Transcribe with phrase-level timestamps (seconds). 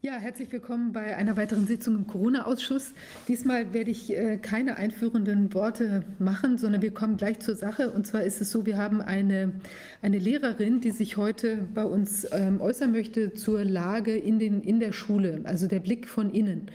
[0.00, 2.94] Ja, herzlich willkommen bei einer weiteren Sitzung im Corona-Ausschuss.
[3.26, 7.90] Diesmal werde ich äh, keine einführenden Worte machen, sondern wir kommen gleich zur Sache.
[7.90, 9.54] Und zwar ist es so, wir haben eine,
[10.00, 14.78] eine Lehrerin, die sich heute bei uns ähm, äußern möchte zur Lage in, den, in
[14.78, 16.70] der Schule, also der Blick von innen.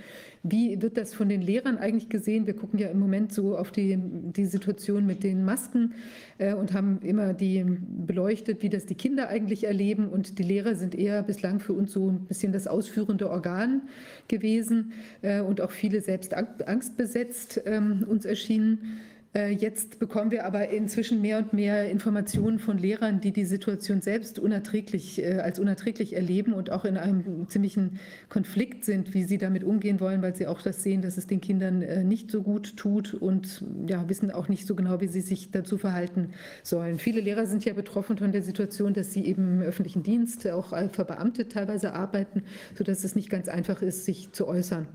[0.46, 2.46] Wie wird das von den Lehrern eigentlich gesehen?
[2.46, 5.94] Wir gucken ja im Moment so auf die, die Situation mit den Masken
[6.38, 10.10] äh, und haben immer die beleuchtet, wie das die Kinder eigentlich erleben.
[10.10, 13.84] Und die Lehrer sind eher bislang für uns so ein bisschen das ausführende Organ
[14.28, 19.00] gewesen äh, und auch viele selbst angstbesetzt ähm, uns erschienen.
[19.36, 24.02] Äh, jetzt bekommen wir aber inzwischen mehr und mehr Informationen von Lehrern, die die Situation
[24.02, 29.40] selbst unerträglich, äh, als unerträglich erleben und auch in einem ziemlichen Konflikt sind, wie sie
[29.40, 32.44] damit umgehen wollen, weil sie auch das sehen, dass es den Kindern äh, nicht so
[32.44, 37.00] gut tut und ja, wissen auch nicht so genau, wie sie sich dazu verhalten sollen.
[37.00, 40.70] Viele Lehrer sind ja betroffen von der Situation, dass sie eben im öffentlichen Dienst auch
[40.92, 42.44] verbeamtet teilweise arbeiten,
[42.78, 44.88] sodass es nicht ganz einfach ist, sich zu äußern.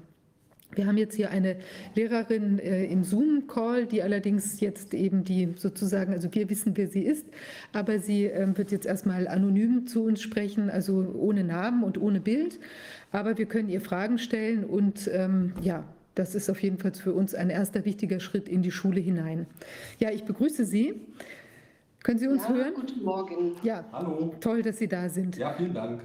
[0.72, 1.56] Wir haben jetzt hier eine
[1.94, 7.02] Lehrerin äh, im Zoom-Call, die allerdings jetzt eben die sozusagen, also wir wissen, wer sie
[7.02, 7.26] ist,
[7.72, 12.20] aber sie äh, wird jetzt erstmal anonym zu uns sprechen, also ohne Namen und ohne
[12.20, 12.60] Bild.
[13.12, 15.84] Aber wir können ihr Fragen stellen und ähm, ja,
[16.14, 19.46] das ist auf jeden Fall für uns ein erster wichtiger Schritt in die Schule hinein.
[19.98, 21.00] Ja, ich begrüße Sie.
[22.02, 22.74] Können Sie uns ja, hören?
[22.74, 23.52] Guten Morgen.
[23.62, 24.34] Ja, hallo.
[24.40, 25.36] Toll, dass Sie da sind.
[25.36, 26.00] Ja, vielen Dank.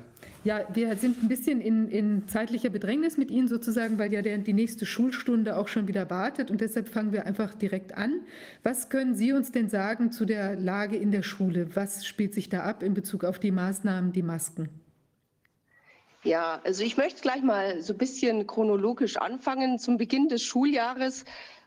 [0.45, 4.37] Ja, wir sind ein bisschen in, in zeitlicher Bedrängnis mit Ihnen sozusagen, weil ja der,
[4.39, 8.19] die nächste Schulstunde auch schon wieder wartet und deshalb fangen wir einfach direkt an.
[8.61, 11.73] Was können Sie uns denn sagen zu der Lage in der Schule?
[11.75, 14.67] Was spielt sich da ab in Bezug auf die Maßnahmen, die Masken?
[16.23, 19.79] Ja, also ich möchte gleich mal so ein bisschen chronologisch anfangen.
[19.79, 21.23] Zum Beginn des Schuljahres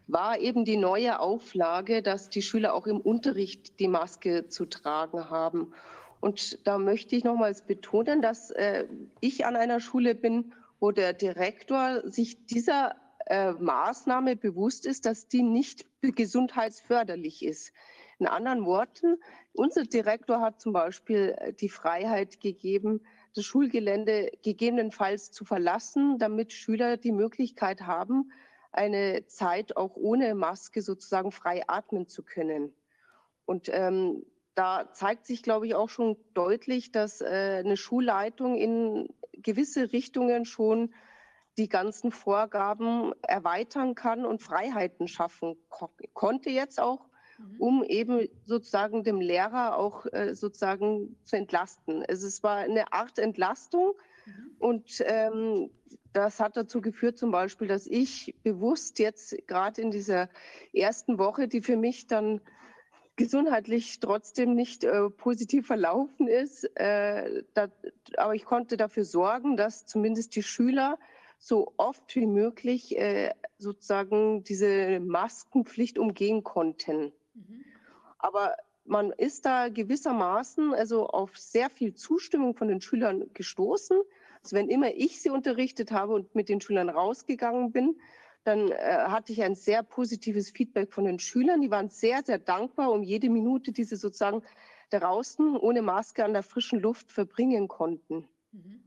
[0.06, 5.30] war eben die neue Auflage, dass die Schüler auch im Unterricht die Maske zu tragen
[5.30, 5.72] haben.
[6.20, 8.86] Und da möchte ich nochmals betonen, dass äh,
[9.20, 15.28] ich an einer Schule bin, wo der Direktor sich dieser äh, Maßnahme bewusst ist, dass
[15.28, 17.72] die nicht gesundheitsförderlich ist.
[18.18, 19.16] In anderen Worten,
[19.52, 23.02] unser Direktor hat zum Beispiel äh, die Freiheit gegeben,
[23.34, 28.32] das Schulgelände gegebenenfalls zu verlassen, damit Schüler die Möglichkeit haben,
[28.72, 32.74] eine Zeit auch ohne Maske sozusagen frei atmen zu können.
[33.44, 34.24] Und ähm,
[34.56, 40.46] da zeigt sich, glaube ich, auch schon deutlich, dass äh, eine Schulleitung in gewisse Richtungen
[40.46, 40.94] schon
[41.58, 47.06] die ganzen Vorgaben erweitern kann und Freiheiten schaffen ko konnte jetzt auch,
[47.38, 47.60] mhm.
[47.60, 52.04] um eben sozusagen dem Lehrer auch äh, sozusagen zu entlasten.
[52.08, 53.92] Also es war eine Art Entlastung
[54.24, 54.56] mhm.
[54.58, 55.70] und ähm,
[56.14, 60.30] das hat dazu geführt zum Beispiel, dass ich bewusst jetzt gerade in dieser
[60.72, 62.40] ersten Woche, die für mich dann
[63.16, 66.64] gesundheitlich trotzdem nicht äh, positiv verlaufen ist.
[66.76, 67.68] Äh, da,
[68.16, 70.98] aber ich konnte dafür sorgen, dass zumindest die Schüler
[71.38, 77.12] so oft wie möglich äh, sozusagen diese Maskenpflicht umgehen konnten.
[77.34, 77.64] Mhm.
[78.18, 78.54] Aber
[78.84, 84.00] man ist da gewissermaßen also auf sehr viel Zustimmung von den Schülern gestoßen.
[84.42, 87.96] Also wenn immer ich sie unterrichtet habe und mit den Schülern rausgegangen bin,
[88.46, 91.60] dann äh, hatte ich ein sehr positives Feedback von den Schülern.
[91.60, 94.42] Die waren sehr, sehr dankbar um jede Minute, die sie sozusagen
[94.90, 98.28] draußen ohne Maske an der frischen Luft verbringen konnten.
[98.52, 98.84] Mhm.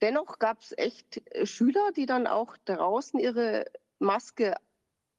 [0.00, 3.66] Dennoch gab es echt äh, Schüler, die dann auch draußen ihre
[4.00, 4.56] Maske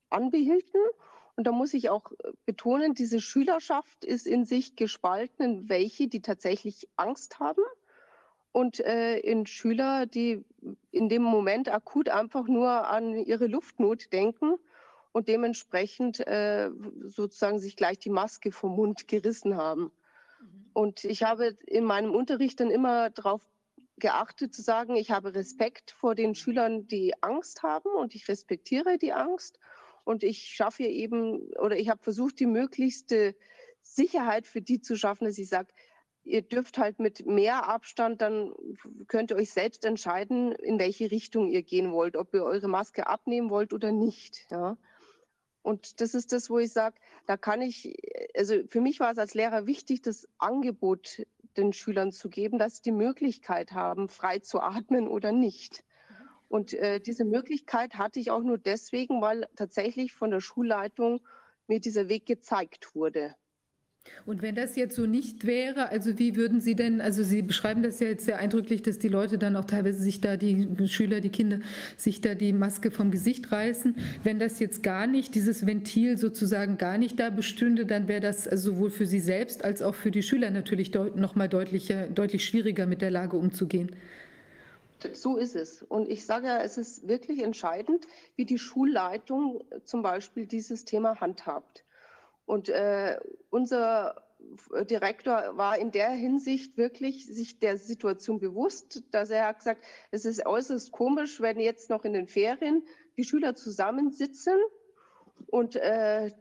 [0.10, 0.82] anbehielten.
[1.38, 6.10] Und da muss ich auch äh, betonen, diese Schülerschaft ist in sich gespalten, in welche,
[6.10, 7.64] die tatsächlich Angst haben
[8.58, 10.44] und äh, in Schüler, die
[10.92, 14.56] in dem Moment akut einfach nur an ihre Luftnot denken
[15.12, 16.70] und dementsprechend äh,
[17.06, 19.92] sozusagen sich gleich die Maske vom Mund gerissen haben.
[20.40, 20.70] Mhm.
[20.74, 23.42] Und ich habe in meinem Unterricht dann immer darauf
[24.00, 28.98] geachtet zu sagen, ich habe Respekt vor den Schülern, die Angst haben und ich respektiere
[28.98, 29.60] die Angst
[30.04, 33.36] und ich schaffe eben oder ich habe versucht, die möglichste
[33.82, 35.70] Sicherheit für die zu schaffen, dass ich sage,
[36.28, 38.54] ihr dürft halt mit mehr Abstand, dann
[39.08, 43.08] könnt ihr euch selbst entscheiden, in welche Richtung ihr gehen wollt, ob ihr eure Maske
[43.08, 44.46] abnehmen wollt oder nicht.
[44.52, 44.78] Ja.
[45.62, 47.96] Und das ist das, wo ich sage, da kann ich,
[48.36, 51.24] also für mich war es als Lehrer wichtig, das Angebot
[51.58, 55.84] den Schülern zu geben, dass sie die Möglichkeit haben, frei zu atmen oder nicht.
[56.50, 61.22] Und äh, diese Möglichkeit hatte ich auch nur deswegen, weil tatsächlich von der Schulleitung
[61.68, 63.36] mir dieser Weg gezeigt wurde.
[64.26, 67.82] Und wenn das jetzt so nicht wäre, also wie würden Sie denn, also Sie beschreiben
[67.82, 71.22] das ja jetzt sehr eindrücklich, dass die Leute dann auch teilweise sich da, die Schüler,
[71.22, 71.60] die Kinder,
[71.96, 73.96] sich da die Maske vom Gesicht reißen.
[74.24, 78.44] Wenn das jetzt gar nicht, dieses Ventil sozusagen gar nicht da bestünde, dann wäre das
[78.44, 82.44] sowohl für Sie selbst als auch für die Schüler natürlich deut noch mal deutlicher, deutlich
[82.44, 83.92] schwieriger mit der Lage umzugehen.
[85.14, 85.84] So ist es.
[85.84, 91.20] Und ich sage ja, es ist wirklich entscheidend, wie die Schulleitung zum Beispiel dieses Thema
[91.22, 91.84] handhabt.
[92.48, 94.24] Und äh, unser
[94.90, 100.24] Direktor war in der Hinsicht wirklich sich der Situation bewusst, dass er hat gesagt, es
[100.24, 102.84] ist äußerst komisch, wenn jetzt noch in den Ferien
[103.18, 104.58] die Schüler zusammensitzen
[105.48, 106.32] und äh,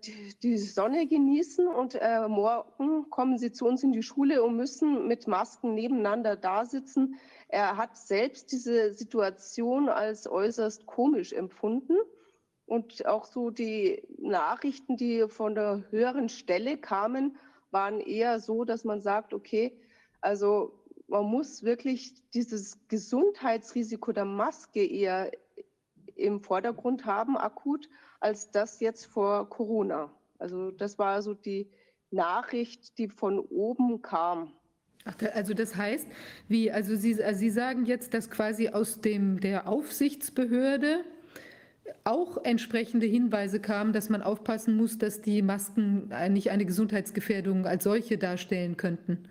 [0.42, 5.08] die, Sonne genießen und äh, morgen kommen sie zu uns in die Schule und müssen
[5.08, 7.16] mit Masken nebeneinander da sitzen.
[7.48, 11.96] Er hat selbst diese Situation als äußerst komisch empfunden.
[12.66, 17.36] Und auch so die Nachrichten, die von der höheren Stelle kamen,
[17.70, 19.78] waren eher so, dass man sagt, okay,
[20.20, 20.72] also
[21.08, 25.30] man muss wirklich dieses Gesundheitsrisiko der Maske eher
[26.16, 27.88] im Vordergrund haben, akut,
[28.20, 30.10] als das jetzt vor Corona.
[30.38, 31.70] Also das war so die
[32.10, 34.52] Nachricht, die von oben kam.
[35.04, 36.08] Ach, also das heißt,
[36.48, 41.04] wie, also Sie, also Sie sagen jetzt, dass quasi aus dem, der Aufsichtsbehörde
[42.04, 47.84] auch entsprechende Hinweise kamen, dass man aufpassen muss, dass die Masken nicht eine Gesundheitsgefährdung als
[47.84, 49.28] solche darstellen könnten.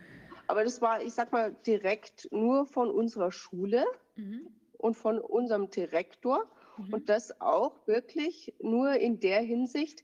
[0.48, 3.84] Aber das war, ich sag mal, direkt nur von unserer Schule
[4.16, 4.48] mhm.
[4.78, 6.46] und von unserem Direktor.
[6.78, 6.94] Mhm.
[6.94, 10.04] Und das auch wirklich nur in der Hinsicht,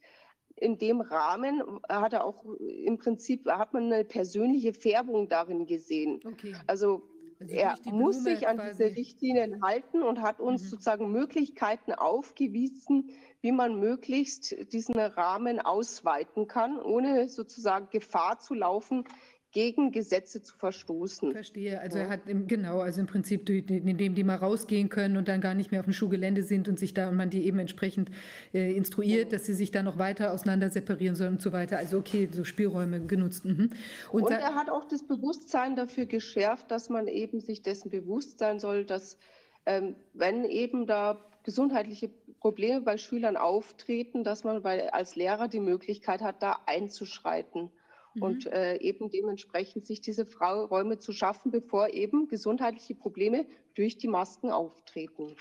[0.55, 6.21] in dem Rahmen hat er auch im Prinzip, hat man eine persönliche Färbung darin gesehen.
[6.23, 6.55] Okay.
[6.67, 7.01] Also
[7.41, 8.69] also er muss sich an quasi.
[8.71, 10.67] diese Richtlinien halten und hat uns mhm.
[10.67, 13.09] sozusagen Möglichkeiten aufgewiesen,
[13.41, 19.05] wie man möglichst diesen Rahmen ausweiten kann, ohne sozusagen Gefahr zu laufen,
[19.51, 21.33] gegen Gesetze zu verstoßen.
[21.33, 21.79] Verstehe.
[21.81, 22.05] Also ja.
[22.05, 25.53] er hat im, genau, also im Prinzip, indem die mal rausgehen können und dann gar
[25.53, 28.09] nicht mehr auf dem Schulgelände sind und sich da und man die eben entsprechend
[28.53, 29.37] äh, instruiert, ja.
[29.37, 31.77] dass sie sich da noch weiter auseinander separieren sollen und so weiter.
[31.77, 33.43] Also okay, so Spielräume genutzt.
[33.43, 33.71] Mhm.
[34.11, 38.39] Und, und er hat auch das Bewusstsein dafür geschärft, dass man eben sich dessen bewusst
[38.39, 39.17] sein soll, dass
[39.65, 42.09] ähm, wenn eben da gesundheitliche
[42.39, 47.69] Probleme bei Schülern auftreten, dass man bei, als Lehrer die Möglichkeit hat, da einzuschreiten
[48.13, 48.23] mhm.
[48.23, 54.07] und äh, eben dementsprechend sich diese Räume zu schaffen, bevor eben gesundheitliche Probleme durch die
[54.07, 55.35] Masken auftreten.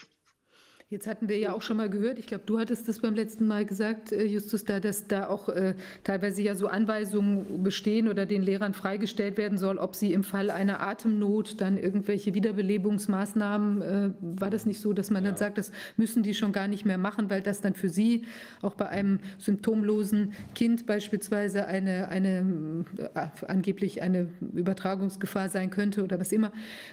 [0.93, 3.47] Jetzt hatten wir ja auch schon mal gehört, ich glaube, du hattest das beim letzten
[3.47, 8.27] Mal gesagt, äh, Justus, da, dass da auch äh, teilweise ja so Anweisungen bestehen oder
[8.27, 14.11] den Lehrern freigestellt werden soll, ob sie im Fall einer Atemnot dann irgendwelche Wiederbelebungsmaßnahmen, äh,
[14.21, 15.31] war das nicht so, dass man ja.
[15.31, 18.25] dann sagt, das müssen die schon gar nicht mehr machen, weil das dann für sie
[18.61, 22.85] auch bei einem symptomlosen Kind beispielsweise eine, eine
[23.15, 26.51] äh, angeblich eine Übertragungsgefahr sein könnte oder was immer.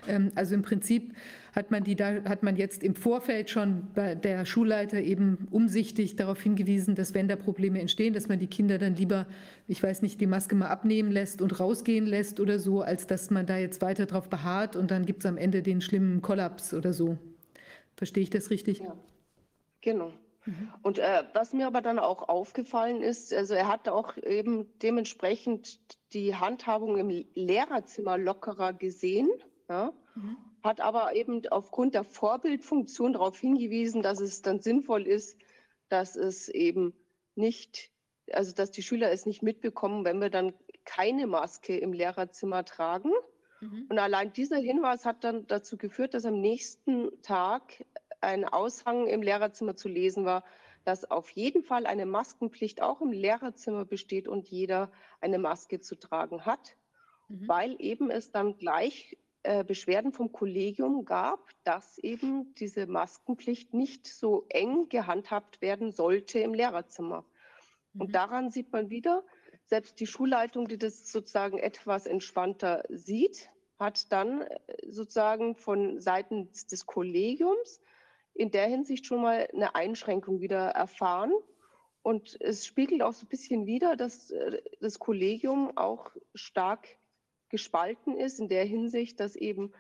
[0.08, 1.16] Ähm, also im Prinzip
[1.58, 6.16] hat man, die da, hat man jetzt im Vorfeld schon bei der Schulleiter eben umsichtig
[6.16, 9.26] darauf hingewiesen, dass wenn da Probleme entstehen, dass man die Kinder dann lieber,
[9.68, 13.32] ich weiß nicht, die Maske mal abnehmen lässt und rausgehen lässt oder so, als dass
[13.32, 16.76] man da jetzt weiter drauf beharrt und dann gibt es am Ende den schlimmen Kollaps
[16.76, 17.18] oder so.
[17.96, 18.78] Verstehe ich das richtig?
[18.82, 18.96] Ja,
[19.82, 20.14] genau.
[20.46, 20.70] Mhm.
[20.84, 25.80] Und äh, was mir aber dann auch aufgefallen ist, also er hat auch eben dementsprechend
[26.14, 29.32] die Handhabung im Lehrerzimmer lockerer gesehen.
[29.68, 29.92] Ja?
[30.14, 30.38] Mhm
[30.68, 35.38] hat aber eben aufgrund der Vorbildfunktion darauf hingewiesen, dass es dann sinnvoll ist,
[35.90, 36.94] dass es eben
[37.36, 37.92] nicht,
[38.32, 40.54] also dass die Schüler es nicht mitbekommen, wenn wir dann
[40.86, 43.12] keine Maske im Lehrerzimmer tragen.
[43.62, 43.88] Mhm.
[43.90, 47.86] Und allein dieser Hinweis hat dann dazu geführt, dass am nächsten Tag
[48.22, 50.44] ein Aushang im Lehrerzimmer zu lesen war,
[50.84, 55.96] dass auf jeden Fall eine Maskenpflicht auch im Lehrerzimmer besteht und jeder eine Maske zu
[55.96, 56.78] tragen hat,
[57.28, 57.48] mhm.
[57.48, 64.06] weil eben es dann gleich äh, Beschwerden vom Kollegium gab, dass eben diese Maskenpflicht nicht
[64.06, 67.24] so eng gehandhabt werden sollte im Lehrerzimmer.
[67.94, 68.02] Mhm.
[68.02, 69.24] Und daran sieht man wieder,
[69.64, 73.50] selbst die Schulleitung, die das sozusagen etwas entspannter sieht,
[73.80, 77.80] hat dann äh, sozusagen von Seiten des Kollegiums
[78.34, 81.32] in der Hinsicht schon mal eine Einschränkung wieder erfahren.
[82.02, 86.90] Und es spiegelt auch so ein bisschen wider, dass äh, das Kollegium auch stark
[87.50, 89.74] gespalten ist in der Hinsicht, dass eben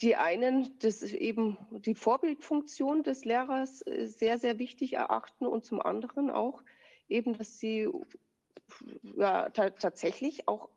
[0.00, 5.80] die einen das eben die Vorbildfunktion des Lehrers äh, sehr, sehr wichtig erachten und zum
[5.80, 6.62] anderen auch
[7.08, 7.88] eben, dass sie
[9.16, 10.70] ja, tatsächlich auch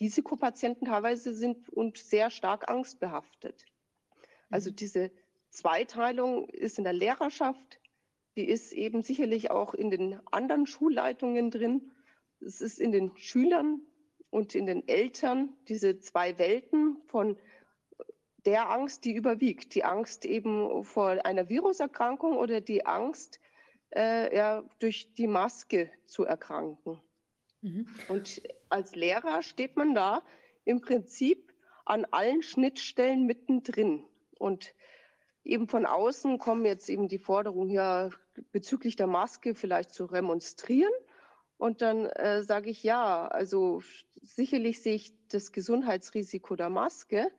[0.00, 3.66] Risikopatienten teilweise sind und sehr stark angstbehaftet.
[4.50, 4.76] Also mhm.
[4.76, 5.10] diese
[5.50, 7.80] Zweiteilung ist in der Lehrerschaft,
[8.36, 11.92] die ist eben sicherlich auch in den anderen Schulleitungen drin.
[12.40, 13.82] Es ist in den Schülern
[14.32, 17.36] und in den Eltern diese zwei Welten von
[18.46, 19.74] der Angst, die überwiegt.
[19.74, 23.40] Die Angst eben vor einer Viruserkrankung oder die Angst,
[23.94, 26.98] äh, ja, durch die Maske zu erkranken.
[27.60, 27.86] Mhm.
[28.08, 30.22] Und als Lehrer steht man da
[30.64, 31.52] im Prinzip
[31.84, 34.02] an allen Schnittstellen mittendrin.
[34.38, 34.74] Und
[35.44, 38.10] eben von außen kommen jetzt eben die Forderungen hier
[38.50, 40.92] bezüglich der Maske vielleicht zu remonstrieren.
[41.58, 43.82] Und dann äh, sage ich ja, also
[44.22, 47.30] sicherlich sehe ich das Gesundheitsrisiko der Maske,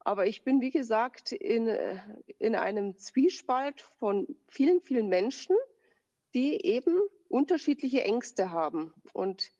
[0.00, 1.98] aber ich bin, wie gesagt, in, äh,
[2.38, 5.56] in einem Zwiespalt von vielen, vielen Menschen,
[6.34, 8.92] die eben unterschiedliche Ängste haben.
[9.12, 9.50] Und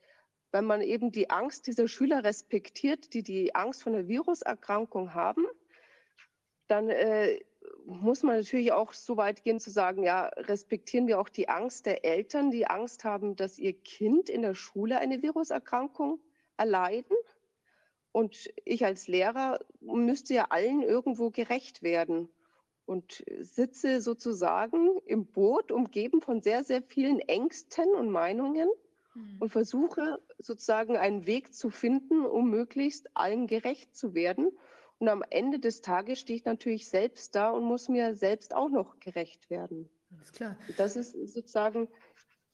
[0.53, 5.47] wenn man eben die Angst dieser Schüler respektiert, die die Angst vor einer Viruserkrankung haben,
[6.69, 7.41] dann äh,
[7.87, 11.87] muss man natürlich auch so weit gehen zu sagen, ja, respektieren wir auch die Angst
[11.87, 16.21] der Eltern, die Angst haben, dass ihr Kind in der Schule eine Viruserkrankung
[16.57, 17.17] erleiden.
[18.13, 22.29] Und ich als Lehrer müsste ja allen irgendwo gerecht werden
[22.87, 28.69] und sitze sozusagen im Boot, umgeben von sehr, sehr vielen Ängsten und Meinungen
[29.15, 29.37] mhm.
[29.41, 34.53] und versuche sozusagen einen Weg zu finden, um möglichst allen gerecht zu werden.
[34.99, 38.69] Und am Ende des Tages stehe ich natürlich selbst da und muss mir selbst auch
[38.69, 39.89] noch gerecht werden.
[40.13, 40.57] Alles klar.
[40.77, 41.89] Das ist sozusagen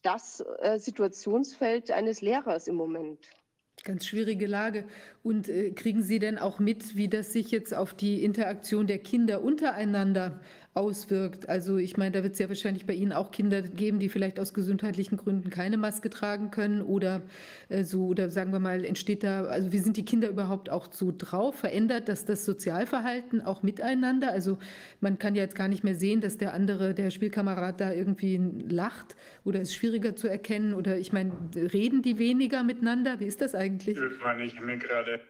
[0.03, 3.29] das äh, Situationsfeld eines Lehrers im Moment.
[3.85, 4.85] Ganz schwierige Lage.
[5.23, 8.99] Und äh, kriegen Sie denn auch mit, wie das sich jetzt auf die Interaktion der
[8.99, 10.41] Kinder untereinander
[10.73, 11.49] auswirkt.
[11.49, 14.39] Also ich meine, da wird es ja wahrscheinlich bei Ihnen auch Kinder geben, die vielleicht
[14.39, 17.23] aus gesundheitlichen Gründen keine Maske tragen können oder
[17.69, 20.93] äh, so, oder sagen wir mal, entsteht da, also wie sind die Kinder überhaupt auch
[20.93, 21.57] so drauf?
[21.57, 24.31] Verändert das das Sozialverhalten auch miteinander?
[24.31, 24.59] Also
[25.01, 28.41] man kann ja jetzt gar nicht mehr sehen, dass der andere, der Spielkamerad da irgendwie
[28.69, 33.19] lacht oder ist schwieriger zu erkennen oder ich meine, reden die weniger miteinander?
[33.19, 33.99] Wie ist das eigentlich?
[33.99, 35.21] Ich habe mir gerade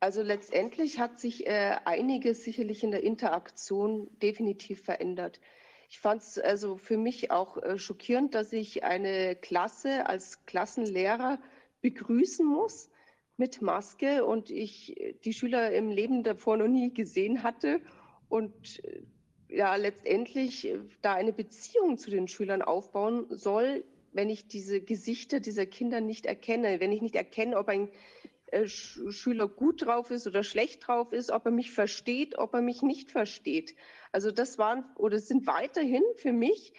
[0.00, 5.40] also letztendlich hat sich äh, einiges sicherlich in der Interaktion definitiv verändert.
[5.88, 11.38] Ich fand es also für mich auch äh, schockierend, dass ich eine Klasse als Klassenlehrer
[11.80, 12.90] begrüßen muss
[13.36, 17.80] mit Maske und ich die Schüler im Leben davor noch nie gesehen hatte
[18.28, 19.02] und äh,
[19.48, 25.40] ja letztendlich äh, da eine Beziehung zu den Schülern aufbauen soll, wenn ich diese Gesichter
[25.40, 28.23] dieser Kinder nicht erkenne, wenn ich nicht erkenne, ob ein äh,
[28.66, 32.82] Schüler gut drauf ist oder schlecht drauf ist, ob er mich versteht, ob er mich
[32.82, 33.74] nicht versteht.
[34.12, 36.72] Also das waren oder sind weiterhin für mich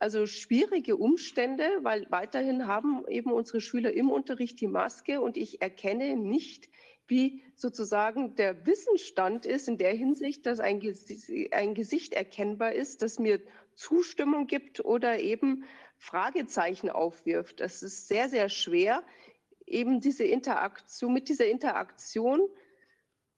[0.00, 5.60] also schwierige Umstände, weil weiterhin haben eben unsere Schüler im Unterricht die Maske und ich
[5.60, 6.70] erkenne nicht,
[7.06, 10.80] wie sozusagen der Wissensstand ist in der Hinsicht, dass ein,
[11.50, 13.40] ein Gesicht erkennbar ist, das mir
[13.74, 15.64] Zustimmung gibt oder eben
[15.98, 17.60] Fragezeichen aufwirft.
[17.60, 19.02] Das ist sehr, sehr schwer
[19.70, 22.48] eben diese Interaktion, mit dieser Interaktion,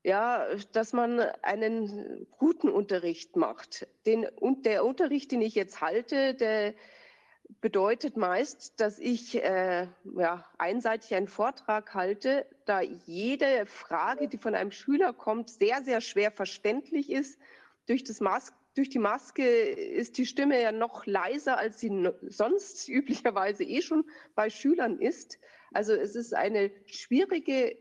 [0.04, 3.86] ja, dass man einen guten Unterricht macht.
[4.06, 6.74] Den, und der Unterricht, den ich jetzt halte, der
[7.60, 9.86] bedeutet meist, dass ich äh,
[10.16, 16.00] ja, einseitig einen Vortrag halte, da jede Frage, die von einem Schüler kommt, sehr, sehr
[16.00, 17.38] schwer verständlich ist.
[17.86, 22.88] Durch, das Mas durch die Maske ist die Stimme ja noch leiser, als sie sonst
[22.88, 25.38] üblicherweise eh schon bei Schülern ist.
[25.74, 27.76] Also es ist eine schwierige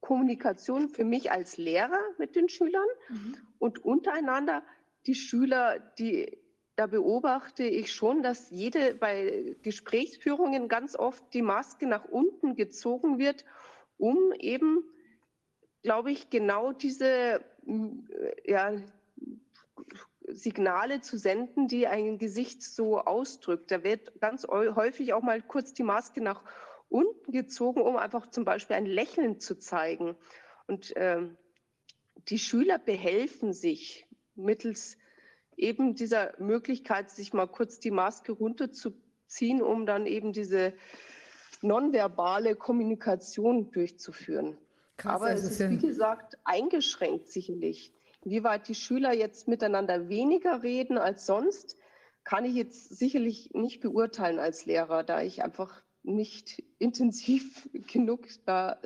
[0.00, 3.36] Kommunikation für mich als Lehrer mit den Schülern mhm.
[3.58, 4.62] und untereinander
[5.06, 6.38] die Schüler, die
[6.76, 13.18] da beobachte ich schon, dass jede bei Gesprächsführungen ganz oft die Maske nach unten gezogen
[13.18, 13.44] wird,
[13.98, 14.82] um eben,
[15.82, 17.44] glaube ich, genau diese
[18.44, 18.72] ja,
[20.28, 23.70] Signale zu senden, die ein Gesicht so ausdrückt.
[23.70, 26.42] Da wird ganz häufig auch mal kurz die Maske nach
[26.92, 30.16] unten gezogen, um einfach zum Beispiel ein Lächeln zu zeigen.
[30.66, 31.22] Und äh,
[32.28, 34.96] die Schüler behelfen sich mittels
[35.56, 40.74] eben dieser Möglichkeit, sich mal kurz die Maske runterzuziehen, um dann eben diese
[41.62, 44.58] nonverbale Kommunikation durchzuführen.
[44.96, 47.92] Krass, Aber es ist, wie gesagt, eingeschränkt sicherlich.
[48.24, 51.76] Inwieweit die Schüler jetzt miteinander weniger reden als sonst,
[52.24, 58.26] kann ich jetzt sicherlich nicht beurteilen als Lehrer, da ich einfach nicht intensiv genug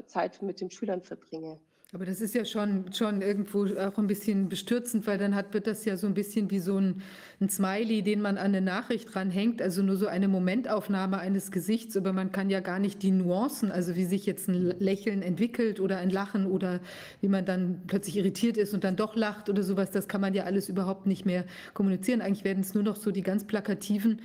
[0.07, 1.59] Zeit mit den Schülern verbringe.
[1.93, 5.69] Aber das ist ja schon, schon irgendwo auch ein bisschen bestürzend, weil dann hat, wird
[5.69, 7.01] das ja so ein bisschen wie so ein,
[7.41, 11.97] ein Smiley, den man an eine Nachricht ranhängt, also nur so eine Momentaufnahme eines Gesichts,
[11.97, 15.79] aber man kann ja gar nicht die Nuancen, also wie sich jetzt ein Lächeln entwickelt
[15.79, 16.81] oder ein Lachen oder
[17.21, 20.35] wie man dann plötzlich irritiert ist und dann doch lacht oder sowas, das kann man
[20.35, 22.21] ja alles überhaupt nicht mehr kommunizieren.
[22.21, 24.23] Eigentlich werden es nur noch so die ganz plakativen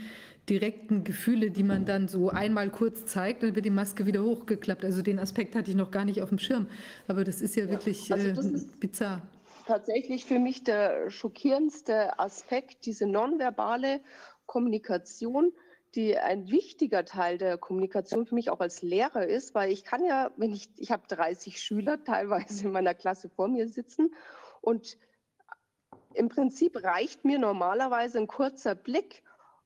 [0.50, 4.84] direkten Gefühle, die man dann so einmal kurz zeigt, dann wird die Maske wieder hochgeklappt.
[4.84, 6.68] Also den Aspekt hatte ich noch gar nicht auf dem Schirm.
[7.08, 9.22] Aber das ist ja, ja wirklich also äh, bizarr.
[9.68, 14.02] Tatsächlich für mich der schockierendste Aspekt, diese nonverbale
[14.46, 15.54] Kommunikation,
[15.96, 20.04] die ein wichtiger Teil der Kommunikation für mich auch als Lehrer ist, weil ich kann
[20.04, 24.14] ja, wenn ich, ich habe 30 Schüler teilweise in meiner Klasse vor mir sitzen
[24.62, 24.98] und
[26.14, 29.24] im Prinzip reicht mir normalerweise ein kurzer Blick,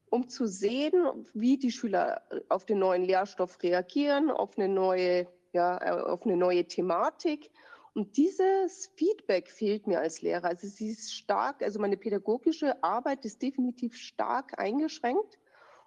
[0.09, 5.77] um zu sehen, wie die Schüler auf den neuen Lehrstoff reagieren, auf eine neue, ja,
[5.81, 7.51] äh, auf eine neue Thematik.
[7.93, 10.45] Und dieses Feedback fehlt mir als Lehrer.
[10.45, 15.39] Also sie ist stark, also meine pädagogische Arbeit ist definitiv stark eingeschränkt.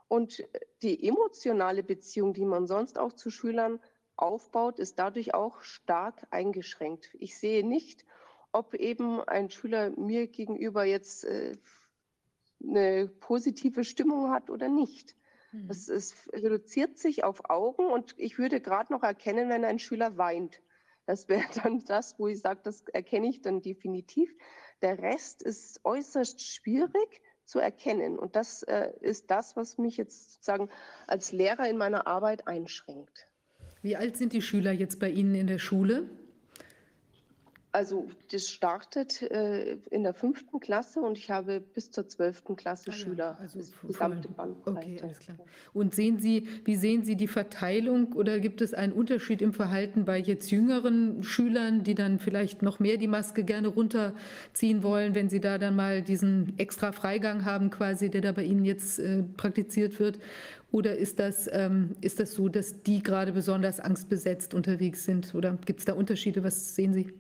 [0.09, 0.43] Und
[0.83, 3.79] die emotionale Beziehung, die man sonst auch zu Schülern
[4.17, 7.11] aufbaut, ist dadurch auch stark eingeschränkt.
[7.19, 8.07] Ich sehe nicht,
[8.53, 11.57] ob eben ein Schüler mir gegenüber jetzt äh,
[12.63, 15.15] eine positive Stimmung hat oder nicht.
[15.53, 15.71] Mhm.
[15.71, 20.17] Es, es reduziert sich auf Augen und ich würde gerade noch erkennen, wenn ein Schüler
[20.17, 20.61] weint.
[21.07, 24.35] Das wäre dann das, wo ich sage, das erkenne ich dann definitiv.
[24.83, 28.19] Der Rest ist äußerst schwierig zu erkennen.
[28.19, 30.69] Und das äh, ist das, was mich jetzt sozusagen
[31.07, 33.27] als Lehrer in meiner Arbeit einschränkt.
[33.81, 36.09] Wie alt sind die Schüler jetzt bei Ihnen in der Schule?
[37.71, 42.89] Also das startet äh, in der fünften Klasse und ich habe bis zur zwölften Klasse
[42.89, 43.37] ah, Schüler.
[43.39, 44.29] Ja, also gesamte
[44.65, 45.37] Okay, alles klar.
[45.75, 50.07] Und sehen Sie, wie sehen Sie die Verteilung oder gibt es einen Unterschied im Verhalten
[50.07, 55.29] bei jetzt jüngeren Schülern, die dann vielleicht noch mehr die Maske gerne runterziehen wollen, wenn
[55.29, 59.23] Sie da dann mal diesen extra Freigang haben, quasi, der da bei Ihnen jetzt äh,
[59.37, 60.19] praktiziert wird?
[60.73, 65.35] Oder ist das, ähm, ist das so, dass die gerade besonders angstbesetzt unterwegs sind?
[65.35, 66.43] Oder gibt es da Unterschiede?
[66.43, 67.13] Was sehen Sie?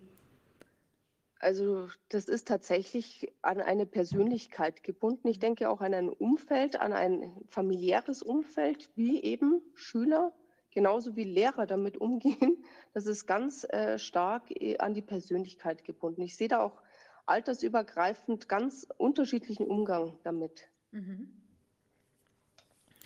[1.40, 5.28] Also das ist tatsächlich an eine Persönlichkeit gebunden.
[5.28, 10.32] Ich denke auch an ein Umfeld, an ein familiäres Umfeld, wie eben Schüler,
[10.72, 12.64] genauso wie Lehrer damit umgehen.
[12.94, 16.22] Das ist ganz äh, stark äh, an die Persönlichkeit gebunden.
[16.22, 16.82] Ich sehe da auch
[17.26, 20.68] altersübergreifend ganz unterschiedlichen Umgang damit.
[20.90, 21.30] Mhm.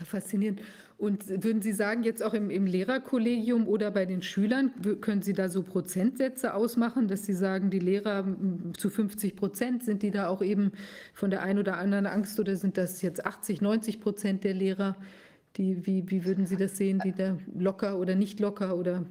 [0.04, 0.60] Faszinierend.
[1.02, 5.32] Und würden Sie sagen, jetzt auch im, im, Lehrerkollegium oder bei den Schülern, können Sie
[5.32, 8.24] da so Prozentsätze ausmachen, dass Sie sagen, die Lehrer
[8.78, 10.70] zu 50 Prozent, sind die da auch eben
[11.12, 14.96] von der einen oder anderen Angst oder sind das jetzt 80, 90 Prozent der Lehrer?
[15.56, 19.04] Die, wie, wie würden Sie das sehen, die da locker oder nicht locker oder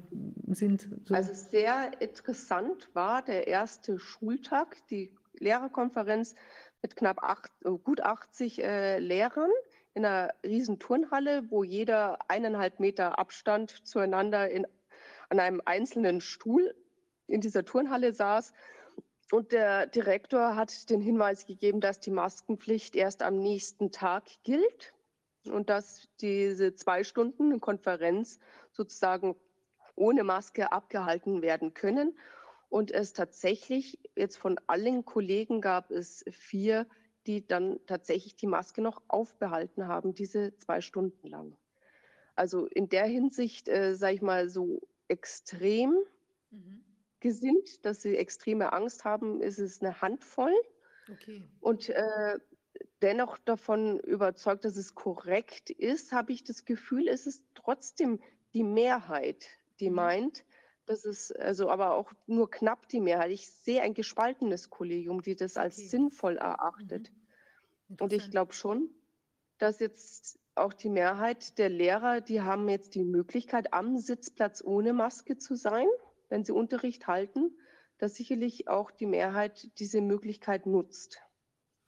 [0.46, 0.88] sind?
[1.04, 1.14] So?
[1.14, 6.34] Also sehr interessant war der erste Schultag, die Lehrerkonferenz
[6.80, 7.52] mit knapp acht,
[7.84, 9.50] gut 80 äh, Lehrern
[9.94, 14.66] in einer riesen Turnhalle, wo jeder eineinhalb Meter Abstand zueinander in,
[15.28, 16.74] an einem einzelnen Stuhl
[17.26, 18.52] in dieser Turnhalle saß.
[19.30, 24.92] Und der Direktor hat den Hinweis gegeben, dass die Maskenpflicht erst am nächsten Tag gilt
[25.44, 28.38] und dass diese zwei Stunden Konferenz
[28.72, 29.36] sozusagen
[29.94, 32.16] ohne Maske abgehalten werden können.
[32.68, 36.86] Und es tatsächlich jetzt von allen Kollegen gab es vier
[37.26, 41.56] die dann tatsächlich die Maske noch aufbehalten haben, diese zwei Stunden lang.
[42.34, 45.98] Also in der Hinsicht, äh, sage ich mal, so extrem
[46.50, 46.84] mhm.
[47.20, 50.54] gesinnt, dass sie extreme Angst haben, ist es eine Handvoll.
[51.10, 51.42] Okay.
[51.60, 52.38] Und äh,
[53.02, 58.20] dennoch davon überzeugt, dass es korrekt ist, habe ich das Gefühl, es ist trotzdem
[58.54, 59.46] die Mehrheit,
[59.80, 59.96] die mhm.
[59.96, 60.44] meint,
[60.86, 63.30] das ist also aber auch nur knapp die Mehrheit.
[63.30, 65.86] Ich sehe ein gespaltenes Kollegium, die das als okay.
[65.86, 67.10] sinnvoll erachtet.
[67.88, 67.96] Mhm.
[68.00, 68.90] Und ich glaube schon,
[69.58, 74.92] dass jetzt auch die Mehrheit der Lehrer, die haben jetzt die Möglichkeit, am Sitzplatz ohne
[74.92, 75.86] Maske zu sein,
[76.28, 77.52] wenn sie Unterricht halten,
[77.98, 81.22] dass sicherlich auch die Mehrheit diese Möglichkeit nutzt.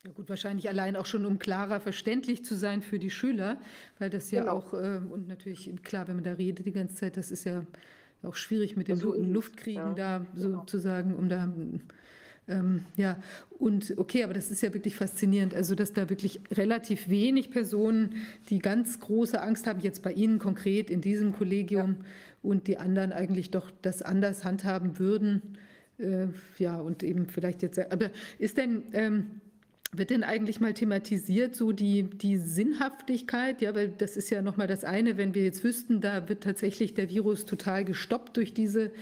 [0.05, 3.59] Ja gut, wahrscheinlich allein auch schon, um klarer verständlich zu sein für die Schüler,
[3.99, 4.57] weil das ja genau.
[4.57, 7.65] auch, äh, und natürlich klar, wenn man da redet die ganze Zeit, das ist ja
[8.25, 10.19] auch schwierig mit dem so Luftkriegen ja.
[10.21, 10.61] da genau.
[10.61, 11.53] sozusagen, um da
[12.47, 13.17] ähm, ja,
[13.59, 18.17] und okay, aber das ist ja wirklich faszinierend, also dass da wirklich relativ wenig Personen,
[18.51, 22.05] die ganz große Angst haben, jetzt bei Ihnen konkret in diesem Kollegium ja.
[22.43, 25.57] und die anderen eigentlich doch das anders handhaben würden.
[25.97, 26.27] Äh,
[26.59, 29.41] ja, und eben vielleicht jetzt, aber ist denn, ähm,
[29.99, 33.61] wird denn eigentlich mal thematisiert, so die, die Sinnhaftigkeit?
[33.61, 36.95] Ja, weil das ist ja nochmal das eine, wenn wir jetzt wüssten, da wird tatsächlich
[36.95, 38.93] der Virus total gestoppt durch diese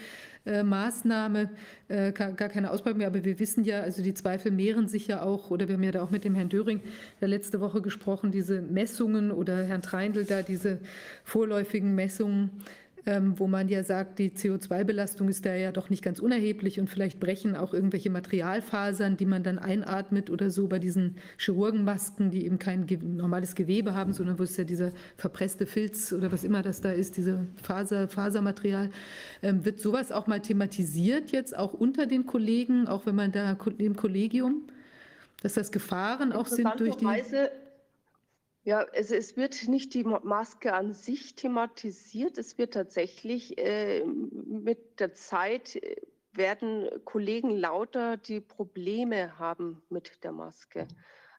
[0.44, 1.50] äh, Maßnahme,
[1.88, 3.06] äh, gar, keine Ausbreitung mehr.
[3.06, 5.92] Aber wir wissen ja, also die Zweifel mehren sich ja auch, oder wir haben ja
[5.92, 6.80] da auch mit dem Herrn Döring
[7.20, 10.80] ja letzte Woche gesprochen, diese Messungen oder Herrn Treindl da diese
[11.24, 12.50] vorläufigen Messungen
[13.04, 16.88] ähm, wo man ja sagt, die CO2-Belastung ist da ja doch nicht ganz unerheblich und
[16.88, 22.44] vielleicht brechen auch irgendwelche Materialfasern, die man dann einatmet oder so bei diesen Chirurgenmasken, die
[22.44, 26.62] eben kein normales Gewebe haben, sondern wo es ja dieser verpresste Filz oder was immer
[26.62, 28.90] das da ist, diese Faser, Fasermaterial.
[29.42, 33.56] Ähm, wird sowas auch mal thematisiert jetzt auch unter den Kollegen, auch wenn man da
[33.78, 34.62] im Kollegium,
[35.42, 37.06] dass das Gefahren auch sind durch die...
[38.64, 42.38] Ja, also es wird nicht die Maske an sich thematisiert.
[42.38, 45.96] Es wird tatsächlich äh, mit der Zeit äh,
[46.32, 50.86] werden Kollegen lauter, die Probleme haben mit der Maske.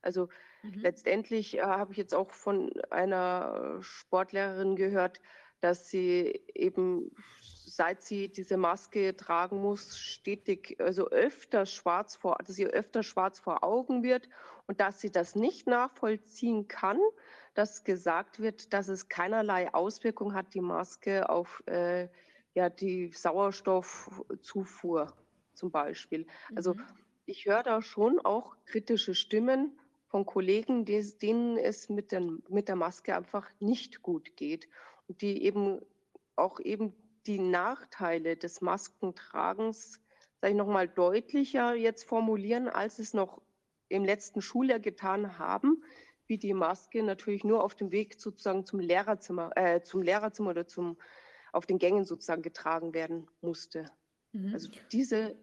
[0.01, 0.27] Also
[0.63, 0.81] mhm.
[0.81, 5.21] letztendlich äh, habe ich jetzt auch von einer Sportlehrerin gehört,
[5.61, 7.09] dass sie eben,
[7.65, 13.39] seit sie diese Maske tragen muss, stetig, also öfter schwarz vor, dass ihr öfter schwarz
[13.39, 14.27] vor Augen wird
[14.67, 16.99] und dass sie das nicht nachvollziehen kann,
[17.53, 22.07] dass gesagt wird, dass es keinerlei Auswirkung hat, die Maske auf äh,
[22.55, 25.13] ja, die Sauerstoffzufuhr
[25.53, 26.25] zum Beispiel.
[26.55, 26.83] Also mhm.
[27.25, 32.75] ich höre da schon auch kritische Stimmen von Kollegen, denen es mit, den, mit der
[32.75, 34.67] Maske einfach nicht gut geht
[35.07, 35.79] und die eben
[36.35, 36.93] auch eben
[37.25, 39.99] die Nachteile des Maskentragens,
[40.41, 43.41] sage ich nochmal, deutlicher jetzt formulieren, als es noch
[43.93, 45.83] im letzten Schuljahr getan haben,
[46.27, 50.67] wie die Maske natürlich nur auf dem Weg sozusagen zum Lehrerzimmer, äh, zum Lehrerzimmer oder
[50.67, 50.97] zum
[51.51, 53.85] auf den Gängen sozusagen getragen werden musste.
[54.31, 54.53] Mhm.
[54.53, 55.35] Also diese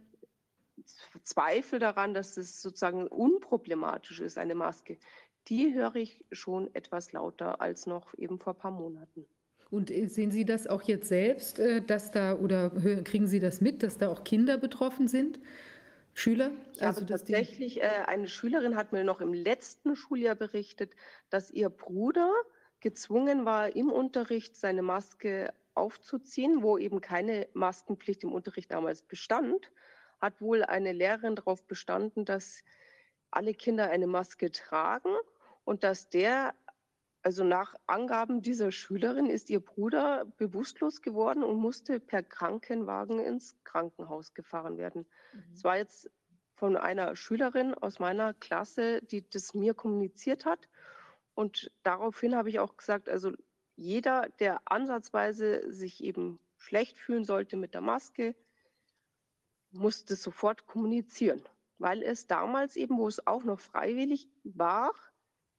[1.22, 4.98] Zweifel daran, dass es sozusagen unproblematisch ist, eine Maske,
[5.46, 9.26] die höre ich schon etwas lauter als noch eben vor ein paar Monaten.
[9.70, 12.70] Und äh, sehen Sie das auch jetzt selbst, äh, dass da oder
[13.04, 15.38] kriegen Sie das mit, dass da auch Kinder betroffen sind?
[16.14, 16.50] Schüler?
[16.80, 20.92] Also tatsächlich, äh, eine Schülerin hat mir noch im letzten Schuljahr berichtet,
[21.30, 22.32] dass ihr Bruder
[22.80, 29.70] gezwungen war, im Unterricht seine Maske aufzuziehen, wo eben keine Maskenpflicht im Unterricht damals bestand,
[30.20, 32.62] hat wohl eine Lehrerin darauf bestanden, dass
[33.30, 35.14] alle Kinder eine Maske tragen
[35.64, 36.54] und dass der,
[37.22, 43.56] also nach Angaben dieser Schülerin, ist ihr Bruder bewusstlos geworden und musste per Krankenwagen ins
[43.64, 45.06] Krankenhaus gefahren werden.
[45.52, 45.64] Es mhm.
[45.64, 46.10] war jetzt
[46.54, 50.68] von einer Schülerin aus meiner Klasse, die das mir kommuniziert hat.
[51.34, 53.32] Und daraufhin habe ich auch gesagt, also
[53.76, 58.34] jeder, der ansatzweise sich eben schlecht fühlen sollte mit der Maske,
[59.72, 61.42] musste sofort kommunizieren,
[61.78, 64.92] weil es damals eben, wo es auch noch freiwillig war,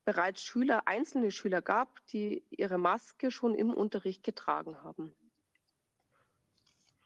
[0.05, 5.13] bereits Schüler, einzelne Schüler gab, die ihre Maske schon im Unterricht getragen haben.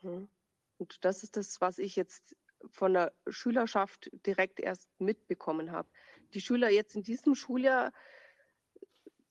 [0.02, 0.28] Hm.
[0.78, 2.36] Und das ist das, was ich jetzt
[2.68, 5.90] von der Schülerschaft direkt erst mitbekommen habe.
[6.34, 7.92] Die Schüler jetzt in diesem Schuljahr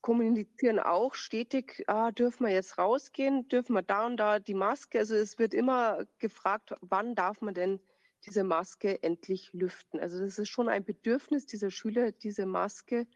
[0.00, 4.98] kommunizieren auch stetig, ah, dürfen wir jetzt rausgehen, dürfen wir da und da die Maske.
[4.98, 7.80] Also es wird immer gefragt, wann darf man denn
[8.26, 10.00] diese Maske endlich lüften.
[10.00, 13.06] Also das ist schon ein Bedürfnis dieser Schüler, diese Maske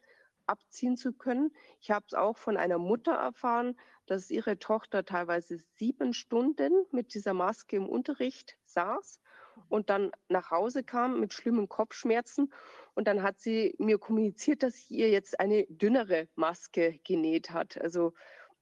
[0.48, 1.52] abziehen zu können.
[1.80, 7.14] Ich habe es auch von einer Mutter erfahren, dass ihre Tochter teilweise sieben Stunden mit
[7.14, 9.20] dieser Maske im Unterricht saß
[9.68, 12.52] und dann nach Hause kam mit schlimmen Kopfschmerzen
[12.94, 17.80] und dann hat sie mir kommuniziert, dass sie ihr jetzt eine dünnere Maske genäht hat.
[17.80, 18.14] Also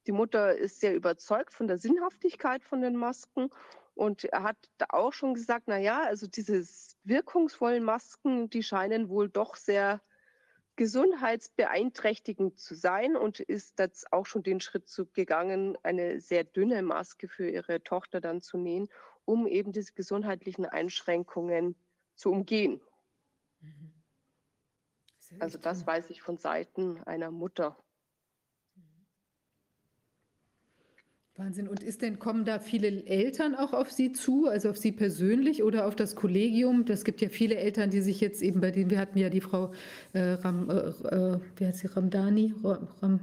[0.06, 3.50] die Mutter ist sehr überzeugt von der Sinnhaftigkeit von den Masken
[3.94, 4.56] und hat
[4.88, 6.66] auch schon gesagt, na ja, also diese
[7.04, 10.02] wirkungsvollen Masken, die scheinen wohl doch sehr
[10.76, 16.82] gesundheitsbeeinträchtigend zu sein und ist jetzt auch schon den Schritt zu gegangen, eine sehr dünne
[16.82, 18.88] Maske für ihre Tochter dann zu nähen,
[19.24, 21.76] um eben diese gesundheitlichen Einschränkungen
[22.14, 22.80] zu umgehen.
[23.60, 23.92] Mhm.
[25.40, 27.76] Also das weiß ich von Seiten einer Mutter.
[31.38, 31.68] Wahnsinn.
[31.68, 35.62] Und ist denn, kommen da viele Eltern auch auf Sie zu, also auf Sie persönlich
[35.62, 36.86] oder auf das Kollegium?
[36.86, 39.42] Das gibt ja viele Eltern, die sich jetzt eben bei denen, wir hatten ja die
[39.42, 39.70] Frau
[40.14, 40.74] äh, Ram, äh,
[41.14, 42.54] äh wie heißt sie, Ramdani,
[43.02, 43.20] Ram,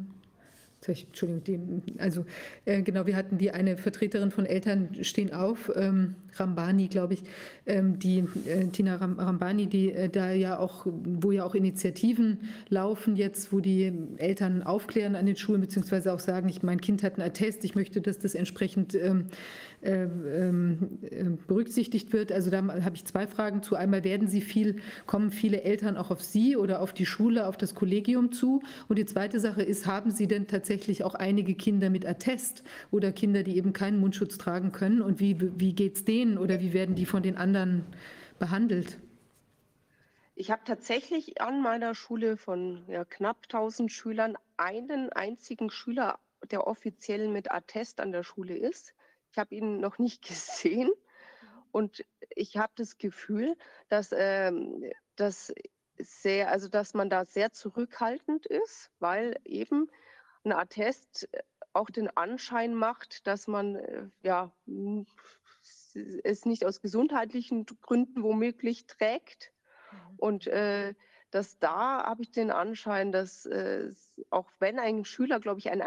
[0.88, 2.26] Entschuldigung, die, also
[2.66, 7.24] äh, genau, wir hatten die eine Vertreterin von Eltern stehen auf, ähm, Rambani, glaube ich,
[7.66, 12.50] ähm, die äh, Tina Ram, Rambani, die äh, da ja auch, wo ja auch Initiativen
[12.70, 17.04] laufen jetzt, wo die Eltern aufklären an den Schulen beziehungsweise auch sagen, ich mein Kind
[17.04, 19.28] hat einen Attest, ich möchte, dass das entsprechend ähm, äh, ähm, äh,
[21.48, 22.32] berücksichtigt wird.
[22.32, 23.76] Also da habe ich zwei Fragen zu.
[23.76, 27.58] Einmal werden Sie viel, kommen viele Eltern auch auf Sie oder auf die Schule, auf
[27.58, 28.62] das Kollegium zu?
[28.88, 33.12] Und die zweite Sache ist, haben Sie denn tatsächlich auch einige Kinder mit Attest oder
[33.12, 35.02] Kinder, die eben keinen Mundschutz tragen können?
[35.02, 37.84] Und wie, wie geht es denen oder wie werden die von den anderen
[38.40, 39.00] behandelt?
[40.36, 46.20] Ich habe tatsächlich an meiner Schule von ja, knapp 1000 Schülern einen einzigen Schüler,
[46.50, 48.94] der offiziell mit Attest an der Schule ist.
[49.34, 50.92] Ich habe ihn noch nicht gesehen
[51.72, 53.58] und ich habe das Gefühl,
[53.90, 55.54] dass, ähm, dass,
[55.98, 59.90] sehr, also dass man da sehr zurückhaltend ist, weil eben
[60.44, 61.30] ein Attest
[61.74, 64.52] auch den Anschein macht, dass man äh, ja,
[66.24, 69.52] es nicht aus gesundheitlichen Gründen womöglich trägt.
[69.92, 69.98] Mhm.
[70.18, 70.94] Und äh,
[71.32, 73.92] dass da habe ich den Anschein, dass äh,
[74.30, 75.84] auch wenn ein Schüler, glaube ich, einen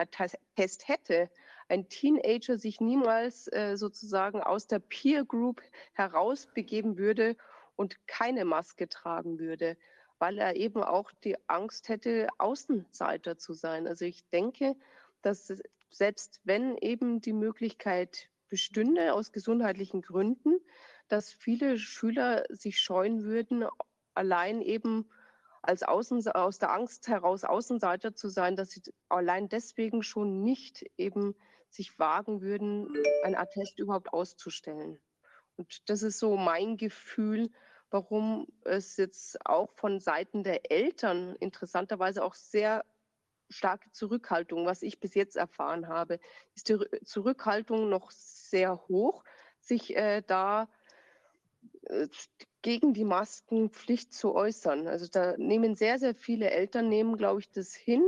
[0.57, 1.31] Test hätte,
[1.69, 7.37] ein Teenager sich niemals äh, sozusagen aus der Peer Group herausbegeben würde
[7.77, 9.77] und keine Maske tragen würde,
[10.19, 13.87] weil er eben auch die Angst hätte, Außenseiter zu sein.
[13.87, 14.77] Also ich denke,
[15.23, 15.53] dass
[15.91, 20.61] selbst wenn eben die Möglichkeit bestünde aus gesundheitlichen Gründen,
[21.09, 23.65] dass viele Schüler sich scheuen würden,
[24.15, 25.09] allein eben
[25.63, 30.85] als Außen, aus der Angst heraus Außenseiter zu sein, dass sie allein deswegen schon nicht
[30.97, 31.35] eben
[31.71, 32.89] sich wagen würden,
[33.25, 35.01] ein Attest überhaupt auszustellen.
[35.57, 37.51] Und das ist so mein Gefühl,
[37.91, 42.85] warum es jetzt auch von Seiten der Eltern interessanterweise auch sehr
[43.49, 46.19] starke Zurückhaltung, was ich bis jetzt erfahren habe,
[46.55, 49.25] ist die Zurückhaltung noch sehr hoch,
[49.61, 50.69] sich äh, da
[51.83, 52.09] äh,
[52.63, 54.89] gegen die Maskenpflicht zu äußern.
[54.89, 58.03] Also da nehmen sehr, sehr viele Eltern, nehmen, glaube ich, das hin.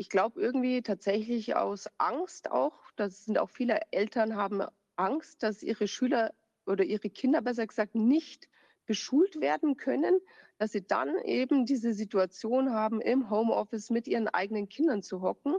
[0.00, 4.62] Ich glaube irgendwie tatsächlich aus Angst auch, das sind auch viele Eltern haben
[4.96, 6.32] Angst, dass ihre Schüler
[6.64, 8.48] oder ihre Kinder besser gesagt nicht
[8.86, 10.18] beschult werden können,
[10.56, 15.52] dass sie dann eben diese Situation haben, im Homeoffice mit ihren eigenen Kindern zu hocken
[15.52, 15.58] mhm.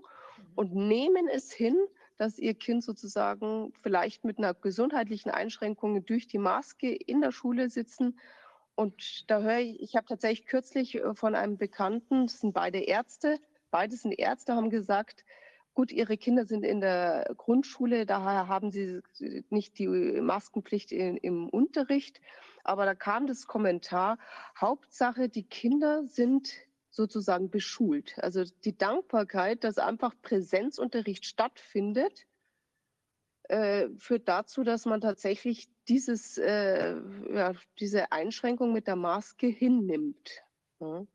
[0.56, 1.78] und nehmen es hin,
[2.18, 7.70] dass ihr Kind sozusagen vielleicht mit einer gesundheitlichen Einschränkung durch die Maske in der Schule
[7.70, 8.18] sitzen.
[8.74, 12.80] Und da höre ich, ich habe tatsächlich kürzlich äh, von einem Bekannten, das sind beide
[12.80, 13.38] Ärzte,
[13.72, 15.26] beide sind Ärzte, haben gesagt,
[15.74, 19.02] gut, ihre Kinder sind in der Grundschule, daher haben sie
[19.50, 22.22] nicht die Maskenpflicht in, im Unterricht.
[22.64, 24.20] Aber da kam das Kommentar,
[24.60, 26.54] Hauptsache, die Kinder sind
[26.92, 28.20] sozusagen beschult.
[28.20, 32.28] Also die Dankbarkeit, dass einfach Präsenzunterricht stattfindet,
[33.44, 36.96] äh, führt dazu, dass man tatsächlich dieses, äh,
[37.34, 40.44] ja, diese Einschränkung mit der Maske hinnimmt.
[40.80, 41.06] Ja.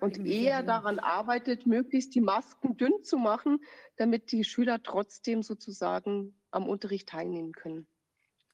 [0.00, 3.58] Und eher daran arbeitet, möglichst die Masken dünn zu machen,
[3.96, 7.86] damit die Schüler trotzdem sozusagen am Unterricht teilnehmen können.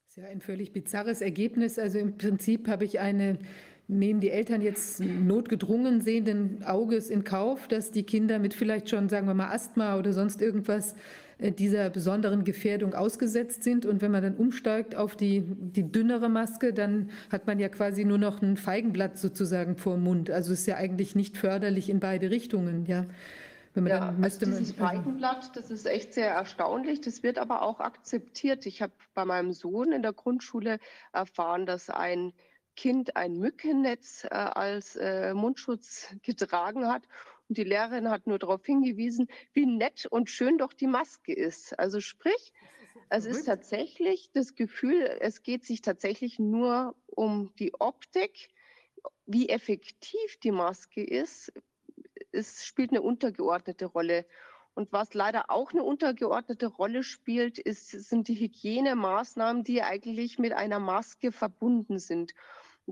[0.07, 1.79] Das ist ja ein völlig bizarres Ergebnis.
[1.79, 3.39] Also im Prinzip habe ich eine
[3.89, 9.09] nehmen die Eltern jetzt notgedrungen sehenden Auges in Kauf, dass die Kinder mit vielleicht schon,
[9.09, 10.95] sagen wir mal, Asthma oder sonst irgendwas
[11.41, 13.87] dieser besonderen Gefährdung ausgesetzt sind.
[13.87, 18.05] Und wenn man dann umsteigt auf die, die dünnere Maske, dann hat man ja quasi
[18.05, 20.31] nur noch ein Feigenblatt sozusagen vor dem Mund.
[20.31, 23.07] Also ist ja eigentlich nicht förderlich in beide Richtungen, ja.
[23.75, 27.01] Wenn man ja, dann müsste also dieses man, Feigenblatt, das ist echt sehr erstaunlich.
[27.01, 28.67] Das wird aber auch akzeptiert.
[28.67, 30.79] Ich habe bei meinem Sohn in der Grundschule
[31.13, 32.33] erfahren, dass ein
[32.75, 37.03] Kind ein Mückennetz äh, als äh, Mundschutz getragen hat.
[37.49, 41.79] Und die Lehrerin hat nur darauf hingewiesen, wie nett und schön doch die Maske ist.
[41.79, 42.53] Also sprich,
[43.09, 48.49] es ist tatsächlich das Gefühl, es geht sich tatsächlich nur um die Optik.
[49.27, 51.53] Wie effektiv die Maske ist,
[52.33, 54.27] es spielt eine untergeordnete Rolle.
[54.75, 60.53] Und was leider auch eine untergeordnete Rolle spielt, ist, sind die Hygienemaßnahmen, die eigentlich mit
[60.53, 62.35] einer Maske verbunden sind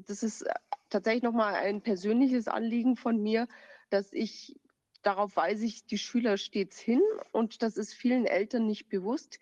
[0.04, 0.44] das ist
[0.90, 3.48] tatsächlich nochmal ein persönliches Anliegen von mir,
[3.90, 4.58] dass ich,
[5.02, 9.38] darauf weise ich die Schüler stets hin und das ist vielen Eltern nicht bewusst.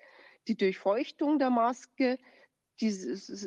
[0.46, 2.18] Die Durchfeuchtung der Maske,
[2.80, 2.88] die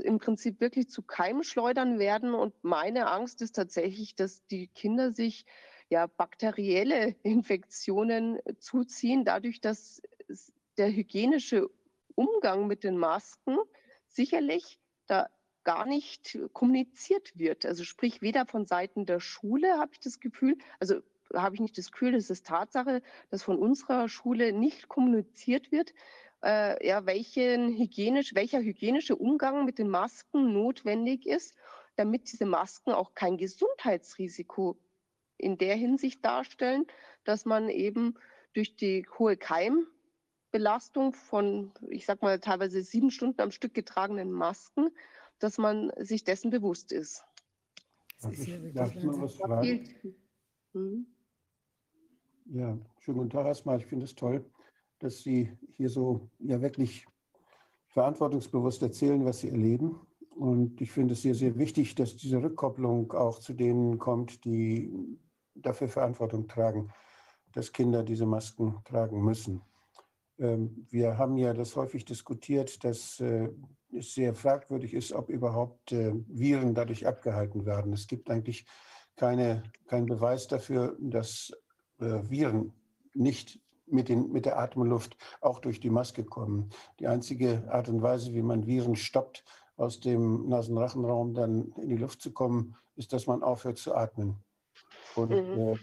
[0.04, 2.34] im Prinzip wirklich zu Keimen schleudern werden.
[2.34, 5.46] Und meine Angst ist tatsächlich, dass die Kinder sich
[5.90, 10.02] ja bakterielle Infektionen zuziehen, dadurch, dass
[10.78, 11.70] der hygienische
[12.16, 13.58] Umgang mit den Masken
[14.08, 15.30] sicherlich da
[15.68, 17.66] gar nicht kommuniziert wird.
[17.66, 21.02] Also sprich, weder von Seiten der Schule habe ich das Gefühl, also
[21.34, 23.02] habe ich nicht das Gefühl, das ist Tatsache,
[23.32, 25.94] dass von unserer Schule nicht kommuniziert wird,
[26.42, 31.54] äh, ja, welchen hygienisch, welcher hygienische Umgang mit den Masken notwendig ist,
[31.98, 34.80] damit diese Masken auch kein Gesundheitsrisiko
[35.38, 36.86] in der Hinsicht darstellen,
[37.26, 38.14] dass man eben
[38.54, 44.92] durch die hohe Keimbelastung von, ich sag mal, teilweise sieben Stunden am Stück getragenen Masken
[45.40, 47.24] dass man sich dessen bewusst ist.
[48.22, 49.90] Darf ich, darf ich mal was fragen?
[50.74, 51.08] Mhm.
[52.46, 53.78] Ja, schönen guten Tag erstmal.
[53.80, 54.46] Ich finde es toll,
[55.00, 57.06] dass Sie hier so ja wirklich
[57.88, 60.00] verantwortungsbewusst erzählen, was Sie erleben.
[60.30, 65.18] Und ich finde es sehr, sehr wichtig, dass diese Rückkopplung auch zu denen kommt, die
[65.56, 66.92] dafür Verantwortung tragen,
[67.54, 69.62] dass Kinder diese Masken tragen müssen.
[70.40, 73.50] Ähm, wir haben ja das häufig diskutiert, dass äh,
[73.92, 77.94] es sehr fragwürdig ist, ob überhaupt äh, Viren dadurch abgehalten werden.
[77.94, 78.66] Es gibt eigentlich
[79.16, 81.52] keine, keinen Beweis dafür, dass
[82.00, 82.74] äh, Viren
[83.14, 86.70] nicht mit, den, mit der Atemluft auch durch die Maske kommen.
[87.00, 89.44] Die einzige Art und Weise, wie man Viren stoppt
[89.78, 94.38] aus dem Nasenrachenraum dann in die Luft zu kommen, ist, dass man aufhört zu atmen.
[95.16, 95.60] Und mhm.
[95.60, 95.76] äh,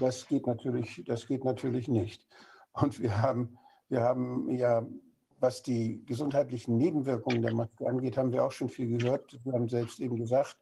[0.00, 2.26] das, geht natürlich, das geht natürlich nicht.
[2.72, 3.58] Und wir haben,
[3.92, 4.86] wir haben ja,
[5.38, 9.38] was die gesundheitlichen Nebenwirkungen der Maske angeht, haben wir auch schon viel gehört.
[9.44, 10.56] Wir haben selbst eben gesagt,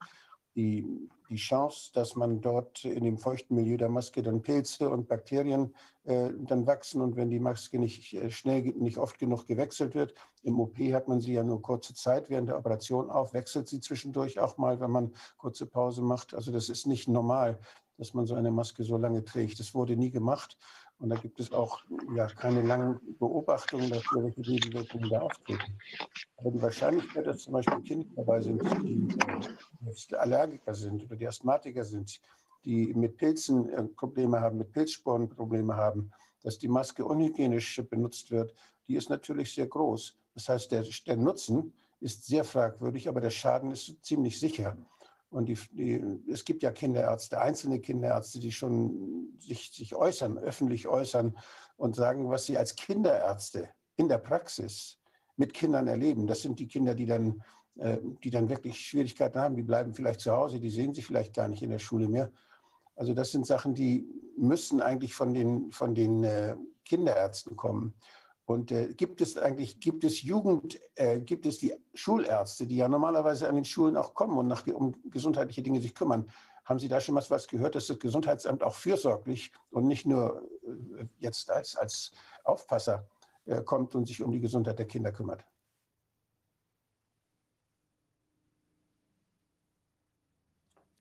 [0.57, 5.07] die, die Chance, dass man dort in dem feuchten Milieu der Maske dann Pilze und
[5.07, 9.95] Bakterien äh, dann wachsen und wenn die Maske nicht äh, schnell, nicht oft genug gewechselt
[9.95, 10.13] wird.
[10.43, 13.81] Im OP hat man sie ja nur kurze Zeit während der Operation auf, wechselt sie
[13.81, 16.35] zwischendurch auch mal, wenn man kurze Pause macht.
[16.35, 17.61] Also das ist nicht normal,
[17.97, 19.61] dass man so eine Maske so lange trägt.
[19.61, 20.59] Das wurde nie gemacht.
[21.01, 21.81] Und da gibt es auch
[22.15, 25.79] ja, keine langen Beobachtungen dafür, welche Nebenwirkungen da auftreten.
[26.37, 29.09] Aber die Wahrscheinlichkeit, dass zum Beispiel Kinder dabei sind, die
[29.87, 32.21] äh, Allergiker sind oder die Asthmatiker sind,
[32.67, 38.31] die mit Pilzen äh, Probleme haben, mit Pilzsporen Probleme haben, dass die Maske unhygienisch benutzt
[38.31, 38.55] wird,
[38.87, 40.17] die ist natürlich sehr groß.
[40.35, 44.77] Das heißt, der, der Nutzen ist sehr fragwürdig, aber der Schaden ist ziemlich sicher.
[45.31, 50.89] Und die, die, es gibt ja Kinderärzte, einzelne Kinderärzte, die schon sich, sich äußern, öffentlich
[50.89, 51.37] äußern
[51.77, 54.99] und sagen, was sie als Kinderärzte in der Praxis
[55.37, 56.27] mit Kindern erleben.
[56.27, 57.43] Das sind die Kinder, die dann,
[57.79, 59.57] äh, die dann wirklich Schwierigkeiten haben.
[59.57, 62.33] Die bleiben vielleicht zu Hause, die sehen sich vielleicht gar nicht in der Schule mehr.
[62.97, 67.95] Also das sind Sachen, die müssen eigentlich von den, von den äh, Kinderärzten kommen.
[68.51, 72.89] Und äh, gibt es eigentlich, gibt es Jugend, äh, gibt es die Schulärzte, die ja
[72.89, 76.29] normalerweise an den Schulen auch kommen und nach, um gesundheitliche Dinge sich kümmern.
[76.65, 81.05] Haben Sie da schon was gehört, dass das Gesundheitsamt auch fürsorglich und nicht nur äh,
[81.21, 82.11] jetzt als, als
[82.43, 83.07] Aufpasser
[83.45, 85.45] äh, kommt und sich um die Gesundheit der Kinder kümmert?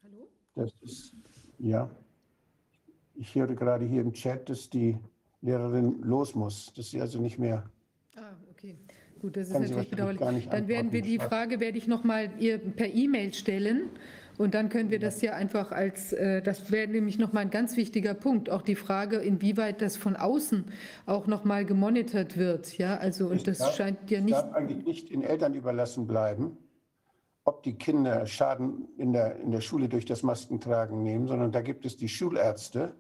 [0.03, 0.27] Hallo?
[0.53, 1.15] Das ist,
[1.57, 1.89] ja.
[3.15, 4.99] Ich höre gerade hier im Chat, dass die
[5.41, 7.69] Lehrerin los muss, dass sie also nicht mehr.
[8.15, 8.77] Ah, okay.
[9.19, 10.47] Gut, das ist natürlich bedauerlich.
[10.49, 13.89] Dann werden wir die Frage, werde ich nochmal ihr per E-Mail stellen.
[14.37, 17.75] Und dann können wir das ja einfach als, äh, das wäre nämlich nochmal ein ganz
[17.75, 20.63] wichtiger Punkt, auch die Frage, inwieweit das von außen
[21.05, 22.77] auch nochmal gemonitort wird.
[22.77, 24.33] Ja, also, und das darf, scheint ja nicht.
[24.33, 26.57] darf eigentlich nicht den Eltern überlassen bleiben,
[27.43, 31.61] ob die Kinder Schaden in der, in der Schule durch das Maskentragen nehmen, sondern da
[31.61, 32.95] gibt es die Schulärzte,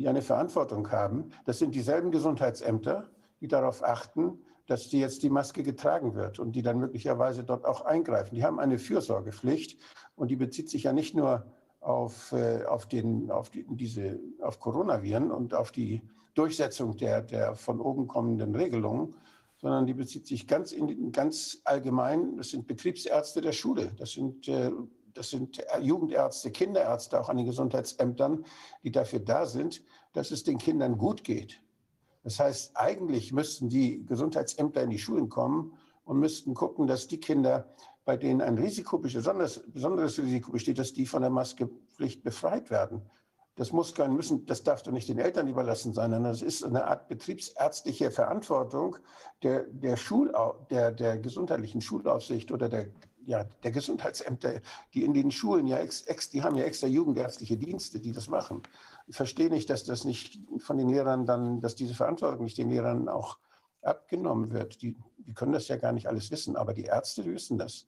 [0.00, 1.30] die eine Verantwortung haben.
[1.44, 3.10] Das sind dieselben Gesundheitsämter,
[3.42, 7.66] die darauf achten, dass die jetzt die Maske getragen wird und die dann möglicherweise dort
[7.66, 8.34] auch eingreifen.
[8.34, 9.78] Die haben eine Fürsorgepflicht
[10.16, 11.44] und die bezieht sich ja nicht nur
[11.80, 16.00] auf, äh, auf, den, auf, die, diese, auf Coronaviren und auf die
[16.32, 19.14] Durchsetzung der, der von oben kommenden Regelungen,
[19.58, 24.48] sondern die bezieht sich ganz, in, ganz allgemein, das sind Betriebsärzte der Schule, das sind
[24.48, 24.70] äh,
[25.14, 28.44] das sind Jugendärzte, Kinderärzte auch an den Gesundheitsämtern,
[28.82, 31.60] die dafür da sind, dass es den Kindern gut geht.
[32.22, 35.72] Das heißt, eigentlich müssten die Gesundheitsämter in die Schulen kommen
[36.04, 37.72] und müssten gucken, dass die Kinder,
[38.04, 43.02] bei denen ein Risiko, besonders, besonderes Risiko besteht, dass die von der Maskepflicht befreit werden.
[43.56, 46.64] Das muss kein müssen, das darf doch nicht den Eltern überlassen sein, sondern das ist
[46.64, 48.96] eine Art betriebsärztliche Verantwortung
[49.42, 50.32] der, der, Schul,
[50.70, 52.86] der, der gesundheitlichen Schulaufsicht oder der
[53.26, 54.60] ja, der Gesundheitsämter,
[54.94, 58.28] die in den Schulen ja, ex, ex, die haben ja extra jugendärztliche Dienste, die das
[58.28, 58.62] machen.
[59.06, 62.70] Ich verstehe nicht, dass das nicht von den Lehrern dann, dass diese Verantwortung nicht den
[62.70, 63.38] Lehrern auch
[63.82, 64.82] abgenommen wird.
[64.82, 67.86] Die, die können das ja gar nicht alles wissen, aber die Ärzte wissen das.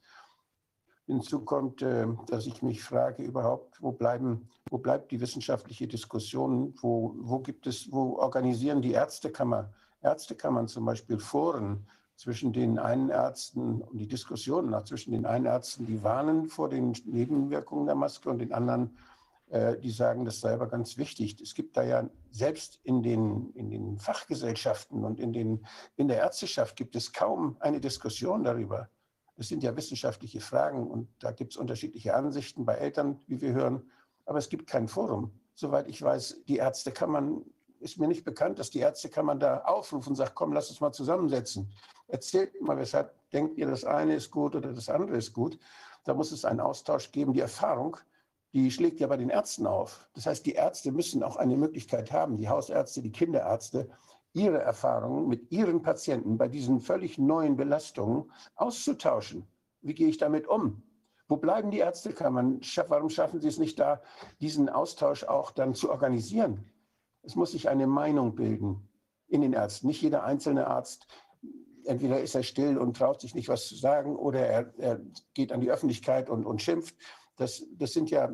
[1.06, 6.74] Hinzu kommt, äh, dass ich mich frage überhaupt, wo, bleiben, wo bleibt die wissenschaftliche Diskussion?
[6.80, 13.10] Wo, wo gibt es, wo organisieren die Ärztekammer, Ärztekammern zum Beispiel Foren, zwischen den einen
[13.10, 17.94] Ärzten und die Diskussionen auch zwischen den einen Ärzten, die warnen vor den Nebenwirkungen der
[17.94, 18.96] Maske und den anderen,
[19.50, 21.40] äh, die sagen, das sei aber ganz wichtig.
[21.40, 26.18] Es gibt da ja selbst in den, in den Fachgesellschaften und in, den, in der
[26.18, 28.88] Ärzteschaft gibt es kaum eine Diskussion darüber.
[29.36, 33.52] Das sind ja wissenschaftliche Fragen und da gibt es unterschiedliche Ansichten bei Eltern, wie wir
[33.52, 33.90] hören,
[34.26, 35.32] aber es gibt kein Forum.
[35.54, 37.44] Soweit ich weiß, die Ärzte kann man
[37.82, 40.92] ist mir nicht bekannt, dass die Ärztekammer da aufrufen und sagt, komm, lass uns mal
[40.92, 41.72] zusammensetzen.
[42.12, 45.58] Erzählt mal, weshalb denkt ihr, das eine ist gut oder das andere ist gut.
[46.04, 47.32] Da muss es einen Austausch geben.
[47.32, 47.96] Die Erfahrung,
[48.52, 50.06] die schlägt ja bei den Ärzten auf.
[50.14, 53.88] Das heißt, die Ärzte müssen auch eine Möglichkeit haben, die Hausärzte, die Kinderärzte,
[54.34, 59.46] ihre Erfahrungen mit ihren Patienten bei diesen völlig neuen Belastungen auszutauschen.
[59.80, 60.82] Wie gehe ich damit um?
[61.28, 62.60] Wo bleiben die Ärztekammern?
[62.88, 64.02] Warum schaffen sie es nicht da,
[64.42, 66.70] diesen Austausch auch dann zu organisieren?
[67.22, 68.86] Es muss sich eine Meinung bilden
[69.28, 69.86] in den Ärzten.
[69.86, 71.06] Nicht jeder einzelne Arzt,
[71.84, 75.00] entweder ist er still und traut sich nicht was zu sagen oder er, er
[75.34, 76.96] geht an die Öffentlichkeit und, und schimpft.
[77.36, 78.32] Das, das sind ja,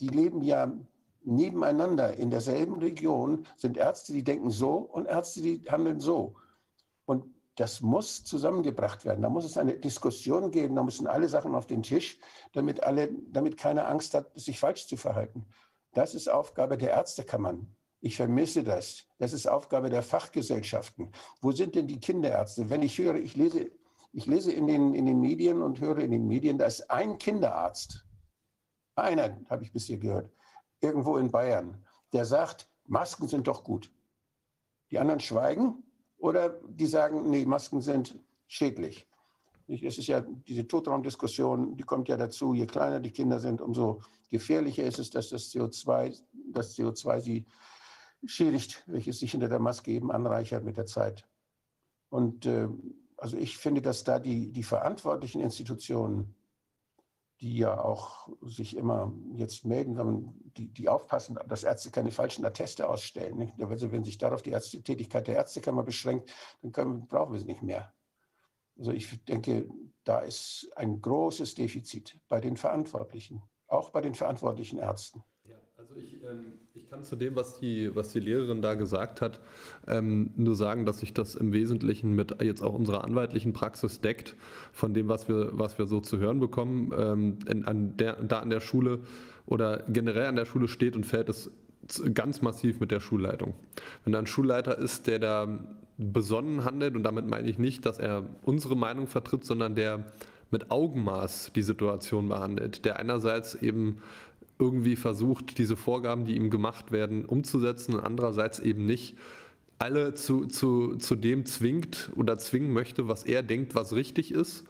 [0.00, 0.72] die leben ja
[1.24, 6.34] nebeneinander in derselben Region, sind Ärzte, die denken so und Ärzte, die handeln so.
[7.04, 7.24] Und
[7.56, 9.22] das muss zusammengebracht werden.
[9.22, 12.18] Da muss es eine Diskussion geben, da müssen alle Sachen auf den Tisch,
[12.52, 15.46] damit, alle, damit keiner Angst hat, sich falsch zu verhalten.
[15.92, 17.75] Das ist Aufgabe der Ärztekammern.
[18.06, 19.04] Ich vermisse das.
[19.18, 21.10] Das ist Aufgabe der Fachgesellschaften.
[21.40, 22.70] Wo sind denn die Kinderärzte?
[22.70, 23.68] Wenn ich höre, ich lese,
[24.12, 27.18] ich lese in, den, in den Medien und höre in den Medien, da ist ein
[27.18, 28.06] Kinderarzt,
[28.94, 30.30] einer habe ich bisher gehört,
[30.80, 33.90] irgendwo in Bayern, der sagt, Masken sind doch gut.
[34.92, 35.82] Die anderen schweigen
[36.16, 39.04] oder die sagen, nee, Masken sind schädlich.
[39.66, 44.00] Es ist ja diese Totraumdiskussion, die kommt ja dazu, je kleiner die Kinder sind, umso
[44.30, 47.46] gefährlicher ist es, dass das CO2, das CO2 sie
[48.24, 51.28] schädigt, welches sich hinter der Maske eben anreichert mit der Zeit.
[52.08, 52.68] Und äh,
[53.16, 56.34] also ich finde, dass da die, die verantwortlichen Institutionen,
[57.40, 62.88] die ja auch sich immer jetzt melden, die, die aufpassen, dass Ärzte keine falschen Atteste
[62.88, 63.36] ausstellen.
[63.36, 63.60] Nicht?
[63.60, 66.30] Also wenn sich darauf die Ärzte, Tätigkeit der Ärztekammer beschränkt,
[66.62, 67.92] dann können, brauchen wir sie nicht mehr.
[68.78, 69.68] Also ich denke,
[70.04, 75.24] da ist ein großes Defizit bei den Verantwortlichen, auch bei den verantwortlichen Ärzten.
[75.44, 79.20] Ja, also ich, ähm, ich kann zu dem, was die, was die Lehrerin da gesagt
[79.20, 79.40] hat,
[79.88, 84.36] ähm, nur sagen, dass sich das im Wesentlichen mit jetzt auch unserer anwaltlichen Praxis deckt,
[84.70, 86.92] von dem, was wir, was wir so zu hören bekommen.
[86.96, 89.00] Ähm, in, an der, da an der Schule
[89.46, 91.50] oder generell an der Schule steht und fällt es
[92.14, 93.54] ganz massiv mit der Schulleitung.
[94.04, 95.58] Wenn da ein Schulleiter ist, der da
[95.98, 100.04] besonnen handelt, und damit meine ich nicht, dass er unsere Meinung vertritt, sondern der
[100.52, 103.98] mit Augenmaß die Situation behandelt, der einerseits eben
[104.58, 109.16] irgendwie versucht, diese Vorgaben, die ihm gemacht werden, umzusetzen und andererseits eben nicht
[109.78, 114.64] alle zu, zu, zu dem zwingt oder zwingen möchte, was er denkt, was richtig ist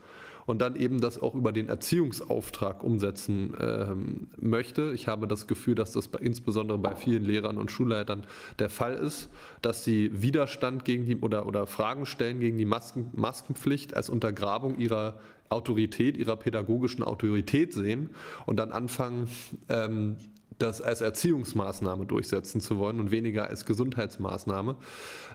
[0.47, 4.93] und dann eben das auch über den Erziehungsauftrag umsetzen ähm, möchte.
[4.93, 8.25] Ich habe das Gefühl, dass das bei, insbesondere bei vielen Lehrern und Schulleitern
[8.57, 9.29] der Fall ist,
[9.61, 14.77] dass sie Widerstand gegen die oder, oder Fragen stellen gegen die Masken, Maskenpflicht als Untergrabung
[14.77, 15.19] ihrer
[15.49, 18.09] Autorität, ihrer pädagogischen Autorität sehen
[18.45, 19.29] und dann anfangen,
[19.69, 20.17] ähm,
[20.57, 24.75] das als Erziehungsmaßnahme durchsetzen zu wollen und weniger als Gesundheitsmaßnahme.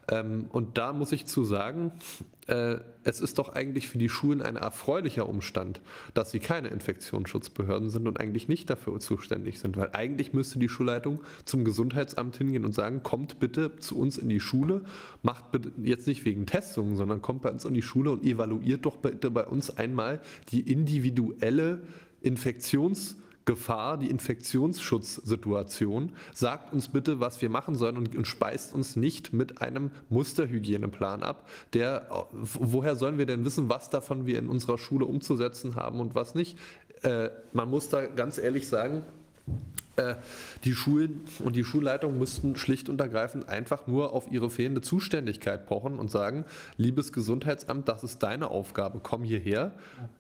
[0.09, 1.93] Ähm, und da muss ich zu sagen,
[2.49, 5.81] äh, es ist doch eigentlich für die Schulen ein erfreulicher Umstand,
[6.15, 10.69] dass sie keine Infektionsschutzbehörden sind und eigentlich nicht dafür zuständig sind, weil eigentlich müsste die
[10.69, 14.83] Schulleitung zum Gesundheitsamt hingehen und sagen, kommt bitte zu uns in die Schule,
[15.23, 18.85] macht bitte jetzt nicht wegen Testungen, sondern kommt bei uns in die Schule und evaluiert
[18.85, 21.83] doch bitte bei uns einmal die individuelle
[22.23, 26.13] Infektions- Gefahr, die Infektionsschutzsituation.
[26.33, 31.23] Sagt uns bitte, was wir machen sollen und, und, speist uns nicht mit einem Musterhygieneplan
[31.23, 31.49] ab.
[31.73, 36.15] Der, woher sollen wir denn wissen, was davon wir in unserer Schule umzusetzen haben und
[36.15, 36.59] was nicht?
[37.03, 39.03] Äh, man muss da ganz ehrlich sagen,
[40.65, 45.67] die Schulen und die Schulleitung müssten schlicht und ergreifend einfach nur auf ihre fehlende Zuständigkeit
[45.67, 46.45] pochen und sagen,
[46.77, 49.73] liebes Gesundheitsamt, das ist deine Aufgabe, komm hierher,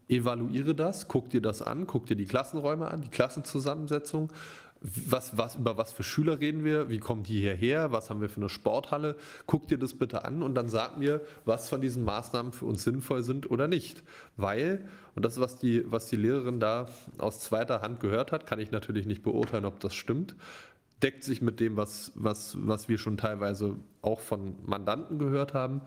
[0.08, 4.30] evaluiere das, guck dir das an, guck dir die Klassenräume an, die Klassenzusammensetzung,
[4.82, 8.28] was, was, über was für Schüler reden wir, wie kommen die hierher, was haben wir
[8.28, 9.16] für eine Sporthalle,
[9.46, 12.82] guck dir das bitte an und dann sag mir, was von diesen Maßnahmen für uns
[12.82, 14.02] sinnvoll sind oder nicht.
[14.36, 14.84] Weil,
[15.14, 16.88] und das was die, was die Lehrerin da
[17.18, 20.36] aus zweiter Hand gehört hat, kann ich natürlich nicht beurteilen, ob das stimmt,
[21.02, 25.82] deckt sich mit dem, was, was, was wir schon teilweise auch von Mandanten gehört haben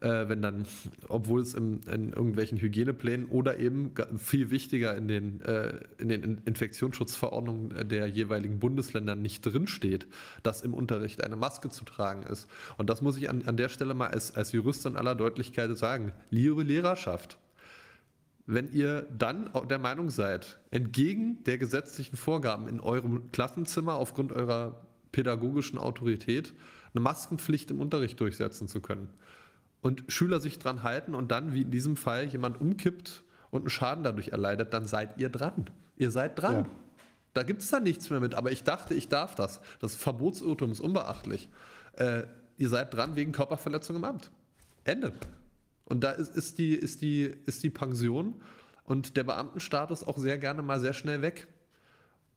[0.00, 0.66] äh, wenn dann,
[1.08, 6.40] obwohl es im, in irgendwelchen Hygieneplänen oder eben viel wichtiger in den, äh, in den
[6.44, 10.06] Infektionsschutzverordnungen der jeweiligen Bundesländer nicht drinsteht,
[10.42, 12.48] dass im Unterricht eine Maske zu tragen ist.
[12.78, 15.76] Und das muss ich an, an der Stelle mal als, als Jurist in aller Deutlichkeit
[15.76, 16.12] sagen.
[16.30, 17.38] Liebe Lehrerschaft,
[18.54, 24.80] wenn ihr dann der Meinung seid, entgegen der gesetzlichen Vorgaben in eurem Klassenzimmer aufgrund eurer
[25.12, 26.52] pädagogischen Autorität
[26.92, 29.10] eine Maskenpflicht im Unterricht durchsetzen zu können,
[29.82, 33.70] und Schüler sich dran halten und dann, wie in diesem Fall, jemand umkippt und einen
[33.70, 35.66] Schaden dadurch erleidet, dann seid ihr dran.
[35.96, 36.54] Ihr seid dran.
[36.54, 36.66] Ja.
[37.32, 38.34] Da gibt es dann nichts mehr mit.
[38.34, 39.60] Aber ich dachte, ich darf das.
[39.78, 41.48] Das Verbotsurteil ist unbeachtlich.
[41.94, 42.24] Äh,
[42.58, 44.30] ihr seid dran wegen Körperverletzung im Amt.
[44.84, 45.12] Ende.
[45.90, 48.40] Und da ist, ist, die, ist, die, ist die Pension
[48.84, 51.48] und der Beamtenstatus auch sehr gerne mal sehr schnell weg.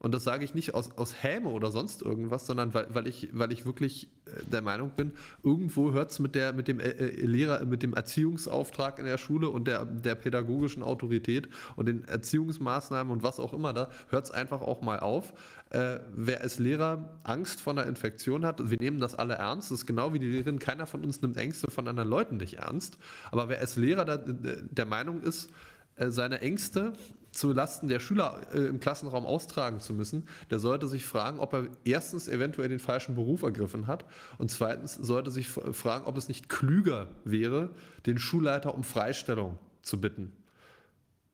[0.03, 3.29] Und das sage ich nicht aus, aus Häme oder sonst irgendwas, sondern weil, weil, ich,
[3.31, 7.25] weil ich wirklich äh, der Meinung bin, irgendwo hört es mit, mit dem äh, äh,
[7.25, 11.47] Lehrer, mit dem Erziehungsauftrag in der Schule und der, der pädagogischen Autorität
[11.77, 15.31] und den Erziehungsmaßnahmen und was auch immer da, hört es einfach auch mal auf.
[15.69, 19.79] Äh, wer als Lehrer Angst vor einer Infektion hat, wir nehmen das alle ernst, das
[19.79, 22.97] ist genau wie die Lehrerin, keiner von uns nimmt Ängste von anderen Leuten nicht ernst.
[23.31, 25.49] Aber wer als Lehrer da, der Meinung ist,
[25.95, 26.93] seine Ängste
[27.33, 31.53] zu Lasten der Schüler äh, im Klassenraum austragen zu müssen, der sollte sich fragen, ob
[31.53, 34.05] er erstens eventuell den falschen Beruf ergriffen hat
[34.37, 37.71] und zweitens sollte sich fragen, ob es nicht klüger wäre,
[38.05, 40.31] den Schulleiter um Freistellung zu bitten.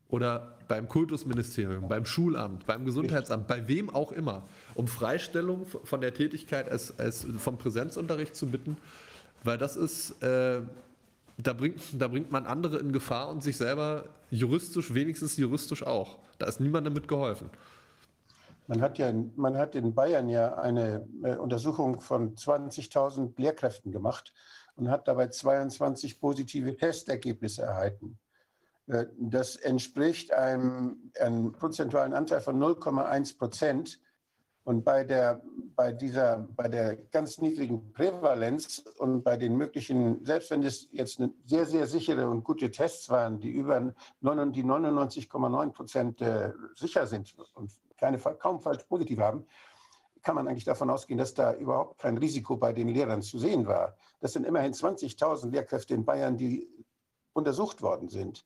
[0.08, 4.44] Oder beim Kultusministerium, beim Schulamt, beim Gesundheitsamt, bei wem auch immer,
[4.74, 8.78] um Freistellung von der Tätigkeit als, als vom Präsenzunterricht zu bitten,
[9.44, 10.62] weil das ist, äh,
[11.42, 16.20] da, bringt, da bringt man andere in Gefahr und sich selber juristisch, wenigstens juristisch auch.
[16.38, 17.50] Da ist niemandem mit geholfen.
[18.68, 24.32] Man hat ja man hat in Bayern ja eine äh, Untersuchung von 20.000 Lehrkräften gemacht
[24.76, 28.20] und hat dabei 22 positive Testergebnisse erhalten.
[28.88, 34.00] Äh, das entspricht einem, einem prozentualen Anteil von 0,1 Prozent.
[34.64, 35.42] Und bei der,
[35.76, 41.22] bei, dieser, bei der ganz niedrigen Prävalenz und bei den möglichen, selbst wenn es jetzt
[41.46, 47.34] sehr, sehr sichere und gute Tests waren, die über die 99,9 Prozent äh, sicher sind
[47.56, 49.46] und keine, kaum falsch positiv haben,
[50.22, 53.66] kann man eigentlich davon ausgehen, dass da überhaupt kein Risiko bei den Lehrern zu sehen
[53.66, 53.96] war.
[54.20, 56.68] Das sind immerhin 20.000 Lehrkräfte in Bayern, die
[57.34, 58.46] untersucht worden sind.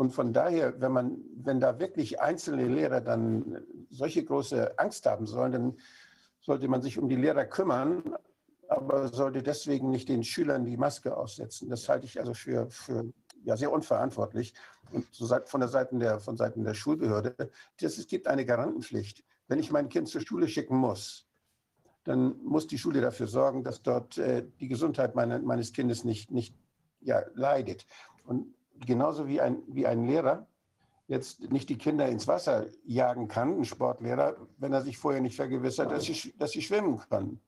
[0.00, 5.26] Und von daher, wenn man, wenn da wirklich einzelne Lehrer dann solche große Angst haben
[5.26, 5.76] sollen, dann
[6.40, 8.16] sollte man sich um die Lehrer kümmern,
[8.66, 11.68] aber sollte deswegen nicht den Schülern die Maske aussetzen.
[11.68, 13.12] Das halte ich also für, für
[13.44, 14.54] ja, sehr unverantwortlich.
[14.90, 19.22] Und so von der Seite der, von Seiten der Schulbehörde, das, es gibt eine Garantenpflicht.
[19.48, 21.26] Wenn ich mein Kind zur Schule schicken muss,
[22.04, 26.30] dann muss die Schule dafür sorgen, dass dort äh, die Gesundheit meine, meines Kindes nicht,
[26.30, 26.54] nicht
[27.02, 27.84] ja, leidet.
[28.24, 28.54] Und
[28.86, 30.46] genauso wie ein, wie ein Lehrer
[31.08, 35.34] jetzt nicht die Kinder ins Wasser jagen kann, ein Sportlehrer, wenn er sich vorher nicht
[35.34, 37.40] vergewissert, dass sie, dass sie schwimmen können.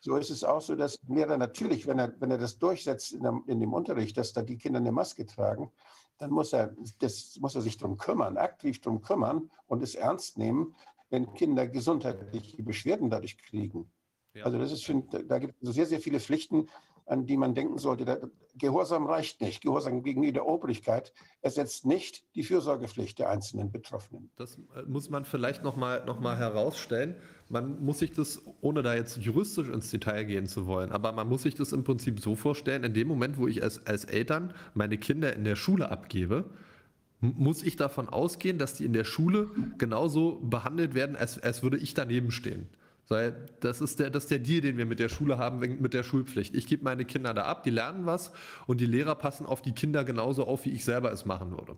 [0.00, 3.12] So ist es auch so, dass ein Lehrer natürlich, wenn er, wenn er das durchsetzt
[3.12, 5.70] in, der, in dem Unterricht, dass da die Kinder eine Maske tragen,
[6.18, 10.36] dann muss er, das, muss er sich darum kümmern, aktiv darum kümmern und es ernst
[10.36, 10.74] nehmen,
[11.10, 13.90] wenn Kinder gesundheitliche Beschwerden dadurch kriegen.
[14.34, 14.44] Ja.
[14.44, 14.92] Also das ist,
[15.26, 16.68] da gibt es sehr, sehr viele Pflichten,
[17.06, 18.30] an die man denken sollte.
[18.56, 19.62] Gehorsam reicht nicht.
[19.62, 24.30] Gehorsam gegenüber der Obrigkeit ersetzt nicht die Fürsorgepflicht der einzelnen Betroffenen.
[24.36, 27.16] Das äh, muss man vielleicht nochmal noch mal herausstellen.
[27.48, 31.28] Man muss sich das, ohne da jetzt juristisch ins Detail gehen zu wollen, aber man
[31.28, 34.54] muss sich das im Prinzip so vorstellen, in dem Moment, wo ich als, als Eltern
[34.72, 36.44] meine Kinder in der Schule abgebe,
[37.20, 41.78] muss ich davon ausgehen, dass die in der Schule genauso behandelt werden, als, als würde
[41.78, 42.68] ich daneben stehen.
[43.08, 46.02] Das ist, der, das ist der Deal, den wir mit der Schule haben, mit der
[46.02, 46.54] Schulpflicht.
[46.54, 48.32] Ich gebe meine Kinder da ab, die lernen was
[48.66, 51.76] und die Lehrer passen auf die Kinder genauso auf, wie ich selber es machen würde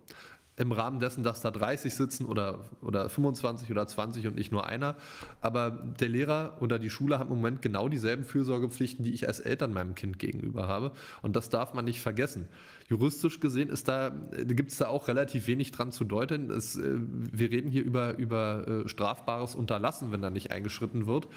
[0.57, 4.65] im Rahmen dessen, dass da 30 sitzen oder, oder 25 oder 20 und nicht nur
[4.65, 4.95] einer.
[5.39, 9.39] Aber der Lehrer oder die Schule haben im Moment genau dieselben Fürsorgepflichten, die ich als
[9.39, 10.93] Eltern meinem Kind gegenüber habe.
[11.21, 12.47] Und das darf man nicht vergessen.
[12.89, 16.49] Juristisch gesehen ist da, gibt es da auch relativ wenig dran zu deuten.
[16.49, 21.27] Es, äh, wir reden hier über, über äh, strafbares Unterlassen, wenn da nicht eingeschritten wird.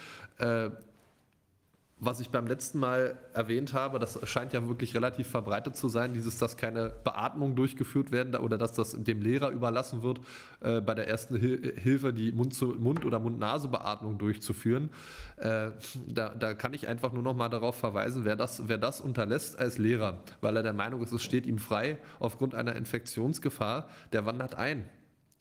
[2.03, 6.15] Was ich beim letzten Mal erwähnt habe, das scheint ja wirklich relativ verbreitet zu sein,
[6.15, 10.19] dieses, dass keine Beatmung durchgeführt werden oder dass das dem Lehrer überlassen wird,
[10.61, 14.89] äh, bei der ersten Hil Hilfe die Mund-, Mund oder Mund-Nase-Beatmung durchzuführen.
[15.37, 15.73] Äh,
[16.07, 19.59] da, da, kann ich einfach nur noch mal darauf verweisen, wer das, wer das unterlässt
[19.59, 24.25] als Lehrer, weil er der Meinung ist, es steht ihm frei aufgrund einer Infektionsgefahr, der
[24.25, 24.89] wandert ein.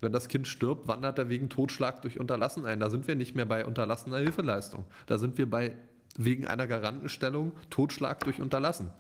[0.02, 2.82] Wenn das Kind stirbt, wandert er wegen Totschlag durch Unterlassen ein.
[2.82, 4.86] Da sind wir nicht mehr bei unterlassener Hilfeleistung.
[5.08, 5.76] Da sind wir bei
[6.18, 8.92] wegen einer Garantenstellung Totschlag durch Unterlassen.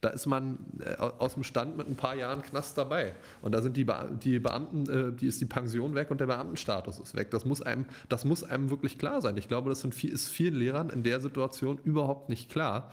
[0.00, 3.14] Da ist man äh, aus dem Stand mit ein paar Jahren Knast dabei.
[3.42, 6.26] Und da sind die, Be die Beamten, äh, die ist die Pension weg und der
[6.26, 7.30] Beamtenstatus ist weg.
[7.30, 9.36] Das muss einem, das muss einem wirklich klar sein.
[9.36, 12.92] Ich glaube, das viel, ist vielen Lehrern in der Situation überhaupt nicht klar,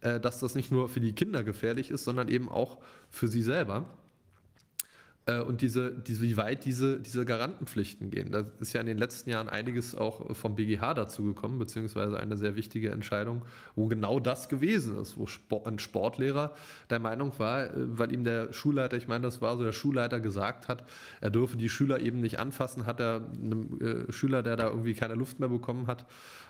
[0.00, 2.78] äh, dass das nicht nur für die Kinder gefährlich ist, sondern eben auch
[3.10, 3.84] für sie selber.
[5.28, 8.32] Äh, und diese, diese, wie weit diese, diese Garantenpflichten gehen.
[8.32, 12.36] Da ist ja in den letzten Jahren einiges auch vom BGH dazu gekommen, beziehungsweise eine
[12.36, 13.42] sehr wichtige Entscheidung,
[13.76, 15.26] wo genau das gewesen ist, wo
[15.64, 16.54] ein Sportlehrer
[16.88, 20.20] der Meinung war, äh, weil ihm der Schulleiter, ich meine, das war so, der Schulleiter
[20.20, 20.84] gesagt hat,
[21.20, 24.94] er dürfe die Schüler eben nicht anfassen, hat er einem äh, Schüler, der da irgendwie
[24.94, 26.06] keine Luft mehr bekommen hat,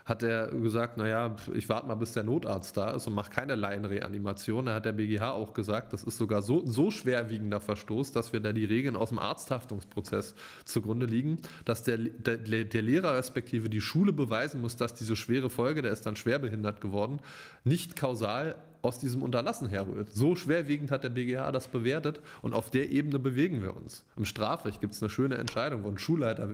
[0.09, 3.57] hat er gesagt, naja, ich warte mal, bis der Notarzt da ist und mache keine
[3.57, 4.65] Laienreanimation.
[4.65, 8.41] Da hat der BGH auch gesagt, das ist sogar so, so schwerwiegender Verstoß, dass wir
[8.41, 10.35] da die Regeln aus dem Arzthaftungsprozess
[10.65, 15.51] zugrunde liegen, dass der, der, der Lehrer respektive die Schule beweisen muss, dass diese schwere
[15.51, 17.21] Folge, der ist dann schwerbehindert geworden,
[17.65, 20.13] nicht kausal aus diesem Unterlassen herrührt.
[20.13, 24.05] So schwerwiegend hat der BGH das bewertet und auf der Ebene bewegen wir uns.
[24.17, 26.51] Im Strafrecht gibt es eine schöne Entscheidung, wo ein Schulleiter,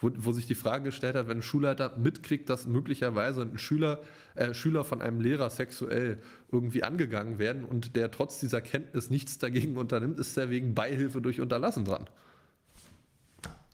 [0.00, 4.00] wo, wo, sich die Frage gestellt hat, wenn ein Schulleiter mitkriegt, dass möglicherweise ein Schüler,
[4.34, 6.18] äh, Schüler von einem Lehrer sexuell
[6.50, 11.20] irgendwie angegangen werden und der trotz dieser Kenntnis nichts dagegen unternimmt, ist er wegen Beihilfe
[11.20, 12.06] durch Unterlassen dran.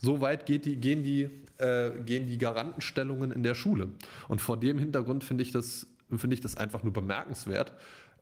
[0.02, 1.28] So weit die, gehen, die,
[1.58, 3.88] äh, gehen die Garantenstellungen in der Schule.
[4.28, 5.86] Und vor dem Hintergrund finde ich, das,
[6.18, 7.72] find ich das einfach nur bemerkenswert,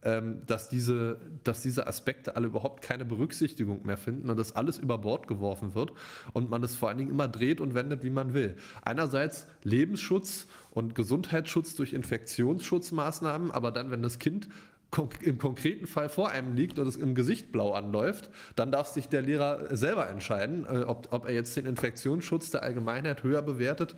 [0.02, 4.78] ähm, dass, diese, dass diese Aspekte alle überhaupt keine Berücksichtigung mehr finden und das alles
[4.78, 5.92] über Bord geworfen wird
[6.32, 8.56] und man es vor allen Dingen immer dreht und wendet, wie man will.
[8.82, 14.48] Einerseits Lebensschutz und Gesundheitsschutz durch Infektionsschutzmaßnahmen, aber dann, wenn das Kind
[15.20, 19.08] im konkreten Fall vor einem liegt und es im Gesicht blau anläuft, dann darf sich
[19.08, 23.94] der Lehrer selber entscheiden, äh, ob, ob er jetzt den Infektionsschutz der Allgemeinheit höher bewertet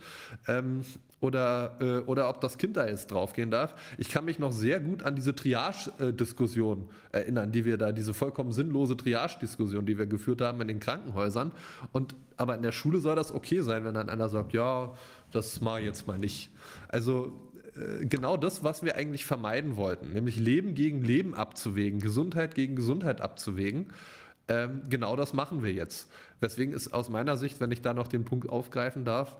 [0.47, 0.83] ähm,
[1.21, 3.73] oder, äh, oder ob das Kind da jetzt draufgehen darf.
[3.97, 8.51] Ich kann mich noch sehr gut an diese Triage-Diskussion erinnern, die wir da, diese vollkommen
[8.51, 11.51] sinnlose Triage-Diskussion, die wir geführt haben in den Krankenhäusern.
[11.93, 14.93] Und, aber in der Schule soll das okay sein, wenn dann einer sagt, ja,
[15.31, 16.49] das mal jetzt mal nicht.
[16.89, 17.31] Also
[18.01, 23.21] genau das, was wir eigentlich vermeiden wollten, nämlich Leben gegen Leben abzuwägen, Gesundheit gegen Gesundheit
[23.21, 23.93] abzuwägen.
[24.47, 26.09] Ähm, genau das machen wir jetzt.
[26.39, 29.35] Weswegen ist aus meiner Sicht, wenn ich da noch den Punkt aufgreifen darf,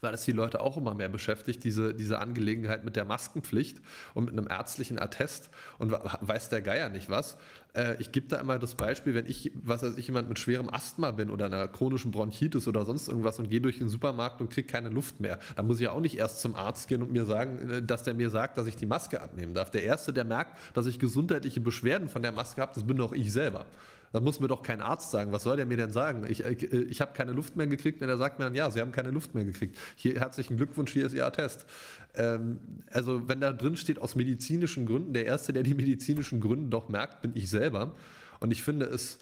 [0.00, 3.80] weil es die Leute auch immer mehr beschäftigt, diese, diese Angelegenheit mit der Maskenpflicht
[4.12, 7.36] und mit einem ärztlichen Attest und weiß der Geier nicht was.
[7.74, 10.70] Äh, ich gebe da immer das Beispiel, wenn ich, was weiß ich, jemand mit schwerem
[10.72, 14.50] Asthma bin oder einer chronischen Bronchitis oder sonst irgendwas und gehe durch den Supermarkt und
[14.50, 17.12] kriege keine Luft mehr, dann muss ich ja auch nicht erst zum Arzt gehen und
[17.12, 19.70] mir sagen, äh, dass der mir sagt, dass ich die Maske abnehmen darf.
[19.70, 23.12] Der Erste, der merkt, dass ich gesundheitliche Beschwerden von der Maske habe, das bin doch
[23.12, 23.66] ich selber.
[24.14, 25.32] Das muss mir doch kein Arzt sagen.
[25.32, 26.24] Was soll der mir denn sagen?
[26.28, 28.70] Ich, ich, äh, ich habe keine Luft mehr gekriegt und er sagt mir dann, ja,
[28.70, 29.76] Sie haben keine Luft mehr gekriegt.
[29.96, 31.66] Hier herzlichen Glückwunsch, hier ist Ihr Attest.
[32.14, 32.60] Ähm,
[32.92, 36.88] also wenn da drin steht aus medizinischen Gründen, der Erste, der die medizinischen Gründe doch
[36.88, 37.96] merkt, bin ich selber.
[38.38, 39.18] Und ich finde es,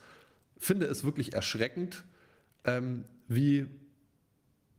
[0.59, 2.05] finde es wirklich erschreckend,
[2.64, 3.68] ähm, wie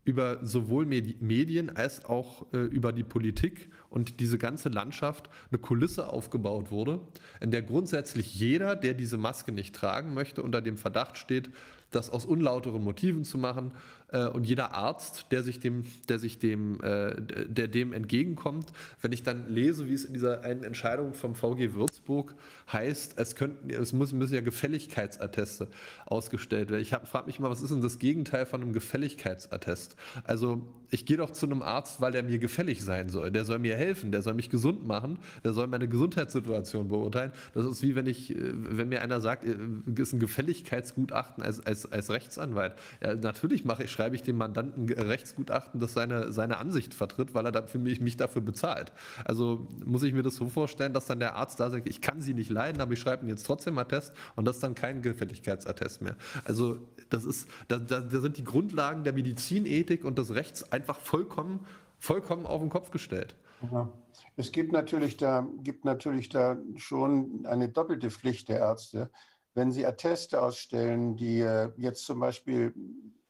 [0.05, 6.09] über sowohl Medien als auch äh, über die Politik und diese ganze Landschaft eine Kulisse
[6.09, 6.99] aufgebaut wurde,
[7.39, 11.51] in der grundsätzlich jeder, der diese Maske nicht tragen möchte, unter dem Verdacht steht,
[11.91, 13.71] das aus unlauteren Motiven zu machen.
[14.13, 17.15] Äh, und jeder Arzt, der sich dem, der sich dem, äh,
[17.47, 21.73] der dem entgegenkommt, wenn ich dann lese, wie es in dieser einen Entscheidung vom VG
[21.73, 22.35] Würzburg
[22.71, 25.67] heißt, es könnten, es müssen, müssen ja Gefälligkeitsatteste
[26.05, 26.81] ausgestellt werden.
[26.81, 29.95] Ich frage mich mal, was ist denn das Gegenteil von einem Gefälligkeitsattest?
[30.23, 30.61] Also
[30.91, 33.31] ich gehe doch zu einem Arzt, weil der mir gefällig sein soll.
[33.31, 37.31] Der soll mir helfen, der soll mich gesund machen, der soll meine Gesundheitssituation beurteilen.
[37.53, 41.91] Das ist wie wenn ich, äh, wenn mir einer sagt, ist ein Gefälligkeitsgutachten als, als,
[41.91, 42.75] als Rechtsanwalt.
[43.01, 47.45] Ja, natürlich mache ich, schreibe ich dem Mandanten Rechtsgutachten, das seine, seine Ansicht vertritt, weil
[47.45, 48.91] er dann mich, mich dafür bezahlt.
[49.25, 52.21] Also muss ich mir das so vorstellen, dass dann der Arzt da sagt, ich kann
[52.21, 55.01] sie nicht leiden, aber ich schreibe ihn jetzt trotzdem Attest und das ist dann kein
[55.01, 56.15] Gefälligkeitsattest mehr.
[56.43, 56.79] Also
[57.09, 61.65] das ist, da, da, da sind die Grundlagen der Medizinethik und des Rechts einfach vollkommen,
[61.99, 63.35] vollkommen auf den Kopf gestellt.
[63.71, 63.89] Ja.
[64.35, 69.09] Es gibt natürlich, da, gibt natürlich da schon eine doppelte Pflicht der Ärzte.
[69.53, 72.73] Wenn sie Atteste ausstellen, die äh, jetzt zum Beispiel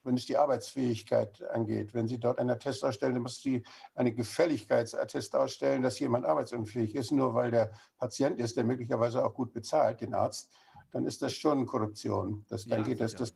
[0.04, 1.93] wenn es die Arbeitsfähigkeit angeht.
[1.93, 3.64] Wenn Sie dort einen Attest ausstellen, dann muss Sie
[3.95, 9.34] einen Gefälligkeitsattest ausstellen, dass jemand arbeitsunfähig ist, nur weil der Patient ist, der möglicherweise auch
[9.34, 10.49] gut bezahlt, den Arzt,
[10.91, 12.45] dann ist das schon Korruption.
[12.49, 13.34] Das, dann ja, geht das, das,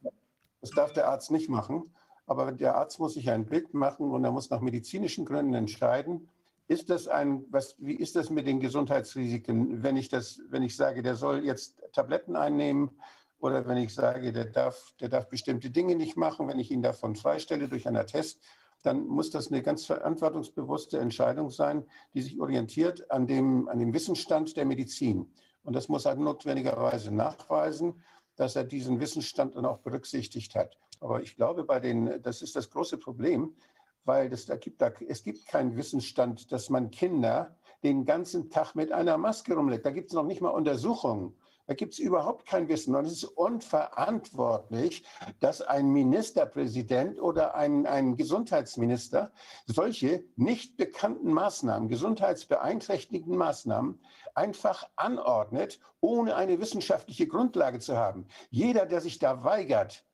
[0.62, 1.94] das darf der Arzt nicht machen.
[2.26, 6.28] Aber der Arzt muss sich ein Bild machen und er muss nach medizinischen Gründen entscheiden,
[6.68, 10.76] ist das ein, was, wie ist das mit den Gesundheitsrisiken, wenn ich das, wenn ich
[10.76, 12.92] sage, der soll jetzt Tabletten einnehmen,
[13.40, 16.82] oder wenn ich sage, der darf, der darf bestimmte Dinge nicht machen, wenn ich ihn
[16.82, 18.40] davon freistelle durch einen Attest,
[18.84, 23.94] dann muss das eine ganz verantwortungsbewusste Entscheidung sein, die sich orientiert an dem, an dem
[23.94, 25.32] Wissensstand der Medizin.
[25.64, 28.02] Und das muss er notwendigerweise nachweisen,
[28.36, 30.78] dass er diesen Wissensstand dann auch berücksichtigt hat.
[31.00, 33.56] Aber ich glaube, bei den, das ist das große Problem,
[34.06, 38.74] weil das, da gibt, da, es gibt keinen Wissensstand, dass man Kinder den ganzen Tag
[38.74, 39.86] mit einer Maske rumlegt.
[39.86, 41.36] Da gibt es noch nicht mal Untersuchungen.
[41.68, 42.96] Da gibt es überhaupt kein Wissen.
[42.96, 45.04] Und es ist unverantwortlich,
[45.42, 49.34] dass ein Ministerpräsident oder ein, ein Gesundheitsminister
[49.66, 54.00] solche nicht bekannten Maßnahmen, gesundheitsbeeinträchtigenden Maßnahmen
[54.34, 58.28] einfach anordnet, ohne eine wissenschaftliche Grundlage zu haben.
[58.50, 60.06] Jeder, der sich da weigert,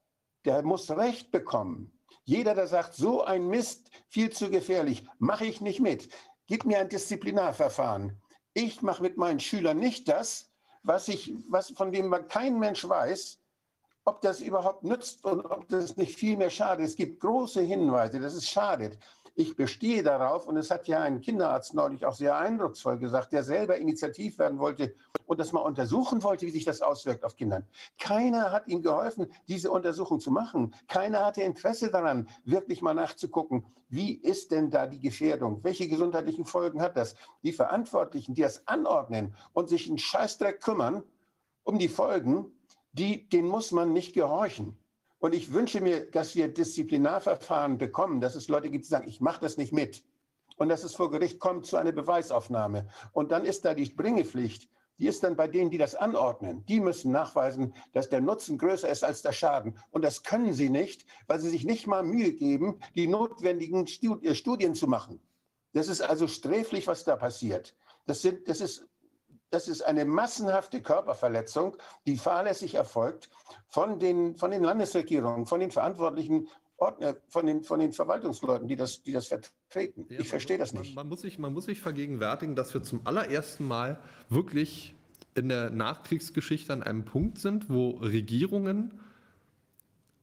[0.46, 2.00] der muss Recht bekommen.
[2.24, 6.10] Jeder, der sagt, so ein Mist, viel zu gefährlich, mache ich nicht mit.
[6.48, 8.20] Gib mir ein Disziplinarverfahren.
[8.54, 10.53] Ich mache mit meinen Schülern nicht das,
[10.84, 13.40] was ich, was, von dem man kein Mensch weiß,
[14.06, 16.86] ob das überhaupt nützt und ob das nicht viel mehr schadet.
[16.86, 18.98] Es gibt große Hinweise, dass es schadet.
[19.36, 23.44] Ich bestehe darauf, und es hat ja ein Kinderarzt neulich auch sehr eindrucksvoll gesagt, der
[23.44, 24.94] selber initiativ werden wollte
[25.26, 27.66] und das mal untersuchen wollte, wie sich das auswirkt auf Kindern.
[27.98, 30.76] Keiner hat ihm geholfen, diese Untersuchung zu machen.
[30.88, 35.64] Keiner hatte Interesse daran, wirklich mal nachzugucken, wie ist denn da die Gefährdung?
[35.64, 37.16] Welche gesundheitlichen Folgen hat das?
[37.42, 41.02] Die Verantwortlichen, die das anordnen und sich einen Scheißdreck kümmern
[41.64, 42.52] um die Folgen,
[42.92, 44.78] die, denen muss man nicht gehorchen.
[45.24, 49.22] Und ich wünsche mir, dass wir Disziplinarverfahren bekommen, dass es Leute gibt, die sagen, ich
[49.22, 50.04] mache das nicht mit.
[50.58, 52.90] Und dass es vor Gericht kommt zu einer Beweisaufnahme.
[53.14, 54.70] Und dann ist da die Bringepflicht.
[55.00, 56.66] Die ist dann bei denen, die das anordnen.
[56.66, 59.80] Die müssen nachweisen, dass der Nutzen größer ist als der Schaden.
[59.92, 63.88] Und das können sie nicht, weil sie sich nicht mal Mühe geben, die notwendigen
[64.24, 65.22] äh, Studien zu machen.
[65.72, 67.78] Das ist also sträflich, was da passiert.
[68.08, 68.90] Das, sind, das, ist,
[69.54, 71.78] das ist eine massenhafte Körperverletzung,
[72.08, 73.30] die fahrlässig erfolgt
[73.70, 76.48] von den, von den Landesregierungen, von den verantwortlichen
[76.78, 80.08] Ordner, von den, von den Verwaltungsleuten, die das, die das vertreten.
[80.10, 80.96] Ja, ich verstehe das nicht.
[80.96, 84.00] Man, man, muss sich, man muss sich vergegenwärtigen, dass wir zum allerersten Mal
[84.30, 84.96] wirklich
[85.36, 89.00] in der Nachkriegsgeschichte an einem Punkt sind, wo Regierungen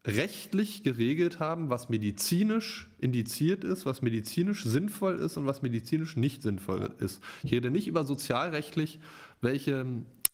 [0.07, 6.43] rechtlich geregelt haben, was medizinisch indiziert ist, was medizinisch sinnvoll ist und was medizinisch nicht
[6.43, 7.23] sinnvoll ist.
[7.43, 9.01] Ich rede nicht über sozialrechtlich,
[9.43, 9.87] welche,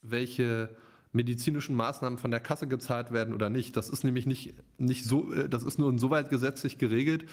[0.02, 0.70] welche
[1.12, 3.76] medizinischen Maßnahmen von der Kasse gezahlt werden oder nicht.
[3.76, 7.24] Das ist nämlich nicht, nicht so, äh, das ist nur insoweit gesetzlich geregelt,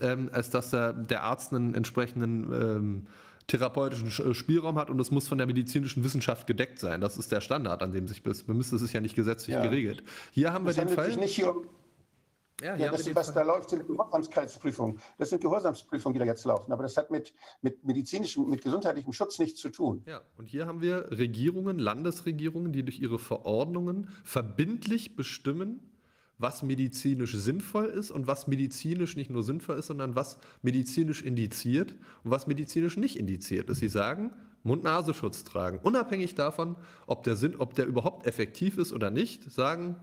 [0.00, 3.06] ähm, als dass der, der Arzt einen entsprechenden ähm,
[3.46, 7.00] therapeutischen äh, Spielraum hat und es muss von der medizinischen Wissenschaft gedeckt sein.
[7.00, 8.72] Das ist der Standard, an dem sich bemisst.
[8.72, 9.62] Es ist ja nicht gesetzlich ja.
[9.62, 10.02] geregelt.
[10.32, 11.06] Hier haben das wir den Fall.
[11.06, 11.68] Sich nicht hier um
[12.62, 14.98] ja, ja das, was da läuft, sind Gehorsamkeitsprüfungen.
[15.18, 16.72] Das sind Gehorsamsprüfungen, die da jetzt laufen.
[16.72, 20.02] Aber das hat mit, mit medizinischem, mit gesundheitlichem Schutz nichts zu tun.
[20.06, 25.95] Ja, und hier haben wir Regierungen, Landesregierungen, die durch ihre Verordnungen verbindlich bestimmen,
[26.38, 31.94] was medizinisch sinnvoll ist und was medizinisch nicht nur sinnvoll ist, sondern was medizinisch indiziert
[32.24, 33.78] und was medizinisch nicht indiziert ist.
[33.78, 34.32] Sie sagen,
[34.62, 36.76] Mund-Nasenschutz tragen, unabhängig davon,
[37.06, 39.96] ob der, Sinn, ob der überhaupt effektiv ist oder nicht, sagen,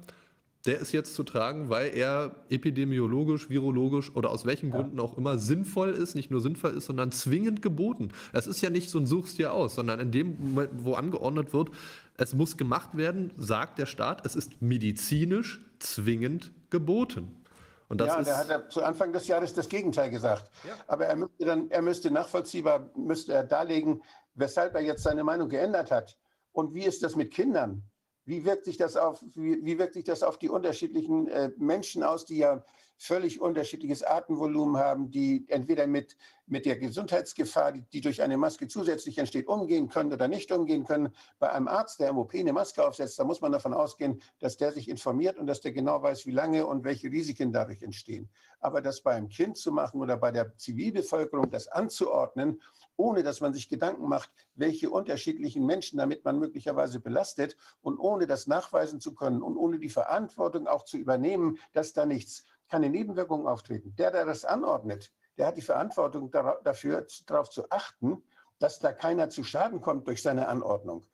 [0.65, 4.77] der ist jetzt zu tragen, weil er epidemiologisch, virologisch oder aus welchen ja.
[4.77, 8.09] Gründen auch immer sinnvoll ist, nicht nur sinnvoll ist, sondern zwingend geboten.
[8.31, 11.53] Es ist ja nicht so ein Suchst dir aus, sondern in dem Moment, wo angeordnet
[11.53, 11.69] wird,
[12.15, 17.43] es muss gemacht werden, sagt der Staat, es ist medizinisch zwingend geboten.
[17.89, 20.49] Und das ja, ist, der hat ja zu Anfang des Jahres das Gegenteil gesagt.
[20.67, 20.73] Ja.
[20.87, 24.01] Aber er müsste dann, er müsste nachvollziehbar, müsste er darlegen,
[24.35, 26.17] weshalb er jetzt seine Meinung geändert hat.
[26.53, 27.83] Und wie ist das mit Kindern?
[28.25, 32.03] Wie wirkt sich das auf, wie, wie wirkt sich das auf die unterschiedlichen äh, Menschen
[32.03, 32.63] aus, die ja
[32.97, 36.15] völlig unterschiedliches Atemvolumen haben, die entweder mit,
[36.45, 40.85] mit der Gesundheitsgefahr, die, die durch eine Maske zusätzlich entsteht, umgehen können oder nicht umgehen
[40.85, 41.13] können.
[41.39, 44.57] Bei einem Arzt, der im OP eine Maske aufsetzt, da muss man davon ausgehen, dass
[44.57, 48.29] der sich informiert und dass der genau weiß, wie lange und welche Risiken dadurch entstehen.
[48.59, 52.59] Aber das bei einem Kind zu machen oder bei der Zivilbevölkerung, das anzuordnen
[52.97, 58.27] ohne dass man sich Gedanken macht, welche unterschiedlichen Menschen damit man möglicherweise belastet und ohne
[58.27, 62.89] das nachweisen zu können und ohne die Verantwortung auch zu übernehmen, dass da nichts, keine
[62.89, 63.95] Nebenwirkungen auftreten.
[63.97, 68.23] Der, der das anordnet, der hat die Verantwortung dafür, darauf zu achten,
[68.59, 71.05] dass da keiner zu Schaden kommt durch seine Anordnung.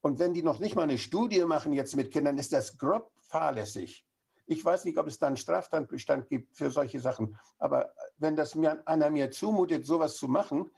[0.00, 3.10] Und wenn die noch nicht mal eine Studie machen jetzt mit Kindern, ist das grob
[3.28, 4.04] fahrlässig.
[4.46, 7.38] Ich weiß nicht, ob es da einen Straftatbestand gibt für solche Sachen.
[7.58, 10.70] Aber wenn das mir, einer mir zumutet, sowas zu machen,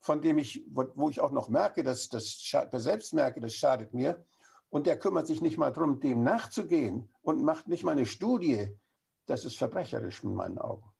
[0.00, 2.38] von dem ich, wo ich auch noch merke, dass das,
[2.72, 4.22] selbst merke, das schadet mir.
[4.68, 8.76] Und der kümmert sich nicht mal darum, dem nachzugehen und macht nicht mal eine Studie.
[9.24, 10.93] Das ist verbrecherisch in meinen Augen.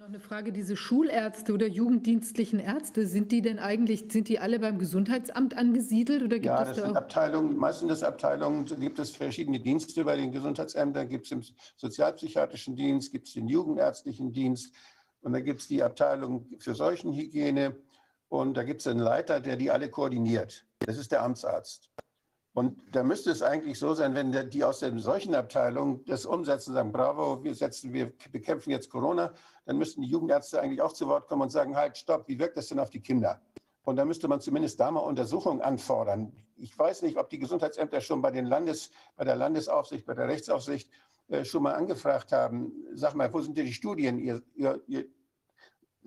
[0.00, 0.50] Noch eine Frage.
[0.50, 6.22] Diese Schulärzte oder jugenddienstlichen Ärzte, sind die denn eigentlich, sind die alle beim Gesundheitsamt angesiedelt?
[6.22, 10.16] Oder gibt ja, das da sind Abteilungen, meistens das Abteilungen, gibt es verschiedene Dienste bei
[10.16, 11.42] den Gesundheitsämtern, gibt es im
[11.76, 14.74] sozialpsychiatrischen Dienst, gibt es den jugendärztlichen Dienst,
[15.20, 17.76] und da gibt es die Abteilung für Seuchenhygiene
[18.30, 20.64] und da gibt es einen Leiter, der die alle koordiniert.
[20.78, 21.90] Das ist der Amtsarzt.
[22.52, 26.90] Und da müsste es eigentlich so sein, wenn die aus der Seuchenabteilung das umsetzen, sagen,
[26.90, 29.32] bravo, wir, setzen, wir bekämpfen jetzt Corona,
[29.66, 32.56] dann müssten die Jugendärzte eigentlich auch zu Wort kommen und sagen, halt, stopp, wie wirkt
[32.56, 33.40] das denn auf die Kinder?
[33.84, 36.32] Und da müsste man zumindest da mal Untersuchungen anfordern.
[36.56, 40.26] Ich weiß nicht, ob die Gesundheitsämter schon bei, den Landes, bei der Landesaufsicht, bei der
[40.26, 40.90] Rechtsaufsicht
[41.28, 44.18] äh, schon mal angefragt haben, sag mal, wo sind denn die Studien?
[44.18, 45.06] Ihr, ihr, ihr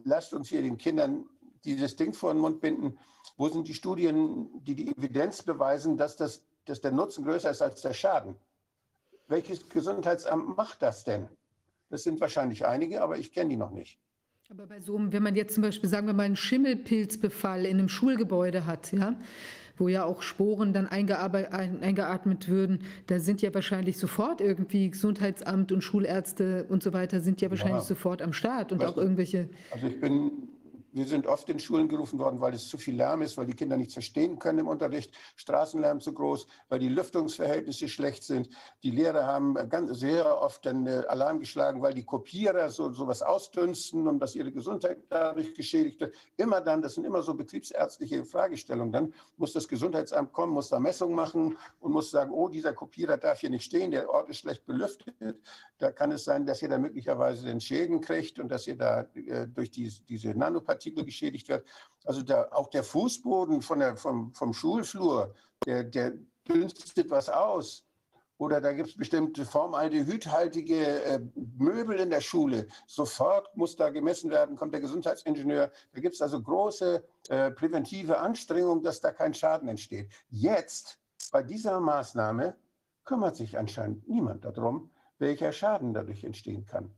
[0.03, 1.25] lasst uns hier den Kindern
[1.63, 2.99] dieses Ding vor den Mund binden.
[3.37, 7.61] Wo sind die Studien, die die Evidenz beweisen, dass, das, dass der Nutzen größer ist
[7.61, 8.35] als der Schaden?
[9.27, 11.27] Welches Gesundheitsamt macht das denn?
[11.89, 13.99] Das sind wahrscheinlich einige, aber ich kenne die noch nicht.
[14.49, 17.79] Aber bei so einem, wenn man jetzt zum Beispiel, sagen wir mal, einen Schimmelpilzbefall in
[17.79, 19.15] einem Schulgebäude hat, ja,
[19.77, 25.81] wo ja auch Sporen dann eingeatmet würden, da sind ja wahrscheinlich sofort irgendwie Gesundheitsamt und
[25.81, 27.87] Schulärzte und so weiter sind ja wahrscheinlich ja.
[27.87, 29.49] sofort am Start und weißt auch irgendwelche.
[29.71, 30.49] Also ich bin
[30.93, 33.55] wir sind oft in Schulen gerufen worden, weil es zu viel Lärm ist, weil die
[33.55, 38.49] Kinder nichts verstehen können im Unterricht, Straßenlärm zu groß, weil die Lüftungsverhältnisse schlecht sind.
[38.83, 43.23] Die Lehrer haben ganz sehr oft dann äh, Alarm geschlagen, weil die Kopierer so sowas
[43.23, 46.15] ausdünsten und dass ihre Gesundheit dadurch geschädigt wird.
[46.37, 48.91] Immer dann, das sind immer so betriebsärztliche Fragestellungen.
[48.91, 53.17] Dann muss das Gesundheitsamt kommen, muss da Messungen machen und muss sagen, oh, dieser Kopierer
[53.17, 55.15] darf hier nicht stehen, der Ort ist schlecht belüftet.
[55.79, 59.07] Da kann es sein, dass ihr da möglicherweise den Schäden kriegt und dass ihr da
[59.15, 61.65] äh, durch die, diese Nanopartikel geschädigt wird.
[62.05, 65.33] Also da, auch der Fußboden von der, vom, vom Schulflur,
[65.65, 66.13] der, der
[66.47, 67.85] dünstet was aus.
[68.37, 71.19] Oder da gibt es bestimmte formaldehydhaltige äh,
[71.57, 72.67] Möbel in der Schule.
[72.87, 75.71] Sofort muss da gemessen werden, kommt der Gesundheitsingenieur.
[75.93, 80.09] Da gibt es also große äh, präventive Anstrengungen, dass da kein Schaden entsteht.
[80.29, 80.99] Jetzt,
[81.31, 82.57] bei dieser Maßnahme,
[83.05, 86.93] kümmert sich anscheinend niemand darum, welcher Schaden dadurch entstehen kann.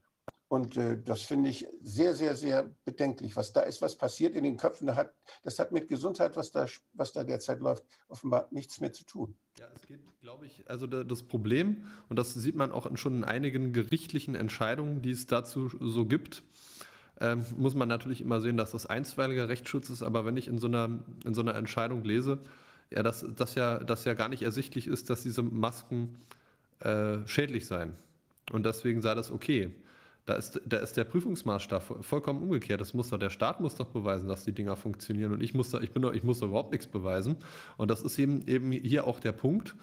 [0.47, 3.35] Und äh, das finde ich sehr, sehr, sehr bedenklich.
[3.35, 6.51] Was da ist, was passiert in den Köpfen, das hat, das hat mit Gesundheit, was
[6.51, 9.35] da, was da derzeit läuft, offenbar nichts mehr zu tun.
[9.59, 13.23] Ja, es geht, glaube ich, also das Problem, und das sieht man auch schon in
[13.23, 16.43] einigen gerichtlichen Entscheidungen, die es dazu so gibt,
[17.19, 20.03] ähm, muss man natürlich immer sehen, dass das einstweiliger Rechtsschutz ist.
[20.03, 22.39] Aber wenn ich in so einer, in so einer Entscheidung lese,
[22.91, 26.17] ja, dass, dass ja, dass ja gar nicht ersichtlich ist, dass diese Masken
[26.79, 27.93] äh, schädlich seien.
[28.51, 29.71] Und deswegen sei das okay.
[30.26, 32.82] Da ist, da ist der Prüfungsmaßstab vollkommen umgekehrt.
[32.82, 35.34] Das muss doch, der Staat muss doch beweisen, dass die Dinger funktionieren.
[35.34, 37.38] Und ich muss da, ich bin doch, ich muss da überhaupt nichts beweisen.
[37.78, 39.76] Und das ist eben, eben hier auch der Punkt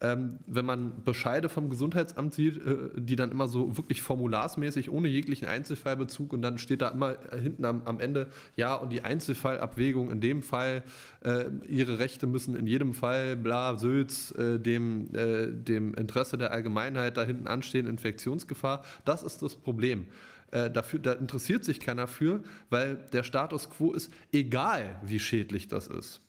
[0.00, 5.08] ähm, wenn man Bescheide vom Gesundheitsamt sieht, äh, die dann immer so wirklich formularsmäßig ohne
[5.08, 10.10] jeglichen Einzelfallbezug und dann steht da immer hinten am, am Ende, ja, und die Einzelfallabwägung
[10.10, 10.84] in dem Fall,
[11.24, 16.52] äh, ihre Rechte müssen in jedem Fall, bla, Sülz, äh, dem, äh, dem Interesse der
[16.52, 18.84] Allgemeinheit da hinten anstehen, Infektionsgefahr.
[19.04, 20.06] Das ist das Problem.
[20.50, 25.68] Äh, dafür, da interessiert sich keiner für, weil der Status quo ist, egal wie schädlich
[25.68, 26.22] das ist.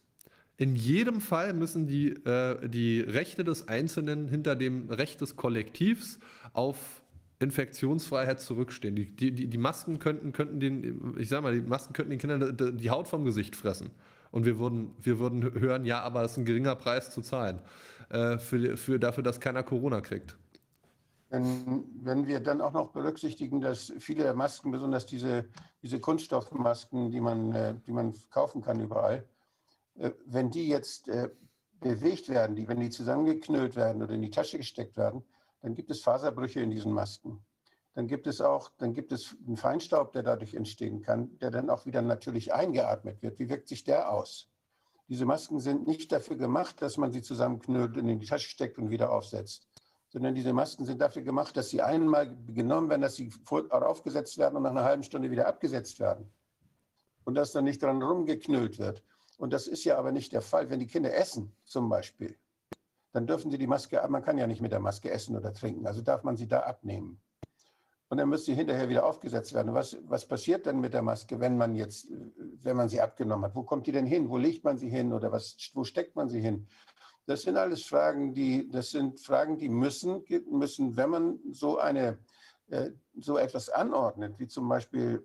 [0.59, 6.19] In jedem Fall müssen die, äh, die Rechte des Einzelnen hinter dem Recht des Kollektivs
[6.51, 7.01] auf
[7.39, 8.93] Infektionsfreiheit zurückstehen.
[8.93, 12.77] Die, die, die Masken könnten, könnten den, ich sag mal, die Masken könnten den Kindern
[12.77, 13.91] die Haut vom Gesicht fressen.
[14.31, 17.61] Und wir würden, wir würden hören, ja, aber es ist ein geringer Preis zu zahlen.
[18.09, 20.37] Äh, für, für dafür, dass keiner Corona kriegt.
[21.29, 25.45] Wenn, wenn wir dann auch noch berücksichtigen, dass viele Masken, besonders diese,
[25.81, 29.23] diese Kunststoffmasken, die man, äh, die man kaufen kann überall,
[30.25, 31.29] wenn die jetzt äh,
[31.79, 35.23] bewegt werden, die, wenn die zusammengeknüllt werden oder in die Tasche gesteckt werden,
[35.61, 37.43] dann gibt es Faserbrüche in diesen Masken.
[37.95, 41.69] Dann gibt es auch, dann gibt es einen Feinstaub, der dadurch entstehen kann, der dann
[41.69, 43.39] auch wieder natürlich eingeatmet wird.
[43.39, 44.49] Wie wirkt sich der aus?
[45.09, 48.77] Diese Masken sind nicht dafür gemacht, dass man sie zusammenknüllt und in die Tasche steckt
[48.77, 49.67] und wieder aufsetzt,
[50.07, 54.55] sondern diese Masken sind dafür gemacht, dass sie einmal genommen werden, dass sie aufgesetzt werden
[54.55, 56.31] und nach einer halben Stunde wieder abgesetzt werden.
[57.25, 59.03] Und dass dann nicht dran rumgeknüllt wird.
[59.39, 60.69] Und das ist ja aber nicht der Fall.
[60.69, 62.37] Wenn die Kinder essen zum Beispiel,
[63.13, 65.87] dann dürfen sie die Maske, man kann ja nicht mit der Maske essen oder trinken,
[65.87, 67.21] also darf man sie da abnehmen.
[68.09, 69.73] Und dann müsste sie hinterher wieder aufgesetzt werden.
[69.73, 72.07] Was, was passiert denn mit der Maske, wenn man jetzt,
[72.63, 73.55] wenn man sie abgenommen hat?
[73.55, 74.29] Wo kommt die denn hin?
[74.29, 76.67] Wo legt man sie hin oder was, wo steckt man sie hin?
[77.25, 82.17] Das sind alles Fragen, die, das sind Fragen, die müssen, müssen, wenn man so eine,
[82.67, 85.23] äh, so etwas anordnet, wie zum Beispiel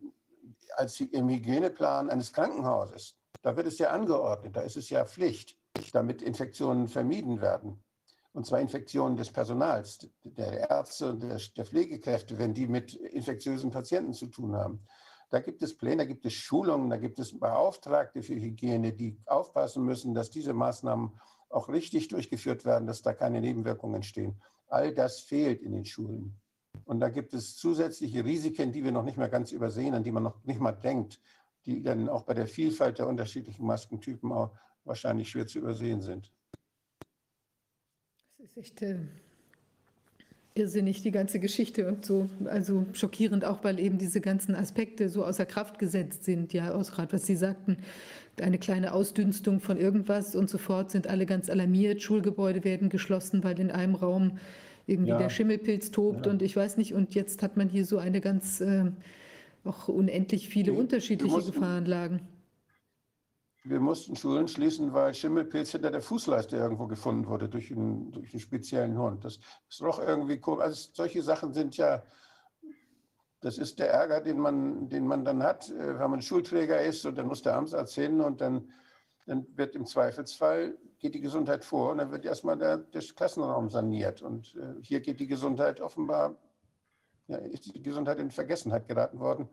[0.77, 5.55] als im Hygieneplan eines Krankenhauses, da wird es ja angeordnet, da ist es ja Pflicht,
[5.93, 7.85] damit Infektionen vermieden werden.
[8.33, 14.15] Und zwar Infektionen des Personals, der Ärzte und der Pflegekräfte, wenn die mit infektiösen Patienten
[14.15, 14.81] zu tun haben.
[15.29, 19.19] Da gibt es Pläne, da gibt es Schulungen, da gibt es Beauftragte für Hygiene, die
[19.27, 21.13] aufpassen müssen, dass diese Maßnahmen
[21.51, 24.41] auch richtig durchgeführt werden, dass da keine Nebenwirkungen entstehen.
[24.69, 26.41] All das fehlt in den Schulen.
[26.87, 30.13] Und da gibt es zusätzliche Risiken, die wir noch nicht mal ganz übersehen, an die
[30.13, 31.21] man noch nicht mal denkt
[31.67, 34.51] die dann auch bei der Vielfalt der unterschiedlichen Maskentypen auch
[34.85, 36.31] wahrscheinlich schwer zu übersehen sind.
[38.39, 38.99] Das ist echt äh,
[40.55, 45.25] irrsinnig, die ganze Geschichte und so, also schockierend auch, weil eben diese ganzen Aspekte so
[45.25, 47.79] außer Kraft gesetzt sind, ja, aus gerade was Sie sagten,
[48.41, 53.59] eine kleine Ausdünstung von irgendwas und sofort sind alle ganz alarmiert, Schulgebäude werden geschlossen, weil
[53.59, 54.39] in einem Raum
[54.87, 55.19] irgendwie ja.
[55.19, 56.33] der Schimmelpilz tobt ja.
[56.33, 58.91] und ich weiß nicht, und jetzt hat man hier so eine ganz äh,
[59.65, 62.29] auch unendlich viele wir, unterschiedliche mussten, Gefahrenlagen.
[63.65, 68.33] Wir mussten Schulen schließen, weil Schimmelpilz hinter der Fußleiste irgendwo gefunden wurde durch einen, durch
[68.33, 69.25] einen speziellen Hund.
[69.25, 69.39] Das
[69.69, 70.65] ist doch irgendwie komisch.
[70.65, 72.03] Also solche Sachen sind ja,
[73.41, 77.07] das ist der Ärger, den man, den man dann hat, äh, wenn man Schulträger ist
[77.07, 78.71] und dann muss der Amtsarzt hin und dann,
[79.27, 83.71] dann wird im Zweifelsfall, geht die Gesundheit vor und dann wird erstmal der, der Klassenraum
[83.71, 84.21] saniert.
[84.21, 86.37] Und äh, hier geht die Gesundheit offenbar
[87.29, 89.49] ja, ist die Gesundheit in Vergessenheit geraten worden,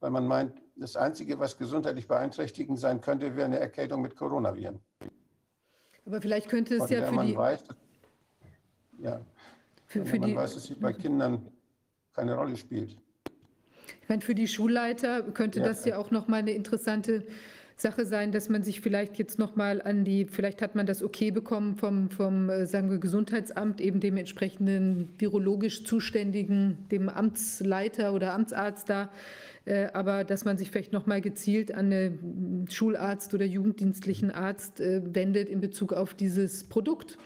[0.00, 4.78] weil man meint, das Einzige, was gesundheitlich beeinträchtigend sein könnte, wäre eine Erkältung mit Coronaviren.
[6.06, 7.36] Aber vielleicht könnte es ja für man die...
[7.36, 7.64] Weiß,
[8.98, 9.20] ja,
[9.86, 11.50] für, für man die, weiß, dass sie bei Kindern
[12.12, 12.96] keine Rolle spielt.
[14.02, 15.66] Ich meine, für die Schulleiter könnte ja.
[15.66, 17.26] das ja auch nochmal eine interessante
[17.80, 21.30] Sache sein, dass man sich vielleicht jetzt nochmal an die, vielleicht hat man das okay
[21.30, 28.34] bekommen vom, vom äh, sagen wir, Gesundheitsamt, eben dem entsprechenden virologisch Zuständigen, dem Amtsleiter oder
[28.34, 29.10] Amtsarzt da,
[29.64, 35.00] äh, aber dass man sich vielleicht nochmal gezielt an einen Schularzt oder jugenddienstlichen Arzt äh,
[35.14, 37.16] wendet in Bezug auf dieses Produkt.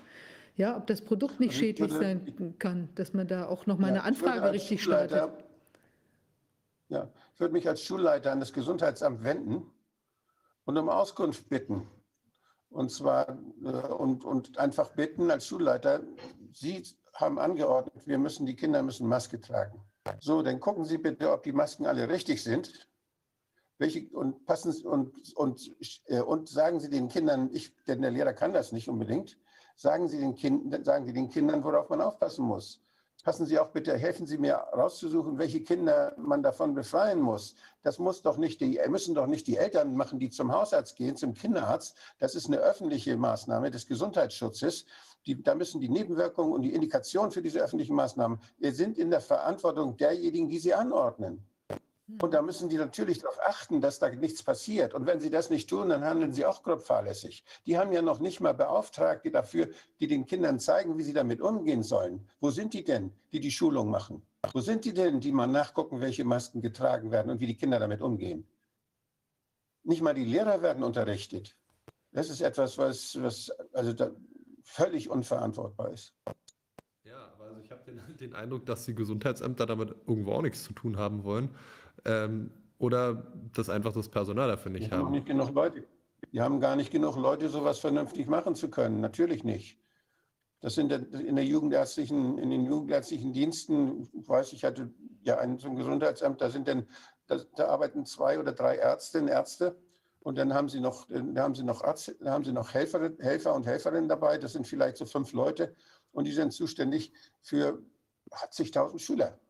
[0.56, 3.88] Ja, ob das Produkt nicht also schädlich würde, sein kann, dass man da auch nochmal
[3.88, 5.30] ja, eine Anfrage richtig startet.
[6.90, 9.62] Ja, ich würde mich als Schulleiter an das Gesundheitsamt wenden
[10.64, 11.88] und um Auskunft bitten.
[12.70, 13.28] Und zwar
[13.64, 16.02] äh, und, und einfach bitten als Schulleiter,
[16.54, 16.82] Sie
[17.14, 19.82] haben angeordnet, wir müssen, die Kinder müssen Maske tragen.
[20.20, 22.88] So, dann gucken Sie bitte, ob die Masken alle richtig sind.
[23.78, 25.74] Welche, und passen und, und,
[26.06, 29.38] äh, und sagen Sie den Kindern, ich, denn der Lehrer kann das nicht unbedingt,
[29.76, 32.82] sagen Sie den, kind, sagen Sie den Kindern, worauf man aufpassen muss
[33.22, 37.54] passen Sie auch bitte, helfen Sie mir rauszusuchen, welche Kinder man davon befreien muss.
[37.82, 41.16] Das muss doch nicht die, müssen doch nicht die Eltern machen, die zum Hausarzt gehen,
[41.16, 41.96] zum Kinderarzt.
[42.18, 44.86] Das ist eine öffentliche Maßnahme des Gesundheitsschutzes.
[45.26, 49.20] Die, da müssen die Nebenwirkungen und die Indikationen für diese öffentlichen Maßnahmen sind in der
[49.20, 51.46] Verantwortung derjenigen, die sie anordnen.
[52.20, 54.94] Und da müssen die natürlich darauf achten, dass da nichts passiert.
[54.94, 57.44] Und wenn sie das nicht tun, dann handeln sie auch grob fahrlässig.
[57.66, 59.68] Die haben ja noch nicht mal Beauftragte dafür,
[60.00, 62.28] die den Kindern zeigen, wie sie damit umgehen sollen.
[62.40, 64.26] Wo sind die denn, die die Schulung machen?
[64.52, 67.78] Wo sind die denn, die mal nachgucken, welche Masken getragen werden und wie die Kinder
[67.78, 68.46] damit umgehen?
[69.84, 71.56] Nicht mal die Lehrer werden unterrichtet.
[72.12, 74.12] Das ist etwas, was, was also
[74.62, 76.14] völlig unverantwortbar ist.
[77.04, 80.64] Ja, aber also ich habe den, den Eindruck, dass die Gesundheitsämter damit irgendwo auch nichts
[80.64, 81.54] zu tun haben wollen.
[82.04, 85.12] Ähm, oder dass einfach das Personal dafür nicht die haben.
[85.12, 85.84] Nicht genug Leute.
[86.32, 89.00] Die haben gar nicht genug Leute, sowas vernünftig machen zu können.
[89.00, 89.78] Natürlich nicht.
[90.60, 94.92] Das sind in der jugendärztlichen, in den jugendärztlichen Diensten, ich weiß, ich hatte
[95.22, 96.86] ja ein so ein Gesundheitsamt, da sind denn,
[97.26, 99.76] da, da arbeiten zwei oder drei Ärztinnen, Ärzte
[100.20, 103.10] und dann haben sie noch, dann haben sie noch Arzt, dann haben sie noch Helfer,
[103.18, 104.38] Helfer und Helferinnen dabei.
[104.38, 105.74] Das sind vielleicht so fünf Leute
[106.12, 107.82] und die sind zuständig für
[108.30, 109.40] 80.000 Schüler.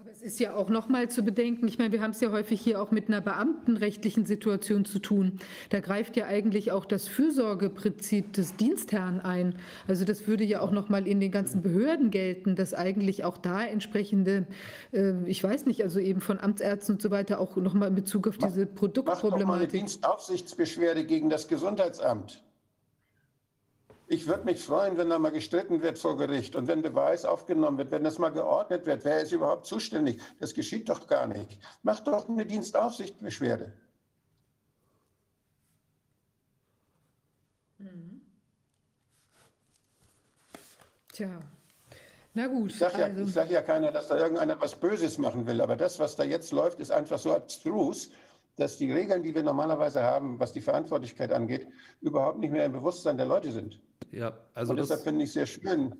[0.00, 2.30] Aber es ist ja auch noch mal zu bedenken, ich meine, wir haben es ja
[2.30, 5.40] häufig hier auch mit einer beamtenrechtlichen Situation zu tun.
[5.70, 9.58] Da greift ja eigentlich auch das Fürsorgeprinzip des Dienstherrn ein.
[9.88, 13.38] Also das würde ja auch noch mal in den ganzen Behörden gelten, dass eigentlich auch
[13.38, 14.46] da entsprechende,
[14.92, 17.96] äh, ich weiß nicht, also eben von Amtsärzten und so weiter auch noch mal in
[17.96, 19.32] Bezug auf diese Produktproblematik.
[19.32, 22.40] Mach doch mal eine Dienstaufsichtsbeschwerde gegen das Gesundheitsamt.
[24.10, 27.76] Ich würde mich freuen, wenn da mal gestritten wird vor Gericht und wenn Beweis aufgenommen
[27.76, 29.04] wird, wenn das mal geordnet wird.
[29.04, 30.22] Wer ist überhaupt zuständig?
[30.40, 31.58] Das geschieht doch gar nicht.
[31.82, 33.70] Mach doch eine Dienstaufsichtsbeschwerde.
[37.76, 38.22] Mhm.
[41.12, 41.42] Tja,
[42.32, 42.70] na gut.
[42.70, 43.26] Ich sage ja, also.
[43.26, 46.50] sag ja keiner, dass da irgendeiner was Böses machen will, aber das, was da jetzt
[46.52, 48.10] läuft, ist einfach so abstrus,
[48.56, 51.68] dass die Regeln, die wir normalerweise haben, was die Verantwortlichkeit angeht,
[52.00, 53.78] überhaupt nicht mehr im Bewusstsein der Leute sind.
[54.12, 55.94] Ja, also Und deshalb finde ich sehr schön,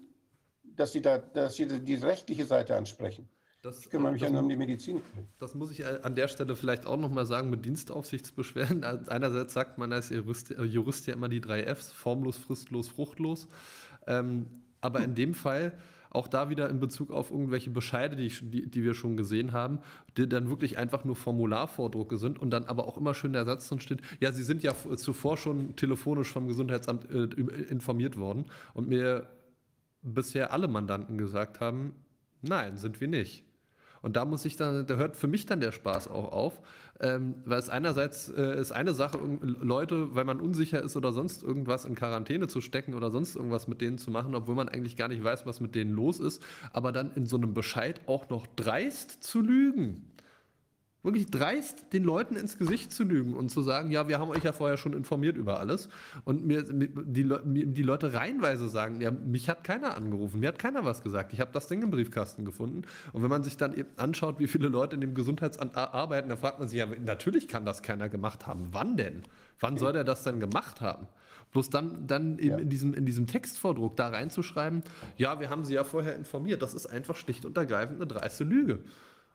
[0.77, 3.29] dass Sie da, dass Sie die rechtliche Seite ansprechen.
[3.63, 5.03] Das, ich kümmere mich ja nur um die Medizin.
[5.41, 8.85] Das muss ich an der Stelle vielleicht auch nochmal sagen mit Dienstaufsichtsbeschwerden.
[8.85, 13.49] Einerseits sagt man als Jurist, Jurist ja immer die drei Fs, formlos, fristlos, fruchtlos.
[14.07, 14.47] Ähm,
[14.81, 15.73] aber in dem Fall
[16.11, 19.81] auch da wieder in Bezug auf irgendwelche Bescheide, die, die, die, wir schon gesehen haben,
[20.17, 23.69] die dann wirklich einfach nur Formularvordrucke sind und dann aber auch immer schön der Satz
[23.69, 27.25] drin steht, ja, Sie sind ja zuvor schon telefonisch vom Gesundheitsamt äh,
[27.71, 29.29] informiert worden und mir
[30.03, 31.95] bisher alle Mandanten gesagt haben,
[32.43, 33.45] nein, sind wir nicht.
[34.01, 36.61] Und da muss ich dann, da hört für mich dann der Spaß auch auf,
[37.01, 41.43] ähm, weil es einerseits äh, ist eine Sache, Leute, weil man unsicher ist oder sonst
[41.43, 44.97] irgendwas in Quarantäne zu stecken oder sonst irgendwas mit denen zu machen, obwohl man eigentlich
[44.97, 46.43] gar nicht weiß, was mit denen los ist,
[46.73, 50.11] aber dann in so einem Bescheid auch noch dreist zu lügen
[51.09, 54.45] wirklich dreist, den Leuten ins Gesicht zu lügen und zu sagen, ja, wir haben euch
[54.45, 55.89] ja vorher schon informiert über alles.
[56.25, 60.85] Und mir die, die Leute reihenweise sagen, ja, mich hat keiner angerufen, mir hat keiner
[60.85, 61.33] was gesagt.
[61.33, 62.83] Ich habe das Ding im Briefkasten gefunden.
[63.13, 66.39] Und wenn man sich dann eben anschaut, wie viele Leute in dem Gesundheitsamt arbeiten, dann
[66.39, 68.69] fragt man sich ja, natürlich kann das keiner gemacht haben.
[68.73, 69.23] Wann denn?
[69.61, 71.09] Wann soll der das denn gemacht haben?
[71.53, 72.59] Bloß dann, dann ja.
[72.59, 74.83] in, diesem, in diesem Textvordruck da reinzuschreiben,
[75.17, 78.45] ja, wir haben sie ja vorher informiert, das ist einfach schlicht und ergreifend eine dreiste
[78.45, 78.81] Lüge.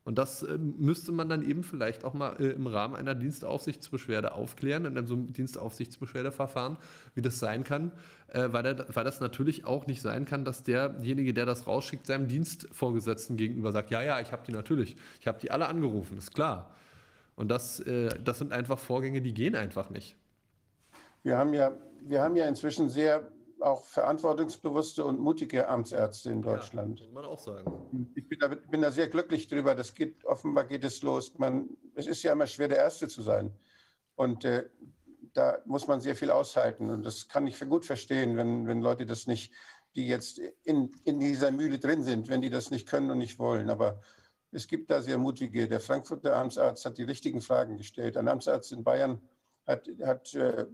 [0.06, 4.34] Und das äh, müsste man dann eben vielleicht auch mal äh, im Rahmen einer Dienstaufsichtsbeschwerde
[4.34, 6.78] aufklären, in einem Dienstaufsichtsbeschwerdeverfahren,
[7.16, 7.91] wie das sein kann,
[8.28, 12.06] äh, weil, der, weil das natürlich auch nicht sein kann, dass derjenige, der das rausschickt,
[12.06, 16.18] seinem Dienstvorgesetzten gegenüber sagt, ja, ja, ich habe die natürlich, ich habe die alle angerufen,
[16.18, 16.76] ist klar.
[17.36, 20.18] Und das, äh, das sind einfach Vorgänge, die gehen einfach nicht.
[21.24, 23.24] Wir haben ja, wir haben ja inzwischen sehr
[23.64, 26.99] auch verantwortungsbewusste und mutige Amtsärzte in Deutschland.
[26.99, 28.11] Ja, muss man auch sagen.
[28.16, 29.74] Ich bin da, bin da, sehr glücklich drüber.
[29.76, 31.34] Das geht, offenbar geht es los.
[31.38, 33.53] Man, es ist ja immer schwer, der Erste zu sein.
[34.16, 34.70] Und äh,
[35.34, 36.89] da muss man sehr viel aushalten.
[36.89, 39.51] Und das kann ich gut verstehen, wenn, wenn Leute das nicht,
[39.95, 43.39] die jetzt in, in dieser Mühle drin sind, wenn die das nicht können und nicht
[43.39, 43.70] wollen.
[43.70, 44.01] Aber
[44.51, 45.68] es gibt da sehr mutige.
[45.68, 48.18] Der Frankfurter Amtsarzt hat die richtigen Fragen gestellt.
[48.18, 49.22] Ein Amtsarzt in Bayern
[49.66, 50.66] hat, hat äh,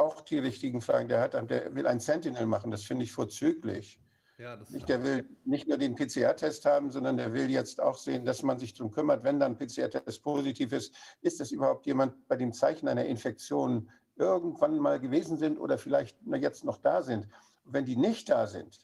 [0.00, 1.08] auch die richtigen Fragen.
[1.08, 4.00] Der, hat, der will ein Sentinel machen, das finde ich vorzüglich.
[4.38, 8.24] Ja, nicht, der will nicht nur den PCR-Test haben, sondern der will jetzt auch sehen,
[8.24, 12.36] dass man sich darum kümmert, wenn dann PCR-Test positiv ist, ist das überhaupt jemand, bei
[12.36, 17.26] dem Zeichen einer Infektion irgendwann mal gewesen sind oder vielleicht jetzt noch da sind.
[17.64, 18.78] Und wenn die nicht da sind,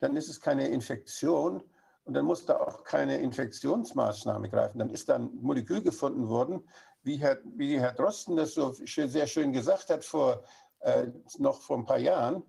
[0.00, 1.62] dann ist es keine Infektion
[2.04, 4.78] und dann muss da auch keine Infektionsmaßnahme greifen.
[4.78, 6.64] Dann ist da ein Molekül gefunden worden,
[7.02, 10.42] wie Herr, wie Herr Drosten das so sehr schön gesagt hat, vor,
[10.80, 11.06] äh,
[11.38, 12.42] noch vor ein paar Jahren,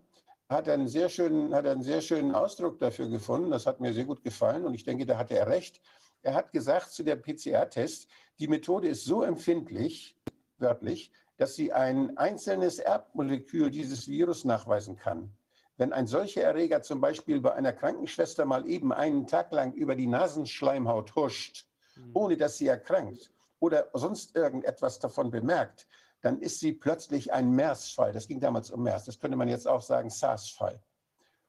[0.49, 3.51] hat er, einen sehr schönen, hat einen sehr schönen Ausdruck dafür gefunden.
[3.51, 5.81] Das hat mir sehr gut gefallen und ich denke, da hatte er recht.
[6.23, 8.07] Er hat gesagt zu der PCR-Test,
[8.39, 10.17] die Methode ist so empfindlich,
[10.57, 15.31] wörtlich, dass sie ein einzelnes Erbmolekül dieses Virus nachweisen kann.
[15.77, 19.95] Wenn ein solcher Erreger zum Beispiel bei einer Krankenschwester mal eben einen Tag lang über
[19.95, 22.11] die Nasenschleimhaut huscht, hm.
[22.13, 23.31] ohne dass sie erkrankt,
[23.61, 25.87] oder sonst irgendetwas davon bemerkt,
[26.21, 28.11] dann ist sie plötzlich ein MERS-Fall.
[28.11, 29.05] Das ging damals um MERS.
[29.05, 30.81] Das könnte man jetzt auch sagen SARS-Fall.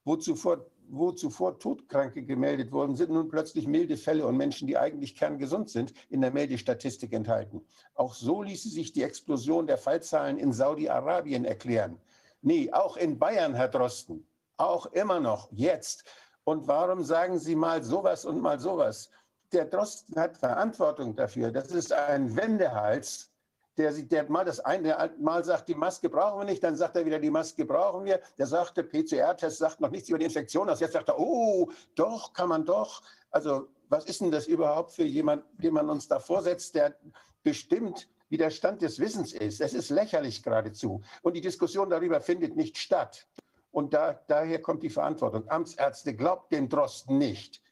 [0.05, 4.77] Wo zuvor, wo zuvor Todkranke gemeldet wurden, sind nun plötzlich milde Fälle und Menschen, die
[4.77, 7.65] eigentlich kerngesund sind, in der Meldestatistik enthalten.
[7.95, 11.99] Auch so ließe sich die Explosion der Fallzahlen in Saudi-Arabien erklären.
[12.43, 14.27] Nee, auch in Bayern, Herr Drosten.
[14.57, 16.05] Auch immer noch, jetzt.
[16.45, 19.11] Und warum sagen Sie mal sowas und mal sowas?
[19.53, 21.51] Der Drosten hat Verantwortung dafür.
[21.51, 23.31] Das ist ein Wendehals,
[23.77, 27.07] der, der mal das eine Mal sagt, die Maske brauchen wir nicht, dann sagt er
[27.07, 28.21] wieder, die Maske brauchen wir.
[28.39, 30.81] Der sagte, PCR-Test sagt noch nichts über die Infektion aus.
[30.81, 33.03] Jetzt sagt er, oh, doch, kann man doch.
[33.31, 36.95] Also, was ist denn das überhaupt für jemand, den man uns da vorsetzt, der
[37.43, 39.61] bestimmt, wie der Stand des Wissens ist?
[39.61, 41.03] Es ist lächerlich geradezu.
[41.23, 43.27] Und die Diskussion darüber findet nicht statt.
[43.71, 45.49] Und da, daher kommt die Verantwortung.
[45.49, 47.63] Amtsärzte, glaubt den Drosten nicht.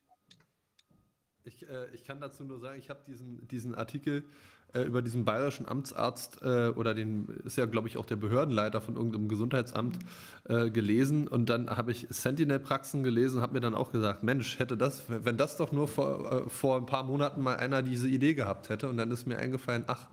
[1.45, 4.25] Ich, äh, ich kann dazu nur sagen, ich habe diesen, diesen Artikel
[4.73, 8.81] äh, über diesen bayerischen Amtsarzt äh, oder den ist ja, glaube ich, auch der Behördenleiter
[8.81, 9.99] von irgendeinem Gesundheitsamt
[10.49, 14.59] äh, gelesen und dann habe ich Sentinel-Praxen gelesen und habe mir dann auch gesagt, Mensch,
[14.59, 18.09] hätte das, wenn das doch nur vor, äh, vor ein paar Monaten mal einer diese
[18.09, 20.07] Idee gehabt hätte und dann ist mir eingefallen, ach,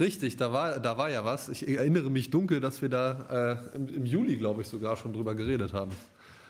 [0.00, 1.48] Richtig, da war, da war ja was.
[1.48, 5.12] Ich erinnere mich dunkel, dass wir da äh, im, im Juli, glaube ich, sogar schon
[5.12, 5.92] drüber geredet haben.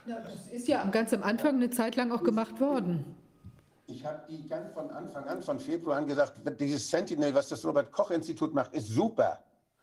[0.07, 3.05] Ja, das ist ja ganz am Anfang eine Zeit lang auch gemacht worden.
[3.87, 7.65] Ich habe die ganz von Anfang an, von Februar an gesagt, dieses Sentinel, was das
[7.65, 9.43] Robert-Koch-Institut macht, ist super.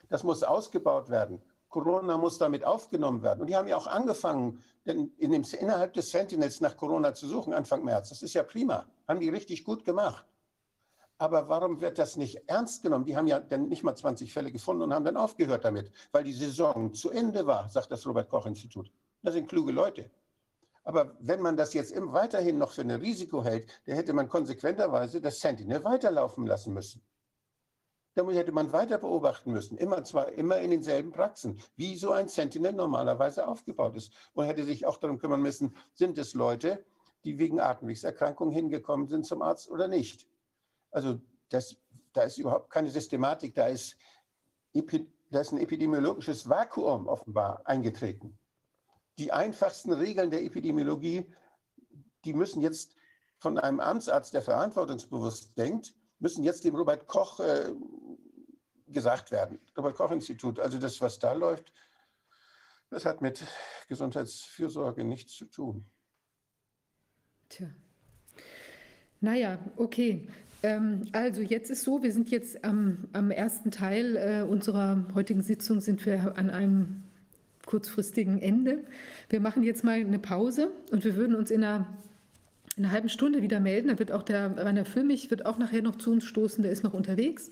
[0.10, 1.41] Das muss ausgebaut werden.
[1.68, 3.41] Corona muss damit aufgenommen werden.
[3.41, 7.54] Und die haben ja auch angefangen, in dem, innerhalb des Sentinels nach Corona zu suchen,
[7.54, 8.10] Anfang März.
[8.10, 8.86] Das ist ja prima.
[9.08, 10.26] Haben die richtig gut gemacht.
[11.20, 13.06] Aber warum wird das nicht ernst genommen?
[13.06, 16.24] Die haben ja dann nicht mal 20 Fälle gefunden und haben dann aufgehört damit, weil
[16.24, 18.89] die Saison zu Ende war, sagt das Robert-Koch-Institut.
[19.22, 20.10] Das sind kluge Leute.
[20.89, 25.21] Aber wenn man das jetzt weiterhin noch für ein Risiko hält, dann hätte man konsequenterweise
[25.21, 27.03] das Sentinel weiterlaufen lassen müssen.
[28.15, 32.27] Damit hätte man weiter beobachten müssen, immer zwar immer in denselben Praxen, wie so ein
[32.27, 34.11] Sentinel normalerweise aufgebaut ist.
[34.33, 36.83] Und hätte sich auch darum kümmern müssen, sind es Leute,
[37.23, 40.27] die wegen Atemwegserkrankungen hingekommen sind zum Arzt oder nicht.
[40.89, 41.77] Also das,
[42.13, 43.95] da ist überhaupt keine Systematik, da ist,
[44.73, 48.39] da ist ein epidemiologisches Vakuum offenbar eingetreten
[49.20, 51.26] die einfachsten Regeln der Epidemiologie,
[52.24, 52.95] die müssen jetzt
[53.38, 57.72] von einem Amtsarzt, der verantwortungsbewusst denkt, müssen jetzt dem Robert Koch äh,
[58.88, 59.59] gesagt werden.
[59.78, 60.59] Robert Koch Institut.
[60.59, 61.72] Also das, was da läuft,
[62.89, 63.45] das hat mit
[63.88, 65.86] Gesundheitsfürsorge nichts zu tun.
[67.49, 67.70] Tja.
[69.22, 70.28] Naja, okay.
[70.63, 75.41] Ähm, also jetzt ist so, wir sind jetzt am, am ersten Teil äh, unserer heutigen
[75.41, 77.08] Sitzung, sind wir an einem
[77.70, 78.79] kurzfristigen Ende.
[79.29, 81.87] Wir machen jetzt mal eine Pause und wir würden uns in einer,
[82.75, 83.89] in einer halben Stunde wieder melden.
[83.89, 86.83] Da wird auch der Rainer Füllmich wird auch nachher noch zu uns stoßen, der ist
[86.83, 87.51] noch unterwegs.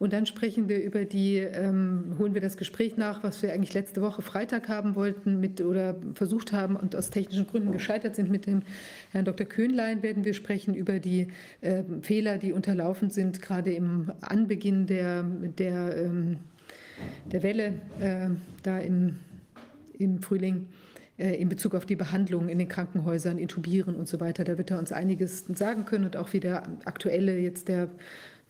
[0.00, 3.72] Und dann sprechen wir über die, ähm, holen wir das Gespräch nach, was wir eigentlich
[3.72, 8.28] letzte Woche Freitag haben wollten mit oder versucht haben und aus technischen Gründen gescheitert sind
[8.28, 8.62] mit dem
[9.12, 9.46] Herrn Dr.
[9.46, 11.28] Köhnlein werden wir sprechen über die
[11.60, 16.38] äh, Fehler, die unterlaufen sind, gerade im Anbeginn der, der, ähm,
[17.30, 18.30] der Welle äh,
[18.64, 19.20] da im,
[20.02, 20.68] im Frühling.
[21.18, 24.44] Äh, in Bezug auf die Behandlung in den Krankenhäusern, Intubieren und so weiter.
[24.44, 27.88] Da wird er uns einiges sagen können und auch wie der aktuelle jetzt der,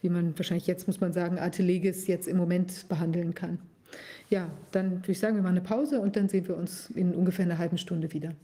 [0.01, 3.59] wie man wahrscheinlich jetzt muss man sagen, Artelegis jetzt im Moment behandeln kann.
[4.31, 7.15] Ja, dann würde ich sagen, wir machen eine Pause und dann sehen wir uns in
[7.15, 8.35] ungefähr einer halben Stunde wieder.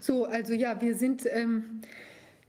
[0.00, 1.80] So, also ja, wir sind ähm,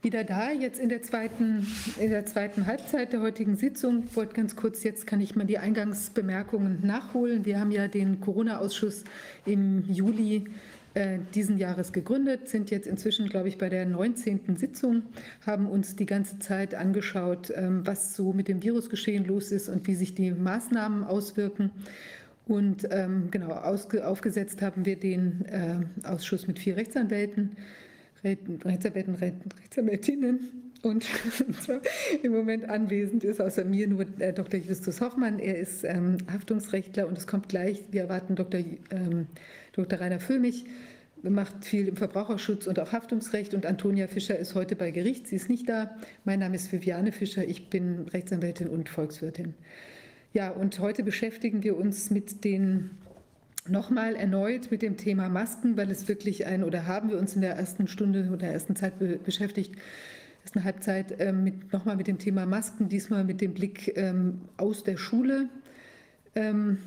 [0.02, 1.66] wieder da, jetzt in der, zweiten,
[1.98, 4.04] in der zweiten Halbzeit der heutigen Sitzung.
[4.08, 7.44] Ich wollte ganz kurz, jetzt kann ich mal die Eingangsbemerkungen nachholen.
[7.44, 9.02] Wir haben ja den Corona-Ausschuss
[9.44, 10.44] im Juli
[10.94, 14.56] äh, diesen Jahres gegründet, sind jetzt inzwischen, glaube ich, bei der 19.
[14.56, 15.02] Sitzung,
[15.44, 19.86] haben uns die ganze Zeit angeschaut, ähm, was so mit dem Virusgeschehen los ist und
[19.86, 21.72] wie sich die Maßnahmen auswirken.
[22.48, 27.56] Und ähm, genau, aufgesetzt haben wir den äh, Ausschuss mit vier Rechtsanwälten,
[28.24, 31.04] Rechtsanwälten, Rechtsanwältinnen und
[32.22, 34.60] im Moment anwesend ist außer mir nur äh, Dr.
[34.60, 35.38] Justus Hoffmann.
[35.38, 38.60] Er ist ähm, Haftungsrechtler und es kommt gleich, wir erwarten Dr.
[38.90, 39.26] Ähm,
[39.72, 40.00] Dr.
[40.00, 40.64] Rainer Föhmich,
[41.22, 45.26] macht viel im Verbraucherschutz und auch Haftungsrecht und Antonia Fischer ist heute bei Gericht.
[45.26, 45.96] Sie ist nicht da.
[46.24, 49.54] Mein Name ist Viviane Fischer, ich bin Rechtsanwältin und Volkswirtin.
[50.34, 52.90] Ja, und heute beschäftigen wir uns mit den
[53.66, 57.40] nochmal erneut mit dem Thema Masken, weil es wirklich ein, oder haben wir uns in
[57.40, 59.74] der ersten Stunde oder ersten Zeit be beschäftigt,
[60.44, 64.84] ersten Halbzeit ähm, mit, nochmal mit dem Thema Masken, diesmal mit dem Blick ähm, aus
[64.84, 65.48] der Schule.
[66.34, 66.78] Ähm,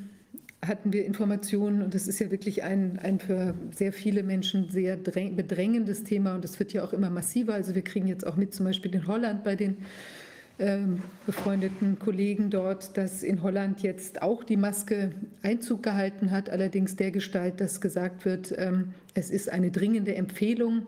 [0.64, 4.96] hatten wir Informationen und das ist ja wirklich ein, ein für sehr viele Menschen sehr
[4.96, 7.54] bedrängendes Thema und es wird ja auch immer massiver.
[7.54, 9.78] Also wir kriegen jetzt auch mit zum Beispiel in Holland bei den
[11.26, 15.12] befreundeten Kollegen dort, dass in Holland jetzt auch die Maske
[15.42, 20.86] Einzug gehalten hat, allerdings der Gestalt, dass gesagt wird, ähm, es ist eine dringende Empfehlung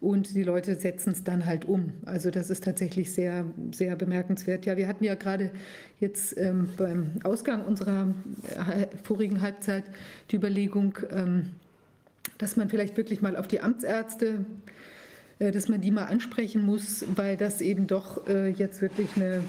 [0.00, 1.92] und die Leute setzen es dann halt um.
[2.04, 4.66] Also das ist tatsächlich sehr, sehr bemerkenswert.
[4.66, 5.50] Ja, wir hatten ja gerade
[6.00, 8.12] jetzt ähm, beim Ausgang unserer
[8.56, 9.84] äh, vorigen Halbzeit
[10.30, 10.98] die Überlegung,
[12.38, 14.38] dass man vielleicht wirklich mal auf die Amtsärzte äh,
[15.38, 19.42] dass man die mal ansprechen muss, weil das eben doch äh, jetzt wirklich eine,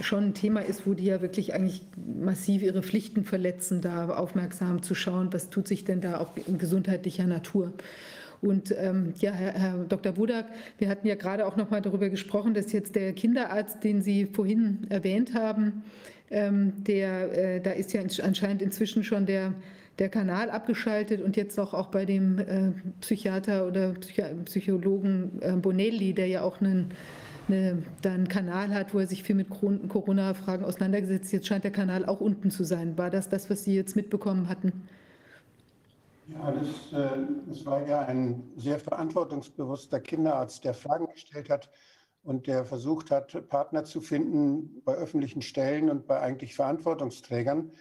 [0.00, 1.82] schon ein Thema ist, wo die ja wirklich eigentlich
[2.18, 6.58] massiv ihre Pflichten verletzen, da aufmerksam zu schauen, was tut sich denn da auch in
[6.58, 7.72] gesundheitlicher Natur.
[8.40, 10.12] Und ähm, ja, Herr, Herr Dr.
[10.12, 10.46] Budak,
[10.78, 14.26] wir hatten ja gerade auch noch mal darüber gesprochen, dass jetzt der Kinderarzt, den Sie
[14.26, 15.82] vorhin erwähnt haben,
[16.30, 19.54] ähm, der, äh, da ist ja anscheinend inzwischen schon der
[19.98, 25.52] der Kanal abgeschaltet und jetzt auch, auch bei dem äh, Psychiater oder Psych Psychologen äh,
[25.52, 26.94] Bonelli, der ja auch einen,
[27.48, 31.32] eine, einen Kanal hat, wo er sich viel mit Corona-Fragen auseinandergesetzt.
[31.32, 32.96] Jetzt scheint der Kanal auch unten zu sein.
[32.96, 34.88] War das das, was Sie jetzt mitbekommen hatten?
[36.28, 37.18] Ja, das, äh,
[37.48, 41.70] das war ja ein sehr verantwortungsbewusster Kinderarzt, der Fragen gestellt hat
[42.22, 47.72] und der versucht hat, Partner zu finden bei öffentlichen Stellen und bei eigentlich Verantwortungsträgern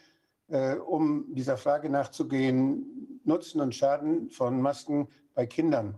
[0.50, 5.96] äh, um dieser Frage nachzugehen, Nutzen und Schaden von Masken bei Kindern.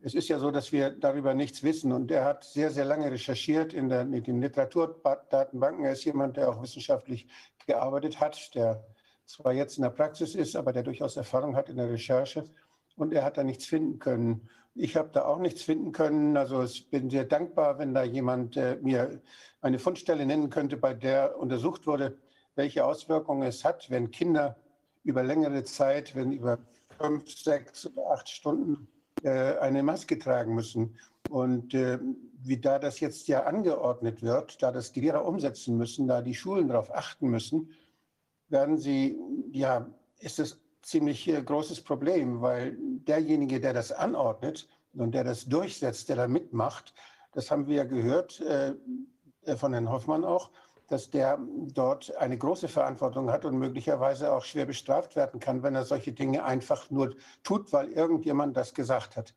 [0.00, 1.90] Es ist ja so, dass wir darüber nichts wissen.
[1.92, 5.84] Und er hat sehr, sehr lange recherchiert in, der, in den Literaturdatenbanken.
[5.84, 7.26] Er ist jemand, der auch wissenschaftlich
[7.66, 8.84] gearbeitet hat, der
[9.26, 12.44] zwar jetzt in der Praxis ist, aber der durchaus Erfahrung hat in der Recherche.
[12.96, 14.48] Und er hat da nichts finden können.
[14.74, 16.36] Ich habe da auch nichts finden können.
[16.36, 19.22] Also ich bin sehr dankbar, wenn da jemand äh, mir
[19.62, 22.18] eine Fundstelle nennen könnte, bei der untersucht wurde,
[22.56, 24.56] welche Auswirkungen es hat, wenn Kinder
[25.02, 26.58] über längere Zeit, wenn über
[26.98, 28.88] fünf, sechs oder acht Stunden
[29.22, 30.96] äh, eine Maske tragen müssen.
[31.30, 31.98] Und äh,
[32.42, 36.34] wie da das jetzt ja angeordnet wird, da das die Lehrer umsetzen müssen, da die
[36.34, 37.70] Schulen darauf achten müssen,
[38.48, 39.18] werden sie,
[39.50, 39.86] ja,
[40.20, 46.08] ist es ziemlich äh, großes Problem, weil derjenige, der das anordnet und der das durchsetzt,
[46.08, 46.94] der da mitmacht,
[47.32, 48.74] das haben wir ja gehört äh,
[49.56, 50.50] von Herrn Hoffmann auch,
[50.88, 51.38] dass der
[51.72, 56.12] dort eine große Verantwortung hat und möglicherweise auch schwer bestraft werden kann, wenn er solche
[56.12, 59.34] Dinge einfach nur tut, weil irgendjemand das gesagt hat.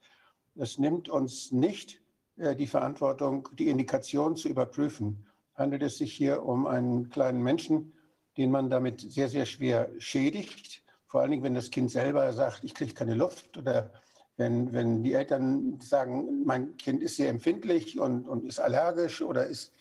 [0.55, 2.01] Es nimmt uns nicht
[2.37, 5.25] äh, die Verantwortung, die Indikation zu überprüfen.
[5.55, 7.93] Handelt es sich hier um einen kleinen Menschen,
[8.37, 10.83] den man damit sehr, sehr schwer schädigt.
[11.07, 13.91] Vor allen Dingen, wenn das Kind selber sagt, ich kriege keine Luft oder
[14.35, 19.47] wenn, wenn die Eltern sagen, mein Kind ist sehr empfindlich und, und ist allergisch oder
[19.47, 19.73] ist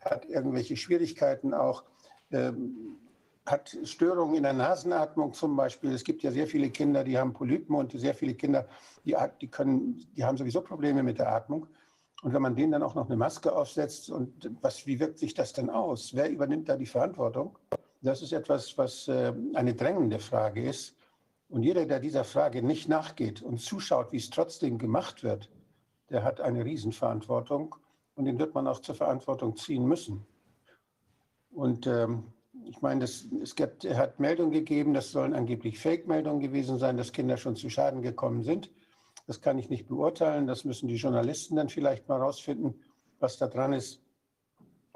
[0.00, 1.84] hat irgendwelche Schwierigkeiten auch,
[2.30, 2.98] ähm,
[3.46, 5.92] hat Störungen in der Nasenatmung zum Beispiel.
[5.92, 8.68] Es gibt ja sehr viele Kinder, die haben Polypen und sehr viele Kinder,
[9.04, 11.66] die, die, können, die haben sowieso Probleme mit der Atmung.
[12.22, 15.34] Und wenn man denen dann auch noch eine Maske aufsetzt, und was, wie wirkt sich
[15.34, 16.14] das dann aus?
[16.14, 17.56] Wer übernimmt da die Verantwortung?
[18.02, 20.96] Das ist etwas, was äh, eine drängende Frage ist.
[21.48, 25.48] Und jeder, der dieser Frage nicht nachgeht und zuschaut, wie es trotzdem gemacht wird,
[26.10, 27.76] der hat eine Riesenverantwortung
[28.18, 30.26] und den wird man auch zur Verantwortung ziehen müssen.
[31.50, 32.24] Und ähm,
[32.64, 36.96] ich meine, das, es gibt, er hat Meldungen gegeben, das sollen angeblich Fake-Meldungen gewesen sein,
[36.96, 38.70] dass Kinder schon zu Schaden gekommen sind.
[39.26, 40.46] Das kann ich nicht beurteilen.
[40.46, 42.80] Das müssen die Journalisten dann vielleicht mal rausfinden,
[43.20, 44.02] was da dran ist.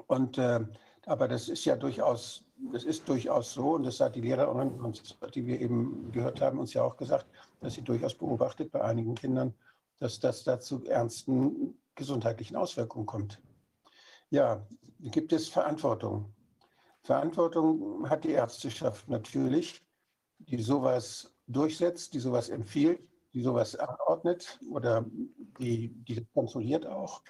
[0.07, 0.59] Und äh,
[1.05, 4.93] Aber das ist ja durchaus, das ist durchaus so, und das hat die Lehrerin,
[5.33, 7.25] die wir eben gehört haben, uns ja auch gesagt,
[7.61, 9.53] dass sie durchaus beobachtet bei einigen Kindern,
[9.99, 13.41] dass das da zu ernsten gesundheitlichen Auswirkungen kommt.
[14.29, 14.65] Ja,
[14.99, 16.33] gibt es Verantwortung.
[17.03, 19.85] Verantwortung hat die Ärzteschaft natürlich,
[20.39, 23.01] die sowas durchsetzt, die sowas empfiehlt,
[23.33, 25.05] die sowas anordnet oder
[25.59, 27.21] die, die kontrolliert auch.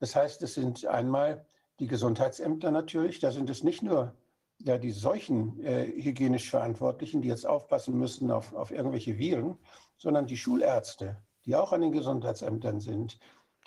[0.00, 1.46] Das heißt, es sind einmal
[1.78, 4.14] die Gesundheitsämter natürlich, da sind es nicht nur
[4.62, 9.56] ja, die solchen äh, hygienisch Verantwortlichen, die jetzt aufpassen müssen auf, auf irgendwelche Viren,
[9.96, 11.16] sondern die Schulärzte,
[11.46, 13.18] die auch an den Gesundheitsämtern sind,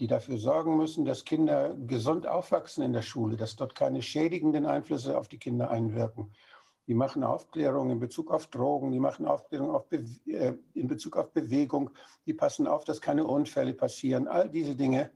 [0.03, 4.65] die dafür sorgen müssen, dass Kinder gesund aufwachsen in der Schule, dass dort keine schädigenden
[4.65, 6.29] Einflüsse auf die Kinder einwirken.
[6.87, 11.31] Die machen Aufklärung in Bezug auf Drogen, die machen Aufklärung auf äh, in Bezug auf
[11.31, 11.89] Bewegung,
[12.25, 15.09] die passen auf, dass keine Unfälle passieren, all diese Dinge.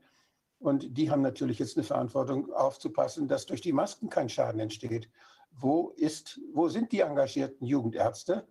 [0.58, 5.10] Und die haben natürlich jetzt eine Verantwortung aufzupassen, dass durch die Masken kein Schaden entsteht.
[5.52, 8.48] Wo, ist, wo sind die engagierten Jugendärzte,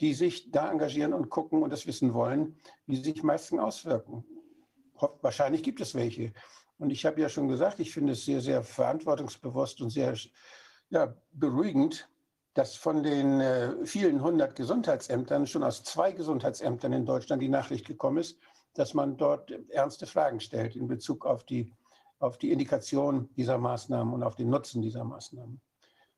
[0.00, 4.24] die sich da engagieren und gucken und das wissen wollen, wie sich Masken auswirken?
[5.22, 6.32] Wahrscheinlich gibt es welche.
[6.78, 10.14] Und ich habe ja schon gesagt, ich finde es sehr, sehr verantwortungsbewusst und sehr
[10.88, 12.08] ja, beruhigend,
[12.54, 17.86] dass von den äh, vielen hundert Gesundheitsämtern schon aus zwei Gesundheitsämtern in Deutschland die Nachricht
[17.86, 18.38] gekommen ist,
[18.74, 21.72] dass man dort ernste Fragen stellt in Bezug auf die,
[22.18, 25.60] auf die Indikation dieser Maßnahmen und auf den Nutzen dieser Maßnahmen.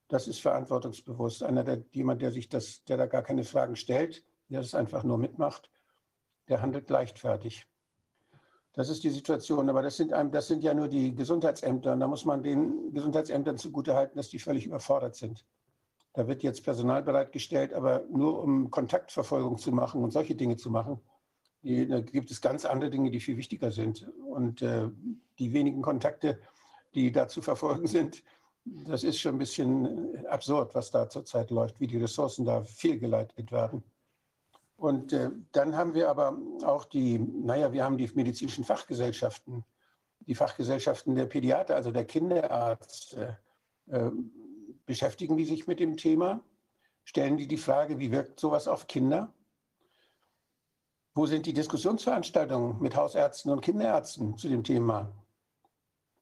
[0.09, 1.43] Das ist verantwortungsbewusst.
[1.43, 5.03] Einer, der, jemand, der sich das, der da gar keine Fragen stellt, der das einfach
[5.05, 5.71] nur mitmacht,
[6.49, 7.67] der handelt leichtfertig.
[8.75, 9.69] Das ist die Situation.
[9.69, 11.93] Aber das sind, das sind ja nur die Gesundheitsämter.
[11.93, 15.45] Und da muss man den Gesundheitsämtern zugutehalten, dass die völlig überfordert sind.
[16.15, 20.71] Da wird jetzt Personal bereitgestellt, aber nur um Kontaktverfolgung zu machen und solche Dinge zu
[20.71, 21.01] machen.
[21.63, 24.11] Die, da gibt es ganz andere Dinge, die viel wichtiger sind.
[24.27, 24.89] Und äh,
[25.39, 26.39] die wenigen Kontakte,
[26.95, 28.23] die da zu verfolgen sind,
[28.65, 33.51] das ist schon ein bisschen absurd, was da zurzeit läuft, wie die Ressourcen da fehlgeleitet
[33.51, 33.83] werden.
[34.83, 39.65] Und äh, dann haben wir aber auch die, naja, wir haben die medizinischen Fachgesellschaften,
[40.27, 43.15] die Fachgesellschaften der Pädiater, also der Kinderarzt.
[43.15, 43.35] Äh,
[43.87, 44.11] äh,
[44.85, 46.43] beschäftigen die sich mit dem Thema?
[47.05, 49.33] Stellen die die Frage, wie wirkt sowas auf Kinder?
[51.15, 55.13] Wo sind die Diskussionsveranstaltungen mit Hausärzten und Kinderärzten zu dem Thema?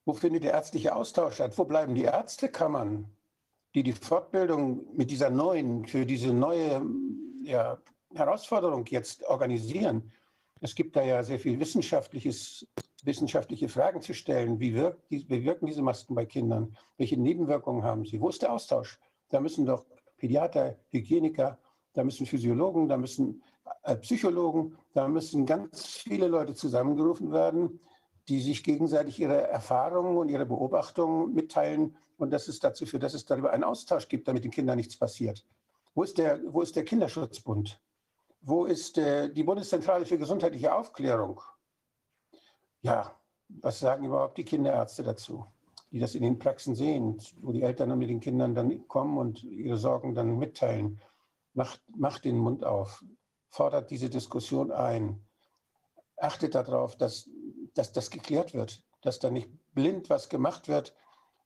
[0.05, 1.57] Wo findet der ärztliche Austausch statt?
[1.57, 3.11] Wo bleiben die Ärztekammern,
[3.75, 6.85] die die Fortbildung mit dieser neuen, für diese neue
[7.43, 7.79] ja,
[8.15, 10.13] Herausforderung jetzt organisieren.
[10.61, 12.67] Es gibt da ja sehr viel wissenschaftliches,
[13.03, 14.61] wissenschaftliche Fragen zu stellen.
[14.61, 16.77] Wie, wirkt, wie wirken diese Masken bei Kindern?
[16.99, 18.21] Welche Nebenwirkungen haben sie?
[18.21, 18.99] Wo ist der Austausch?
[19.31, 19.87] Da müssen doch
[20.19, 21.59] Pädiater, Hygieniker,
[21.95, 23.43] da müssen Physiologen, da müssen
[23.85, 27.81] äh, Psychologen, da müssen ganz viele Leute zusammengerufen werden,
[28.29, 33.15] die sich gegenseitig ihre Erfahrungen und ihre Beobachtungen mitteilen und dass es dazu führt, dass
[33.15, 35.47] es darüber einen Austausch gibt, damit den Kindern nichts passiert.
[35.95, 37.81] Wo ist der, wo ist der Kinderschutzbund?
[38.43, 41.41] Wo ist äh, die Bundeszentrale für gesundheitliche Aufklärung?
[42.81, 43.15] Ja,
[43.49, 45.45] was sagen überhaupt die Kinderärzte dazu,
[45.91, 49.43] die das in den Praxen sehen, wo die Eltern mit den Kindern dann kommen und
[49.43, 51.03] ihre Sorgen dann mitteilen?
[51.53, 53.05] Macht, macht den Mund auf,
[53.51, 55.27] fordert diese Diskussion ein,
[56.17, 57.29] achtet darauf, dass,
[57.75, 60.95] dass das geklärt wird, dass da nicht blind was gemacht wird,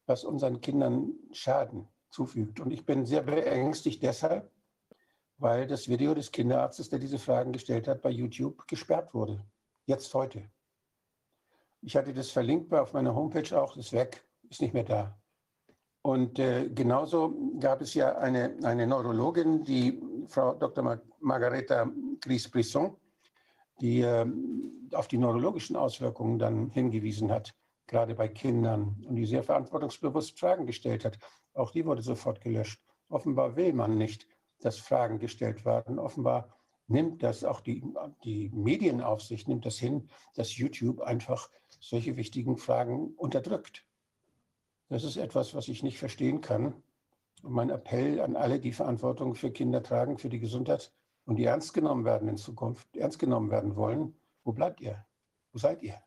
[0.07, 2.61] was unseren Kindern Schaden zufügt.
[2.61, 4.51] Und ich bin sehr beängstigt deshalb,
[5.39, 9.45] weil das Video des Kinderarztes, der diese Fragen gestellt hat, bei YouTube gesperrt wurde.
[9.87, 10.51] Jetzt heute.
[11.83, 15.19] Ich hatte das verlinkt auf meiner Homepage auch, ist weg, ist nicht mehr da.
[16.03, 20.85] Und äh, genauso gab es ja eine, eine Neurologin, die Frau Dr.
[20.85, 21.91] Mar Margareta
[22.21, 22.95] Gris-Brisson,
[23.81, 24.27] die äh,
[24.93, 27.55] auf die neurologischen Auswirkungen dann hingewiesen hat,
[27.87, 31.19] gerade bei Kindern, und die sehr verantwortungsbewusst Fragen gestellt hat.
[31.55, 32.81] Auch die wurde sofort gelöscht.
[33.09, 34.27] Offenbar will man nicht,
[34.61, 35.99] dass Fragen gestellt werden.
[35.99, 36.49] Offenbar
[36.87, 37.85] nimmt das auch die,
[38.25, 41.51] die Medienaufsicht, nimmt das hin, dass YouTube einfach
[41.81, 43.85] solche wichtigen Fragen unterdrückt.
[44.89, 46.83] Das ist etwas, was ich nicht verstehen kann.
[47.43, 50.93] Und mein Appell an alle, die Verantwortung für Kinder tragen, für die Gesundheit
[51.27, 55.05] und die ernst genommen werden in Zukunft, ernst genommen werden wollen, wo bleibt ihr?
[55.53, 56.01] Wo seid ihr,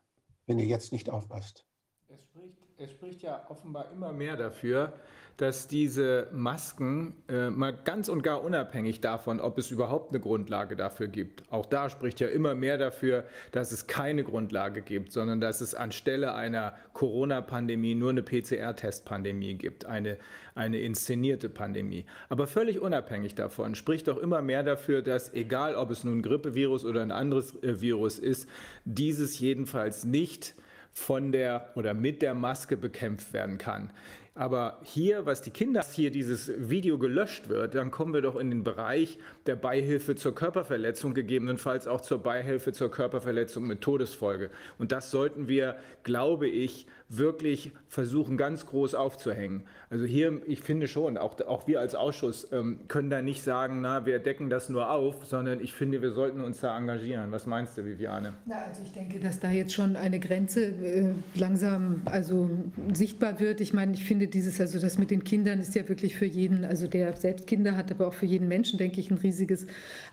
[0.46, 1.64] wenn ihr jetzt nicht aufpasst?
[2.08, 4.92] Es spricht, es spricht ja offenbar immer mehr dafür,
[5.36, 10.76] dass diese Masken äh, mal ganz und gar unabhängig davon, ob es überhaupt eine Grundlage
[10.76, 15.40] dafür gibt, auch da spricht ja immer mehr dafür, dass es keine Grundlage gibt, sondern
[15.40, 20.16] dass es anstelle einer Corona-Pandemie nur eine PCR-Test-Pandemie gibt, eine,
[20.54, 22.04] eine inszenierte Pandemie.
[22.28, 26.22] Aber völlig unabhängig davon spricht doch immer mehr dafür, dass egal ob es nun ein
[26.22, 28.48] Grippevirus oder ein anderes äh, Virus ist,
[28.84, 30.54] dieses jedenfalls nicht
[30.98, 33.90] von der oder mit der Maske bekämpft werden kann.
[34.38, 38.50] Aber hier, was die Kinder, hier dieses Video gelöscht wird, dann kommen wir doch in
[38.50, 44.50] den Bereich der Beihilfe zur Körperverletzung, gegebenenfalls auch zur Beihilfe zur Körperverletzung mit Todesfolge.
[44.78, 49.62] Und das sollten wir, glaube ich, wirklich versuchen, ganz groß aufzuhängen.
[49.88, 53.80] Also hier, ich finde schon, auch, auch wir als Ausschuss ähm, können da nicht sagen,
[53.80, 57.32] na, wir decken das nur auf, sondern ich finde, wir sollten uns da engagieren.
[57.32, 58.34] Was meinst du, Viviane?
[58.44, 62.50] Na, also ich denke, dass da jetzt schon eine Grenze äh, langsam also
[62.92, 63.62] sichtbar wird.
[63.62, 66.66] Ich meine, ich finde dieses, also das mit den Kindern ist ja wirklich für jeden,
[66.66, 69.66] also der selbst Kinder hat, aber auch für jeden Menschen, denke ich, ein riesiges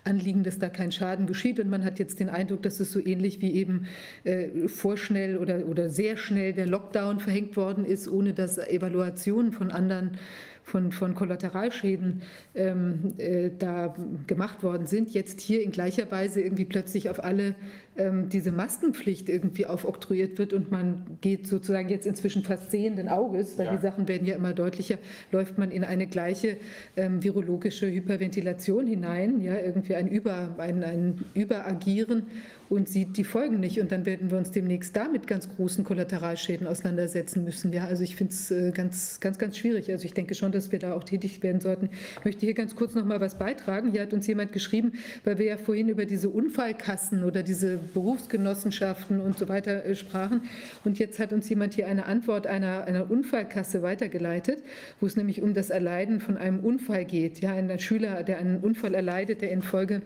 [0.04, 1.60] Anliegen, dass da kein Schaden geschieht.
[1.60, 3.86] Und man hat jetzt den Eindruck, dass es so ähnlich wie eben
[4.24, 9.52] äh, vorschnell oder, oder sehr schnell der Lockdown Lockdown verhängt worden ist, ohne dass Evaluationen
[9.52, 10.18] von anderen
[10.62, 12.22] von, von Kollateralschäden
[12.56, 13.94] ähm, äh, da
[14.26, 17.54] gemacht worden sind, jetzt hier in gleicher Weise irgendwie plötzlich auf alle
[17.96, 23.56] ähm, diese Maskenpflicht irgendwie aufoktroyiert wird und man geht sozusagen jetzt inzwischen fast sehenden Auges,
[23.58, 23.76] weil ja.
[23.76, 24.98] die Sachen werden ja immer deutlicher,
[25.30, 26.56] läuft man in eine gleiche
[26.96, 32.24] ähm, virologische Hyperventilation hinein, ja, irgendwie ein, Über, ein, ein Überagieren
[32.68, 33.80] und sieht die Folgen nicht.
[33.80, 37.72] Und dann werden wir uns demnächst da mit ganz großen Kollateralschäden auseinandersetzen müssen.
[37.72, 39.90] Ja, also ich finde es äh, ganz, ganz, ganz schwierig.
[39.90, 41.90] Also ich denke schon, dass wir da auch tätig werden sollten.
[42.18, 43.92] Ich möchte hier ganz kurz noch mal was beitragen.
[43.92, 44.92] Hier hat uns jemand geschrieben,
[45.24, 50.42] weil wir ja vorhin über diese Unfallkassen oder diese Berufsgenossenschaften und so weiter äh, sprachen.
[50.84, 54.62] Und jetzt hat uns jemand hier eine Antwort einer, einer Unfallkasse weitergeleitet,
[55.00, 57.40] wo es nämlich um das Erleiden von einem Unfall geht.
[57.40, 60.02] Ja, ein Schüler, der einen Unfall erleidet, der infolge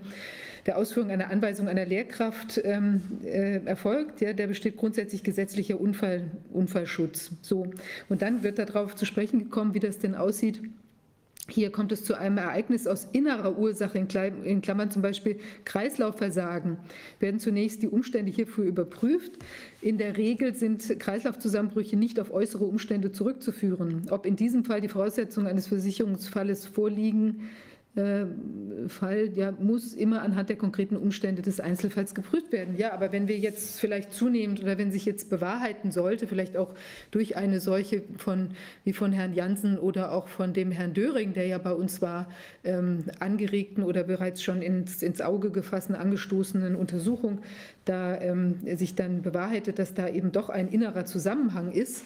[0.66, 4.20] der Ausführung einer Anweisung einer Lehrkraft ähm, äh, erfolgt.
[4.20, 7.30] Ja, der besteht grundsätzlich gesetzlicher Unfall, Unfallschutz.
[7.42, 7.66] So.
[8.08, 10.60] Und dann wird darauf zu sprechen gekommen, wie das denn aussieht.
[11.50, 16.78] Hier kommt es zu einem Ereignis aus innerer Ursache, in Klammern zum Beispiel Kreislaufversagen,
[17.18, 19.32] werden zunächst die Umstände hierfür überprüft.
[19.80, 24.06] In der Regel sind Kreislaufzusammenbrüche nicht auf äußere Umstände zurückzuführen.
[24.10, 27.50] Ob in diesem Fall die Voraussetzungen eines Versicherungsfalles vorliegen,
[27.92, 32.76] Fall ja, muss immer anhand der konkreten Umstände des Einzelfalls geprüft werden.
[32.76, 36.72] Ja, aber wenn wir jetzt vielleicht zunehmend oder wenn sich jetzt bewahrheiten sollte, vielleicht auch
[37.10, 38.50] durch eine solche von,
[38.84, 42.28] wie von Herrn Jansen oder auch von dem Herrn Döring, der ja bei uns war,
[42.62, 47.40] ähm, angeregten oder bereits schon ins, ins Auge gefassten, angestoßenen Untersuchung,
[47.86, 52.04] da ähm, sich dann bewahrheitet, dass da eben doch ein innerer Zusammenhang ist,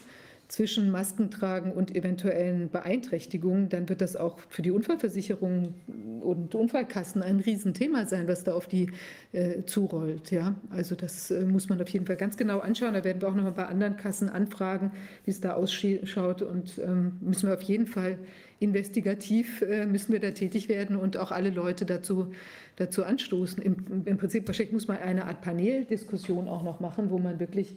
[0.49, 5.75] zwischen Maskentragen und eventuellen Beeinträchtigungen, dann wird das auch für die Unfallversicherung
[6.21, 8.91] und Unfallkassen ein Riesenthema sein, was da auf die
[9.33, 10.31] äh, zurollt.
[10.31, 10.55] Ja?
[10.71, 12.95] Also das äh, muss man auf jeden Fall ganz genau anschauen.
[12.95, 14.93] Da werden wir auch noch mal bei anderen Kassen anfragen,
[15.25, 18.19] wie es da ausschaut und ähm, müssen wir auf jeden Fall
[18.61, 22.33] investigativ äh, müssen wir da tätig werden und auch alle Leute dazu,
[22.77, 23.63] dazu anstoßen.
[23.63, 27.77] Im, Im Prinzip wahrscheinlich muss man eine Art Paneldiskussion auch noch machen, wo man wirklich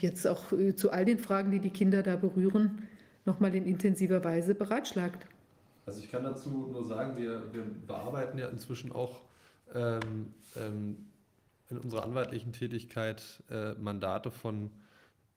[0.00, 2.86] jetzt auch äh, zu all den Fragen, die die Kinder da berühren,
[3.24, 5.26] nochmal in intensiver Weise beratschlagt.
[5.86, 9.20] Also ich kann dazu nur sagen, wir, wir bearbeiten ja inzwischen auch
[9.74, 11.06] ähm, ähm,
[11.70, 14.70] in unserer anwaltlichen Tätigkeit äh, Mandate von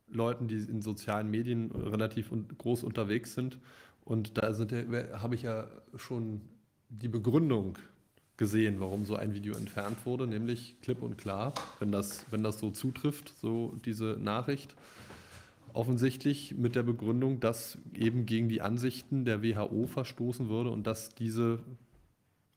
[0.07, 3.59] Leuten, die in sozialen Medien relativ un groß unterwegs sind.
[4.03, 4.53] Und da
[5.19, 6.41] habe ich ja schon
[6.89, 7.77] die Begründung
[8.41, 12.57] gesehen, warum so ein Video entfernt wurde, nämlich klipp und klar, wenn das, wenn das
[12.59, 14.73] so zutrifft, so diese Nachricht,
[15.73, 21.09] offensichtlich mit der Begründung, dass eben gegen die Ansichten der WHO verstoßen würde und dass
[21.09, 21.59] diese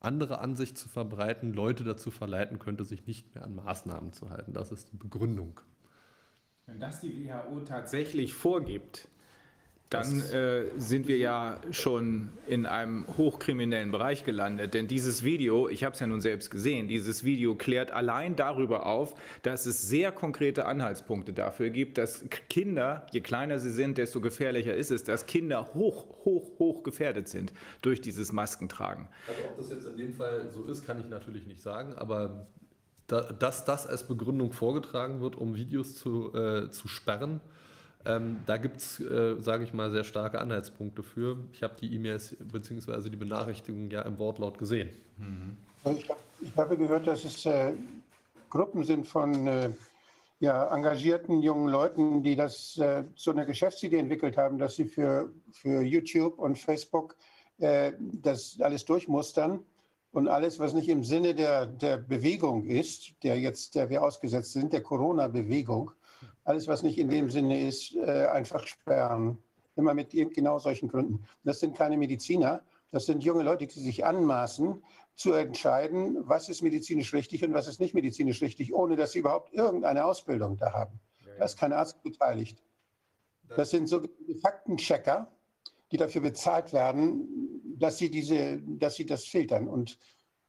[0.00, 4.54] andere Ansicht zu verbreiten Leute dazu verleiten könnte, sich nicht mehr an Maßnahmen zu halten.
[4.54, 5.60] Das ist die Begründung.
[6.64, 9.06] Wenn das die WHO tatsächlich vorgibt,
[9.90, 14.74] dann äh, sind wir ja schon in einem hochkriminellen Bereich gelandet.
[14.74, 18.86] Denn dieses Video, ich habe es ja nun selbst gesehen, dieses Video klärt allein darüber
[18.86, 24.20] auf, dass es sehr konkrete Anhaltspunkte dafür gibt, dass Kinder, je kleiner sie sind, desto
[24.20, 29.08] gefährlicher ist es, dass Kinder hoch, hoch, hoch gefährdet sind durch dieses Maskentragen.
[29.28, 32.48] Also ob das jetzt in dem Fall so ist, kann ich natürlich nicht sagen, aber
[33.06, 37.40] da, dass das als Begründung vorgetragen wird, um Videos zu, äh, zu sperren,
[38.06, 41.38] ähm, da gibt es, äh, sage ich mal, sehr starke Anhaltspunkte für.
[41.52, 43.08] Ich habe die E-Mails bzw.
[43.08, 44.90] die Benachrichtigungen ja im Wortlaut gesehen.
[45.16, 45.56] Mhm.
[45.96, 46.08] Ich,
[46.40, 47.72] ich, habe gehört, dass es äh,
[48.50, 49.70] Gruppen sind von äh,
[50.40, 55.30] ja, engagierten jungen Leuten, die das äh, so eine Geschäftsidee entwickelt haben, dass sie für,
[55.52, 57.16] für YouTube und Facebook
[57.58, 59.64] äh, das alles durchmustern
[60.12, 64.52] und alles, was nicht im Sinne der, der Bewegung ist, der jetzt, der wir ausgesetzt
[64.52, 65.90] sind, der Corona-Bewegung,
[66.44, 69.38] alles, was nicht in dem Sinne ist, äh, einfach sperren.
[69.76, 71.26] Immer mit genau solchen Gründen.
[71.42, 74.80] Das sind keine Mediziner, das sind junge Leute, die sich anmaßen,
[75.16, 79.20] zu entscheiden, was ist medizinisch richtig und was ist nicht medizinisch richtig, ohne dass sie
[79.20, 81.00] überhaupt irgendeine Ausbildung da haben.
[81.26, 81.32] Ja.
[81.38, 82.62] Da ist kein Arzt beteiligt.
[83.56, 84.02] Das sind so
[84.40, 85.28] Faktenchecker,
[85.92, 87.28] die dafür bezahlt werden,
[87.78, 89.68] dass sie, diese, dass sie das filtern.
[89.68, 89.98] Und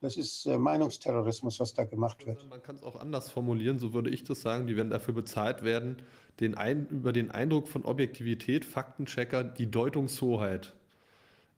[0.01, 2.47] das ist äh, Meinungsterrorismus, was da gemacht wird.
[2.49, 4.67] Man kann es auch anders formulieren, so würde ich das sagen.
[4.67, 5.97] Die werden dafür bezahlt werden,
[6.39, 10.73] den ein, über den Eindruck von Objektivität, Faktenchecker, die Deutungshoheit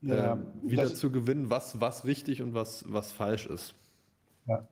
[0.01, 3.73] ja, äh, wieder zu gewinnen, was, was richtig und was, was falsch ist.
[4.45, 4.67] Ja.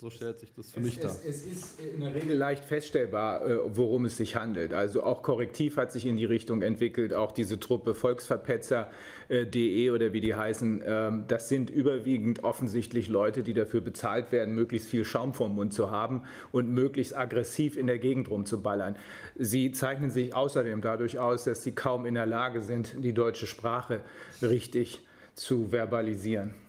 [0.00, 1.12] So stellt sich das für es, mich dar.
[1.24, 4.74] Es, ist in der Regel leicht feststellbar, äh, worum es sich handelt.
[4.74, 10.20] Also auch Korrektiv hat sich in die Richtung entwickelt, auch diese Truppe Volksverpetzer.de oder wie
[10.20, 15.32] die heißen, ähm, das sind überwiegend offensichtlich Leute, die dafür bezahlt werden, möglichst viel Schaum
[15.32, 18.96] vom Mund zu haben und möglichst aggressiv in der Gegend rumzuballern.
[19.36, 23.46] Sie zeichnen sich außerdem dadurch aus, dass sie kaum in der Lage sind, die deutsche
[23.46, 24.00] Sprache
[24.42, 25.00] richtig
[25.34, 26.63] zu verbalisieren.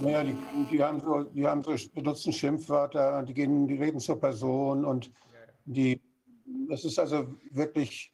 [0.00, 0.36] Naja, die,
[0.70, 5.10] die, haben so, die haben so, benutzen Schimpfwörter, die gehen, die reden zur Person und
[5.64, 6.00] die,
[6.68, 8.12] das ist also wirklich,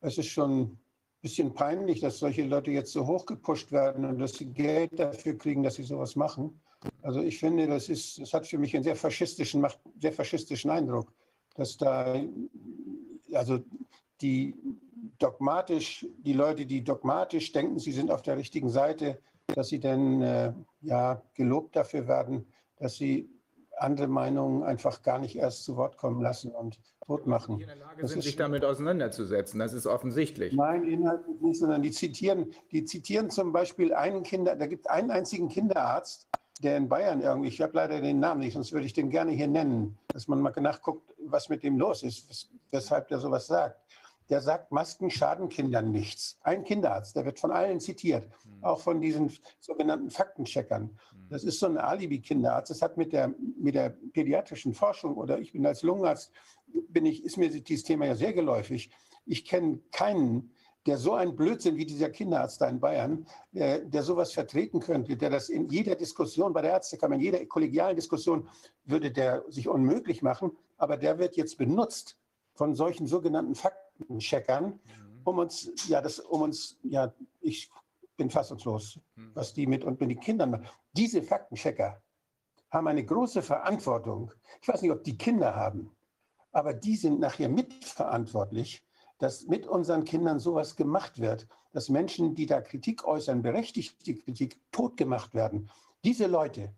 [0.00, 0.78] es ist schon ein
[1.20, 5.62] bisschen peinlich, dass solche Leute jetzt so hochgepusht werden und dass sie Geld dafür kriegen,
[5.62, 6.60] dass sie sowas machen.
[7.02, 10.70] Also ich finde, das ist, das hat für mich einen sehr faschistischen, macht sehr faschistischen
[10.70, 11.12] Eindruck,
[11.54, 12.20] dass da,
[13.32, 13.60] also
[14.20, 14.54] die
[15.18, 20.22] dogmatisch, die Leute, die dogmatisch denken, sie sind auf der richtigen Seite, dass sie denn
[20.22, 22.46] äh, ja gelobt dafür werden,
[22.76, 23.28] dass sie
[23.78, 27.56] andere Meinungen einfach gar nicht erst zu Wort kommen lassen und tot machen.
[27.56, 30.52] Die in der Lage das sind, sich damit auseinanderzusetzen, das ist offensichtlich.
[30.54, 34.90] Nein, inhaltlich nicht, sondern die zitieren, die zitieren zum Beispiel einen Kinder, da gibt es
[34.90, 36.28] einen einzigen Kinderarzt,
[36.62, 39.32] der in Bayern irgendwie, ich habe leider den Namen nicht, sonst würde ich den gerne
[39.32, 43.81] hier nennen, dass man mal nachguckt, was mit dem los ist, weshalb der sowas sagt
[44.30, 46.38] der sagt, Masken schaden Kindern nichts.
[46.42, 48.64] Ein Kinderarzt, der wird von allen zitiert, mhm.
[48.64, 50.84] auch von diesen sogenannten Faktencheckern.
[50.84, 51.28] Mhm.
[51.28, 52.70] Das ist so ein Alibi-Kinderarzt.
[52.70, 56.32] Das hat mit der, mit der pädiatrischen Forschung oder ich bin als Lungenarzt,
[56.88, 58.90] bin ich, ist mir dieses Thema ja sehr geläufig.
[59.26, 60.52] Ich kenne keinen,
[60.86, 65.16] der so ein Blödsinn wie dieser Kinderarzt da in Bayern, der, der sowas vertreten könnte,
[65.16, 68.48] der das in jeder Diskussion bei der Ärztekammer, in jeder kollegialen Diskussion
[68.84, 72.16] würde der sich unmöglich machen, aber der wird jetzt benutzt
[72.54, 73.81] von solchen sogenannten Fakten
[74.18, 75.20] checkern, mhm.
[75.24, 77.70] um uns, ja, das, um uns, ja, ich
[78.16, 79.30] bin fassungslos, mhm.
[79.34, 80.68] was die mit und mit den Kindern machen.
[80.92, 82.00] Diese Faktenchecker
[82.70, 84.32] haben eine große Verantwortung.
[84.60, 85.90] Ich weiß nicht, ob die Kinder haben,
[86.52, 88.82] aber die sind nachher mitverantwortlich,
[89.18, 94.58] dass mit unseren Kindern sowas gemacht wird, dass Menschen, die da Kritik äußern, berechtigte Kritik,
[94.72, 95.70] tot gemacht werden.
[96.04, 96.74] Diese Leute,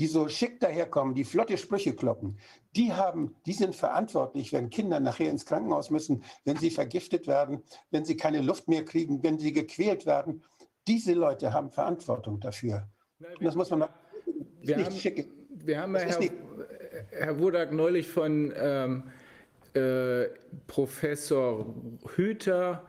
[0.00, 2.38] die so schick daherkommen, die flotte Sprüche kloppen,
[2.74, 7.62] die haben, die sind verantwortlich, wenn Kinder nachher ins Krankenhaus müssen, wenn sie vergiftet werden,
[7.90, 10.42] wenn sie keine Luft mehr kriegen, wenn sie gequält werden.
[10.88, 12.88] Diese Leute haben Verantwortung dafür.
[13.18, 13.90] Wir, das muss man noch.
[14.62, 15.28] Wir haben, schick.
[15.50, 16.18] wir haben Herr,
[17.10, 19.02] Herr Wodak neulich von ähm,
[19.74, 20.28] äh,
[20.66, 21.66] Professor
[22.16, 22.86] Hüter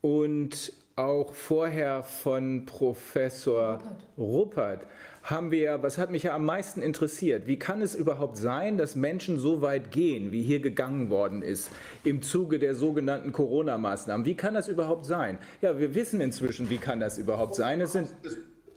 [0.00, 3.80] und auch vorher von Professor
[4.16, 4.84] Ruppert
[5.30, 8.96] haben wir, was hat mich ja am meisten interessiert, wie kann es überhaupt sein, dass
[8.96, 11.70] Menschen so weit gehen, wie hier gegangen worden ist,
[12.02, 14.24] im Zuge der sogenannten Corona-Maßnahmen?
[14.24, 15.38] Wie kann das überhaupt sein?
[15.60, 17.80] Ja, wir wissen inzwischen, wie kann das überhaupt sein.
[17.82, 18.08] Es sind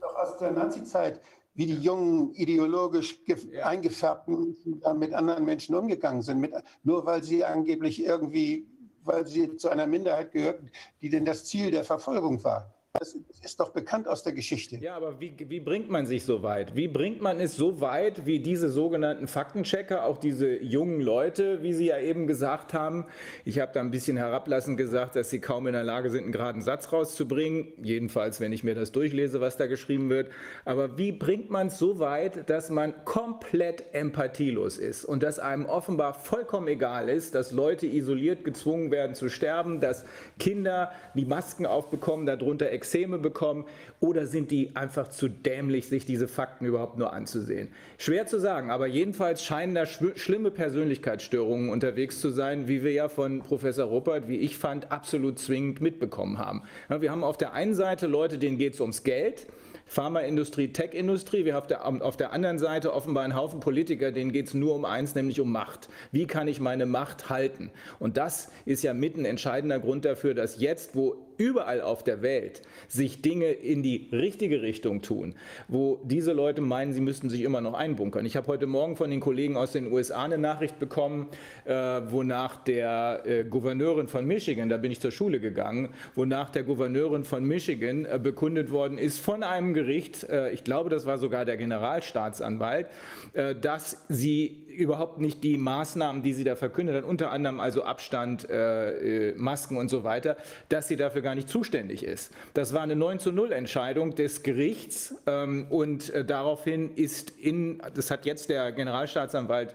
[0.00, 1.22] doch aus der Nazi-Zeit,
[1.54, 3.66] wie die jungen ideologisch ja.
[3.66, 8.66] eingefärbten Menschen mit anderen Menschen umgegangen sind, mit, nur weil sie angeblich irgendwie,
[9.04, 12.74] weil sie zu einer Minderheit gehörten, die denn das Ziel der Verfolgung war.
[12.94, 14.76] Das ist doch bekannt aus der Geschichte.
[14.76, 16.76] Ja, aber wie, wie bringt man sich so weit?
[16.76, 21.72] Wie bringt man es so weit, wie diese sogenannten Faktenchecker, auch diese jungen Leute, wie
[21.72, 23.06] Sie ja eben gesagt haben?
[23.46, 26.32] Ich habe da ein bisschen herablassend gesagt, dass sie kaum in der Lage sind, einen
[26.32, 27.72] geraden Satz rauszubringen.
[27.82, 30.30] Jedenfalls, wenn ich mir das durchlese, was da geschrieben wird.
[30.66, 35.64] Aber wie bringt man es so weit, dass man komplett empathielos ist und dass einem
[35.64, 40.04] offenbar vollkommen egal ist, dass Leute isoliert gezwungen werden zu sterben, dass
[40.38, 43.64] Kinder die Masken aufbekommen, darunter Exzeme bekommen
[44.00, 47.68] oder sind die einfach zu dämlich, sich diese Fakten überhaupt nur anzusehen?
[47.96, 53.08] Schwer zu sagen, aber jedenfalls scheinen da schlimme Persönlichkeitsstörungen unterwegs zu sein, wie wir ja
[53.08, 56.62] von Professor Ruppert, wie ich fand, absolut zwingend mitbekommen haben.
[56.88, 59.46] Wir haben auf der einen Seite Leute, denen geht es ums Geld.
[59.92, 61.44] Pharmaindustrie, Tech-Industrie.
[61.44, 64.54] Wir haben auf der, auf der anderen Seite offenbar einen Haufen Politiker, denen geht es
[64.54, 65.88] nur um eins, nämlich um Macht.
[66.12, 67.70] Wie kann ich meine Macht halten?
[67.98, 72.22] Und das ist ja mit ein entscheidender Grund dafür, dass jetzt, wo überall auf der
[72.22, 75.34] Welt sich Dinge in die richtige Richtung tun,
[75.68, 78.26] wo diese Leute meinen, sie müssten sich immer noch einbunkern.
[78.26, 81.28] Ich habe heute Morgen von den Kollegen aus den USA eine Nachricht bekommen,
[81.64, 86.62] äh, wonach der äh, Gouverneurin von Michigan, da bin ich zur Schule gegangen, wonach der
[86.62, 91.18] Gouverneurin von Michigan äh, bekundet worden ist von einem Gericht, äh, ich glaube, das war
[91.18, 92.88] sogar der Generalstaatsanwalt,
[93.32, 97.84] äh, dass sie überhaupt nicht die Maßnahmen, die sie da verkündet hat, unter anderem also
[97.84, 100.36] Abstand, äh, äh Masken und so weiter,
[100.68, 102.32] dass sie dafür gar nicht zuständig ist.
[102.54, 107.82] Das war eine 9 zu 0 Entscheidung des Gerichts ähm, und äh, daraufhin ist in,
[107.94, 109.74] das hat jetzt der Generalstaatsanwalt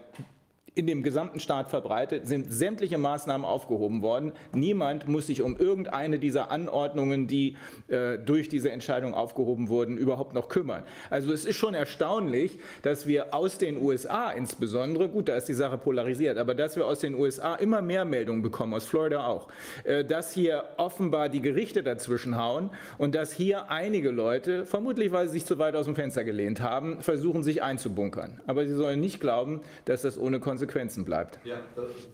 [0.77, 4.31] in dem gesamten Staat verbreitet, sind sämtliche Maßnahmen aufgehoben worden.
[4.53, 7.57] Niemand muss sich um irgendeine dieser Anordnungen, die
[7.87, 10.83] äh, durch diese Entscheidung aufgehoben wurden, überhaupt noch kümmern.
[11.09, 15.55] Also es ist schon erstaunlich, dass wir aus den USA insbesondere, gut, da ist die
[15.55, 19.47] Sache polarisiert, aber dass wir aus den USA immer mehr Meldungen bekommen, aus Florida auch,
[19.83, 25.25] äh, dass hier offenbar die Gerichte dazwischen hauen und dass hier einige Leute, vermutlich weil
[25.25, 28.41] sie sich zu weit aus dem Fenster gelehnt haben, versuchen, sich einzubunkern.
[28.45, 31.39] Aber sie sollen nicht glauben, dass das ohne Konsequenzen Konsequenzen bleibt.
[31.45, 31.57] Ja,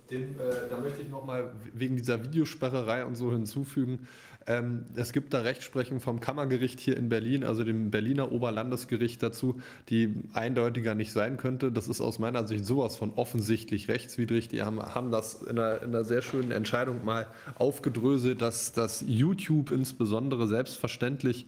[0.10, 4.08] den, äh, da möchte ich nochmal wegen dieser Videosperrerei und so hinzufügen.
[4.46, 9.62] Ähm, es gibt da Rechtsprechung vom Kammergericht hier in Berlin, also dem Berliner Oberlandesgericht dazu,
[9.90, 11.72] die eindeutiger nicht sein könnte.
[11.72, 14.50] Das ist aus meiner Sicht sowas von offensichtlich rechtswidrig.
[14.50, 19.04] Die haben, haben das in einer, in einer sehr schönen Entscheidung mal aufgedröselt, dass, dass
[19.08, 21.48] YouTube insbesondere selbstverständlich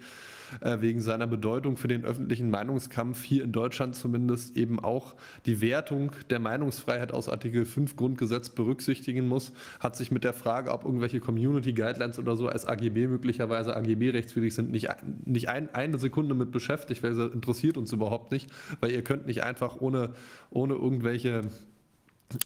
[0.61, 5.15] äh, wegen seiner Bedeutung für den öffentlichen Meinungskampf hier in Deutschland zumindest eben auch
[5.45, 10.72] die Wertung der Meinungsfreiheit aus Artikel 5 Grundgesetz berücksichtigen muss, hat sich mit der Frage,
[10.72, 14.88] ob irgendwelche Community Guidelines oder so als AGB möglicherweise AGB rechtswidrig sind, nicht,
[15.25, 18.49] nicht ein, eine Sekunde mit beschäftigt, weil es interessiert uns überhaupt nicht,
[18.80, 20.11] weil ihr könnt nicht einfach ohne,
[20.49, 21.43] ohne irgendwelche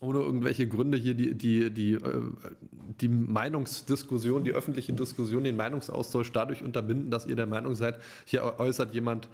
[0.01, 2.21] ohne irgendwelche Gründe hier die, die, die, äh,
[3.01, 8.59] die Meinungsdiskussion, die öffentliche Diskussion, den Meinungsaustausch dadurch unterbinden, dass ihr der Meinung seid, hier
[8.59, 9.29] äußert jemand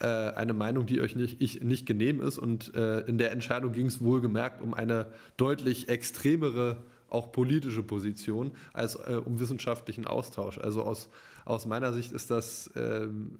[0.00, 2.38] äh, eine Meinung, die euch nicht, ich, nicht genehm ist.
[2.38, 5.06] Und äh, in der Entscheidung ging es wohlgemerkt um eine
[5.36, 10.58] deutlich extremere, auch politische Position, als um wissenschaftlichen Austausch.
[10.58, 11.08] Also aus,
[11.44, 13.38] aus meiner Sicht ist das, ähm,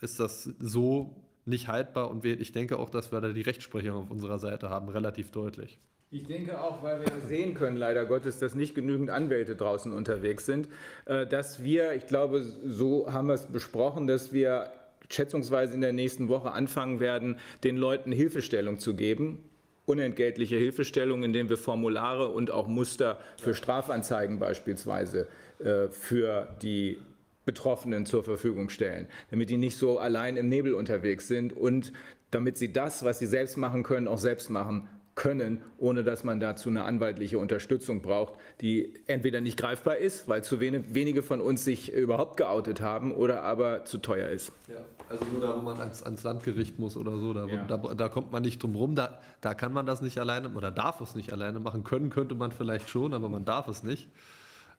[0.00, 4.10] ist das so nicht haltbar und ich denke auch, dass wir da die Rechtsprechung auf
[4.12, 5.80] unserer Seite haben, relativ deutlich.
[6.16, 10.46] Ich denke auch, weil wir sehen können, leider Gottes, dass nicht genügend Anwälte draußen unterwegs
[10.46, 10.68] sind,
[11.04, 14.70] äh, dass wir, ich glaube, so haben wir es besprochen, dass wir
[15.10, 19.44] schätzungsweise in der nächsten Woche anfangen werden, den Leuten Hilfestellung zu geben,
[19.84, 25.28] unentgeltliche Hilfestellung, indem wir Formulare und auch Muster für Strafanzeigen beispielsweise
[25.58, 26.98] äh, für die
[27.44, 31.92] Betroffenen zur Verfügung stellen, damit die nicht so allein im Nebel unterwegs sind und
[32.30, 36.40] damit sie das, was sie selbst machen können, auch selbst machen können, ohne dass man
[36.40, 41.40] dazu eine anwaltliche Unterstützung braucht, die entweder nicht greifbar ist, weil zu wenig, wenige von
[41.40, 44.52] uns sich überhaupt geoutet haben, oder aber zu teuer ist.
[44.68, 44.76] Ja,
[45.08, 47.64] also nur da, wo man ans, ans Landgericht muss oder so, da, ja.
[47.64, 50.70] da, da, kommt man nicht drum rum, da, da kann man das nicht alleine oder
[50.70, 51.82] darf es nicht alleine machen.
[51.82, 54.08] Können könnte man vielleicht schon, aber man darf es nicht.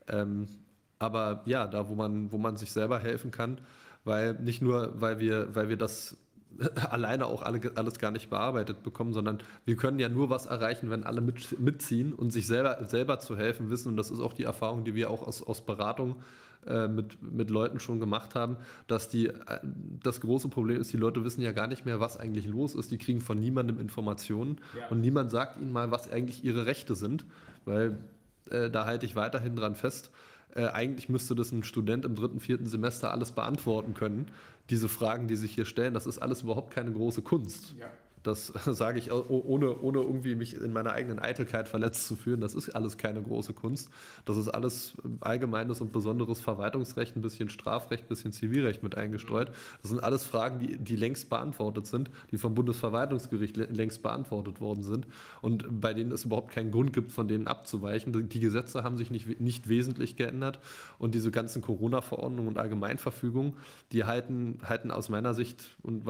[0.07, 0.47] Ähm,
[0.99, 3.59] aber ja, da, wo man, wo man sich selber helfen kann,
[4.03, 6.15] weil nicht nur, weil wir, weil wir das
[6.89, 10.89] alleine auch alle, alles gar nicht bearbeitet bekommen, sondern wir können ja nur was erreichen,
[10.89, 13.89] wenn alle mit, mitziehen und sich selber, selber zu helfen wissen.
[13.89, 16.17] Und das ist auch die Erfahrung, die wir auch aus, aus Beratung
[16.65, 19.33] äh, mit, mit Leuten schon gemacht haben, dass die, äh,
[20.03, 22.91] das große Problem ist, die Leute wissen ja gar nicht mehr, was eigentlich los ist.
[22.91, 24.87] Die kriegen von niemandem Informationen ja.
[24.89, 27.25] und niemand sagt ihnen mal, was eigentlich ihre Rechte sind,
[27.65, 27.97] weil
[28.49, 30.11] äh, da halte ich weiterhin dran fest.
[30.55, 34.31] Äh, eigentlich müsste das ein Student im dritten, vierten Semester alles beantworten können
[34.69, 37.73] diese Fragen, die sich hier stellen, das ist alles überhaupt keine große Kunst.
[37.79, 37.89] Ja.
[38.27, 42.41] Das sage ich ohne, ohne irgendwie mich in meiner eigenen Eitelkeit verletzt zu fühlen.
[42.41, 43.89] Das ist alles keine große Kunst.
[44.25, 49.51] Das ist alles allgemeines und besonderes Verwaltungsrecht, ein bisschen Strafrecht, ein bisschen Zivilrecht mit eingestreut.
[49.81, 54.83] Das sind alles Fragen, die, die längst beantwortet sind, die vom Bundesverwaltungsgericht längst beantwortet worden
[54.83, 55.07] sind
[55.41, 58.27] und bei denen es überhaupt keinen Grund gibt, von denen abzuweichen.
[58.29, 60.59] Die Gesetze haben sich nicht, nicht wesentlich geändert
[60.99, 63.53] und diese ganzen Corona-Verordnungen und Allgemeinverfügungen,
[63.93, 66.03] die halten, halten aus meiner Sicht und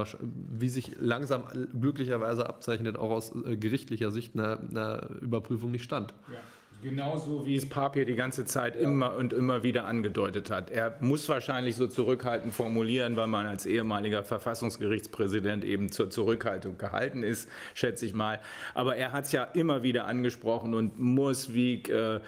[0.58, 1.44] wie sich langsam
[1.80, 6.14] glücklich möglicherweise abzeichnet, auch aus äh, gerichtlicher Sicht einer, einer Überprüfung nicht stand.
[6.32, 6.40] Ja.
[6.84, 8.82] Genauso wie es Papier die ganze Zeit ja.
[8.82, 10.70] immer und immer wieder angedeutet hat.
[10.70, 17.24] Er muss wahrscheinlich so zurückhaltend formulieren, weil man als ehemaliger Verfassungsgerichtspräsident eben zur Zurückhaltung gehalten
[17.24, 18.40] ist, schätze ich mal.
[18.76, 22.20] Aber er hat es ja immer wieder angesprochen und Murswig, äh,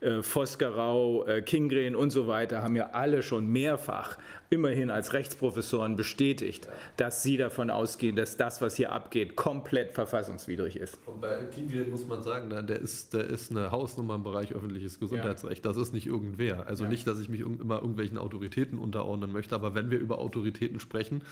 [0.00, 4.16] äh, Vosgerau, äh, Kingren und so weiter haben ja alle schon mehrfach
[4.50, 10.76] immerhin als Rechtsprofessoren bestätigt, dass sie davon ausgehen, dass das, was hier abgeht, komplett verfassungswidrig
[10.76, 10.98] ist.
[11.06, 14.98] Und bei Kingren muss man sagen, der ist, der ist eine Hausnummer im Bereich öffentliches
[14.98, 15.64] Gesundheitsrecht.
[15.66, 16.66] Das ist nicht irgendwer.
[16.66, 16.90] Also ja.
[16.90, 21.22] nicht, dass ich mich immer irgendwelchen Autoritäten unterordnen möchte, aber wenn wir über Autoritäten sprechen,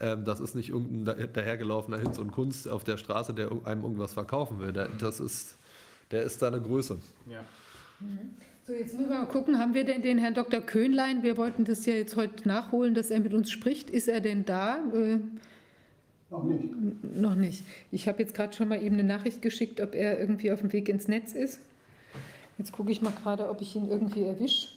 [0.00, 4.14] ähm, das ist nicht irgendein dahergelaufener Hinz und Kunst auf der Straße, der einem irgendwas
[4.14, 4.72] verkaufen will.
[4.72, 5.58] Der, das ist,
[6.10, 6.98] der ist da eine Größe.
[7.26, 7.44] Ja.
[8.00, 8.34] Mhm.
[8.66, 10.60] So, jetzt müssen wir mal gucken, haben wir denn den Herrn Dr.
[10.60, 13.90] Köhnlein, wir wollten das ja jetzt heute nachholen, dass er mit uns spricht.
[13.90, 14.78] Ist er denn da?
[14.94, 15.18] Äh,
[16.30, 16.64] Noch nicht.
[17.14, 17.66] Noch nicht.
[17.92, 20.72] Ich habe jetzt gerade schon mal eben eine Nachricht geschickt, ob er irgendwie auf dem
[20.72, 21.60] Weg ins Netz ist.
[22.56, 24.68] Jetzt gucke ich mal gerade, ob ich ihn irgendwie erwische.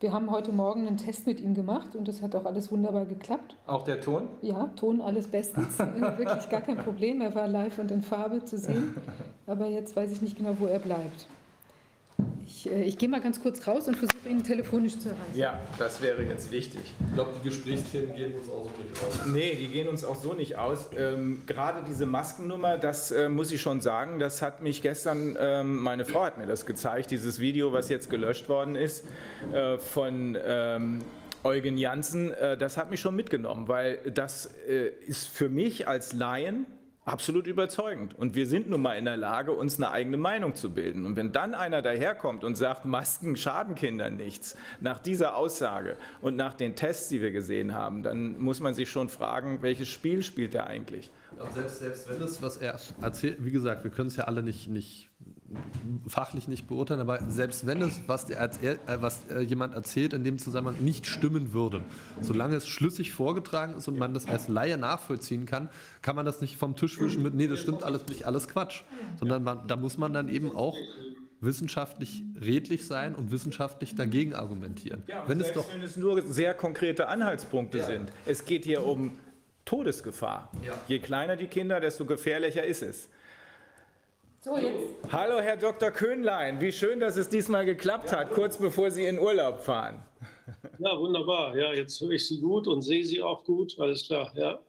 [0.00, 3.06] Wir haben heute Morgen einen Test mit ihm gemacht und das hat auch alles wunderbar
[3.06, 3.56] geklappt.
[3.66, 4.28] Auch der Ton?
[4.42, 5.78] Ja, Ton alles bestens.
[5.78, 7.22] Wirklich gar kein Problem.
[7.22, 8.94] Er war live und in Farbe zu sehen.
[9.46, 11.26] Aber jetzt weiß ich nicht genau, wo er bleibt.
[12.46, 15.34] Ich, äh, ich gehe mal ganz kurz raus und versuche ihn telefonisch zu erreichen.
[15.34, 16.80] Ja, das wäre jetzt wichtig.
[17.08, 19.26] Ich glaube, die Gesprächsthemen gehen uns auch so nicht aus.
[19.26, 20.88] Nee, die gehen uns auch so nicht aus.
[20.96, 25.76] Ähm, gerade diese Maskennummer, das äh, muss ich schon sagen, das hat mich gestern, ähm,
[25.82, 29.04] meine Frau hat mir das gezeigt, dieses Video, was jetzt gelöscht worden ist
[29.52, 31.00] äh, von ähm,
[31.42, 36.12] Eugen Janssen, äh, das hat mich schon mitgenommen, weil das äh, ist für mich als
[36.12, 36.66] Laien
[37.06, 38.18] Absolut überzeugend.
[38.18, 41.06] Und wir sind nun mal in der Lage, uns eine eigene Meinung zu bilden.
[41.06, 46.34] Und wenn dann einer daherkommt und sagt, Masken schaden Kindern nichts, nach dieser Aussage und
[46.34, 50.24] nach den Tests, die wir gesehen haben, dann muss man sich schon fragen, welches Spiel
[50.24, 51.12] spielt er eigentlich?
[51.54, 54.66] Selbst, selbst wenn es, was er erzählt, wie gesagt, wir können es ja alle nicht,
[54.66, 55.08] nicht
[56.08, 60.24] fachlich nicht beurteilen, aber selbst wenn es, was, der, äh, was äh, jemand erzählt, in
[60.24, 61.82] dem Zusammenhang nicht stimmen würde,
[62.20, 65.68] solange es schlüssig vorgetragen ist und man das als Laie nachvollziehen kann,
[66.02, 68.82] kann man das nicht vom Tisch wischen mit, nee, das stimmt alles nicht, alles Quatsch,
[69.18, 70.76] sondern man, da muss man dann eben auch
[71.40, 75.02] wissenschaftlich redlich sein und wissenschaftlich dagegen argumentieren.
[75.06, 77.86] Ja, wenn, es doch, wenn es nur sehr konkrete Anhaltspunkte ja.
[77.86, 78.10] sind.
[78.24, 79.18] Es geht hier um
[79.64, 80.50] Todesgefahr.
[80.64, 80.74] Ja.
[80.88, 83.08] Je kleiner die Kinder, desto gefährlicher ist es.
[84.46, 84.94] So, jetzt.
[85.10, 85.90] Hallo, Herr Dr.
[85.90, 86.60] Köhnlein.
[86.60, 90.04] Wie schön, dass es diesmal geklappt hat, kurz bevor Sie in Urlaub fahren.
[90.78, 91.56] Ja, wunderbar.
[91.56, 93.76] Ja, jetzt höre ich Sie gut und sehe Sie auch gut.
[93.80, 94.60] Alles klar, ja.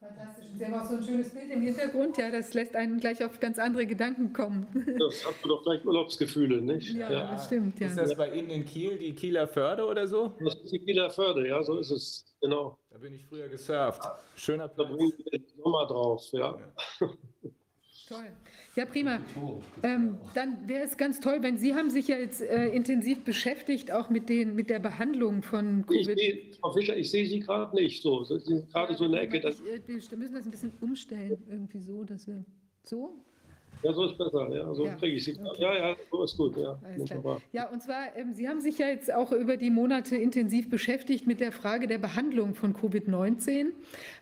[0.00, 0.46] Fantastisch.
[0.58, 2.16] Sie haben auch so ein schönes Bild im Hintergrund.
[2.18, 4.66] Ja, das lässt einen gleich auf ganz andere Gedanken kommen.
[4.98, 6.92] Das hat man doch gleich Urlaubsgefühle, nicht?
[6.92, 7.30] Ja, ja.
[7.30, 7.78] das stimmt.
[7.78, 7.86] Ja.
[7.86, 10.32] Ist das bei Ihnen in Kiel die Kieler Förde oder so?
[10.40, 12.24] Das ist die Kieler Förde, ja, so ist es.
[12.40, 12.76] Genau.
[12.90, 14.02] Da bin ich früher gesurft.
[14.34, 14.88] Schöner Platz.
[14.88, 16.58] Da bringen wir Sommer drauf, ja.
[16.58, 17.06] ja.
[18.08, 18.32] Toll.
[18.74, 19.20] Ja, prima.
[19.82, 23.92] Ähm, dann wäre es ganz toll, wenn Sie haben sich ja jetzt äh, intensiv beschäftigt,
[23.92, 26.18] auch mit, den, mit der Behandlung von Covid.
[26.18, 28.24] Ich, Frau Fischer, ich sehe Sie gerade nicht so.
[28.24, 29.36] Sie sind gerade ja, so in der Ecke.
[29.38, 32.44] Ich, äh, wir müssen das ein bisschen umstellen, irgendwie so, dass wir
[32.84, 33.22] so.
[33.82, 34.48] Ja, so ist besser.
[34.54, 34.94] Ja, so ja.
[34.94, 35.32] kriege ich sie.
[35.32, 35.62] Okay.
[35.62, 36.56] Ja, ja, so ist gut.
[36.56, 36.78] Ja,
[37.52, 41.26] ja und zwar, ähm, Sie haben sich ja jetzt auch über die Monate intensiv beschäftigt
[41.26, 43.72] mit der Frage der Behandlung von Covid-19.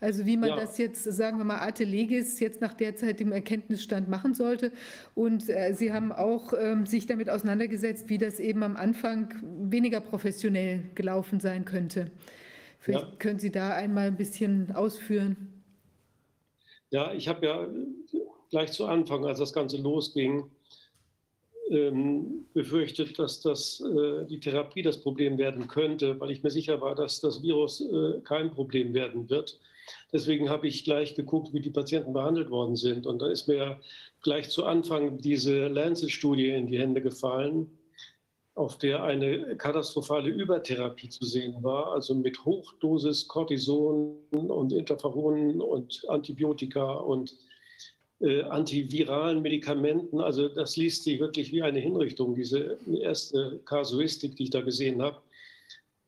[0.01, 0.57] Also wie man ja.
[0.57, 4.73] das jetzt, sagen wir mal, arte legis jetzt nach derzeitigem Erkenntnisstand machen sollte.
[5.15, 10.01] Und äh, Sie haben auch ähm, sich damit auseinandergesetzt, wie das eben am Anfang weniger
[10.01, 12.11] professionell gelaufen sein könnte.
[12.79, 13.17] Vielleicht ja.
[13.19, 15.63] können Sie da einmal ein bisschen ausführen.
[16.91, 17.69] Ja, ich habe ja
[18.51, 20.51] gleich zu Anfang, als das Ganze losging,
[21.71, 26.81] ähm, befürchtet, dass das, äh, die Therapie das Problem werden könnte, weil ich mir sicher
[26.81, 29.61] war, dass das Virus äh, kein Problem werden wird.
[30.13, 33.07] Deswegen habe ich gleich geguckt, wie die Patienten behandelt worden sind.
[33.07, 33.81] Und da ist mir
[34.23, 37.79] gleich zu Anfang diese Lancet-Studie in die Hände gefallen,
[38.55, 46.05] auf der eine katastrophale Übertherapie zu sehen war, also mit Hochdosis Cortison und Interferonen und
[46.09, 47.35] Antibiotika und
[48.21, 50.21] äh, antiviralen Medikamenten.
[50.21, 55.01] Also das liest sich wirklich wie eine Hinrichtung, diese erste Kasuistik, die ich da gesehen
[55.03, 55.19] habe.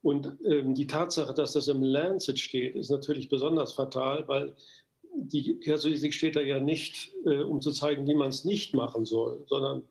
[0.02, 4.54] Und ähm, die Tatsache, dass das im Lancet steht, ist natürlich besonders fatal, weil
[5.14, 9.04] die Kasuistik steht da ja nicht, äh, um zu zeigen, wie man es nicht machen
[9.04, 9.82] soll, sondern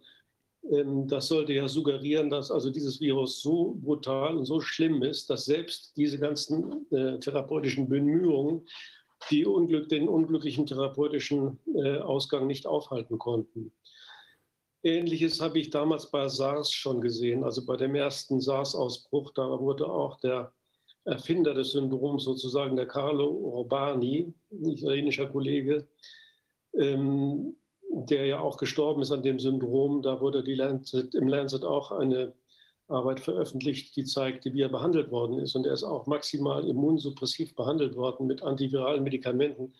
[0.70, 5.30] ähm, das sollte ja suggerieren, dass also dieses Virus so brutal und so schlimm ist,
[5.30, 8.68] dass selbst diese ganzen äh, therapeutischen Bemühungen
[9.30, 13.72] die Unglück, den unglücklichen therapeutischen äh, Ausgang nicht aufhalten konnten.
[14.84, 19.32] Ähnliches habe ich damals bei SARS schon gesehen, also bei dem ersten SARS-Ausbruch.
[19.36, 20.52] Da wurde auch der
[21.06, 25.88] Erfinder des Syndroms, sozusagen der Carlo Urbani, ein italienischer Kollege,
[26.74, 27.56] ähm,
[27.92, 30.02] der ja auch gestorben ist an dem Syndrom.
[30.02, 32.34] Da wurde die Lancet, im Lancet auch eine
[32.92, 35.56] Arbeit veröffentlicht, die zeigte, wie er behandelt worden ist.
[35.56, 39.74] Und er ist auch maximal immunsuppressiv behandelt worden mit antiviralen Medikamenten.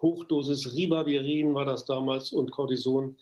[0.00, 3.16] Hochdosis Ribavirin war das damals und Cortison.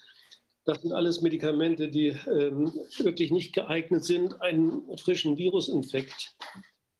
[0.65, 6.36] Das sind alles Medikamente, die ähm, wirklich nicht geeignet sind, einen frischen Virusinfekt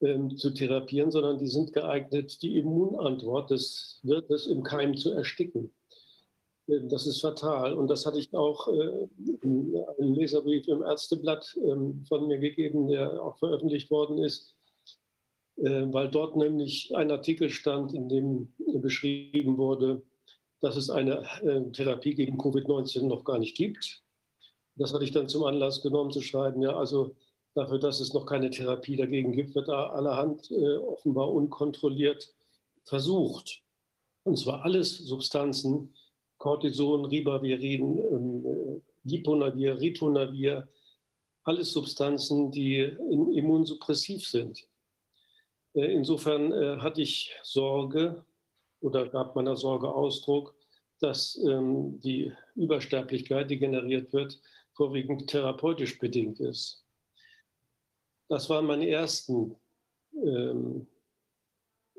[0.01, 5.73] ähm, zu therapieren, sondern die sind geeignet, die Immunantwort des Wirtes im Keim zu ersticken.
[6.69, 7.73] Das ist fatal.
[7.73, 9.09] Und das hatte ich auch äh,
[9.43, 14.55] einen Leserbrief im Ärzteblatt ähm, von mir gegeben, der auch veröffentlicht worden ist,
[15.57, 20.03] äh, weil dort nämlich ein Artikel stand, in dem beschrieben wurde,
[20.61, 24.03] dass es eine äh, Therapie gegen Covid-19 noch gar nicht gibt.
[24.77, 27.17] Das hatte ich dann zum Anlass genommen zu schreiben, ja, also
[27.55, 32.35] dafür, dass es noch keine Therapie dagegen gibt, wird da allerhand äh, offenbar unkontrolliert
[32.85, 33.63] versucht.
[34.25, 35.95] Und zwar alles Substanzen,
[36.39, 40.69] Cortison, Ribavirin, ähm, Liponavir, Ritonavir,
[41.45, 44.67] alles Substanzen, die immunsuppressiv sind.
[45.75, 48.25] Äh, insofern äh, hatte ich Sorge
[48.81, 50.55] oder gab meiner Sorge Ausdruck,
[51.01, 54.41] dass ähm, die Übersterblichkeit, die generiert wird,
[54.73, 56.85] vorwiegend therapeutisch bedingt ist.
[58.29, 59.57] Das waren meine ersten
[60.13, 60.87] ähm,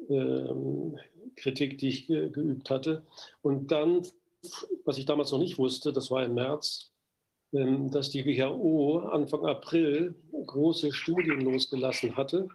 [0.09, 0.97] ähm,
[1.35, 3.05] Kritik, die ich ge geübt hatte.
[3.41, 4.03] Und dann,
[4.85, 6.91] was ich damals noch nicht wusste, das war im März,
[7.51, 12.47] ähm, dass die WHO Anfang April große Studien losgelassen hatte,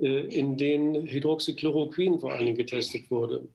[0.00, 3.48] äh, in denen Hydroxychloroquin vor Dingen getestet wurde.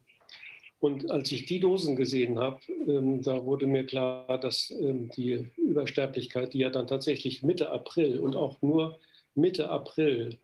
[0.79, 5.49] Und als ich die Dosen gesehen habe, ähm, da wurde mir klar, dass ähm, die
[5.55, 8.99] Übersterblichkeit, die ja dann tatsächlich Mitte April und auch nur
[9.33, 10.37] Mitte April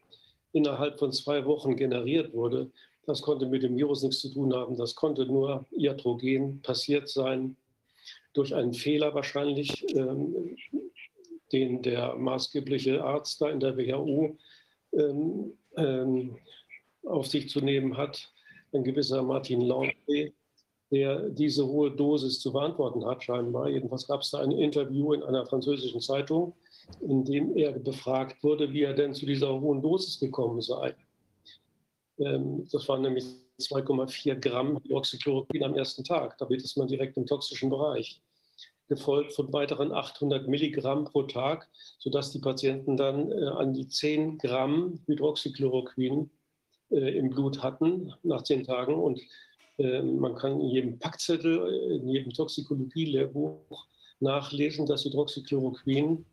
[0.54, 2.72] innerhalb von zwei Wochen generiert wurde,
[3.10, 4.78] das konnte mit dem Virus nichts zu tun haben.
[4.78, 7.58] Das konnte nur iatrogen passiert sein,
[8.34, 10.56] durch einen Fehler wahrscheinlich, ähm,
[11.52, 14.38] den der maßgebliche Arzt da in der WHO
[14.94, 16.38] ähm, ähm,
[17.04, 18.32] auf sich zu nehmen hat
[18.72, 20.34] ein gewisser Martin Laundry,
[20.92, 23.70] der diese hohe Dosis zu beantworten hat, scheinbar.
[23.70, 26.54] Jedenfalls gab es da ein Interview in einer französischen Zeitung,
[27.02, 30.96] in dem er befragt wurde, wie er denn zu dieser hohen Dosis gekommen sei.
[32.20, 33.26] Ähm, das waren nämlich
[33.60, 36.38] 2,4 Gramm Hydroxychloroquin am ersten Tag.
[36.38, 38.22] Da ist man direkt im toxischen Bereich.
[38.88, 44.38] Gefolgt von weiteren 800 Milligramm pro Tag, sodass die Patienten dann äh, an die 10
[44.38, 46.30] Gramm Hydroxychloroquin
[46.92, 48.96] äh, im Blut hatten nach zehn Tagen.
[48.96, 49.22] Und
[49.78, 53.86] äh, man kann in jedem Packzettel, äh, in jedem Toxikologie-Lehrbuch
[54.20, 56.26] nachlesen, dass Hydroxychloroquin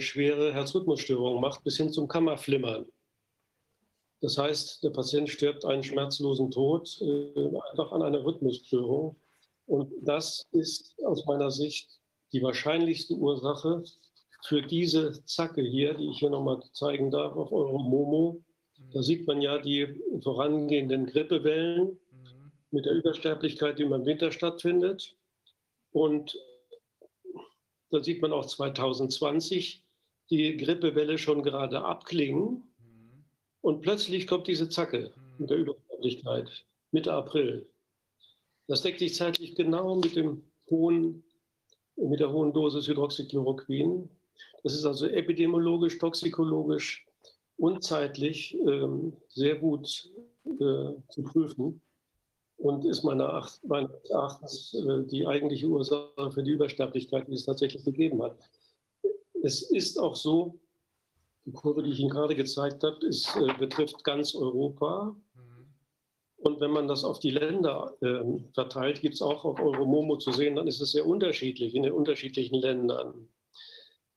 [0.00, 2.84] schwere Herzrhythmusstörungen macht, bis hin zum Kammerflimmern.
[4.22, 9.16] Das heißt, der Patient stirbt einen schmerzlosen Tod äh, einfach an einer Rhythmusstörung.
[9.66, 12.00] Und das ist aus meiner Sicht
[12.32, 13.84] die wahrscheinlichste Ursache
[14.44, 18.42] für diese Zacke hier, die ich hier nochmal zeigen darf auf eurem Momo,
[18.92, 22.52] da sieht man ja die vorangehenden Grippewellen mhm.
[22.70, 25.16] mit der Übersterblichkeit, die im Winter stattfindet.
[25.92, 26.36] Und
[27.90, 29.82] da sieht man auch 2020
[30.30, 32.71] die Grippewelle schon gerade abklingen.
[33.62, 37.66] Und plötzlich kommt diese Zacke mit der Übersterblichkeit Mitte April.
[38.66, 41.24] Das deckt sich zeitlich genau mit, dem hohen,
[41.96, 44.08] mit der hohen Dosis Hydroxychloroquin.
[44.62, 47.06] Das ist also epidemiologisch, toxikologisch
[47.56, 50.10] und zeitlich ähm, sehr gut
[50.44, 51.80] äh, zu prüfen
[52.56, 57.84] und ist meiner meines Erachtens äh, die eigentliche Ursache für die Übersterblichkeit, die es tatsächlich
[57.84, 58.36] gegeben hat.
[59.42, 60.58] Es ist auch so,
[61.44, 65.16] die Kurve, die ich Ihnen gerade gezeigt habe, ist, äh, betrifft ganz Europa.
[65.34, 65.66] Mhm.
[66.36, 68.22] Und wenn man das auf die Länder äh,
[68.54, 71.92] verteilt, gibt es auch auf Euromomo zu sehen, dann ist es sehr unterschiedlich in den
[71.92, 73.28] unterschiedlichen Ländern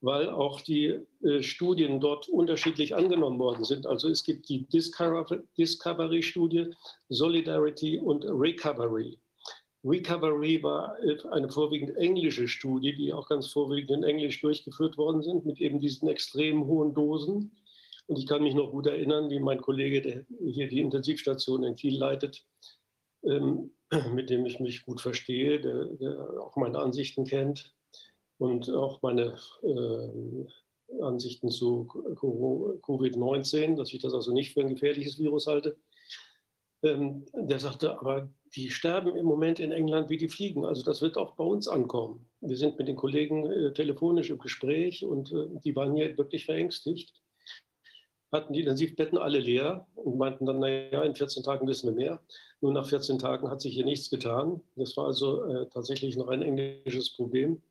[0.05, 3.87] weil auch die äh, Studien dort unterschiedlich angenommen worden sind.
[3.87, 6.67] Also es gibt die Discovery-Studie,
[7.09, 9.17] Solidarity und Recovery.
[9.85, 10.97] Recovery war
[11.31, 15.79] eine vorwiegend englische Studie, die auch ganz vorwiegend in Englisch durchgeführt worden sind, mit eben
[15.79, 17.55] diesen extrem hohen Dosen.
[18.07, 21.75] Und ich kann mich noch gut erinnern, wie mein Kollege, der hier die Intensivstation in
[21.75, 22.43] Kiel leitet,
[23.23, 23.71] ähm,
[24.13, 27.75] mit dem ich mich gut verstehe, der, der auch meine Ansichten kennt,
[28.37, 35.19] und auch meine äh, Ansichten zu Covid-19, dass ich das also nicht für ein gefährliches
[35.19, 35.77] Virus halte.
[36.85, 40.65] Ähm, der sagte, aber die sterben im Moment in England wie die Fliegen.
[40.65, 42.27] Also das wird auch bei uns ankommen.
[42.41, 46.45] Wir sind mit den Kollegen äh, telefonisch im Gespräch und äh, die waren hier wirklich
[46.45, 47.11] verängstigt.
[48.31, 52.21] Hatten die Intensivbetten alle leer und meinten dann, naja, in 14 Tagen wissen wir mehr.
[52.61, 54.61] Nur nach 14 Tagen hat sich hier nichts getan.
[54.75, 57.63] Das war also äh, tatsächlich noch ein englisches Problem.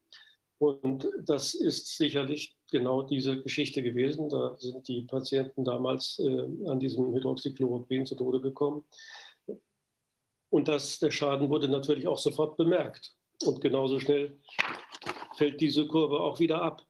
[0.64, 4.30] Und das ist sicherlich genau diese Geschichte gewesen.
[4.30, 8.82] Da sind die Patienten damals äh, an diesem Hydroxychloroquin zu Tode gekommen.
[10.48, 13.12] Und das, der Schaden wurde natürlich auch sofort bemerkt.
[13.42, 14.38] Und genauso schnell
[15.36, 16.82] fällt diese Kurve auch wieder ab.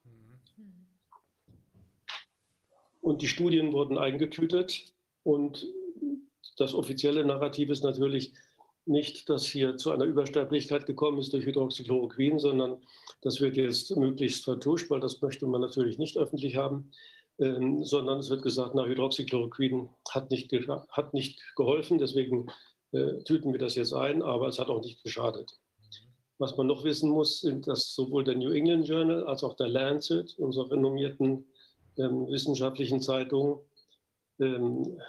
[3.01, 4.85] Und die Studien wurden eingetütet.
[5.25, 5.67] Und
[6.59, 8.35] das offizielle Narrativ ist natürlich,
[8.87, 12.83] nicht, dass hier zu einer Übersterblichkeit gekommen ist durch Hydroxychloroquin, sondern
[13.23, 16.91] das wird jetzt möglichst vertuscht, weil das möchte man natürlich nicht öffentlich haben,
[17.39, 20.53] ähm, sondern es wird gesagt, na, Hydroxychloroquin hat nicht,
[20.91, 22.47] hat nicht geholfen, deswegen
[22.93, 25.59] äh, tüten wir das jetzt ein, aber es hat auch nicht geschadet.
[26.39, 29.69] Was man noch wissen muss, sind, dass sowohl der New England Journal als auch der
[29.69, 31.47] Lancet, unsere renommierten
[31.97, 33.61] ähm, wissenschaftlichen Zeitungen,
[34.41, 35.01] ähm,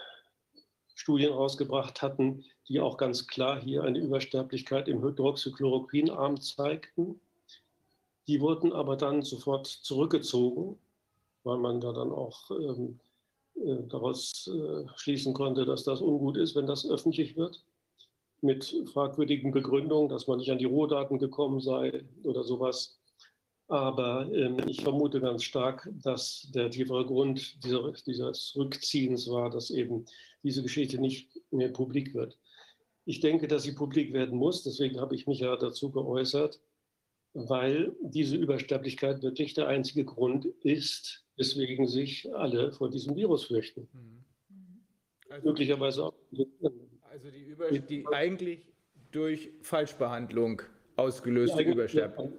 [0.94, 7.20] Studien rausgebracht hatten, die auch ganz klar hier eine Übersterblichkeit im Hydroxychloroquinarm zeigten.
[8.26, 10.78] Die wurden aber dann sofort zurückgezogen,
[11.44, 12.98] weil man da dann auch ähm,
[13.54, 17.64] äh, daraus äh, schließen konnte, dass das ungut ist, wenn das öffentlich wird.
[18.42, 22.98] Mit fragwürdigen Begründungen, dass man nicht an die Rohdaten gekommen sei oder sowas.
[23.68, 29.70] Aber ähm, ich vermute ganz stark, dass der tiefere Grund dieser, dieses Rückziehens war, dass
[29.70, 30.04] eben
[30.42, 32.36] diese Geschichte nicht mehr publik wird.
[33.06, 34.64] Ich denke, dass sie publik werden muss.
[34.64, 36.60] Deswegen habe ich mich ja dazu geäußert,
[37.34, 43.88] weil diese Übersterblichkeit wirklich der einzige Grund ist, weswegen sich alle vor diesem Virus fürchten.
[43.92, 44.24] Mhm.
[45.30, 46.14] Also, Möglicherweise auch.
[47.10, 48.66] Also die, Über die eigentlich
[49.12, 50.62] durch Falschbehandlung
[50.96, 52.32] ausgelöste Übersterblichkeit.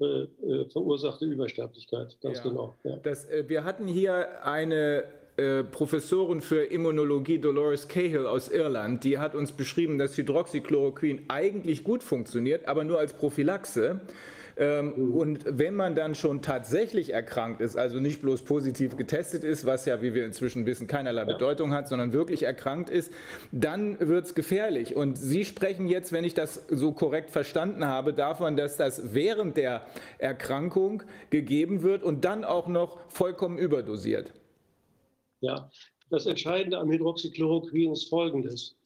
[0.00, 2.42] Äh, äh, verursachte Übersterblichkeit, ganz ja.
[2.42, 2.76] genau.
[2.82, 2.96] Ja.
[2.96, 5.04] Das, äh, wir hatten hier eine
[5.36, 11.82] äh, Professorin für Immunologie Dolores Cahill aus Irland, die hat uns beschrieben, dass Hydroxychloroquin eigentlich
[11.82, 14.00] gut funktioniert, aber nur als Prophylaxe.
[14.56, 19.66] Ähm, und wenn man dann schon tatsächlich erkrankt ist, also nicht bloß positiv getestet ist,
[19.66, 23.12] was ja, wie wir inzwischen wissen, keinerlei Bedeutung hat, sondern wirklich erkrankt ist,
[23.50, 24.94] dann wird es gefährlich.
[24.94, 29.56] Und Sie sprechen jetzt, wenn ich das so korrekt verstanden habe, davon, dass das während
[29.56, 29.82] der
[30.18, 34.32] Erkrankung gegeben wird und dann auch noch vollkommen überdosiert.
[35.44, 35.70] Ja,
[36.08, 38.76] das Entscheidende am Hydroxychloroquin ist folgendes.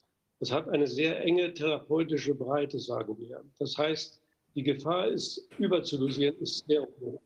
[0.41, 3.41] Es hat eine sehr enge therapeutische Breite, sagen wir.
[3.59, 4.21] Das heißt,
[4.55, 7.21] die Gefahr ist, überzudosieren, ist sehr hoch.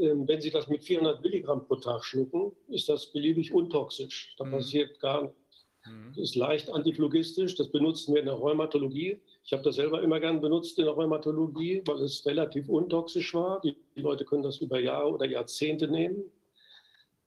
[0.00, 4.34] Ähm, wenn Sie das mit 400 Milligramm pro Tag schlucken, ist das beliebig untoxisch.
[4.36, 4.50] Da mhm.
[4.50, 5.66] passiert gar nichts.
[5.86, 6.12] Mhm.
[6.16, 7.54] Das ist leicht antiphlogistisch.
[7.54, 9.20] Das benutzen wir in der Rheumatologie.
[9.44, 13.60] Ich habe das selber immer gern benutzt in der Rheumatologie, weil es relativ untoxisch war.
[13.60, 16.24] Die Leute können das über Jahre oder Jahrzehnte nehmen.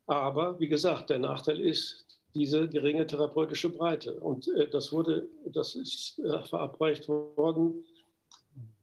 [0.07, 4.19] Aber wie gesagt, der Nachteil ist diese geringe therapeutische Breite.
[4.19, 7.83] Und äh, das wurde, das ist äh, verabreicht worden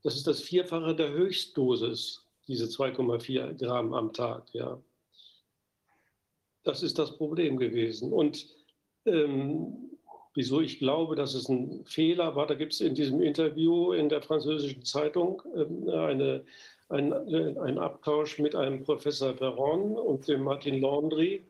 [0.05, 4.45] das ist das Vierfache der Höchstdosis, diese 2,4 Gramm am Tag.
[4.53, 4.81] Ja.
[6.63, 8.13] Das ist das Problem gewesen.
[8.13, 8.47] Und
[9.07, 9.99] ähm,
[10.35, 14.11] wieso ich glaube, dass es ein Fehler war, da gibt es in diesem Interview in
[14.11, 16.45] der französischen Zeitung ähm, eine,
[16.89, 21.45] ein, ein Abtausch mit einem Professor Perron und dem Martin Landry.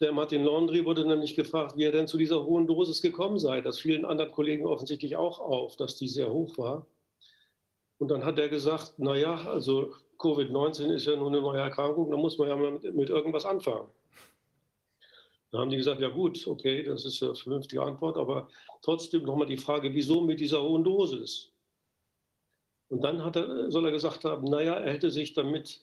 [0.00, 3.60] Der Martin Landry wurde nämlich gefragt, wie er denn zu dieser hohen Dosis gekommen sei.
[3.60, 6.86] Das fielen anderen Kollegen offensichtlich auch auf, dass die sehr hoch war.
[7.98, 12.16] Und dann hat er gesagt, naja, also Covid-19 ist ja nur eine neue Erkrankung, da
[12.16, 13.88] muss man ja mal mit, mit irgendwas anfangen.
[15.52, 18.48] Da haben die gesagt, ja gut, okay, das ist eine vernünftige Antwort, aber
[18.80, 21.51] trotzdem nochmal die Frage, wieso mit dieser hohen Dosis?
[22.92, 25.82] Und dann hat er, soll er gesagt haben, naja, er hätte sich damit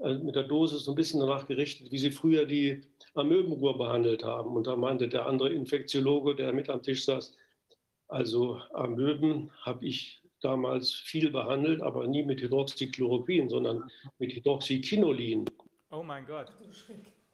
[0.00, 2.82] äh, mit der Dosis so ein bisschen danach gerichtet, wie sie früher die
[3.14, 4.54] Amöbenruhr behandelt haben.
[4.54, 7.34] Und da meinte der andere Infektiologe, der mit am Tisch saß,
[8.08, 15.46] also Amöben habe ich damals viel behandelt, aber nie mit Hydroxychloroquin, sondern mit Hydroxyquinolin.
[15.90, 16.52] Oh mein Gott.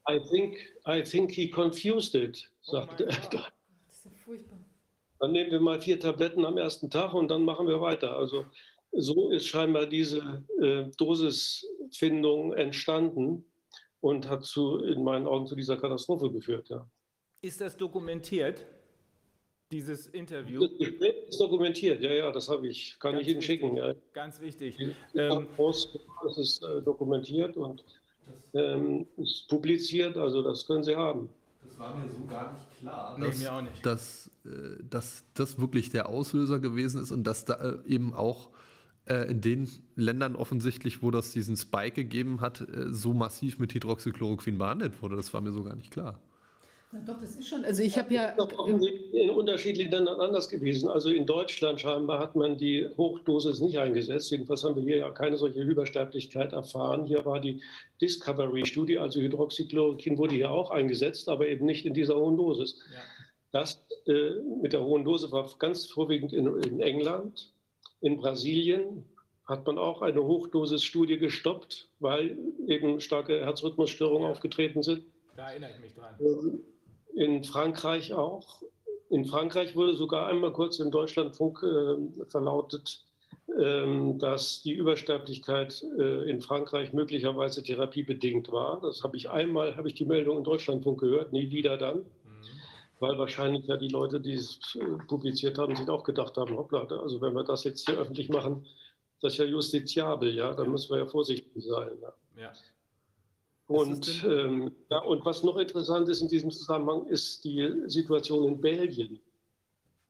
[0.08, 3.47] I think, I think he confused it, sagte oh er.
[3.88, 4.58] Das ist ja furchtbar.
[5.18, 8.16] Dann nehmen wir mal vier Tabletten am ersten Tag und dann machen wir weiter.
[8.16, 8.44] Also
[8.92, 13.44] so ist scheinbar diese äh, Dosisfindung entstanden
[14.00, 16.68] und hat zu, in meinen Augen zu dieser Katastrophe geführt.
[16.68, 16.89] Ja.
[17.42, 18.67] Ist das dokumentiert?
[19.70, 20.60] dieses Interview.
[20.60, 20.70] Das
[21.28, 23.76] ist dokumentiert, ja, ja, das habe ich, kann ganz ich Ihnen wichtig, schicken.
[23.76, 23.94] Ja.
[24.12, 24.78] Ganz wichtig.
[25.15, 27.84] Ähm, das ist äh, dokumentiert und
[28.55, 31.28] ähm, ist publiziert, also das können Sie haben.
[31.67, 33.84] Das war mir so gar nicht klar, nee, dass, mir auch nicht.
[33.84, 38.49] Dass, äh, dass das wirklich der Auslöser gewesen ist und dass da äh, eben auch
[38.49, 38.52] äh,
[39.09, 44.59] in den Ländern offensichtlich, wo das diesen Spike gegeben hat, äh, so massiv mit Hydroxychloroquin
[44.59, 45.17] behandelt wurde.
[45.17, 46.19] Das war mir so gar nicht klar.
[46.91, 47.65] Na doch, das ist schon.
[47.67, 48.35] Also ich habe ja.
[48.35, 50.89] Das ist in unterschiedlichen Ländern anders gewesen.
[50.89, 54.31] Also in Deutschland scheinbar hat man die Hochdosis nicht eingesetzt.
[54.31, 57.05] Jedenfalls haben wir hier ja keine solche Übersterblichkeit erfahren.
[57.05, 57.61] Hier war die
[58.01, 62.77] Discovery-Studie, also Hydroxychloroquin wurde hier auch eingesetzt, aber eben nicht in dieser hohen Dosis.
[62.91, 63.01] Ja.
[63.53, 64.31] Das äh,
[64.62, 67.53] mit der hohen Dosis war ganz vorwiegend in, in England.
[68.01, 69.05] In Brasilien
[69.47, 72.36] hat man auch eine Hochdosis-Studie gestoppt, weil
[72.67, 75.05] eben starke Herzrhythmusstörungen aufgetreten sind.
[75.36, 76.15] Da erinnere ich mich dran.
[76.20, 76.60] Ähm,
[77.15, 78.62] in Frankreich auch.
[79.10, 83.05] In Frankreich wurde sogar einmal kurz im Deutschlandfunk äh, verlautet,
[83.59, 88.81] äh, dass die Übersterblichkeit äh, in Frankreich möglicherweise therapiebedingt war.
[88.83, 92.05] Das habe ich einmal, habe ich die Meldung im Deutschlandfunk gehört, nie wieder dann.
[93.01, 96.85] Weil wahrscheinlich ja die Leute, die es äh, publiziert haben, sich auch gedacht haben, hoppla,
[96.85, 98.67] also wenn wir das jetzt hier öffentlich machen,
[99.20, 101.99] das ist ja justiziabel, ja, dann müssen wir ja vorsichtig sein.
[102.01, 102.12] Ja.
[102.36, 102.52] ja.
[103.67, 108.60] Und, ähm, ja, und was noch interessant ist in diesem Zusammenhang, ist die Situation in
[108.60, 109.20] Belgien.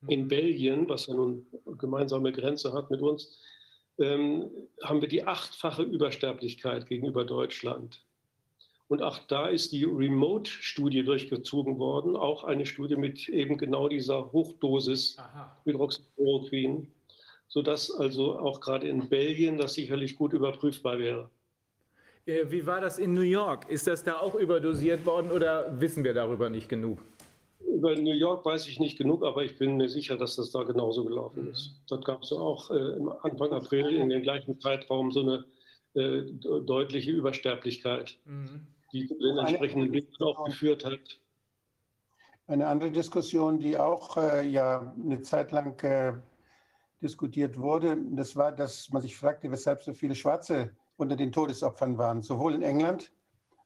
[0.07, 1.45] In Belgien, was ja nun
[1.79, 3.37] gemeinsame Grenze hat mit uns,
[3.99, 4.49] ähm,
[4.85, 8.01] haben wir die achtfache Übersterblichkeit gegenüber Deutschland.
[8.89, 14.33] Und auch da ist die Remote-Studie durchgezogen worden, auch eine Studie mit eben genau dieser
[14.33, 15.19] Hochdosis
[15.65, 16.91] Hydroxychloroquin,
[17.49, 21.29] sodass also auch gerade in Belgien das sicherlich gut überprüfbar wäre.
[22.25, 23.69] Äh, wie war das in New York?
[23.69, 27.05] Ist das da auch überdosiert worden oder wissen wir darüber nicht genug?
[27.61, 30.63] Über New York weiß ich nicht genug, aber ich bin mir sicher, dass das da
[30.63, 31.51] genauso gelaufen mhm.
[31.51, 31.75] ist.
[31.91, 35.45] Dort gab es auch äh, Anfang April in dem gleichen Zeitraum so eine
[35.93, 36.23] äh,
[36.63, 38.17] deutliche Übersterblichkeit.
[38.25, 41.21] Mhm die den entsprechenden Weg auch geführt hat.
[42.47, 46.15] Eine andere Diskussion, die auch äh, ja eine Zeit lang äh,
[47.03, 51.99] diskutiert wurde, das war, dass man sich fragte, weshalb so viele Schwarze unter den Todesopfern
[51.99, 52.23] waren.
[52.23, 53.13] Sowohl in England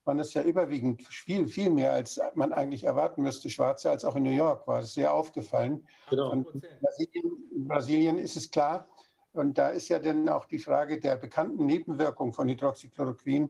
[0.04, 4.16] waren es ja überwiegend viel, viel mehr, als man eigentlich erwarten müsste, Schwarze, als auch
[4.16, 5.86] in New York war es sehr aufgefallen.
[6.10, 6.32] Genau.
[6.32, 6.44] in,
[6.80, 8.88] Brasilien, in Brasilien ist es klar,
[9.32, 13.48] und da ist ja dann auch die Frage der bekannten Nebenwirkung von Hydroxychloroquin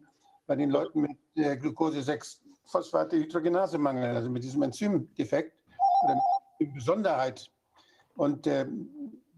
[0.52, 5.56] bei den Leuten mit äh, Glucose-6-Phosphate-Hydrogenasemangel, also mit diesem Enzymdefekt
[6.04, 6.20] oder
[6.58, 7.50] mit Besonderheit.
[8.16, 8.66] Und äh,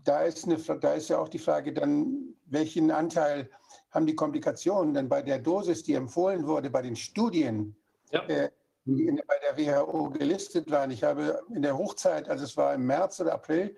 [0.03, 3.49] da, ist eine, da ist ja auch die Frage dann, welchen Anteil
[3.93, 7.77] haben die Komplikationen denn bei der Dosis, die empfohlen wurde, bei den Studien,
[8.11, 8.27] ja.
[8.27, 8.51] äh,
[8.85, 10.91] die in, bei der WHO gelistet waren.
[10.91, 13.77] Ich habe in der Hochzeit, also es war im März oder April,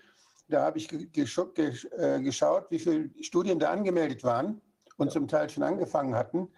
[0.48, 4.62] da habe ich gesch gesch äh, geschaut, wie viele Studien da angemeldet waren
[4.96, 5.12] und ja.
[5.12, 6.48] zum Teil schon angefangen hatten.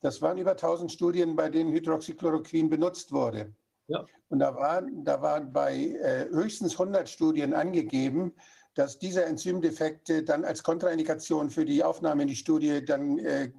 [0.00, 3.54] Das waren über 1000 Studien, bei denen Hydroxychloroquin benutzt wurde.
[3.88, 4.06] Ja.
[4.28, 8.34] Und da waren da war bei äh, höchstens 100 Studien angegeben,
[8.74, 13.50] dass dieser Enzymdefekte dann als Kontraindikation für die Aufnahme in die Studie dann äh,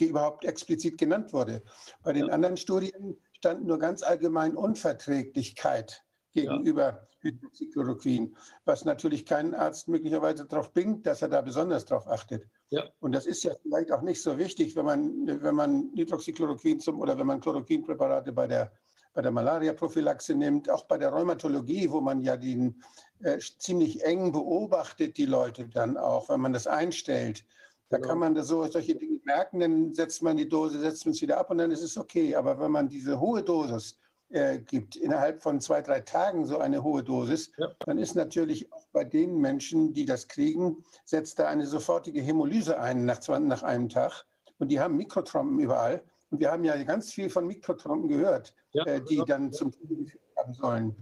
[0.00, 1.62] überhaupt explizit genannt wurde.
[2.02, 2.32] Bei den ja.
[2.32, 7.08] anderen Studien stand nur ganz allgemein Unverträglichkeit gegenüber ja.
[7.20, 12.46] Hydroxychloroquin, was natürlich keinen Arzt möglicherweise darauf bringt, dass er da besonders darauf achtet.
[12.70, 12.84] Ja.
[13.00, 17.00] Und das ist ja vielleicht auch nicht so wichtig, wenn man, wenn man Hydroxychloroquin zum
[17.00, 18.72] oder wenn man Chloroquinpräparate bei der,
[19.14, 22.82] bei der Malaria-Prophylaxe nimmt, auch bei der Rheumatologie, wo man ja den
[23.22, 27.44] äh, ziemlich eng beobachtet, die Leute dann auch, wenn man das einstellt.
[27.88, 28.08] Da genau.
[28.08, 31.22] kann man das so, solche Dinge merken, dann setzt man die Dose, setzt man es
[31.22, 32.34] wieder ab und dann ist es okay.
[32.34, 33.96] Aber wenn man diese hohe Dosis
[34.30, 37.68] äh, gibt, innerhalb von zwei, drei Tagen so eine hohe Dosis, ja.
[37.86, 42.78] dann ist natürlich auch bei den Menschen, die das kriegen, setzt da eine sofortige Hämolyse
[42.78, 44.24] ein nach, nach einem Tag.
[44.58, 46.02] Und die haben Mikrotrompen überall.
[46.30, 50.12] Und wir haben ja ganz viel von Mikrotrompen gehört, ja, äh, die dann zum Tode
[50.36, 50.96] haben sollen.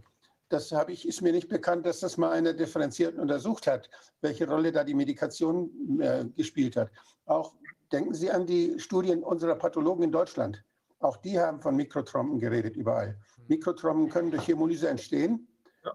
[0.50, 3.88] Das habe ich, ist mir nicht bekannt, dass das mal einer differenziert untersucht hat,
[4.20, 6.90] welche Rolle da die Medikation äh, gespielt hat.
[7.24, 7.54] Auch
[7.90, 10.62] denken Sie an die Studien unserer Pathologen in Deutschland.
[11.04, 13.08] Auch die haben von Mikrotrompen geredet überall.
[13.08, 13.44] Hm.
[13.48, 15.46] Mikrotrompen können durch Hämolyse entstehen.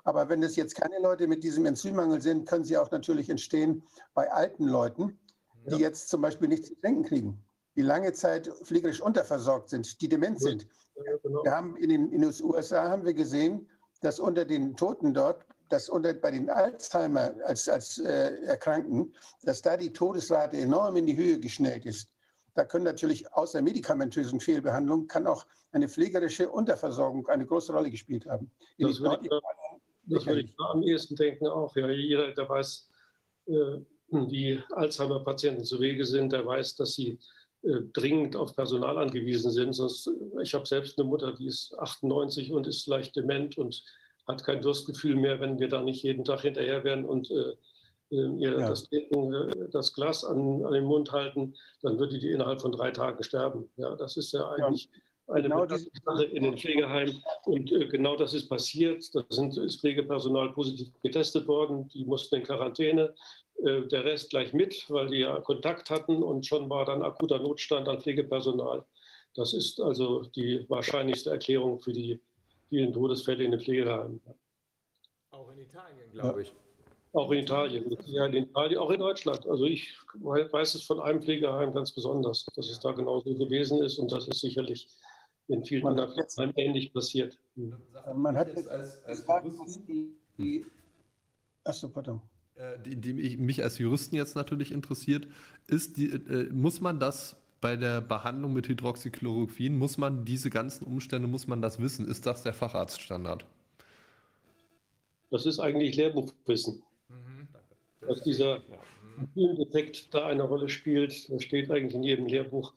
[0.03, 3.81] Aber wenn es jetzt keine Leute mit diesem Enzymmangel sind, können sie auch natürlich entstehen
[4.13, 5.19] bei alten Leuten,
[5.65, 5.77] die ja.
[5.79, 7.43] jetzt zum Beispiel nichts zu denken kriegen,
[7.75, 10.67] die lange Zeit pflegerisch unterversorgt sind, die dement sind.
[10.95, 11.43] Ja, genau.
[11.43, 13.67] Wir haben in den, in den USA haben wir gesehen,
[14.01, 19.63] dass unter den Toten dort, dass unter, bei den Alzheimer als, als äh, Erkrankten, dass
[19.63, 22.09] da die Todesrate enorm in die Höhe geschnellt ist.
[22.59, 28.25] Da können natürlich außer medikamentösen Fehlbehandlungen kann auch eine pflegerische Unterversorgung eine große Rolle gespielt
[28.25, 28.51] haben.
[28.77, 29.29] Das würde, ich,
[30.07, 31.73] das würde ich am ehesten denken auch.
[31.77, 32.89] Ja, jeder, der weiß,
[33.45, 33.77] äh,
[34.09, 37.17] wie Alzheimer-Patienten zu Wege sind, der weiß, dass sie
[37.61, 39.71] äh, dringend auf Personal angewiesen sind.
[39.71, 43.81] Sonst, ich habe selbst eine Mutter, die ist 98 und ist leicht dement und
[44.27, 47.53] hat kein Durstgefühl mehr, wenn wir da nicht jeden Tag hinterher wären und äh,
[48.09, 48.69] ihr ja.
[48.69, 49.07] das, äh,
[49.71, 53.69] das, Glas an, an, den Mund halten, dann würde die innerhalb von drei Tagen sterben.
[53.77, 54.89] Ja, das ist ja eigentlich
[55.27, 55.33] ja.
[55.35, 57.21] eine genau Sache in den Pflegeheimen.
[57.45, 59.03] Und äh, genau das ist passiert.
[59.13, 61.87] Da sind, ist Pflegepersonal positiv getestet worden.
[61.89, 63.13] Die mussten in Quarantäne.
[63.63, 66.23] Äh, der Rest gleich mit, weil die ja Kontakt hatten.
[66.23, 68.83] Und schon war dann akuter Notstand an Pflegepersonal.
[69.35, 72.19] Das ist also die wahrscheinlichste Erklärung für die
[72.69, 74.19] vielen Todesfälle in den Pflegeheimen.
[75.31, 76.51] Auch in Italien, glaube ich.
[77.19, 79.45] Auch in Italien, ja, in Italien, auch in Deutschland.
[79.45, 83.99] Also ich weiß es von einem Pflegeheim ganz besonders, dass es da genauso gewesen ist
[83.99, 84.87] und das ist sicherlich
[85.49, 87.37] in vielen anderen Heimen ähnlich passiert.
[88.15, 90.65] Man hat jetzt als, als Juristen, die,
[91.65, 92.21] achso, pardon.
[92.55, 95.27] Äh, die, die mich als Juristen jetzt natürlich interessiert,
[95.67, 100.85] ist, die, äh, muss man das bei der Behandlung mit Hydroxychloroquin, muss man diese ganzen
[100.85, 102.07] Umstände, muss man das wissen?
[102.07, 103.45] Ist das der Facharztstandard?
[105.31, 106.81] Das ist eigentlich Lehrbuchwissen
[108.09, 108.61] dass dieser
[109.35, 111.29] Effekt da eine Rolle spielt.
[111.29, 112.73] Das steht eigentlich in jedem Lehrbuch.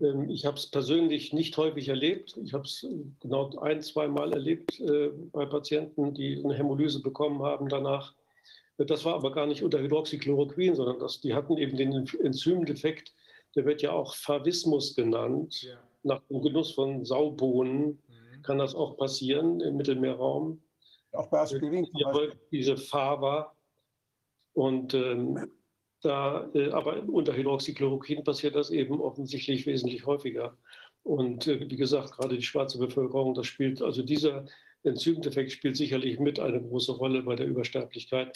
[0.00, 2.36] Ähm, ich habe es persönlich nicht häufig erlebt.
[2.42, 2.86] Ich habe es
[3.20, 8.14] genau ein, zwei Mal erlebt äh, bei Patienten, die eine Hämolyse bekommen haben danach.
[8.78, 13.14] Das war aber gar nicht unter Hydroxychloroquin, sondern das, die hatten eben den Enzymdefekt,
[13.54, 15.62] der wird ja auch Favismus genannt.
[15.62, 15.78] Ja.
[16.02, 18.42] Nach dem Genuss von Saubohnen mhm.
[18.42, 20.60] kann das auch passieren im Mittelmeerraum.
[21.12, 21.88] Auch bei Aspirin.
[22.52, 23.55] Diese Fava.
[24.56, 25.50] Und ähm,
[26.00, 30.56] da, äh, aber unter Hydroxychloroquin passiert das eben offensichtlich wesentlich häufiger.
[31.02, 34.46] Und äh, wie gesagt, gerade die schwarze Bevölkerung, das spielt, also dieser
[34.82, 38.34] Enzymdefekt spielt sicherlich mit eine große Rolle bei der Übersterblichkeit.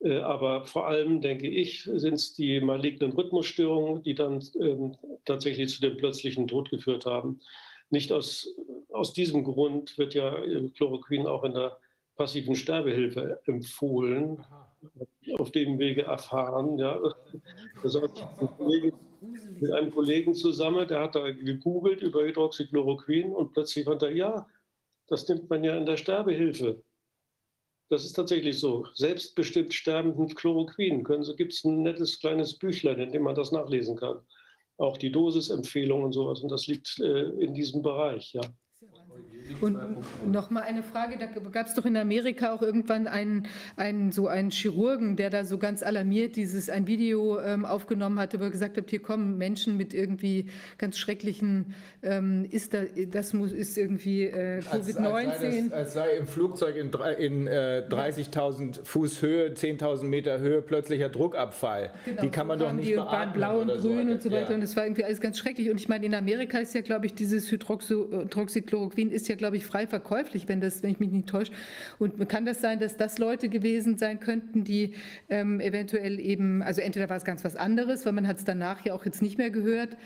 [0.00, 5.70] Äh, aber vor allem, denke ich, sind es die malignen Rhythmusstörungen, die dann ähm, tatsächlich
[5.70, 7.40] zu dem plötzlichen Tod geführt haben.
[7.88, 8.54] Nicht aus,
[8.92, 11.78] aus diesem Grund wird ja äh, Chloroquin auch in der
[12.16, 14.40] passiven Sterbehilfe empfohlen.
[14.40, 14.73] Aha
[15.38, 16.78] auf dem Wege erfahren.
[16.78, 16.98] Ja.
[17.82, 18.10] Das hat
[19.60, 24.46] mit einem Kollegen zusammen, der hat da gegoogelt über Hydroxychloroquin und plötzlich fand er, ja,
[25.06, 26.82] das nimmt man ja in der Sterbehilfe.
[27.90, 28.86] Das ist tatsächlich so.
[28.94, 31.04] Selbstbestimmt sterben mit Chloroquin.
[31.36, 34.20] Gibt es ein nettes kleines Büchlein, in dem man das nachlesen kann.
[34.78, 36.40] Auch die Dosisempfehlung und sowas.
[36.40, 38.40] Und das liegt äh, in diesem Bereich, ja.
[39.60, 39.78] Und
[40.30, 44.26] noch mal eine Frage, da gab es doch in Amerika auch irgendwann einen, einen, so
[44.26, 48.50] einen Chirurgen, der da so ganz alarmiert dieses ein Video ähm, aufgenommen hatte, wo er
[48.50, 50.46] gesagt hat, hier kommen Menschen mit irgendwie
[50.78, 55.04] ganz schrecklichen, ähm, ist da, das muss, ist irgendwie äh, Covid-19.
[55.04, 60.62] Als, als, als, sei im Flugzeug in, in äh, 30.000 Fuß Höhe, 10.000 Meter Höhe
[60.62, 61.90] plötzlicher Druckabfall.
[62.04, 64.12] Genau, die kann man doch nicht die waren blau und grün so.
[64.14, 64.54] und so weiter ja.
[64.54, 65.70] und das war irgendwie alles ganz schrecklich.
[65.70, 69.66] Und ich meine, in Amerika ist ja, glaube ich, dieses Hydroxychloroquin ist ja, glaube ich,
[69.66, 71.52] frei verkäuflich, wenn, das, wenn ich mich nicht täusche.
[71.98, 74.94] Und kann das sein, dass das Leute gewesen sein könnten, die
[75.28, 78.84] ähm, eventuell eben, also entweder war es ganz was anderes, weil man hat es danach
[78.84, 79.96] ja auch jetzt nicht mehr gehört,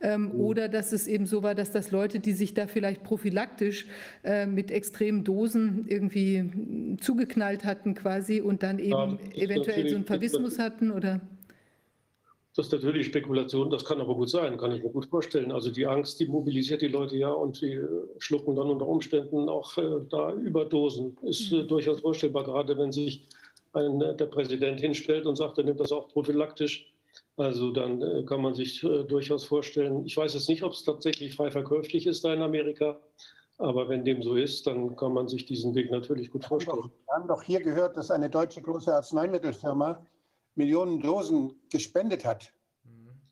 [0.00, 0.30] ähm, mhm.
[0.32, 3.86] oder dass es eben so war, dass das Leute, die sich da vielleicht prophylaktisch
[4.24, 10.04] äh, mit extremen Dosen irgendwie zugeknallt hatten quasi und dann eben ja, eventuell so einen
[10.04, 11.20] Verwismus hatten oder?
[12.56, 15.52] Das ist natürlich Spekulation, das kann aber gut sein, kann ich mir gut vorstellen.
[15.52, 17.78] Also die Angst, die mobilisiert die Leute ja und sie
[18.18, 21.18] schlucken dann unter Umständen auch äh, da Überdosen.
[21.20, 21.68] Ist äh, mhm.
[21.68, 23.26] durchaus vorstellbar, gerade wenn sich
[23.74, 26.90] ein, äh, der Präsident hinstellt und sagt, er nimmt das auch prophylaktisch.
[27.36, 30.82] Also dann äh, kann man sich äh, durchaus vorstellen, ich weiß jetzt nicht, ob es
[30.82, 32.98] tatsächlich frei verkäuflich ist da in Amerika,
[33.58, 36.90] aber wenn dem so ist, dann kann man sich diesen Weg natürlich gut vorstellen.
[37.06, 40.00] Wir haben doch hier gehört, dass eine deutsche große Arzneimittelfirma
[40.56, 42.52] Millionen Dosen gespendet hat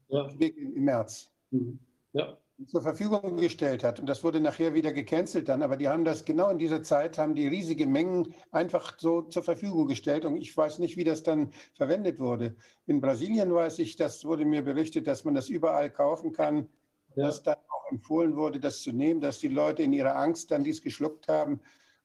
[0.08, 0.28] ja.
[0.38, 1.30] im März.
[1.50, 1.78] Mhm.
[2.12, 2.38] Ja.
[2.68, 3.98] zur Verfügung gestellt hat.
[3.98, 5.62] Und das wurde nachher wieder gecancelt dann.
[5.64, 9.42] Aber die haben das genau in dieser Zeit, haben die riesige Mengen einfach so zur
[9.42, 10.24] Verfügung gestellt.
[10.24, 12.54] Und ich weiß nicht, wie das dann verwendet wurde.
[12.86, 16.68] In Brasilien weiß ich, das wurde mir berichtet, dass man das überall kaufen kann.
[17.16, 17.26] Ja.
[17.26, 20.62] Dass dann auch empfohlen wurde, das zu nehmen, dass die Leute in ihrer Angst dann
[20.62, 21.60] dies geschluckt haben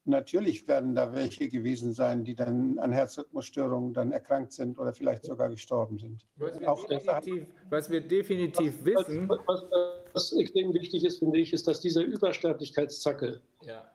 [0.05, 5.25] Natürlich werden da welche gewesen sein, die dann an Herzrhythmusstörungen dann erkrankt sind oder vielleicht
[5.25, 6.25] sogar gestorben sind.
[6.37, 9.29] Was wir, Auch definitiv, was wir definitiv wissen.
[9.29, 9.65] Was, was,
[10.13, 13.91] was, extrem wichtig ist, finde ich, ist, dass diese Übersterblichkeitszacke, ja.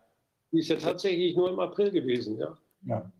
[0.52, 2.38] die ist ja tatsächlich nur im April gewesen.
[2.38, 2.56] Ja.
[2.86, 3.12] ja.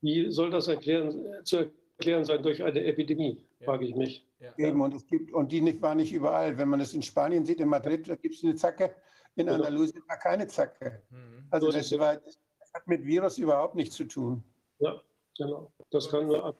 [0.00, 1.14] Wie soll das erklären,
[1.44, 3.66] zu erklären sein durch eine Epidemie, ja.
[3.66, 4.26] frage ich mich.
[4.40, 4.52] Ja.
[4.56, 6.58] Eben, und, es gibt, und die nicht, war nicht überall.
[6.58, 8.94] Wenn man es in Spanien sieht, in Madrid, da gibt es eine Zacke,
[9.34, 9.54] in genau.
[9.54, 11.02] Andalusien war keine Zacke.
[11.10, 11.35] Mhm.
[11.50, 12.38] Also das, war, das
[12.74, 14.42] hat mit Virus überhaupt nichts zu tun.
[14.78, 15.00] Ja,
[15.36, 15.70] genau.
[15.90, 16.56] Das kann nur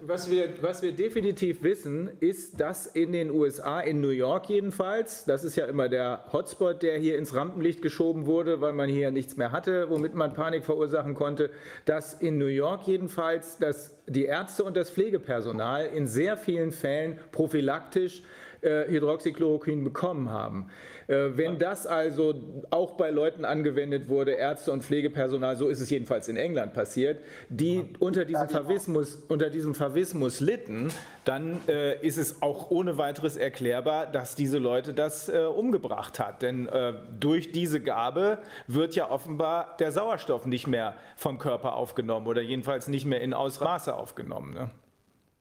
[0.00, 5.24] was wir, was wir definitiv wissen, ist, dass in den USA, in New York jedenfalls,
[5.24, 9.10] das ist ja immer der Hotspot, der hier ins Rampenlicht geschoben wurde, weil man hier
[9.10, 11.50] nichts mehr hatte, womit man Panik verursachen konnte,
[11.84, 17.18] dass in New York jedenfalls dass die Ärzte und das Pflegepersonal in sehr vielen Fällen
[17.30, 18.22] prophylaktisch
[18.60, 20.70] äh, Hydroxychloroquin bekommen haben.
[21.12, 22.34] Äh, wenn das also
[22.70, 27.20] auch bei Leuten angewendet wurde, Ärzte und Pflegepersonal, so ist es jedenfalls in England passiert,
[27.50, 30.88] die unter diesem Favismus, unter diesem Favismus litten,
[31.24, 36.40] dann äh, ist es auch ohne weiteres erklärbar, dass diese Leute das äh, umgebracht hat.
[36.40, 42.26] Denn äh, durch diese Gabe wird ja offenbar der Sauerstoff nicht mehr vom Körper aufgenommen
[42.26, 44.54] oder jedenfalls nicht mehr in Ausmaße aufgenommen.
[44.54, 44.70] Ne?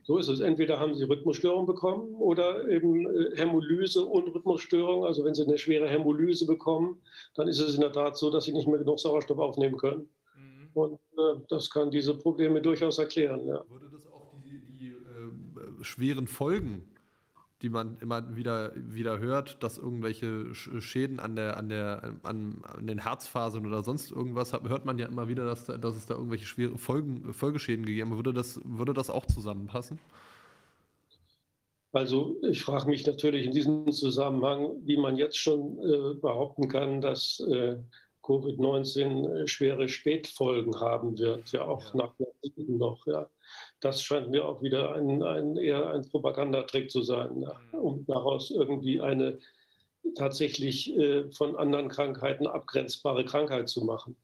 [0.04, 0.40] So ist es.
[0.40, 5.06] Entweder haben sie Rhythmusstörung bekommen oder eben äh, Hämolyse und Rhythmusstörung.
[5.06, 7.02] Also wenn sie eine schwere Hämolyse bekommen,
[7.36, 10.10] dann ist es in der Tat so, dass sie nicht mehr genug Sauerstoff aufnehmen können.
[10.36, 10.70] Mhm.
[10.74, 13.48] Und äh, das kann diese Probleme durchaus erklären.
[13.48, 13.64] Ja.
[13.70, 16.91] Würde das auch die, die äh, schweren Folgen
[17.62, 22.88] die man immer wieder, wieder hört, dass irgendwelche Schäden an, der, an, der, an, an
[22.88, 26.46] den Herzfasern oder sonst irgendwas, hört man ja immer wieder, dass, dass es da irgendwelche
[26.46, 28.18] schwere Folgen, Folgeschäden gegeben hat.
[28.18, 30.00] Würde das, würde das auch zusammenpassen?
[31.94, 37.02] Also ich frage mich natürlich in diesem Zusammenhang, wie man jetzt schon äh, behaupten kann,
[37.02, 37.78] dass äh,
[38.24, 43.06] Covid-19 äh, schwere Spätfolgen haben wird, ja auch nach Jahrzehnten noch.
[43.08, 43.30] Ja.
[43.82, 47.80] Das scheint mir auch wieder ein, ein eher ein Propagandatrick zu sein, ja, mhm.
[47.80, 49.40] um daraus irgendwie eine
[50.16, 54.16] tatsächlich äh, von anderen Krankheiten abgrenzbare Krankheit zu machen.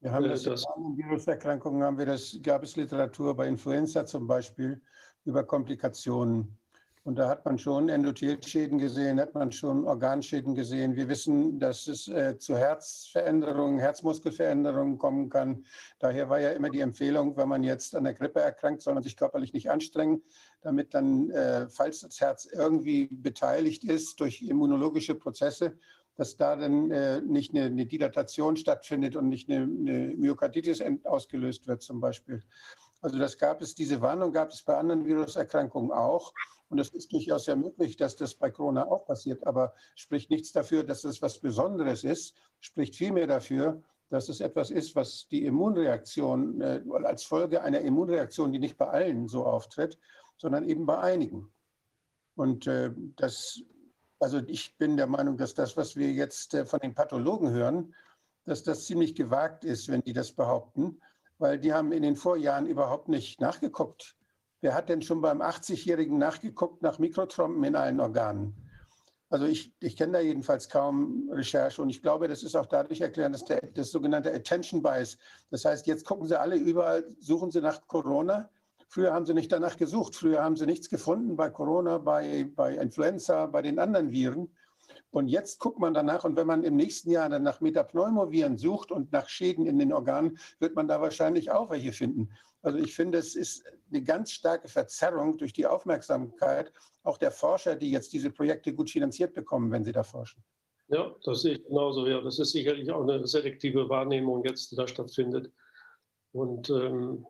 [0.00, 4.04] Wir haben äh, das, das in Viruserkrankungen haben wir das, gab es Literatur bei Influenza
[4.06, 4.80] zum Beispiel
[5.24, 6.57] über Komplikationen.
[7.08, 10.94] Und da hat man schon Endothelschäden gesehen, hat man schon Organschäden gesehen.
[10.94, 15.64] Wir wissen, dass es äh, zu Herzveränderungen, Herzmuskelveränderungen kommen kann.
[16.00, 19.02] Daher war ja immer die Empfehlung, wenn man jetzt an der Grippe erkrankt, soll man
[19.02, 20.22] sich körperlich nicht anstrengen,
[20.60, 25.78] damit dann, äh, falls das Herz irgendwie beteiligt ist durch immunologische Prozesse,
[26.16, 31.66] dass da dann äh, nicht eine, eine, Dilatation stattfindet und nicht eine, eine Myokarditis ausgelöst
[31.66, 32.44] wird zum Beispiel.
[33.00, 36.34] Also das gab es, diese Warnung gab es bei anderen Viruserkrankungen auch.
[36.68, 40.52] Und es ist durchaus ja möglich, dass das bei Corona auch passiert, aber spricht nichts
[40.52, 45.44] dafür, dass es was Besonderes ist, spricht vielmehr dafür, dass es etwas ist, was die
[45.44, 49.98] Immunreaktion äh, als Folge einer Immunreaktion, die nicht bei allen so auftritt,
[50.36, 51.50] sondern eben bei einigen.
[52.34, 53.60] Und äh, das,
[54.18, 57.94] also ich bin der Meinung, dass das, was wir jetzt äh, von den Pathologen hören,
[58.44, 61.00] dass das ziemlich gewagt ist, wenn die das behaupten,
[61.38, 64.17] weil die haben in den Vorjahren überhaupt nicht nachgeguckt,
[64.60, 68.54] Wer hat denn schon beim 80-Jährigen nachgeguckt nach Mikrotrompen in allen Organen?
[69.30, 73.00] Also ich, ich kenne da jedenfalls kaum Recherche und ich glaube, das ist auch dadurch
[73.00, 75.18] erklärt, dass der, das sogenannte Attention Bias,
[75.50, 78.48] das heißt, jetzt gucken sie alle überall, suchen sie nach Corona.
[78.88, 82.74] Früher haben sie nicht danach gesucht, früher haben sie nichts gefunden bei Corona, bei, bei
[82.76, 84.50] Influenza, bei den anderen Viren.
[85.10, 88.90] Und jetzt guckt man danach und wenn man im nächsten Jahr dann nach Metapneumoviren sucht
[88.92, 92.30] und nach Schäden in den Organen, wird man da wahrscheinlich auch welche finden.
[92.62, 96.72] Also ich finde, es ist eine ganz starke Verzerrung durch die Aufmerksamkeit
[97.04, 100.44] auch der Forscher, die jetzt diese Projekte gut finanziert bekommen, wenn sie da forschen.
[100.88, 102.06] Ja, das sehe ich genauso.
[102.06, 105.52] Ja, das ist sicherlich auch eine selektive Wahrnehmung jetzt, die da stattfindet.
[106.32, 107.26] Und ähm,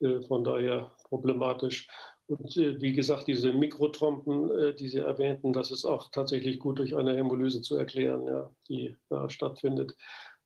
[0.00, 1.88] äh, von daher problematisch.
[2.38, 6.78] Und äh, wie gesagt, diese Mikrotrompen, äh, die Sie erwähnten, das ist auch tatsächlich gut
[6.78, 9.94] durch eine Hämolyse zu erklären, ja, die da stattfindet.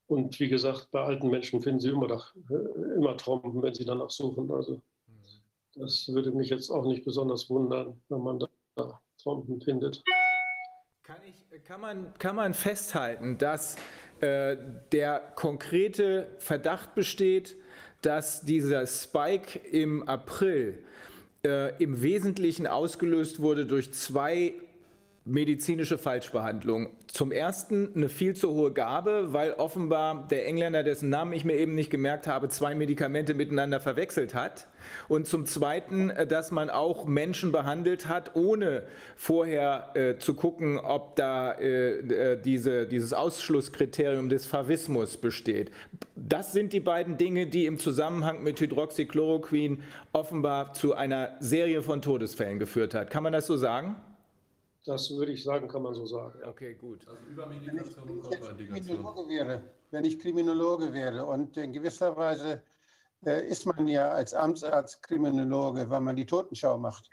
[0.08, 3.84] Und wie gesagt, bei alten Menschen finden Sie immer, nach, äh, immer Trompen, wenn Sie
[3.84, 4.50] danach suchen.
[4.50, 4.80] Also
[5.74, 10.02] das würde mich jetzt auch nicht besonders wundern, wenn man da Trompen findet.
[11.04, 13.76] Kann, ich, kann, man, kann man festhalten, dass
[14.20, 14.56] äh,
[14.90, 17.56] der konkrete Verdacht besteht,
[18.02, 20.84] dass dieser Spike im April
[21.46, 24.54] äh, im Wesentlichen ausgelöst wurde durch zwei
[25.26, 26.90] medizinische Falschbehandlung.
[27.08, 31.56] Zum ersten eine viel zu hohe Gabe, weil offenbar der Engländer, dessen Namen ich mir
[31.56, 34.68] eben nicht gemerkt habe, zwei Medikamente miteinander verwechselt hat.
[35.08, 38.84] Und zum zweiten, äh, dass man auch Menschen behandelt hat, ohne
[39.16, 45.72] vorher äh, zu gucken, ob da äh, äh, diese, dieses Ausschlusskriterium des Favismus besteht.
[46.14, 49.82] Das sind die beiden Dinge, die im Zusammenhang mit Hydroxychloroquin
[50.12, 53.10] offenbar zu einer Serie von Todesfällen geführt hat.
[53.10, 53.96] Kann man das so sagen?
[54.86, 56.40] Das würde ich sagen, kann man so sagen.
[56.44, 57.06] Okay, gut.
[57.08, 59.28] Also Übermedikation und Kontraindikation.
[59.28, 62.62] Wäre, wenn ich Kriminologe wäre und in gewisser Weise
[63.24, 67.10] äh, ist man ja als Amtsarzt Kriminologe, weil man die Totenschau macht.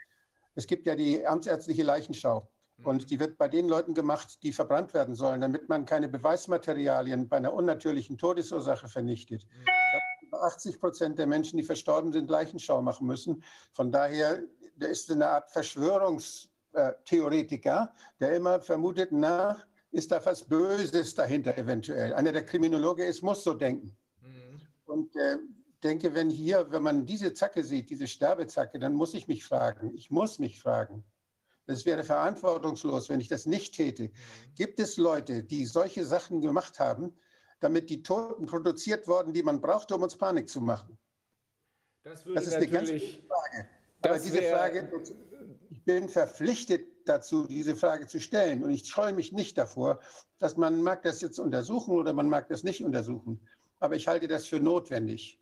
[0.54, 2.48] Es gibt ja die amtsärztliche Leichenschau.
[2.76, 2.86] Mhm.
[2.86, 7.28] Und die wird bei den Leuten gemacht, die verbrannt werden sollen, damit man keine Beweismaterialien
[7.28, 9.44] bei einer unnatürlichen Todesursache vernichtet.
[9.44, 9.64] Mhm.
[10.32, 13.42] 80 Prozent der Menschen, die verstorben sind, Leichenschau machen müssen.
[13.72, 14.42] Von daher
[14.76, 21.14] da ist eine Art Verschwörungs- äh, Theoretiker, der immer vermutet, na, ist da was Böses
[21.14, 22.12] dahinter eventuell.
[22.14, 23.96] Einer der Kriminologe ist, muss so denken.
[24.20, 24.60] Mhm.
[24.86, 25.38] Und äh,
[25.82, 29.94] denke, wenn hier, wenn man diese Zacke sieht, diese Sterbezacke, dann muss ich mich fragen,
[29.94, 31.04] ich muss mich fragen.
[31.66, 34.04] Es wäre verantwortungslos, wenn ich das nicht täte.
[34.04, 34.10] Mhm.
[34.56, 37.16] Gibt es Leute, die solche Sachen gemacht haben,
[37.60, 40.98] damit die Toten produziert wurden, die man brauchte, um uns Panik zu machen?
[42.02, 43.68] Das, das ist eine ganz gute Frage.
[44.02, 44.90] Aber diese Frage,
[45.84, 48.64] bin verpflichtet dazu, diese Frage zu stellen.
[48.64, 50.00] Und ich scheue mich nicht davor,
[50.38, 53.40] dass man mag das jetzt untersuchen oder man mag das nicht untersuchen.
[53.80, 55.38] Aber ich halte das für notwendig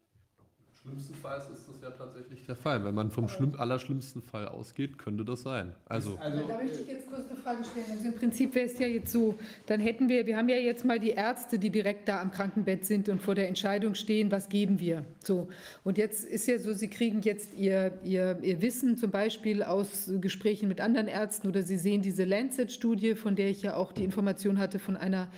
[0.82, 2.84] schlimmstenfalls ist das ja tatsächlich der Fall.
[2.84, 5.72] Wenn man vom schlimm, allerschlimmsten Fall ausgeht, könnte das sein.
[5.86, 7.86] Also, also da möchte ich jetzt kurz eine Frage stellen.
[7.90, 10.84] Also im Prinzip wäre es ja jetzt so, dann hätten wir, wir haben ja jetzt
[10.84, 14.48] mal die Ärzte, die direkt da am Krankenbett sind und vor der Entscheidung stehen, was
[14.48, 15.04] geben wir.
[15.22, 15.48] So.
[15.84, 20.10] Und jetzt ist ja so, Sie kriegen jetzt Ihr, Ihr, Ihr Wissen zum Beispiel aus
[20.20, 24.04] Gesprächen mit anderen Ärzten oder Sie sehen diese Lancet-Studie, von der ich ja auch die
[24.04, 25.28] Information hatte von einer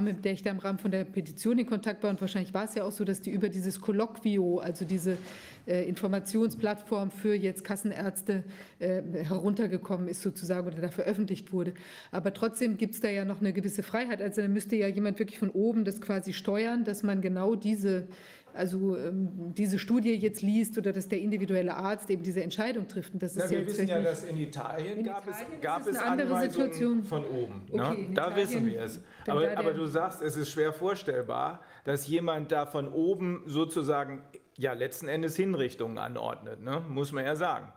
[0.00, 2.10] Mit der ich da im Rahmen von der Petition in Kontakt war.
[2.10, 5.18] Und wahrscheinlich war es ja auch so, dass die über dieses Colloquio, also diese
[5.66, 8.44] äh, Informationsplattform für jetzt Kassenärzte
[8.78, 11.74] äh, heruntergekommen ist sozusagen oder da veröffentlicht wurde.
[12.10, 14.22] Aber trotzdem gibt es da ja noch eine gewisse Freiheit.
[14.22, 18.06] Also da müsste ja jemand wirklich von oben das quasi steuern, dass man genau diese
[18.54, 23.12] also ähm, diese Studie jetzt liest oder dass der individuelle Arzt eben diese Entscheidung trifft.
[23.12, 25.60] Und das Na, ist wir ja wissen ja, dass in Italien in gab Italien es,
[25.60, 27.04] gab es eine andere Situation.
[27.04, 27.66] von oben.
[27.70, 28.14] Okay, ne?
[28.14, 29.00] Da Italien, wissen wir es.
[29.26, 34.22] Aber, aber du sagst, es ist schwer vorstellbar, dass jemand da von oben sozusagen
[34.56, 36.84] ja letzten Endes Hinrichtungen anordnet, ne?
[36.88, 37.72] muss man ja sagen.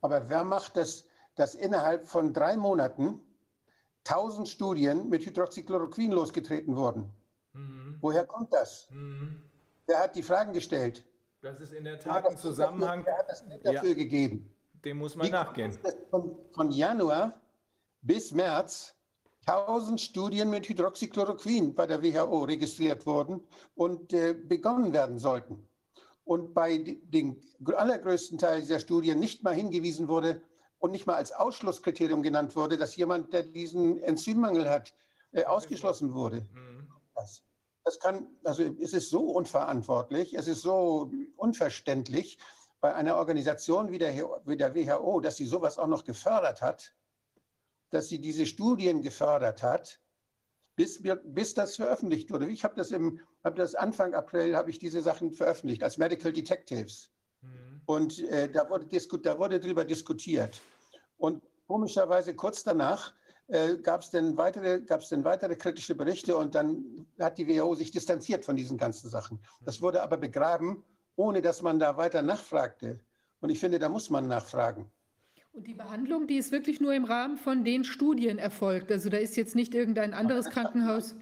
[0.00, 3.20] Aber wer macht das, dass innerhalb von drei Monaten
[4.06, 7.10] 1000 Studien mit Hydroxychloroquin losgetreten wurden?
[8.00, 8.88] Woher kommt das?
[9.86, 11.04] Wer hat die Fragen gestellt?
[11.42, 13.94] Das ist in der Tat ein Zusammenhang, Wer hat das Geld dafür Ja.
[13.94, 14.50] gegeben?
[14.84, 15.78] dem muss man Wie nachgehen.
[16.10, 17.40] Von, von Januar
[18.02, 18.94] bis März
[19.46, 23.42] 1000 Studien mit Hydroxychloroquin bei der WHO registriert wurden
[23.76, 25.66] und äh, begonnen werden sollten.
[26.24, 30.42] Und bei den gr- allergrößten Teil dieser Studien nicht mal hingewiesen wurde
[30.80, 34.94] und nicht mal als Ausschlusskriterium genannt wurde, dass jemand, der diesen Enzymmangel hat,
[35.32, 36.42] äh, ausgeschlossen wurde.
[36.52, 36.88] Mhm.
[37.84, 42.38] Das, kann, also es ist so unverantwortlich, es ist so unverständlich
[42.80, 44.14] bei einer Organisation wie der,
[44.46, 46.94] wie der WHO, dass sie sowas auch noch gefördert hat,
[47.90, 50.00] dass sie diese Studien gefördert hat,
[50.76, 52.48] bis, bis das veröffentlicht wurde.
[52.48, 56.32] Ich habe das im, habe das Anfang April, habe ich diese Sachen veröffentlicht als Medical
[56.32, 57.10] Detectives.
[57.86, 60.60] Und äh, da, wurde disku, da wurde darüber diskutiert.
[61.18, 63.14] Und komischerweise kurz danach
[63.48, 67.74] äh, gab es dann, weitere, gab's dann weitere kritische Berichte und dann hat die WHO
[67.74, 69.38] sich distanziert von diesen ganzen Sachen.
[69.60, 70.82] Das wurde aber begraben,
[71.16, 73.00] ohne dass man da weiter nachfragte.
[73.40, 74.90] Und ich finde, da muss man nachfragen.
[75.52, 78.90] Und die Behandlung, die ist wirklich nur im Rahmen von den Studien erfolgt.
[78.90, 81.14] Also da ist jetzt nicht irgendein anderes Krankenhaus.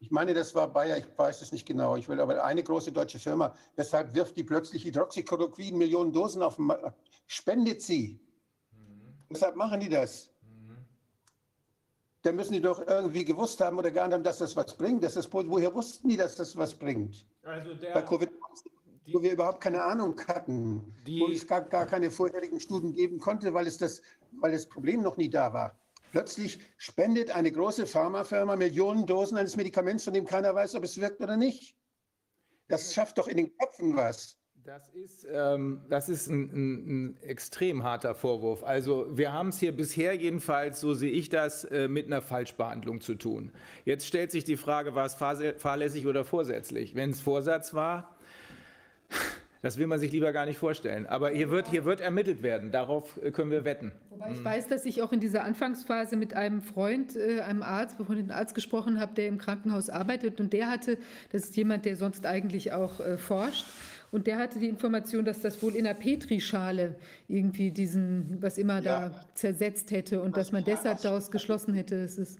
[0.00, 1.96] Ich meine, das war Bayer, ich weiß es nicht genau.
[1.96, 6.56] Ich will aber eine große deutsche Firma, weshalb wirft die plötzlich Hydroxychloroquin Millionen Dosen auf
[6.56, 6.94] den Markt?
[7.26, 8.20] Spendet sie.
[9.28, 10.30] Weshalb machen die das?
[12.22, 15.04] Dann müssen die doch irgendwie gewusst haben oder geahnt haben, dass das was bringt.
[15.04, 17.26] Das, woher wussten die, dass das was bringt?
[17.42, 18.30] Also Bei der, Covid,
[19.12, 23.18] wo wir überhaupt keine Ahnung hatten, Die- wo es gar, gar keine vorherigen Studien geben
[23.20, 24.02] konnte, weil, es das,
[24.40, 25.78] weil das Problem noch nie da war.
[26.10, 30.98] Plötzlich spendet eine große Pharmafirma Millionen Dosen eines Medikaments, von dem keiner weiß, ob es
[31.00, 31.76] wirkt oder nicht.
[32.66, 34.37] Das schafft doch in den Köpfen was.
[34.64, 38.64] Das ist, ähm, das ist ein, ein, ein extrem harter Vorwurf.
[38.64, 43.00] Also wir haben es hier bisher jedenfalls, so sehe ich das, äh, mit einer Falschbehandlung
[43.00, 43.52] zu tun.
[43.84, 46.94] Jetzt stellt sich die Frage, war es fahrlässig oder vorsätzlich?
[46.94, 48.16] Wenn es Vorsatz war,
[49.62, 51.06] das will man sich lieber gar nicht vorstellen.
[51.06, 52.70] Aber hier wird, hier wird ermittelt werden.
[52.70, 53.92] Darauf äh, können wir wetten.
[54.10, 57.96] Wobei ich weiß, dass ich auch in dieser Anfangsphase mit einem Freund, äh, einem Arzt,
[57.96, 60.98] befreundeten Arzt gesprochen habe, der im Krankenhaus arbeitet und der hatte,
[61.30, 63.64] das ist jemand, der sonst eigentlich auch äh, forscht,
[64.10, 66.96] und der hatte die Information, dass das wohl in der Petrischale
[67.28, 72.18] irgendwie diesen, was immer da zersetzt hätte und dass man deshalb daraus geschlossen hätte, es
[72.18, 72.38] ist.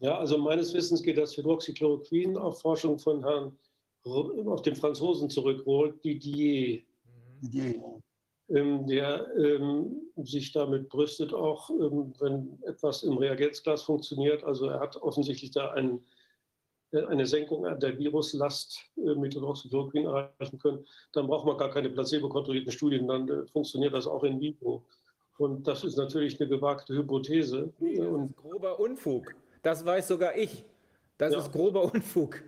[0.00, 3.56] Ja, also meines Wissens geht das Hydroxychloroquin auf Forschung von Herrn,
[4.04, 6.82] auf den Franzosen zurück, Roland Didier,
[7.40, 7.80] Die,
[8.50, 14.44] ähm, der ähm, sich damit brüstet, auch ähm, wenn etwas im Reagenzglas funktioniert.
[14.44, 16.00] Also er hat offensichtlich da ein, äh,
[16.94, 20.84] eine Senkung der Viruslast äh, mit Hydroxychloroquin erreichen können.
[21.12, 24.82] Dann braucht man gar keine placebo-kontrollierten Studien, dann äh, funktioniert das auch in vivo.
[25.38, 27.72] Und das ist natürlich eine gewagte Hypothese.
[27.80, 29.34] Äh, Das Und ist grober Unfug.
[29.62, 30.64] Das weiß sogar ich.
[31.18, 31.40] Das Ja.
[31.40, 32.40] ist grober Unfug.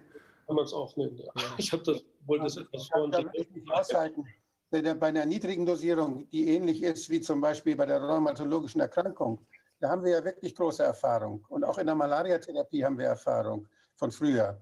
[0.47, 1.16] kann man es auch nennen.
[1.18, 1.33] Ja.
[1.58, 3.08] Ich habe das, wollte das etwas vor.
[3.10, 4.25] da möchte ich nicht aushalten.
[4.70, 8.81] Bei der- Bei einer niedrigen Dosierung, die ähnlich ist wie zum Beispiel bei der rheumatologischen
[8.81, 9.41] Erkrankung,
[9.81, 11.44] da haben wir ja wirklich große Erfahrung.
[11.49, 13.66] Und auch in der Malariatherapie haben wir Erfahrung
[13.97, 14.60] von früher.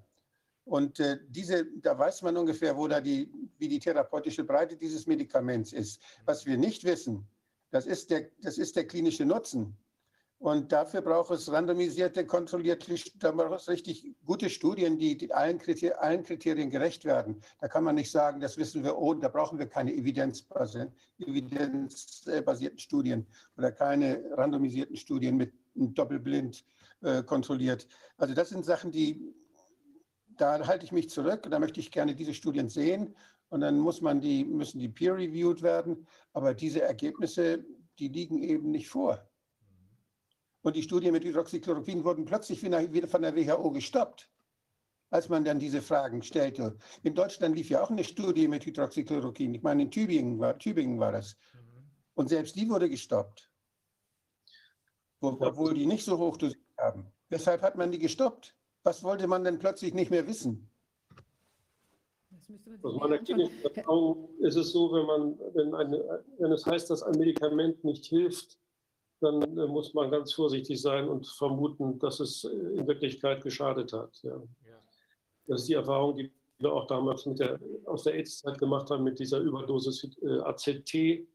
[0.65, 5.05] Und äh, diese, da weiß man ungefähr, wo da die, wie die therapeutische Breite dieses
[5.05, 6.01] Medikaments ist.
[6.25, 7.27] Was wir nicht wissen,
[7.69, 9.77] das ist der, das ist der klinische Nutzen.
[10.37, 15.59] Und dafür braucht es randomisierte, kontrollierte, da braucht es richtig gute Studien, die, die allen,
[15.59, 17.41] Kriterien, allen Kriterien gerecht werden.
[17.61, 22.79] Da kann man nicht sagen, das wissen wir, oh, da brauchen wir keine evidenzbasierten, evidenzbasierten
[22.79, 26.65] Studien oder keine randomisierten Studien mit doppelblind
[27.01, 27.87] äh, kontrolliert.
[28.17, 29.33] Also das sind Sachen, die,
[30.27, 31.47] da halte ich mich zurück.
[31.49, 33.15] Da möchte ich gerne diese Studien sehen.
[33.49, 36.07] Und dann muss man die, müssen die peer-reviewed werden.
[36.33, 37.63] Aber diese Ergebnisse,
[37.99, 39.29] die liegen eben nicht vor.
[40.61, 44.31] Und die Studien mit Hydroxychloroquin wurden plötzlich wieder von der WHO gestoppt,
[45.11, 46.75] als man dann diese Fragen stellte.
[47.03, 49.53] In Deutschland lief ja auch eine Studie mit Hydroxychloroquin.
[49.53, 51.37] Ich meine, in Tübingen war, Tübingen war das.
[52.15, 53.51] Und selbst die wurde gestoppt.
[55.21, 57.05] Wo- Obwohl die nicht so hoch dosiert haben.
[57.29, 58.55] Weshalb hat man die gestoppt?
[58.85, 60.69] was wollte man denn plötzlich nicht mehr wissen?
[62.83, 67.01] Aus meiner klinischen Erfahrung ist es so, wenn, man, wenn, eine, wenn es heißt, dass
[67.01, 68.59] ein Medikament nicht hilft,
[69.21, 73.91] dann äh, muss man ganz vorsichtig sein und vermuten, dass es äh, in Wirklichkeit geschadet
[73.91, 74.21] hat.
[74.21, 74.39] Ja.
[75.47, 79.03] Das ist die Erfahrung, die wir auch damals mit der, aus der AIDS-Zeit gemacht haben,
[79.03, 81.25] mit dieser Überdosis äh, AZT,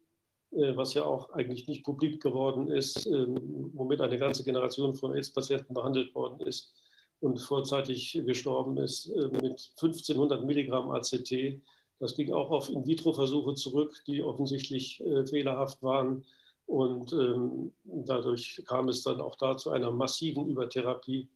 [0.52, 3.26] was ja auch eigentlich nicht publik geworden ist, äh,
[3.72, 6.72] womit eine ganze Generation von AIDS-Patienten behandelt worden ist
[7.20, 11.60] und vorzeitig gestorben ist äh, mit 1500 Milligramm ACT.
[11.98, 16.24] Das ging auch auf In-vitro-Versuche zurück, die offensichtlich äh, fehlerhaft waren.
[16.66, 21.28] Und ähm, dadurch kam es dann auch da zu einer massiven Übertherapie.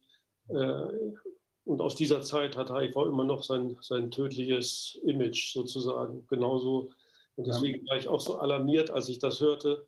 [0.49, 0.87] Äh,
[1.65, 6.25] und aus dieser Zeit hat HIV immer noch sein, sein tödliches Image sozusagen.
[6.27, 6.89] Genauso.
[7.35, 9.85] Und deswegen war ich auch so alarmiert, als ich das hörte,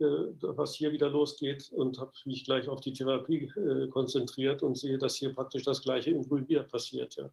[0.00, 4.76] äh, was hier wieder losgeht und habe mich gleich auf die Therapie äh, konzentriert und
[4.76, 7.16] sehe, dass hier praktisch das Gleiche im Vulvir passiert.
[7.16, 7.24] Ja.
[7.24, 7.30] Mhm.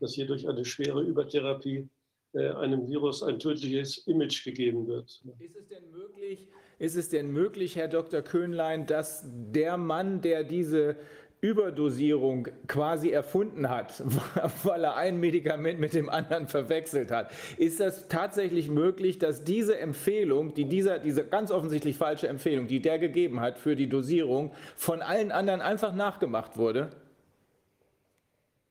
[0.00, 1.88] Dass hier durch eine schwere Übertherapie
[2.32, 5.22] äh, einem Virus ein tödliches Image gegeben wird.
[5.38, 6.48] Ist es denn möglich,
[6.78, 8.22] ist es denn möglich, Herr Dr.
[8.22, 10.96] Köhnlein, dass der Mann, der diese
[11.40, 14.02] Überdosierung quasi erfunden hat,
[14.64, 17.30] weil er ein Medikament mit dem anderen verwechselt hat.
[17.56, 22.80] Ist das tatsächlich möglich, dass diese Empfehlung, die dieser, diese ganz offensichtlich falsche Empfehlung, die
[22.80, 26.90] der gegeben hat für die Dosierung, von allen anderen einfach nachgemacht wurde?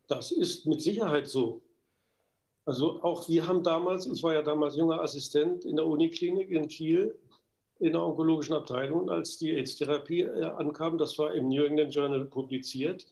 [0.07, 1.61] Das ist mit Sicherheit so.
[2.65, 6.67] Also auch wir haben damals, ich war ja damals junger Assistent in der Uniklinik in
[6.67, 7.17] Kiel,
[7.79, 12.25] in der onkologischen Abteilung, als die AIDS-Therapie äh, ankam, das war im New England Journal
[12.25, 13.05] publiziert,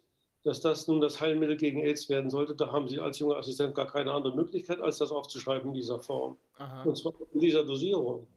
[0.44, 2.56] dass das nun das Heilmittel gegen AIDS werden sollte.
[2.56, 6.00] Da haben Sie als junger Assistent gar keine andere Möglichkeit, als das aufzuschreiben in dieser
[6.00, 6.38] Form.
[6.58, 6.84] Aha.
[6.84, 8.28] Und zwar in dieser Dosierung.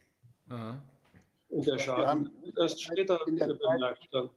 [0.49, 0.83] Aha.
[1.51, 4.31] Und der Schaden erst später bemerkt dann.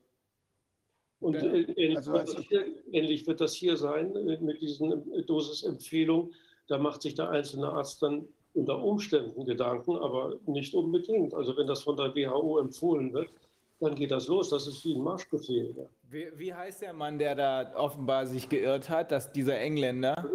[1.19, 1.41] Und ja.
[1.43, 6.33] Äh, ähnlich, also wird hier, ähnlich, wird das hier sein äh, mit diesen Dosisempfehlungen.
[6.67, 11.33] Da macht sich der einzelne Arzt dann unter Umständen Gedanken, aber nicht unbedingt.
[11.33, 13.29] Also wenn das von der WHO empfohlen wird,
[13.79, 14.49] dann geht das los.
[14.49, 15.73] Das ist wie ein Marschbefehl.
[15.75, 15.85] Ja.
[16.09, 20.29] Wie, wie, heißt der Mann, der da offenbar sich geirrt hat, dass dieser Engländer?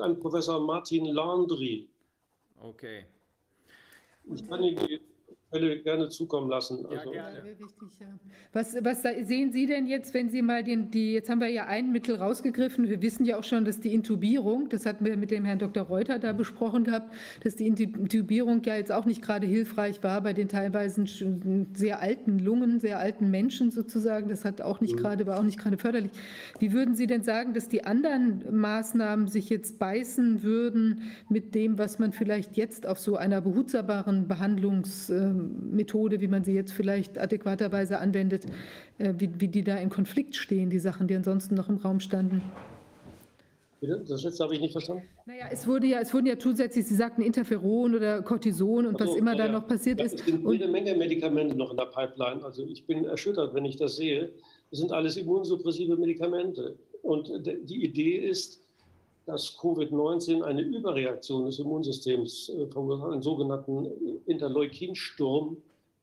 [0.00, 1.88] Ein Professor Martin Landry.
[2.60, 3.06] Okay.
[4.32, 5.00] Ich kann Ihnen die
[5.54, 6.84] Fälle gerne zukommen lassen.
[6.86, 7.14] Also.
[7.14, 7.44] Ja, gerne.
[7.58, 8.06] Wichtig, ja.
[8.52, 11.66] Was, was sehen Sie denn jetzt, wenn Sie mal den, die, jetzt haben wir ja
[11.66, 15.30] ein Mittel rausgegriffen, wir wissen ja auch schon, dass die Intubierung, das hatten wir mit
[15.30, 15.84] dem Herrn Dr.
[15.84, 20.32] Reuter da besprochen gehabt, dass die Intubierung ja jetzt auch nicht gerade hilfreich war bei
[20.32, 21.04] den teilweise
[21.74, 24.28] sehr alten Lungen, sehr alten Menschen sozusagen.
[24.28, 24.98] Das hat auch nicht mhm.
[24.98, 26.12] gerade, war auch nicht gerade förderlich.
[26.58, 31.78] Wie würden Sie denn sagen, dass die anderen Maßnahmen sich jetzt beißen würden mit dem,
[31.78, 36.72] was man vielleicht jetzt auf so einer behutsamen Behandlungs ähm, Methode, wie man sie jetzt
[36.72, 38.46] vielleicht adäquaterweise anwendet,
[38.98, 42.00] äh, wie, wie die da in Konflikt stehen, die Sachen, die ansonsten noch im Raum
[42.00, 42.42] standen.
[43.80, 45.04] Das letzte habe ich nicht verstanden.
[45.26, 49.12] Naja, es, wurde ja, es wurden ja zusätzlich, Sie sagten Interferon oder Cortison und also,
[49.12, 50.20] was immer ja, da noch passiert ja, ist.
[50.20, 52.42] Es sind jede Menge Medikamente noch in der Pipeline.
[52.44, 54.32] Also ich bin erschüttert, wenn ich das sehe.
[54.70, 56.78] Das sind alles immunsuppressive Medikamente.
[57.02, 58.63] Und die Idee ist,
[59.26, 63.86] dass Covid-19 eine Überreaktion des Immunsystems äh, verursacht, einen sogenannten
[64.26, 65.56] Interleukinsturm,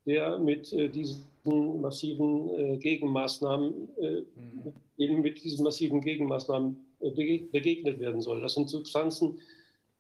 [0.06, 4.74] der mit äh, diesen massiven äh, Gegenmaßnahmen, mhm.
[4.98, 8.42] eben mit diesen massiven Gegenmaßnahmen begegnet werden soll.
[8.42, 9.40] Das sind Substanzen,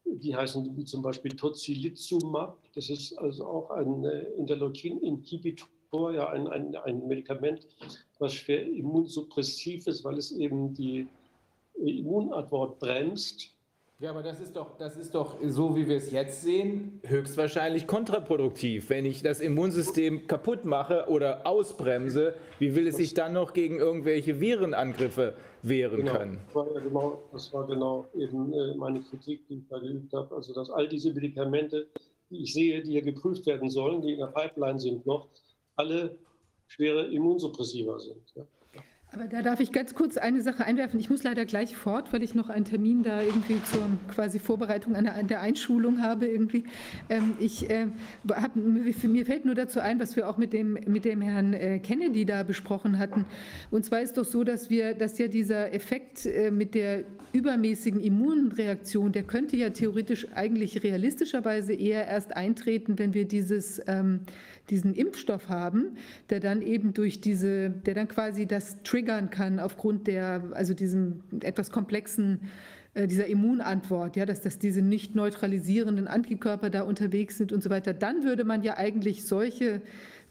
[0.05, 2.59] die heißen wie zum Beispiel Tocilizumab.
[2.75, 4.03] Das ist also auch ein
[4.37, 7.67] Interleukin-Inhibitor, ja ein, ein, ein Medikament,
[8.19, 11.07] was schwer immunsuppressiv ist, weil es eben die
[11.81, 13.51] Immunantwort bremst.
[14.01, 17.85] Ja, aber das ist doch, das ist doch so, wie wir es jetzt sehen, höchstwahrscheinlich
[17.85, 18.89] kontraproduktiv.
[18.89, 23.77] Wenn ich das Immunsystem kaputt mache oder ausbremse, wie will es sich dann noch gegen
[23.77, 26.17] irgendwelche Virenangriffe wehren genau.
[26.17, 26.39] können?
[26.47, 30.11] Das war, ja genau, das war genau eben äh, meine Kritik, die ich da geübt
[30.13, 30.35] habe.
[30.35, 31.85] Also, dass all diese Medikamente,
[32.31, 35.27] die ich sehe, die hier geprüft werden sollen, die in der Pipeline sind noch,
[35.75, 36.17] alle
[36.65, 38.33] schwere Immunsuppressiva sind.
[38.33, 38.47] Ja.
[39.13, 40.97] Aber da darf ich ganz kurz eine Sache einwerfen.
[40.97, 44.95] Ich muss leider gleich fort, weil ich noch einen Termin da irgendwie zur quasi Vorbereitung
[44.95, 46.63] einer, der Einschulung habe irgendwie.
[47.09, 47.87] Ähm, ich äh,
[48.29, 51.79] hab, mir fällt nur dazu ein, was wir auch mit dem, mit dem Herrn äh,
[51.79, 53.25] Kennedy da besprochen hatten.
[53.69, 57.99] Und zwar ist doch so, dass wir, dass ja dieser Effekt äh, mit der übermäßigen
[57.99, 64.21] Immunreaktion, der könnte ja theoretisch eigentlich realistischerweise eher erst eintreten, wenn wir dieses ähm,
[64.71, 65.97] diesen Impfstoff haben,
[66.29, 71.21] der dann eben durch diese, der dann quasi das triggern kann aufgrund der, also diesem
[71.41, 72.49] etwas komplexen
[72.93, 77.69] äh, dieser Immunantwort, ja, dass, dass diese nicht neutralisierenden Antikörper da unterwegs sind und so
[77.69, 79.81] weiter, dann würde man ja eigentlich solche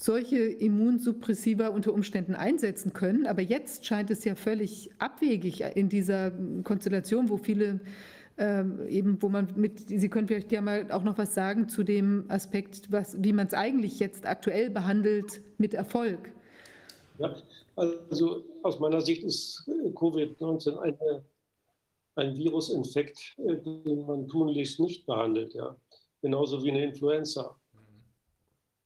[0.03, 3.27] solche Immunsuppressiva unter Umständen einsetzen können.
[3.27, 6.33] Aber jetzt scheint es ja völlig abwegig in dieser
[6.65, 7.81] Konstellation, wo viele
[8.41, 11.85] ähm, eben, wo man mit, Sie können vielleicht ja mal auch noch was sagen zu
[11.85, 16.33] dem Aspekt, was, wie man es eigentlich jetzt aktuell behandelt mit Erfolg.
[17.19, 17.37] Ja,
[17.77, 21.23] also aus meiner Sicht ist Covid-19 eine,
[22.15, 25.77] ein Virusinfekt, äh, den man tunlichst nicht behandelt, ja.
[26.23, 27.55] Genauso wie eine Influenza.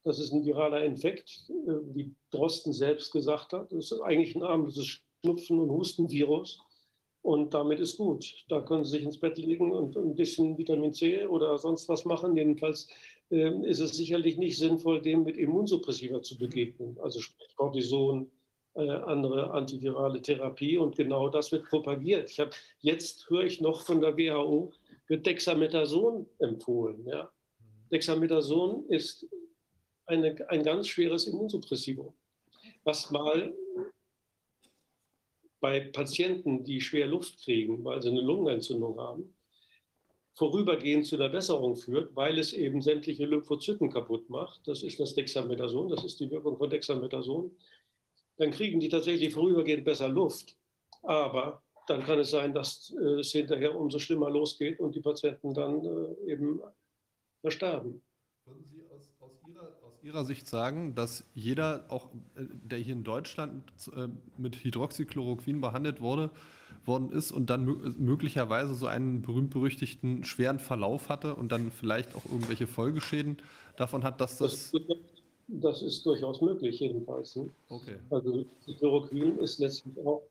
[0.03, 3.71] Das ist ein viraler Infekt, äh, wie Drosten selbst gesagt hat.
[3.71, 6.59] Das ist eigentlich ein harmloses Schnupfen- und Hustenvirus.
[7.25, 8.23] Und damit ist gut.
[8.49, 12.05] Da können Sie sich ins Bett legen und ein bisschen Vitamin C oder sonst was
[12.05, 12.37] machen.
[12.37, 12.87] Jedenfalls
[13.31, 16.95] äh, ist es sicherlich nicht sinnvoll, dem mit Immunsuppressiva zu begegnen.
[17.01, 17.19] Also
[17.55, 18.29] Cortison,
[18.75, 20.77] äh, andere antivirale Therapie.
[20.77, 22.29] Und genau das wird propagiert.
[22.29, 24.71] Ich habe jetzt höre ich noch von der WHO
[25.07, 27.07] wird Dexamethason empfohlen.
[27.07, 27.31] Ja.
[27.91, 29.25] Dexamethason ist
[30.05, 32.13] eine, ein ganz schweres Immunsuppressivum,
[32.83, 33.51] was mal
[35.65, 39.33] bei Patienten, die schwer Luft kriegen, weil sie eine Lungenentzündung haben,
[40.35, 44.61] vorübergehend zu einer Besserung führt, weil es eben sämtliche Lymphozyten kaputt macht.
[44.67, 47.49] Das ist das Dexamethason, das ist die Wirkung von Dexamethason.
[48.37, 50.55] Dann kriegen die tatsächlich vorübergehend besser Luft.
[51.01, 55.51] Aber dann kann es sein, dass äh, es hinterher umso schlimmer losgeht und die Patienten
[55.55, 56.61] dann äh, eben
[57.41, 58.03] versterben.
[58.45, 58.84] Würden Sie
[60.05, 63.63] Ihrer, Sicht sagen, dass jeder, auch äh, der hier in Deutschland
[64.37, 66.29] mit Hydroxychloroquin behandelt wurde,
[66.85, 67.65] worden ist und dann
[67.97, 73.37] möglicherweise so einen berühmt-berüchtigten schweren Verlauf hatte und dann vielleicht auch irgendwelche Folgeschäden
[73.77, 74.71] davon hat, dass das...
[74.71, 74.81] Das,
[75.47, 77.35] das ist durchaus möglich, jedenfalls.
[77.35, 77.49] Ne?
[77.69, 77.97] Okay.
[78.09, 78.45] Also
[78.77, 80.23] Chloroquin ist letztlich auch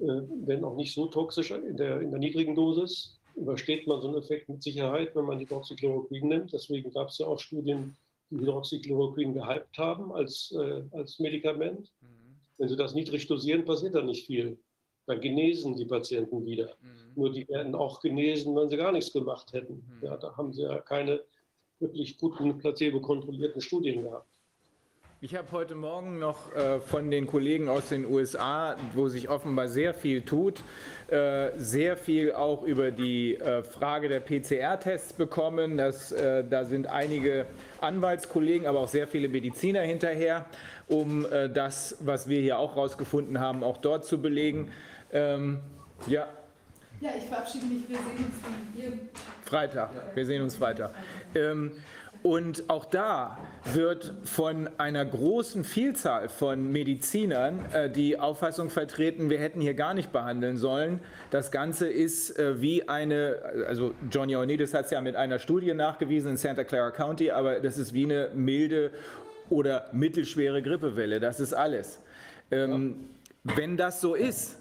[0.00, 4.08] äh, wenn auch nicht so toxisch in der, in der niedrigen Dosis, übersteht man so
[4.08, 6.52] einen Effekt mit Sicherheit, wenn man Hydroxychloroquin nimmt.
[6.52, 11.92] Deswegen gab es ja auch Studien, die Hydroxychloroquin gehypt haben als, äh, als Medikament.
[12.00, 12.36] Mhm.
[12.58, 14.58] Wenn sie das niedrig dosieren, passiert da nicht viel.
[15.06, 16.76] Dann genesen die Patienten wieder.
[16.80, 17.12] Mhm.
[17.14, 19.74] Nur die werden auch genesen, wenn sie gar nichts gemacht hätten.
[19.74, 20.06] Mhm.
[20.06, 21.22] Ja, da haben sie ja keine
[21.80, 24.28] wirklich guten placebo-kontrollierten Studien gehabt.
[25.20, 29.66] Ich habe heute Morgen noch äh, von den Kollegen aus den USA, wo sich offenbar
[29.66, 30.62] sehr viel tut,
[31.56, 35.78] sehr viel auch über die äh, Frage der PCR-Tests bekommen.
[35.78, 37.46] Das, äh, da sind einige
[37.80, 40.44] Anwaltskollegen, aber auch sehr viele Mediziner hinterher,
[40.86, 44.70] um äh, das, was wir hier auch herausgefunden haben, auch dort zu belegen.
[45.12, 45.60] Ähm,
[46.06, 46.28] ja.
[47.00, 47.88] Ja, ich verabschiede mich.
[47.88, 48.92] Wir sehen uns hier.
[49.44, 49.90] Freitag.
[50.14, 50.92] Wir sehen uns weiter.
[51.34, 51.72] Ähm,
[52.22, 53.38] und auch da
[53.72, 59.94] wird von einer großen Vielzahl von Medizinern äh, die Auffassung vertreten, wir hätten hier gar
[59.94, 61.00] nicht behandeln sollen.
[61.30, 65.74] Das Ganze ist äh, wie eine, also John Ioannidis hat es ja mit einer Studie
[65.74, 68.90] nachgewiesen in Santa Clara County, aber das ist wie eine milde
[69.48, 71.20] oder mittelschwere Grippewelle.
[71.20, 72.00] Das ist alles.
[72.50, 73.10] Ähm,
[73.44, 74.58] wenn das so ist,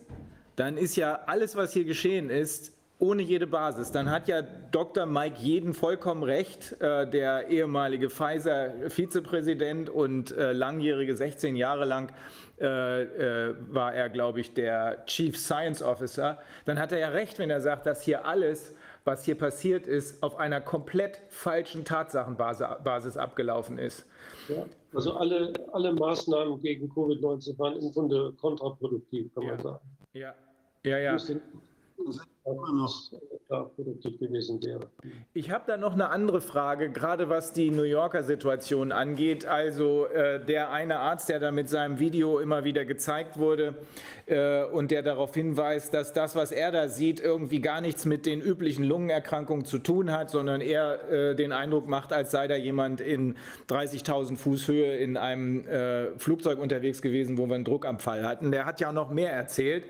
[0.55, 3.91] dann ist ja alles, was hier geschehen ist, ohne jede Basis.
[3.91, 5.05] Dann hat ja Dr.
[5.05, 12.11] Mike Jeden vollkommen recht, äh, der ehemalige Pfizer-Vizepräsident und äh, langjährige, 16 Jahre lang
[12.59, 16.39] äh, äh, war er, glaube ich, der Chief Science Officer.
[16.65, 18.73] Dann hat er ja recht, wenn er sagt, dass hier alles,
[19.05, 24.07] was hier passiert ist, auf einer komplett falschen Tatsachenbasis abgelaufen ist.
[24.49, 29.79] Ja, also alle, alle Maßnahmen gegen Covid-19 waren im Grunde kontraproduktiv, kann man sagen.
[30.13, 30.33] Ja,
[30.83, 31.17] ja, ja
[32.47, 33.11] immer noch
[33.75, 34.87] produktiv gewesen wäre.
[35.33, 39.45] Ich habe da noch eine andere Frage, gerade was die New Yorker Situation angeht.
[39.45, 43.75] Also äh, der eine Arzt, der da mit seinem Video immer wieder gezeigt wurde
[44.25, 48.25] äh, und der darauf hinweist, dass das, was er da sieht, irgendwie gar nichts mit
[48.25, 52.55] den üblichen Lungenerkrankungen zu tun hat, sondern er äh, den Eindruck macht, als sei da
[52.55, 53.35] jemand in
[53.69, 58.51] 30.000 Fuß Höhe in einem äh, Flugzeug unterwegs gewesen, wo wir einen Druckabfall hatten.
[58.51, 59.85] Der hat ja noch mehr erzählt.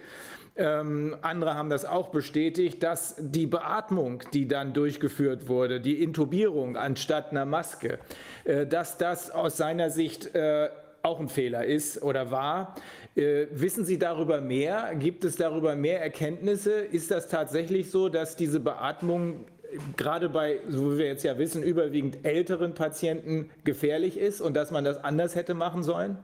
[0.58, 6.78] Ähm, andere haben das auch bestätigt, dass die Beatmung, die dann durchgeführt wurde, die Intubierung
[6.78, 8.00] anstatt einer Maske,
[8.44, 10.70] äh, dass das aus seiner Sicht äh,
[11.04, 12.76] auch ein Fehler ist oder war.
[13.16, 14.96] Äh, wissen Sie darüber mehr?
[14.96, 16.72] Gibt es darüber mehr Erkenntnisse?
[16.72, 19.46] Ist das tatsächlich so, dass diese Beatmung
[19.96, 24.72] gerade bei, so wie wir jetzt ja wissen, überwiegend älteren Patienten gefährlich ist und dass
[24.72, 26.18] man das anders hätte machen sollen?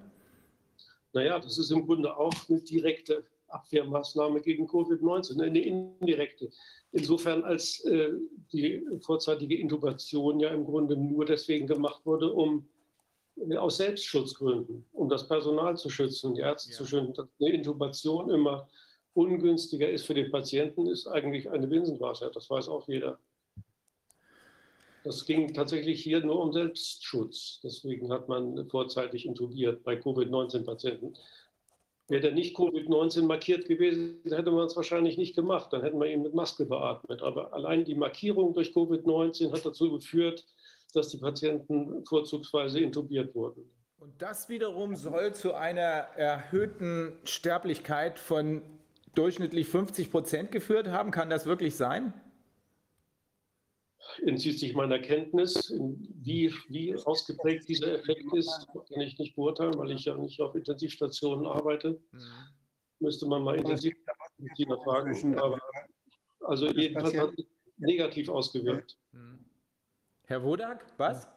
[1.13, 3.23] Naja, das ist im Grunde auch eine direkte
[3.53, 6.49] Abwehrmaßnahme gegen Covid-19, eine indirekte.
[6.91, 8.11] Insofern als äh,
[8.51, 12.67] die vorzeitige Intubation ja im Grunde nur deswegen gemacht wurde, um
[13.37, 16.77] äh, aus Selbstschutzgründen, um das Personal zu schützen, die Ärzte ja.
[16.77, 17.13] zu schützen.
[17.13, 18.69] Dass eine Intubation immer
[19.13, 22.35] ungünstiger ist für den Patienten, ist eigentlich eine Binsenwahrheit.
[22.35, 23.19] Das weiß auch jeder.
[25.03, 27.59] Das ging tatsächlich hier nur um Selbstschutz.
[27.61, 31.13] Deswegen hat man vorzeitig intubiert bei Covid-19-Patienten.
[32.09, 35.71] Wäre der nicht Covid-19 markiert gewesen, hätte man es wahrscheinlich nicht gemacht.
[35.71, 37.21] Dann hätten wir ihn mit Maske beatmet.
[37.21, 40.45] Aber allein die Markierung durch Covid-19 hat dazu geführt,
[40.93, 43.69] dass die Patienten vorzugsweise intubiert wurden.
[43.97, 45.81] Und das wiederum soll zu einer
[46.17, 48.61] erhöhten Sterblichkeit von
[49.15, 51.11] durchschnittlich 50 Prozent geführt haben.
[51.11, 52.13] Kann das wirklich sein?
[54.25, 55.73] Entzieht sich meiner Kenntnis.
[56.21, 60.55] Wie, wie ausgeprägt dieser Effekt ist, kann ich nicht beurteilen, weil ich ja nicht auf
[60.55, 61.99] Intensivstationen arbeite.
[62.11, 62.19] Mhm.
[62.99, 65.37] Müsste man mal Intensivmediziner fragen.
[65.37, 65.59] Aber
[66.41, 67.45] also jedenfalls hat es
[67.77, 68.97] negativ ausgewirkt.
[69.11, 69.45] Mhm.
[70.25, 71.27] Herr Wodak, was?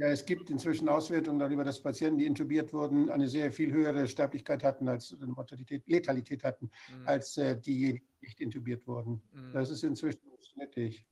[0.00, 4.08] Ja, es gibt inzwischen Auswertungen darüber, dass Patienten, die intubiert wurden, eine sehr viel höhere
[4.08, 7.06] Sterblichkeit hatten, als Mortalität, Letalität hatten, mhm.
[7.06, 9.20] als äh, diejenigen, die nicht intubiert wurden.
[9.34, 9.52] Mhm.
[9.52, 10.22] Das ist inzwischen
[10.54, 11.04] schnittig.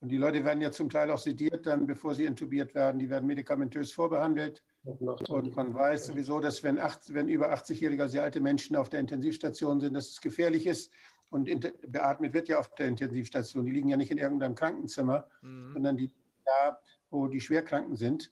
[0.00, 2.98] Und die Leute werden ja zum Teil auch sediert, dann bevor sie intubiert werden.
[2.98, 4.62] Die werden medikamentös vorbehandelt.
[4.84, 9.00] Und man weiß sowieso, dass wenn, acht, wenn über 80-Jährige, sehr alte Menschen auf der
[9.00, 10.90] Intensivstation sind, dass es gefährlich ist.
[11.28, 11.50] Und
[11.92, 13.66] beatmet wird ja auf der Intensivstation.
[13.66, 15.72] Die liegen ja nicht in irgendeinem Krankenzimmer, mhm.
[15.74, 16.10] sondern die
[16.44, 16.78] da,
[17.14, 18.30] wo die Schwerkranken sind.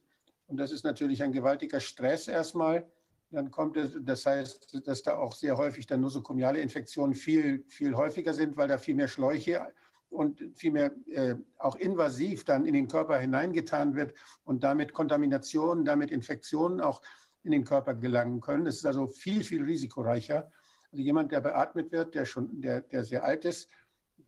[0.48, 2.86] Und das ist natürlich ein gewaltiger Stress erstmal.
[3.30, 7.94] Dann kommt es, das heißt, dass da auch sehr häufig dann nosokomiale Infektionen viel, viel
[7.94, 9.72] häufiger sind, weil da viel mehr Schläuche
[10.10, 14.12] und vielmehr äh, auch invasiv dann in den Körper hineingetan wird
[14.44, 17.00] und damit Kontaminationen, damit Infektionen auch
[17.44, 18.66] in den Körper gelangen können.
[18.66, 20.50] Das ist also viel, viel risikoreicher.
[20.90, 23.70] Also jemand, der beatmet wird, der schon, der, der sehr alt ist,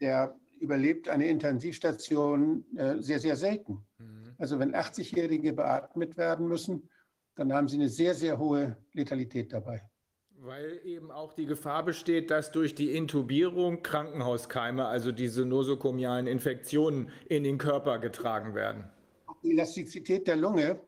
[0.01, 3.85] der überlebt eine Intensivstation äh, sehr, sehr selten.
[3.99, 4.35] Mhm.
[4.39, 6.89] Also wenn 80-Jährige beatmet werden müssen,
[7.37, 9.83] dann haben sie eine sehr, sehr hohe Letalität dabei.
[10.37, 17.11] Weil eben auch die Gefahr besteht, dass durch die Intubierung Krankenhauskeime, also diese nosokomialen Infektionen,
[17.27, 18.85] in den Körper getragen werden.
[19.43, 20.81] Die Elastizität der Lunge,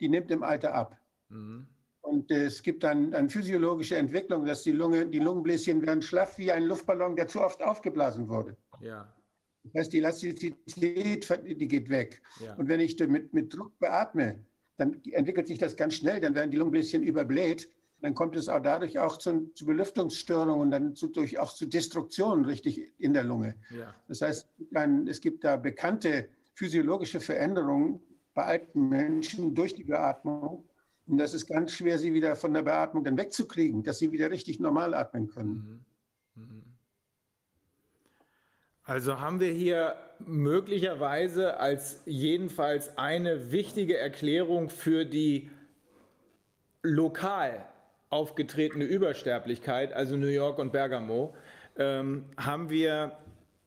[0.00, 0.96] die nimmt im Alter ab.
[1.28, 1.66] Mhm.
[2.00, 6.36] Und äh, es gibt dann eine physiologische Entwicklung, dass die, Lunge, die Lungenbläschen werden schlaff
[6.36, 8.56] wie ein Luftballon, der zu oft aufgeblasen wurde.
[8.82, 9.12] Ja.
[9.64, 12.20] Das heißt, die Elastizität die geht weg.
[12.40, 12.54] Ja.
[12.54, 14.44] Und wenn ich mit, mit Druck beatme,
[14.76, 17.68] dann entwickelt sich das ganz schnell, dann werden die Lungenbläschen überbläht
[18.02, 21.66] dann kommt es auch dadurch auch zu, zu Belüftungsstörungen und dann zu, durch, auch zu
[21.66, 23.54] Destruktionen richtig in der Lunge.
[23.70, 23.94] Ja.
[24.08, 28.00] Das heißt, ein, es gibt da bekannte physiologische Veränderungen
[28.34, 30.68] bei alten Menschen durch die Beatmung.
[31.06, 34.30] Und das ist ganz schwer, sie wieder von der Beatmung dann wegzukriegen, dass sie wieder
[34.30, 35.84] richtig normal atmen können.
[36.34, 36.42] Mhm.
[36.42, 36.62] Mhm.
[38.84, 45.50] Also haben wir hier möglicherweise als jedenfalls eine wichtige Erklärung für die
[46.82, 47.64] lokal
[48.10, 51.34] aufgetretene Übersterblichkeit, also New York und Bergamo,
[51.78, 53.18] ähm, haben wir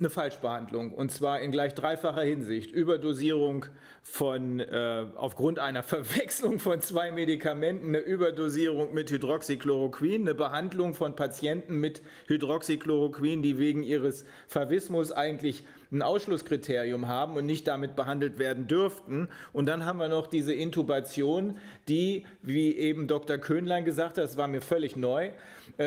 [0.05, 2.71] eine Falschbehandlung und zwar in gleich dreifacher Hinsicht.
[2.71, 3.65] Überdosierung
[4.03, 11.15] von, äh, aufgrund einer Verwechslung von zwei Medikamenten, eine Überdosierung mit Hydroxychloroquin, eine Behandlung von
[11.15, 18.37] Patienten mit Hydroxychloroquin, die wegen ihres Favismus eigentlich ein Ausschlusskriterium haben und nicht damit behandelt
[18.37, 19.27] werden dürften.
[19.53, 23.39] Und dann haben wir noch diese Intubation, die, wie eben Dr.
[23.39, 25.31] Köhnlein gesagt hat, das war mir völlig neu,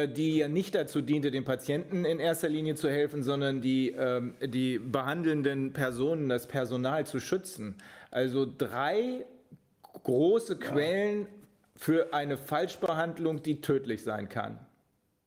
[0.09, 4.35] die ja nicht dazu diente, den Patienten in erster Linie zu helfen, sondern die, ähm,
[4.43, 7.77] die behandelnden Personen, das Personal zu schützen.
[8.11, 9.25] Also drei
[10.03, 11.27] große Quellen
[11.77, 14.59] für eine Falschbehandlung, die tödlich sein kann.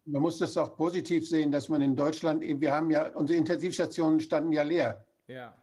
[0.05, 4.19] Man muss das auch positiv sehen, dass man in Deutschland, wir haben ja, unsere Intensivstationen
[4.19, 5.05] standen ja leer.
[5.27, 5.55] Ja.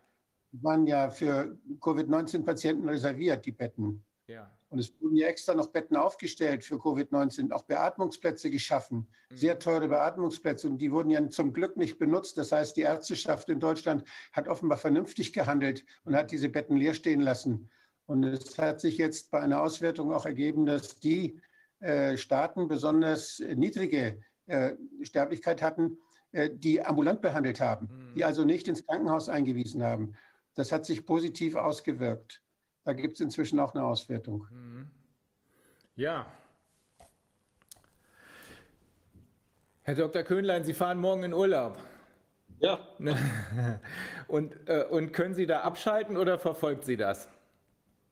[0.52, 4.02] Waren ja für Covid-19-Patienten reserviert, die Betten.
[4.28, 4.50] Ja.
[4.70, 9.36] Und es wurden ja extra noch Betten aufgestellt für Covid-19, auch Beatmungsplätze geschaffen, mhm.
[9.36, 10.68] sehr teure Beatmungsplätze.
[10.68, 12.36] Und die wurden ja zum Glück nicht benutzt.
[12.36, 16.94] Das heißt, die Ärzteschaft in Deutschland hat offenbar vernünftig gehandelt und hat diese Betten leer
[16.94, 17.70] stehen lassen.
[18.06, 21.40] Und es hat sich jetzt bei einer Auswertung auch ergeben, dass die
[21.80, 24.72] äh, Staaten besonders niedrige äh,
[25.02, 25.98] Sterblichkeit hatten,
[26.32, 28.14] äh, die ambulant behandelt haben, mhm.
[28.14, 30.14] die also nicht ins Krankenhaus eingewiesen haben.
[30.54, 32.42] Das hat sich positiv ausgewirkt.
[32.88, 34.46] Da gibt es inzwischen auch eine Auswertung.
[34.50, 34.90] Mhm.
[35.94, 36.26] Ja.
[39.82, 40.22] Herr Dr.
[40.22, 41.76] Köhnlein, Sie fahren morgen in Urlaub.
[42.60, 42.80] Ja.
[44.28, 47.28] und, äh, und können Sie da abschalten oder verfolgt Sie das?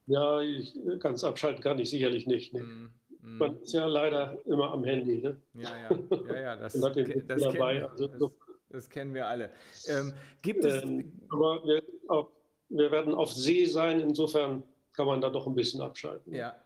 [0.08, 2.52] Ja, ich, ganz abschalten kann ich sicherlich nicht.
[2.52, 2.60] Ne?
[2.60, 2.90] Mhm.
[3.22, 3.38] Mhm.
[3.38, 5.22] Man ist ja leider immer am Handy.
[5.22, 5.40] Ne?
[5.54, 5.98] Ja, ja,
[6.28, 8.30] ja, ja das, das, kennen, also, das,
[8.68, 9.52] das, kennen wir alle.
[9.88, 10.82] Ähm, gibt es.
[10.82, 12.35] Ähm, aber wir, auch,
[12.68, 14.62] wir, werden auf See sein, insofern
[14.92, 16.34] kann man da doch ein bisschen abschalten.
[16.34, 16.56] Ja.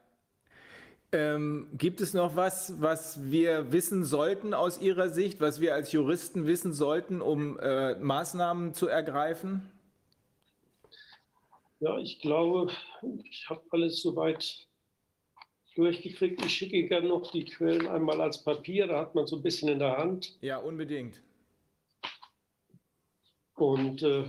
[1.12, 5.90] Ähm, gibt es noch was, was wir wissen sollten aus Ihrer Sicht, was wir als
[5.90, 9.68] Juristen wissen sollten, um äh, Maßnahmen zu ergreifen?
[11.80, 12.70] Ja, ich glaube,
[13.24, 14.68] ich habe alles soweit
[15.74, 16.44] durchgekriegt.
[16.44, 19.68] Ich schicke gerne noch die Quellen einmal als Papier, da hat man so ein bisschen
[19.68, 20.36] in der Hand.
[20.42, 21.20] Ja, unbedingt.
[23.54, 24.24] Und äh,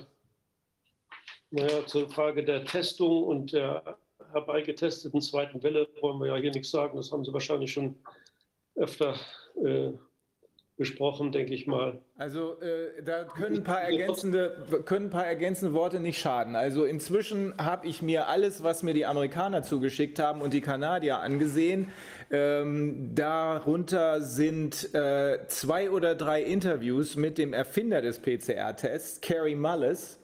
[1.51, 3.97] naja, zur Frage der Testung und der
[4.31, 6.97] herbeigetesteten zweiten Welle wollen wir ja hier nichts sagen.
[6.97, 7.95] Das haben Sie wahrscheinlich schon
[8.75, 9.15] öfter
[9.63, 9.91] äh,
[10.77, 12.01] besprochen, denke ich mal.
[12.17, 16.55] Also äh, da können ein, paar ergänzende, können ein paar ergänzende Worte nicht schaden.
[16.55, 21.19] Also inzwischen habe ich mir alles, was mir die Amerikaner zugeschickt haben und die Kanadier
[21.19, 21.91] angesehen.
[22.31, 30.20] Ähm, darunter sind äh, zwei oder drei Interviews mit dem Erfinder des PCR-Tests, Kerry Mullis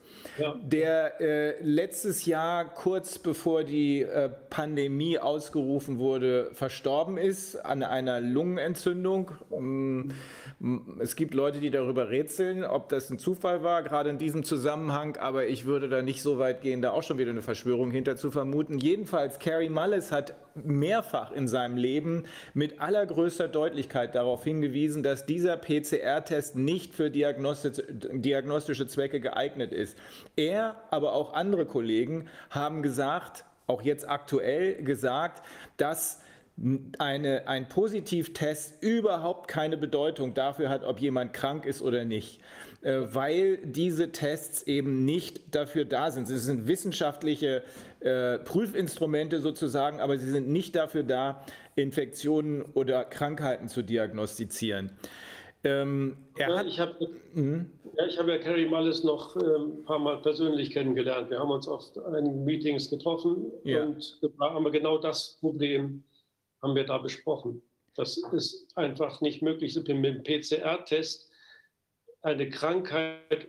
[0.62, 8.20] der äh, letztes Jahr, kurz bevor die äh, Pandemie ausgerufen wurde, verstorben ist an einer
[8.20, 9.32] Lungenentzündung.
[9.50, 10.10] Mm,
[10.98, 15.16] es gibt Leute, die darüber rätseln, ob das ein Zufall war, gerade in diesem Zusammenhang,
[15.16, 18.16] aber ich würde da nicht so weit gehen, da auch schon wieder eine Verschwörung hinter
[18.16, 18.78] zu vermuten.
[18.78, 25.56] Jedenfalls, Carrie Mullis hat mehrfach in seinem Leben mit allergrößter Deutlichkeit darauf hingewiesen, dass dieser
[25.56, 29.96] PCR-Test nicht für diagnostische Zwecke geeignet ist.
[30.34, 35.44] Er, aber auch andere Kollegen haben gesagt, auch jetzt aktuell gesagt,
[35.76, 36.20] dass
[36.98, 42.40] eine, ein Positivtest überhaupt keine Bedeutung dafür hat, ob jemand krank ist oder nicht,
[42.82, 46.26] äh, weil diese Tests eben nicht dafür da sind.
[46.26, 47.62] Sie sind wissenschaftliche
[48.00, 51.44] äh, Prüfinstrumente sozusagen, aber sie sind nicht dafür da,
[51.76, 54.90] Infektionen oder Krankheiten zu diagnostizieren.
[55.64, 57.70] Ähm, ja, ich habe mhm.
[57.96, 61.30] ja, hab ja Carrie Mullis noch äh, ein paar Mal persönlich kennengelernt.
[61.30, 63.82] Wir haben uns auf einigen Meetings getroffen ja.
[63.82, 66.04] und da haben wir genau das Problem
[66.62, 67.62] haben wir da besprochen.
[67.94, 71.30] Das ist einfach nicht möglich, mit dem PCR-Test
[72.22, 73.48] eine Krankheit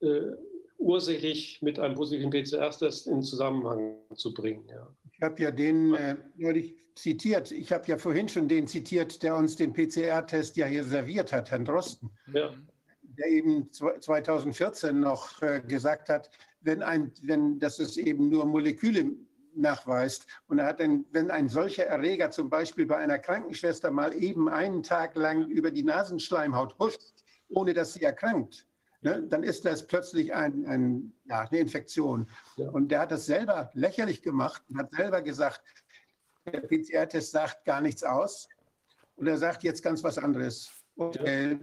[0.00, 0.32] äh,
[0.78, 4.66] ursächlich mit einem positiven PCR-Test in Zusammenhang zu bringen.
[4.68, 4.88] Ja.
[5.12, 7.52] Ich habe ja den äh, neulich zitiert.
[7.52, 11.50] Ich habe ja vorhin schon den zitiert, der uns den PCR-Test ja hier serviert hat,
[11.50, 12.10] Herrn Drosten.
[12.32, 12.54] Ja.
[13.02, 16.30] Der eben 2014 noch äh, gesagt hat,
[16.62, 19.12] wenn ein, wenn, dass es eben nur Moleküle
[19.54, 20.26] nachweist.
[20.46, 24.48] Und er hat ein, wenn ein solcher Erreger zum Beispiel bei einer Krankenschwester mal eben
[24.48, 27.00] einen Tag lang über die Nasenschleimhaut huscht,
[27.48, 28.66] ohne dass sie erkrankt,
[29.02, 32.28] ne, dann ist das plötzlich ein, ein, ja, eine Infektion.
[32.56, 35.62] Und der hat das selber lächerlich gemacht und hat selber gesagt,
[36.46, 38.48] der PCR-Test sagt gar nichts aus.
[39.16, 40.70] Und er sagt jetzt ganz was anderes.
[40.96, 41.58] Und, äh,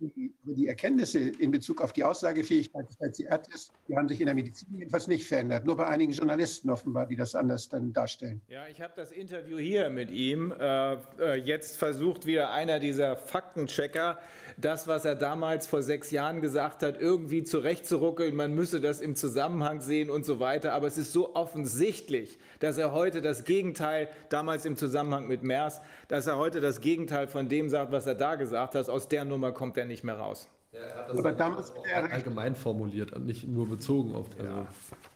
[0.00, 4.34] die, die Erkenntnisse in Bezug auf die Aussagefähigkeit des PCR-Tests, die haben sich in der
[4.34, 5.64] Medizin jedenfalls nicht verändert.
[5.64, 8.40] Nur bei einigen Journalisten offenbar, die das anders dann darstellen.
[8.48, 10.52] Ja, ich habe das Interview hier mit ihm.
[10.52, 14.18] Äh, äh, jetzt versucht wieder einer dieser Faktenchecker,
[14.60, 18.34] das, was er damals vor sechs Jahren gesagt hat, irgendwie zurechtzuruckeln.
[18.34, 20.72] Man müsse das im Zusammenhang sehen und so weiter.
[20.72, 25.80] Aber es ist so offensichtlich, dass er heute das Gegenteil, damals im Zusammenhang mit MERS,
[26.08, 28.88] dass er heute das Gegenteil von dem sagt, was er da gesagt hat.
[28.88, 30.48] Aus der Nummer kommt er nicht mehr raus.
[30.72, 31.72] Ja, er hat das Aber damals
[32.12, 34.26] allgemein formuliert und nicht nur bezogen auf.
[34.38, 34.66] Also ja.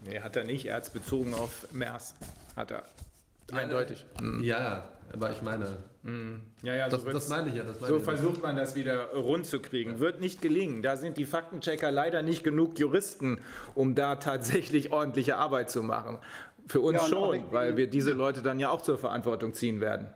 [0.04, 0.66] Nee, hat er nicht.
[0.66, 2.14] Er hat es bezogen auf MERS.
[2.56, 2.84] Hat er.
[3.52, 4.04] Eindeutig.
[4.42, 5.78] Ja, aber ich meine.
[6.04, 6.42] Mhm.
[6.62, 7.64] Ja, ja, so das, das, meine ich ja.
[7.64, 9.92] Meine so ich versucht man das wieder rund zu kriegen.
[9.92, 10.00] Ja.
[10.00, 10.82] Wird nicht gelingen.
[10.82, 13.40] Da sind die Faktenchecker leider nicht genug Juristen,
[13.74, 16.18] um da tatsächlich ordentliche Arbeit zu machen.
[16.66, 20.08] Für uns ja, schon, weil wir diese Leute dann ja auch zur Verantwortung ziehen werden.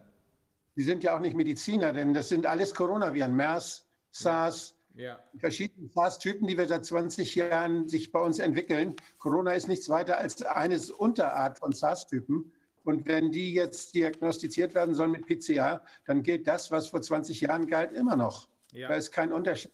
[0.76, 5.18] Die sind ja auch nicht Mediziner, denn das sind alles Coronaviren, MERS, SARS, ja.
[5.38, 8.94] verschiedene SARS-Typen, die wir seit 20 Jahren sich bei uns entwickeln.
[9.18, 12.52] Corona ist nichts weiter als eine Unterart von SARS-Typen.
[12.88, 17.38] Und wenn die jetzt diagnostiziert werden sollen mit PCA, dann gilt das, was vor 20
[17.42, 18.48] Jahren galt, immer noch.
[18.72, 18.88] Ja.
[18.88, 19.72] Da ist kein Unterschied.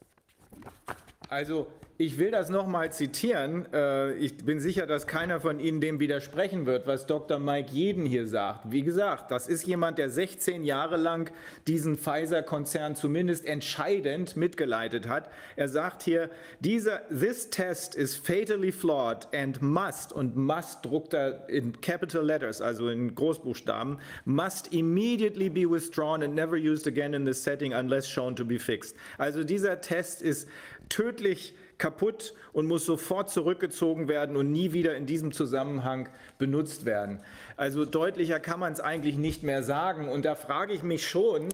[1.28, 3.72] Also ich will das nochmal zitieren.
[3.72, 7.38] Äh, ich bin sicher, dass keiner von Ihnen dem widersprechen wird, was Dr.
[7.38, 8.72] Mike Jeden hier sagt.
[8.72, 11.30] Wie gesagt, das ist jemand, der 16 Jahre lang
[11.68, 15.30] diesen Pfizer-Konzern zumindest entscheidend mitgeleitet hat.
[15.54, 21.48] Er sagt hier, dieser, this test is fatally flawed and must, und must druckt er
[21.48, 27.24] in capital letters, also in Großbuchstaben, must immediately be withdrawn and never used again in
[27.24, 28.96] this setting unless shown to be fixed.
[29.16, 30.48] Also dieser Test ist
[30.88, 37.20] tödlich kaputt und muss sofort zurückgezogen werden und nie wieder in diesem Zusammenhang benutzt werden.
[37.56, 40.08] Also deutlicher kann man es eigentlich nicht mehr sagen.
[40.08, 41.48] Und da frage ich mich schon,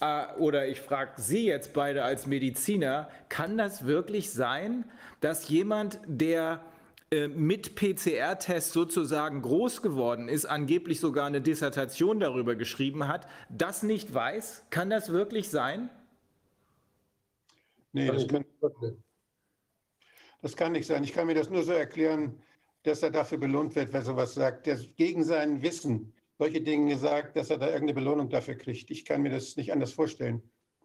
[0.00, 4.84] äh, oder ich frage Sie jetzt beide als Mediziner, kann das wirklich sein,
[5.20, 6.60] dass jemand, der
[7.10, 13.82] äh, mit PCR-Test sozusagen groß geworden ist, angeblich sogar eine Dissertation darüber geschrieben hat, das
[13.82, 14.64] nicht weiß?
[14.70, 15.88] Kann das wirklich sein?
[17.92, 18.44] Nee, das kann,
[20.46, 21.02] das kann nicht sein.
[21.02, 22.40] Ich kann mir das nur so erklären,
[22.84, 27.34] dass er dafür belohnt wird, wer sowas sagt, der gegen sein Wissen solche Dinge sagt,
[27.34, 28.88] dass er da irgendeine Belohnung dafür kriegt.
[28.92, 30.40] Ich kann mir das nicht anders vorstellen.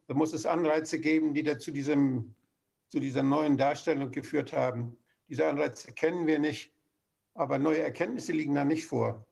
[0.07, 2.33] Da muss es Anreize geben, die dazu diesem,
[2.89, 4.97] zu dieser neuen Darstellung geführt haben.
[5.29, 6.73] Diese Anreize kennen wir nicht,
[7.35, 9.27] aber neue Erkenntnisse liegen da nicht vor.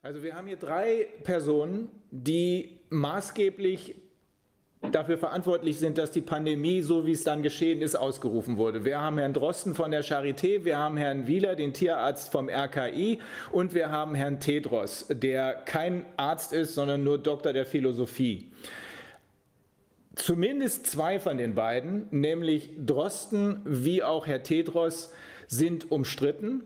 [0.00, 3.96] Also wir haben hier drei Personen, die maßgeblich
[4.90, 8.84] dafür verantwortlich sind, dass die Pandemie, so wie es dann geschehen ist, ausgerufen wurde.
[8.84, 13.20] Wir haben Herrn Drosten von der Charité, wir haben Herrn Wieler, den Tierarzt vom RKI
[13.52, 18.50] und wir haben Herrn Tedros, der kein Arzt ist, sondern nur Doktor der Philosophie.
[20.16, 25.12] Zumindest zwei von den beiden, nämlich Drosten wie auch Herr Tedros,
[25.46, 26.62] sind umstritten.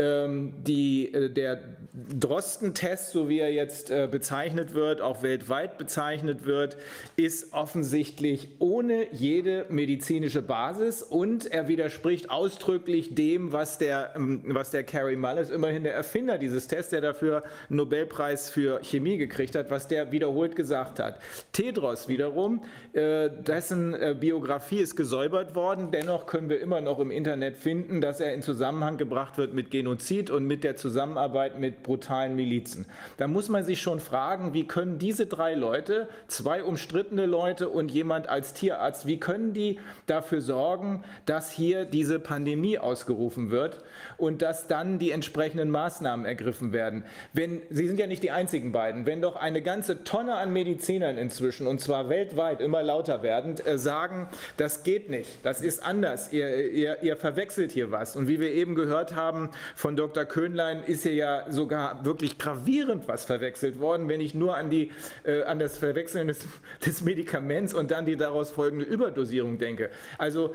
[0.00, 1.60] Ähm, die, äh, der
[1.92, 6.78] Drosten-Test, so wie er jetzt äh, bezeichnet wird, auch weltweit bezeichnet wird,
[7.16, 14.70] ist offensichtlich ohne jede medizinische Basis und er widerspricht ausdrücklich dem, was der, ähm, was
[14.70, 19.54] der Carrie Mullis, immerhin der Erfinder dieses Tests, der dafür einen Nobelpreis für Chemie gekriegt
[19.54, 21.18] hat, was der wiederholt gesagt hat.
[21.52, 22.62] Tedros wiederum,
[22.94, 28.20] äh, dessen Biografie ist gesäubert worden, dennoch können wir immer noch im Internet finden, dass
[28.20, 32.86] er in Zusammenhang gebracht wird mit Genozid Genozid und mit der Zusammenarbeit mit brutalen Milizen.
[33.16, 37.90] Da muss man sich schon fragen, wie können diese drei Leute, zwei umstrittene Leute und
[37.90, 43.78] jemand als Tierarzt, wie können die dafür sorgen, dass hier diese Pandemie ausgerufen wird
[44.20, 47.04] und dass dann die entsprechenden Maßnahmen ergriffen werden?
[47.32, 51.18] Wenn, Sie sind ja nicht die einzigen beiden, wenn doch eine ganze Tonne an Medizinern
[51.18, 56.32] inzwischen, und zwar weltweit immer lauter werdend, äh, sagen, das geht nicht, das ist anders,
[56.32, 58.16] ihr, ihr, ihr verwechselt hier was.
[58.16, 60.24] Und wie wir eben gehört haben von Dr.
[60.24, 64.92] Köhnlein ist hier ja sogar wirklich gravierend was verwechselt worden, wenn ich nur an, die,
[65.24, 66.38] äh, an das Verwechseln des,
[66.84, 69.90] des Medikaments und dann die daraus folgende Überdosierung denke.
[70.18, 70.54] Also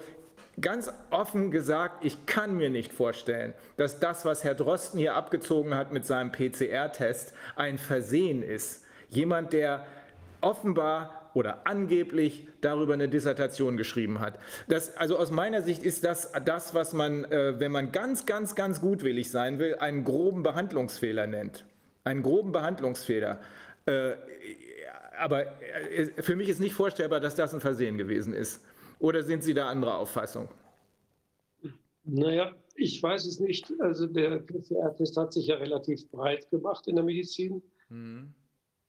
[0.61, 5.75] Ganz offen gesagt, ich kann mir nicht vorstellen, dass das, was Herr Drosten hier abgezogen
[5.75, 8.83] hat mit seinem PCR-Test, ein Versehen ist.
[9.09, 9.85] Jemand, der
[10.39, 14.39] offenbar oder angeblich darüber eine Dissertation geschrieben hat.
[14.69, 18.55] Das, also aus meiner Sicht ist das das, was man, äh, wenn man ganz, ganz,
[18.55, 21.65] ganz gutwillig sein will, einen groben Behandlungsfehler nennt.
[22.05, 23.41] Einen groben Behandlungsfehler.
[23.85, 24.13] Äh,
[25.19, 28.61] aber äh, für mich ist nicht vorstellbar, dass das ein Versehen gewesen ist.
[28.99, 30.49] Oder sind Sie da anderer Auffassung?
[32.03, 33.73] Naja, ich weiß es nicht.
[33.79, 37.61] Also der PCR-Test hat sich ja relativ breit gemacht in der Medizin.
[37.89, 38.33] Mhm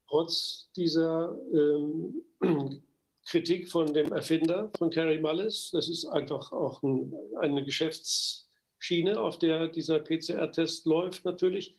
[0.09, 2.23] trotz dieser ähm,
[3.29, 5.71] Kritik von dem Erfinder von Carrie Mullis.
[5.73, 11.75] Das ist einfach auch ein, eine Geschäftsschiene, auf der dieser PCR-Test läuft natürlich.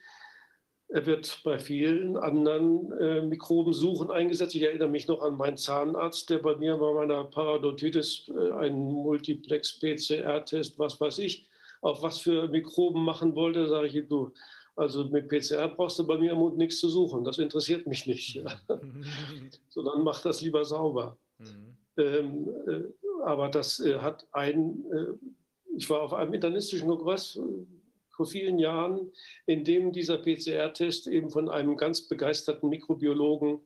[0.89, 4.55] Er wird bei vielen anderen äh, Mikrobensuchen eingesetzt.
[4.55, 8.93] Ich erinnere mich noch an meinen Zahnarzt, der bei mir bei meiner Parodontitis äh, einen
[8.93, 11.45] Multiplex-PCR-Test, was weiß ich,
[11.81, 13.67] auf was für Mikroben machen wollte.
[13.67, 14.31] Sage ich, du,
[14.77, 17.25] also mit PCR brauchst du bei mir im Mund nichts zu suchen.
[17.25, 18.41] Das interessiert mich nicht.
[19.69, 21.17] Sondern mach das lieber sauber.
[21.39, 21.77] Mhm.
[21.97, 22.83] Ähm, äh,
[23.25, 25.27] aber das äh, hat ein, äh,
[25.75, 27.37] ich war auf einem internistischen Kongress
[28.17, 29.11] vor vielen Jahren,
[29.45, 33.61] in dem dieser PCR-Test eben von einem ganz begeisterten Mikrobiologen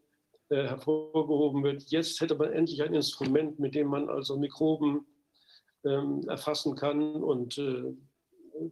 [0.50, 1.84] äh, hervorgehoben wird.
[1.90, 5.08] Jetzt hätte man endlich ein Instrument, mit dem man also Mikroben
[5.86, 7.94] ähm, erfassen kann und äh,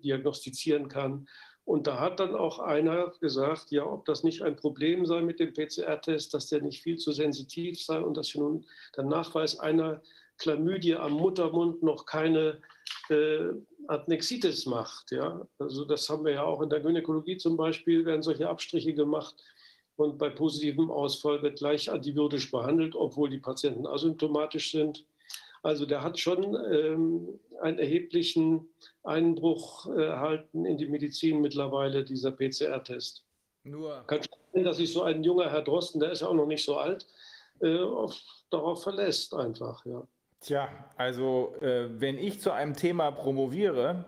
[0.03, 1.27] diagnostizieren kann.
[1.64, 5.40] Und da hat dann auch einer gesagt, ja, ob das nicht ein Problem sei mit
[5.40, 8.66] dem PCR-Test, dass der nicht viel zu sensitiv sei und dass nun
[8.98, 10.01] der Nachweis einer
[10.40, 12.61] Chlamydie am Muttermund noch keine
[13.09, 13.50] äh,
[13.88, 15.11] Adnexitis macht.
[15.11, 15.48] Ja?
[15.59, 19.35] Also das haben wir ja auch in der Gynäkologie zum Beispiel, werden solche Abstriche gemacht
[19.95, 25.06] und bei positivem Ausfall wird gleich antibiotisch behandelt, obwohl die Patienten asymptomatisch sind.
[25.61, 28.69] Also der hat schon ähm, einen erheblichen
[29.03, 33.26] Einbruch äh, erhalten in die Medizin mittlerweile, dieser PCR-Test.
[33.64, 34.03] Nur.
[34.08, 34.22] Kann
[34.53, 36.77] sein, dass sich so ein junger Herr Drosten, der ist ja auch noch nicht so
[36.77, 37.06] alt,
[37.59, 38.18] äh, auf,
[38.50, 39.85] darauf verlässt einfach.
[39.85, 40.08] Ja.
[40.42, 44.06] Tja, also äh, wenn ich zu einem Thema promoviere,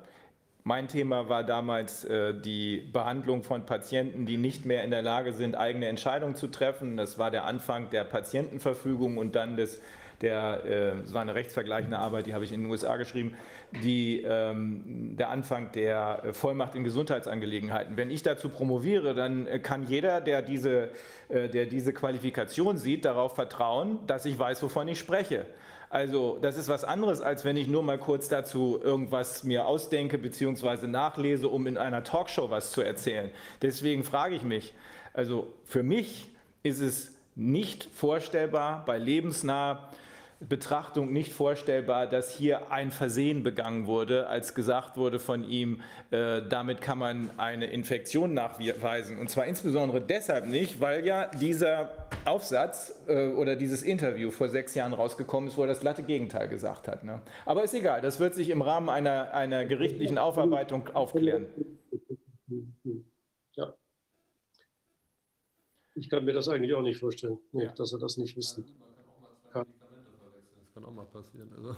[0.64, 5.34] mein Thema war damals äh, die Behandlung von Patienten, die nicht mehr in der Lage
[5.34, 6.95] sind, eigene Entscheidungen zu treffen.
[6.95, 9.82] Das war der Anfang der Patientenverfügung und dann des
[10.22, 13.35] der, äh, das war eine rechtsvergleichende Arbeit, die habe ich in den USA geschrieben,
[13.84, 17.98] die, ähm, der Anfang der äh, Vollmacht in Gesundheitsangelegenheiten.
[17.98, 20.92] Wenn ich dazu promoviere, dann äh, kann jeder, der diese,
[21.30, 25.45] äh, der diese Qualifikation sieht, darauf vertrauen, dass ich weiß, wovon ich spreche.
[25.91, 30.17] Also das ist was anderes, als wenn ich nur mal kurz dazu irgendwas mir ausdenke
[30.17, 30.87] bzw.
[30.87, 33.29] nachlese, um in einer Talkshow was zu erzählen.
[33.61, 34.73] Deswegen frage ich mich,
[35.11, 36.29] also für mich
[36.63, 39.89] ist es nicht vorstellbar, bei lebensnah
[40.47, 46.41] Betrachtung nicht vorstellbar, dass hier ein Versehen begangen wurde, als gesagt wurde von ihm, äh,
[46.47, 49.19] damit kann man eine Infektion nachweisen.
[49.19, 54.73] Und zwar insbesondere deshalb nicht, weil ja dieser Aufsatz äh, oder dieses Interview vor sechs
[54.73, 57.03] Jahren rausgekommen ist, wo er das glatte Gegenteil gesagt hat.
[57.03, 57.21] Ne?
[57.45, 61.45] Aber ist egal, das wird sich im Rahmen einer, einer gerichtlichen Aufarbeitung aufklären.
[63.55, 63.75] Ja.
[65.93, 68.63] Ich kann mir das eigentlich auch nicht vorstellen, nee, dass er das nicht wüsste
[70.82, 71.51] kann auch mal passieren.
[71.56, 71.76] Also.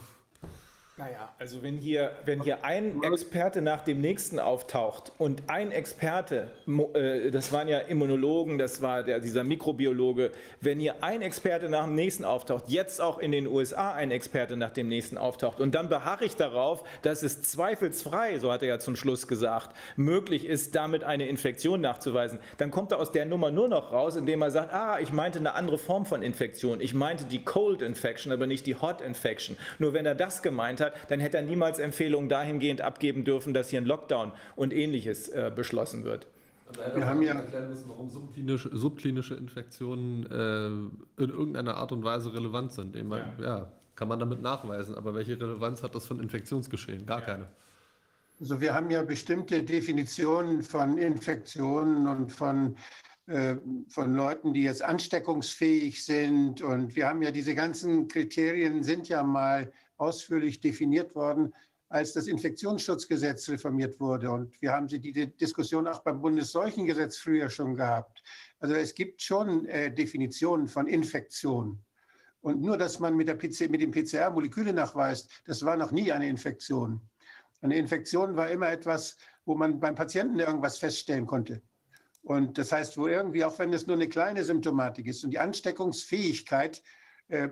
[0.96, 6.52] Naja, also wenn hier, wenn hier ein Experte nach dem nächsten auftaucht und ein Experte,
[6.94, 10.30] äh, das waren ja Immunologen, das war der, dieser Mikrobiologe,
[10.62, 14.56] wenn hier ein Experte nach dem nächsten auftaucht, jetzt auch in den USA ein Experte
[14.56, 18.68] nach dem nächsten auftaucht und dann beharre ich darauf, dass es zweifelsfrei, so hat er
[18.68, 23.26] ja zum Schluss gesagt, möglich ist, damit eine Infektion nachzuweisen, dann kommt er aus der
[23.26, 26.80] Nummer nur noch raus, indem er sagt, ah, ich meinte eine andere Form von Infektion,
[26.82, 29.58] ich meinte die Cold Infection, aber nicht die Hot Infection.
[29.80, 33.54] Nur wenn er das gemeint hat, hat, dann hätte er niemals Empfehlungen dahingehend abgeben dürfen,
[33.54, 36.28] dass hier ein Lockdown und ähnliches äh, beschlossen wird.
[36.96, 42.34] Wir haben ja erklären müssen, warum subklinische, subklinische Infektionen äh, in irgendeiner Art und Weise
[42.34, 43.02] relevant sind.
[43.08, 43.46] Man, ja.
[43.46, 43.72] ja.
[43.96, 47.06] kann man damit nachweisen, aber welche Relevanz hat das von Infektionsgeschehen?
[47.06, 47.26] Gar ja.
[47.26, 47.48] keine.
[48.40, 52.76] Also wir haben ja bestimmte Definitionen von Infektionen und von,
[53.28, 53.56] äh,
[53.88, 56.62] von Leuten, die jetzt ansteckungsfähig sind.
[56.62, 61.54] Und wir haben ja diese ganzen Kriterien sind ja mal ausführlich definiert worden,
[61.90, 64.32] als das Infektionsschutzgesetz reformiert wurde.
[64.32, 68.24] Und wir haben die Diskussion auch beim Bundesseuchengesetz früher schon gehabt.
[68.60, 71.84] Also es gibt schon äh, Definitionen von Infektion.
[72.42, 75.92] Und nur, dass man mit, der PC, mit dem PCR Moleküle nachweist, das war noch
[75.92, 77.00] nie eine Infektion.
[77.62, 79.16] Eine Infektion war immer etwas,
[79.46, 81.62] wo man beim Patienten irgendwas feststellen konnte.
[82.24, 85.40] Und das heißt, wo irgendwie, auch wenn es nur eine kleine Symptomatik ist und die
[85.40, 86.82] Ansteckungsfähigkeit äh,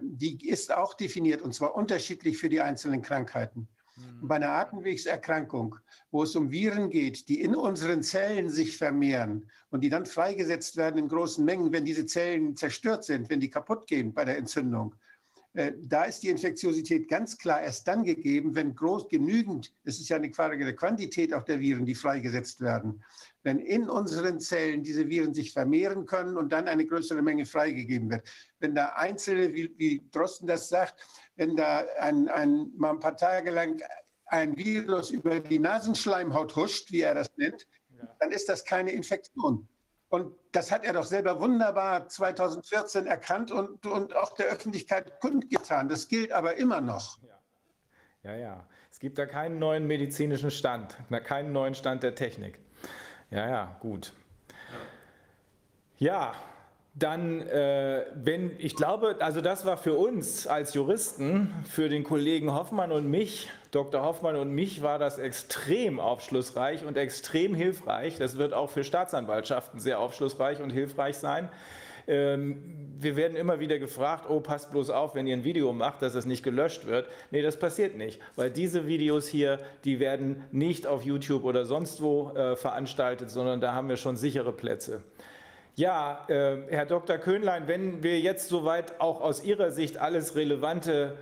[0.01, 3.67] die ist auch definiert und zwar unterschiedlich für die einzelnen Krankheiten.
[3.95, 4.27] Mhm.
[4.27, 5.75] Bei einer Atemwegserkrankung,
[6.11, 10.77] wo es um Viren geht, die in unseren Zellen sich vermehren und die dann freigesetzt
[10.77, 14.37] werden in großen Mengen, wenn diese Zellen zerstört sind, wenn die kaputt gehen bei der
[14.37, 14.95] Entzündung,
[15.53, 20.09] äh, da ist die Infektiosität ganz klar erst dann gegeben, wenn groß genügend, es ist
[20.09, 23.03] ja eine Frage der Quantität auch der Viren, die freigesetzt werden,
[23.43, 28.09] wenn in unseren Zellen diese Viren sich vermehren können und dann eine größere Menge freigegeben
[28.09, 28.29] wird.
[28.59, 30.95] Wenn da einzelne, wie, wie Drosten das sagt,
[31.35, 33.81] wenn da ein, ein, mal ein paar Tage lang
[34.27, 37.67] ein Virus über die Nasenschleimhaut huscht, wie er das nennt,
[38.19, 39.67] dann ist das keine Infektion.
[40.09, 45.87] Und das hat er doch selber wunderbar 2014 erkannt und, und auch der Öffentlichkeit kundgetan.
[45.87, 47.17] Das gilt aber immer noch.
[47.21, 47.39] Ja.
[48.23, 48.67] ja, ja.
[48.91, 52.59] Es gibt da keinen neuen medizinischen Stand, keinen neuen Stand der Technik.
[53.31, 54.11] Ja, ja, gut.
[55.97, 56.33] Ja,
[56.93, 62.53] dann, äh, wenn, ich glaube, also das war für uns als Juristen, für den Kollegen
[62.53, 64.03] Hoffmann und mich, Dr.
[64.03, 68.17] Hoffmann und mich, war das extrem aufschlussreich und extrem hilfreich.
[68.17, 71.47] Das wird auch für Staatsanwaltschaften sehr aufschlussreich und hilfreich sein.
[72.11, 76.01] Ähm, wir werden immer wieder gefragt, oh, passt bloß auf, wenn ihr ein Video macht,
[76.01, 77.07] dass es nicht gelöscht wird.
[77.31, 82.01] Nee, das passiert nicht, weil diese Videos hier, die werden nicht auf YouTube oder sonst
[82.01, 85.01] wo äh, veranstaltet, sondern da haben wir schon sichere Plätze.
[85.75, 87.17] Ja, äh, Herr Dr.
[87.17, 91.17] Köhnlein, wenn wir jetzt soweit auch aus Ihrer Sicht alles Relevante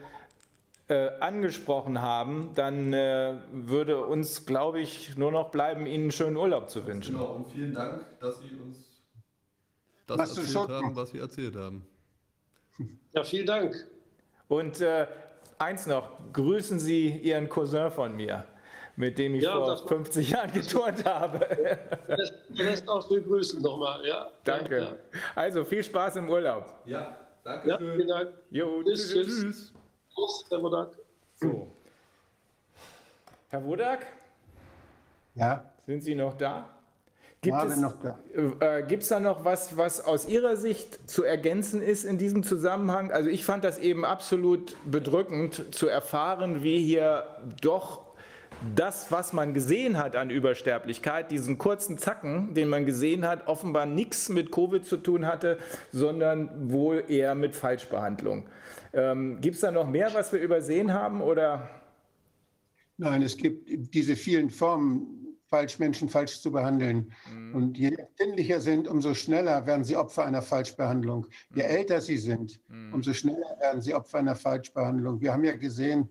[0.87, 6.71] äh, angesprochen haben, dann äh, würde uns, glaube ich, nur noch bleiben, Ihnen schönen Urlaub
[6.71, 7.15] zu wünschen.
[7.15, 8.88] Genau, und vielen Dank, dass Sie uns
[10.09, 11.85] das was erzählt haben, was Sie erzählt haben.
[13.13, 13.87] Ja, vielen Dank.
[14.47, 15.07] Und äh,
[15.57, 18.45] eins noch, grüßen Sie Ihren Cousin von mir,
[18.95, 21.39] mit dem ich ja, vor 50 Jahren geturnt habe.
[22.07, 24.29] Der lässt auch so grüßen nochmal, ja.
[24.43, 24.79] Danke.
[24.79, 24.95] Ja.
[25.35, 26.65] Also viel Spaß im Urlaub.
[26.85, 27.69] Ja, danke.
[27.69, 28.33] Ja, vielen Dank.
[28.49, 29.11] Jo, tschüss.
[29.11, 29.73] Tschüss, tschüss.
[30.15, 30.95] tschüss Herr Wodak.
[31.35, 31.67] So.
[33.49, 34.05] Herr Wodak?
[35.35, 35.63] Ja.
[35.85, 36.69] Sind Sie noch da?
[37.41, 38.19] Gibt War es, noch da.
[38.59, 42.43] Äh, Gibt es da noch was, was aus Ihrer Sicht zu ergänzen ist in diesem
[42.43, 43.11] Zusammenhang?
[43.11, 47.23] Also ich fand das eben absolut bedrückend zu erfahren, wie hier
[47.61, 48.09] doch
[48.75, 53.85] das, was man gesehen hat an Übersterblichkeit, diesen kurzen Zacken, den man gesehen hat, offenbar
[53.85, 55.59] nichts mit Covid zu tun hatte,
[55.93, 58.49] sondern wohl eher mit Falschbehandlung.
[58.91, 61.21] Ähm, Gibt es da noch mehr, was wir übersehen haben?
[61.21, 61.69] Oder?
[62.97, 65.18] Nein, es gibt diese vielen Formen
[65.49, 67.11] falsch Menschen falsch zu behandeln.
[67.31, 67.55] Mhm.
[67.55, 71.27] Und je empfindlicher sind, umso schneller werden sie Opfer einer Falschbehandlung.
[71.53, 71.69] Je mhm.
[71.69, 72.93] älter sie sind, mhm.
[72.93, 75.21] umso schneller werden sie Opfer einer Falschbehandlung.
[75.21, 76.09] Wir haben ja gesehen,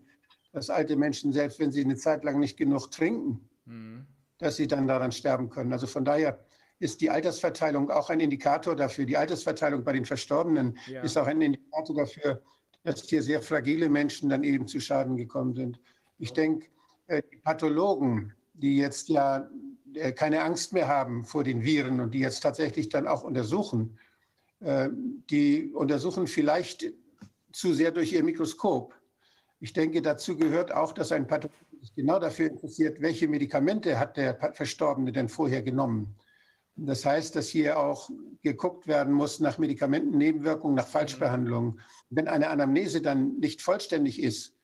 [0.52, 4.06] dass alte Menschen, selbst wenn sie eine Zeit lang nicht genug trinken, mhm.
[4.38, 5.72] dass sie dann daran sterben können.
[5.72, 6.38] Also von daher
[6.80, 9.04] ist die Altersverteilung auch ein Indikator dafür.
[9.04, 11.02] Die Altersverteilung bei den Verstorbenen ja.
[11.02, 12.42] ist auch ein Indikator dafür,
[12.84, 15.80] dass hier sehr fragile Menschen dann eben zu Schaden gekommen sind.
[16.18, 16.66] Ich denke,
[17.08, 19.48] äh, die Pathologen, die jetzt ja
[19.94, 23.98] äh, keine Angst mehr haben vor den Viren und die jetzt tatsächlich dann auch untersuchen,
[24.60, 24.88] äh,
[25.30, 26.92] die untersuchen vielleicht
[27.52, 28.94] zu sehr durch ihr Mikroskop.
[29.60, 34.16] Ich denke, dazu gehört auch, dass ein Pathologe sich genau dafür interessiert, welche Medikamente hat
[34.16, 36.16] der Verstorbene denn vorher genommen.
[36.76, 38.08] Das heißt, dass hier auch
[38.42, 41.80] geguckt werden muss nach Medikamentennebenwirkungen, nach Falschbehandlungen.
[42.10, 44.54] Wenn eine Anamnese dann nicht vollständig ist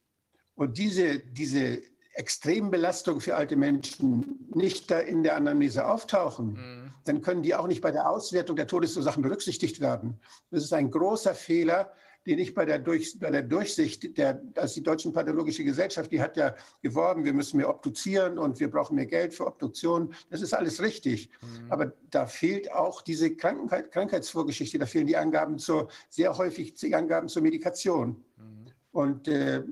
[0.54, 1.82] und diese, diese
[2.14, 6.94] extremen Belastungen für alte Menschen nicht in der Anamnese auftauchen, mhm.
[7.04, 10.20] dann können die auch nicht bei der Auswertung der Todesursachen berücksichtigt werden.
[10.50, 11.92] Das ist ein großer Fehler,
[12.26, 16.22] den ich bei der, Durch, bei der Durchsicht, der, also die Deutsche Pathologische Gesellschaft, die
[16.22, 20.14] hat ja geworben, wir müssen mehr obduzieren und wir brauchen mehr Geld für Obduktion.
[20.30, 21.28] Das ist alles richtig.
[21.42, 21.70] Mhm.
[21.70, 26.94] Aber da fehlt auch diese Krankheit, Krankheitsvorgeschichte, da fehlen die Angaben zur, sehr häufig die
[26.94, 28.24] Angaben zur Medikation.
[28.36, 28.66] Mhm.
[28.92, 29.62] Und äh,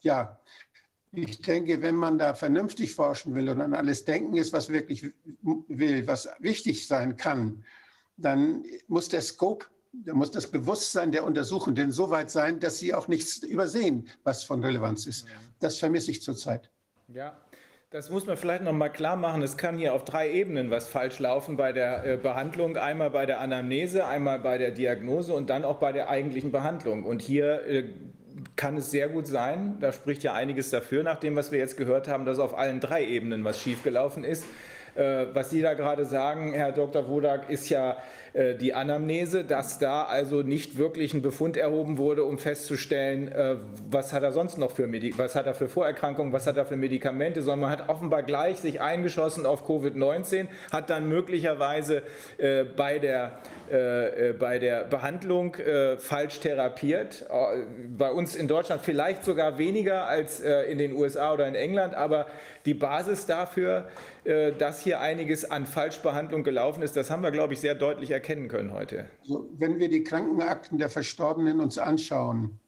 [0.00, 0.38] ja,
[1.12, 5.10] ich denke, wenn man da vernünftig forschen will und an alles denken ist, was wirklich
[5.42, 7.64] will, was wichtig sein kann,
[8.16, 12.94] dann muss der Scope da muss das Bewusstsein der Untersuchenden so weit sein, dass sie
[12.94, 15.26] auch nichts übersehen, was von Relevanz ist.
[15.60, 16.70] Das vermisse ich zurzeit.
[17.08, 17.36] Ja,
[17.90, 19.42] das muss man vielleicht noch mal klar machen.
[19.42, 22.78] Es kann hier auf drei Ebenen was falsch laufen bei der äh, Behandlung.
[22.78, 27.04] Einmal bei der Anamnese, einmal bei der Diagnose und dann auch bei der eigentlichen Behandlung.
[27.04, 27.84] Und hier äh,
[28.56, 31.76] kann es sehr gut sein, da spricht ja einiges dafür, nach dem, was wir jetzt
[31.76, 34.44] gehört haben, dass auf allen drei Ebenen was schiefgelaufen ist.
[34.94, 37.08] Äh, was Sie da gerade sagen, Herr Dr.
[37.08, 37.96] Wodak, ist ja
[38.34, 43.56] die Anamnese, dass da also nicht wirklich ein Befund erhoben wurde, um festzustellen, äh,
[43.90, 46.64] was hat er sonst noch für Medi was hat er für Vorerkrankungen, was hat er
[46.64, 52.02] für Medikamente, sondern man hat offenbar gleich sich eingeschossen auf Covid-19, hat dann möglicherweise
[52.38, 53.32] äh, bei der
[54.38, 55.56] bei der Behandlung
[55.98, 57.24] falsch therapiert.
[57.96, 62.26] Bei uns in Deutschland vielleicht sogar weniger als in den USA oder in England, aber
[62.66, 63.88] die Basis dafür,
[64.24, 68.12] äh, dass hier einiges an Falschbehandlung gelaufen ist, das haben wir, glaube ich, sehr deutlich
[68.22, 69.08] erkennen können heute.
[69.22, 72.60] Also, wenn wir die Krankenakten der Verstorbenen uns anschauen,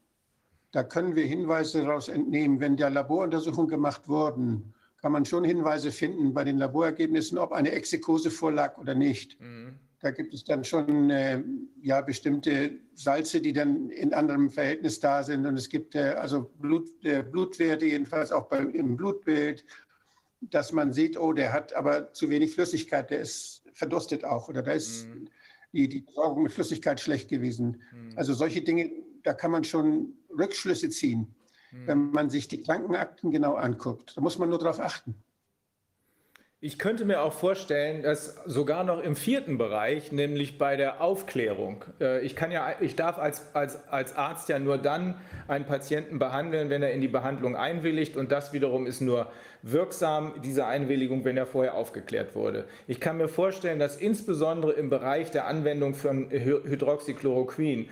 [0.71, 2.59] da können wir Hinweise daraus entnehmen.
[2.59, 7.71] Wenn da Laboruntersuchungen gemacht wurden, kann man schon Hinweise finden bei den Laborergebnissen, ob eine
[7.71, 9.39] Exekose vorlag oder nicht.
[9.39, 9.79] Mhm.
[10.01, 11.41] Da gibt es dann schon äh,
[11.81, 15.45] ja, bestimmte Salze, die dann in anderem Verhältnis da sind.
[15.45, 19.63] Und es gibt äh, also Blut, äh, Blutwerte, jedenfalls auch bei, im Blutbild
[20.51, 24.61] dass man sieht, oh, der hat aber zu wenig Flüssigkeit, der ist verdurstet auch oder
[24.61, 25.27] da ist mhm.
[25.75, 27.81] Die, die Versorgung mit Flüssigkeit schlecht gewesen.
[27.93, 28.13] Mhm.
[28.15, 28.91] Also solche Dinge,
[29.23, 31.35] da kann man schon Rückschlüsse ziehen,
[31.71, 31.87] mhm.
[31.87, 34.13] wenn man sich die Krankenakten genau anguckt.
[34.15, 35.15] Da muss man nur darauf achten.
[36.61, 41.83] Ich könnte mir auch vorstellen, dass sogar noch im vierten Bereich, nämlich bei der Aufklärung,
[41.99, 45.19] äh, ich kann ja, ich darf als, als, als Arzt ja nur dann
[45.49, 49.27] einen Patienten behandeln, wenn er in die Behandlung einwilligt und das wiederum ist nur
[49.63, 52.65] wirksam, diese Einwilligung, wenn er vorher aufgeklärt wurde.
[52.87, 57.89] Ich kann mir vorstellen, dass insbesondere im Bereich der Anwendung von Hydroxychloroquin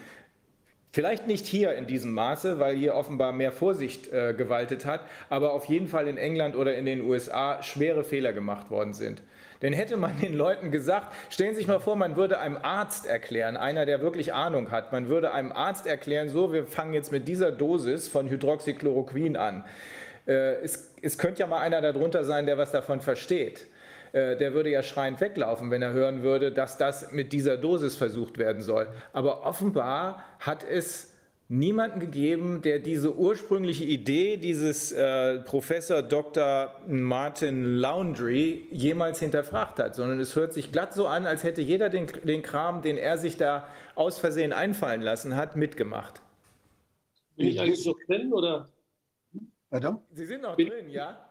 [0.94, 5.54] Vielleicht nicht hier in diesem Maße, weil hier offenbar mehr Vorsicht äh, gewaltet hat, aber
[5.54, 9.24] auf jeden Fall in England oder in den USA schwere Fehler gemacht worden sind.
[9.64, 13.08] Denn hätte man den Leuten gesagt, stellen Sie sich mal vor, man würde einem Arzt
[13.08, 17.12] erklären, einer, der wirklich Ahnung hat, man würde einem Arzt erklären, so, wir fangen jetzt
[17.12, 19.66] mit dieser Dosis von Hydroxychloroquin an.
[20.28, 23.66] Äh, es, es könnte ja mal einer darunter sein, der was davon versteht.
[24.14, 27.96] Äh, der würde ja schreiend weglaufen, wenn er hören würde, dass das mit dieser Dosis
[27.96, 28.88] versucht werden soll.
[29.12, 31.12] Aber offenbar hat es
[31.50, 36.76] niemanden gegeben, der diese ursprüngliche Idee dieses äh, Professor Dr.
[36.88, 41.90] Martin Laundry jemals hinterfragt hat, sondern es hört sich glatt so an, als hätte jeder
[41.90, 46.22] den, den Kram, den er sich da aus Versehen einfallen lassen hat, mitgemacht.
[47.36, 48.70] Bin ich eigentlich noch drin oder?
[49.72, 50.00] Pardon?
[50.12, 51.23] Sie sind noch Bin drin, ja?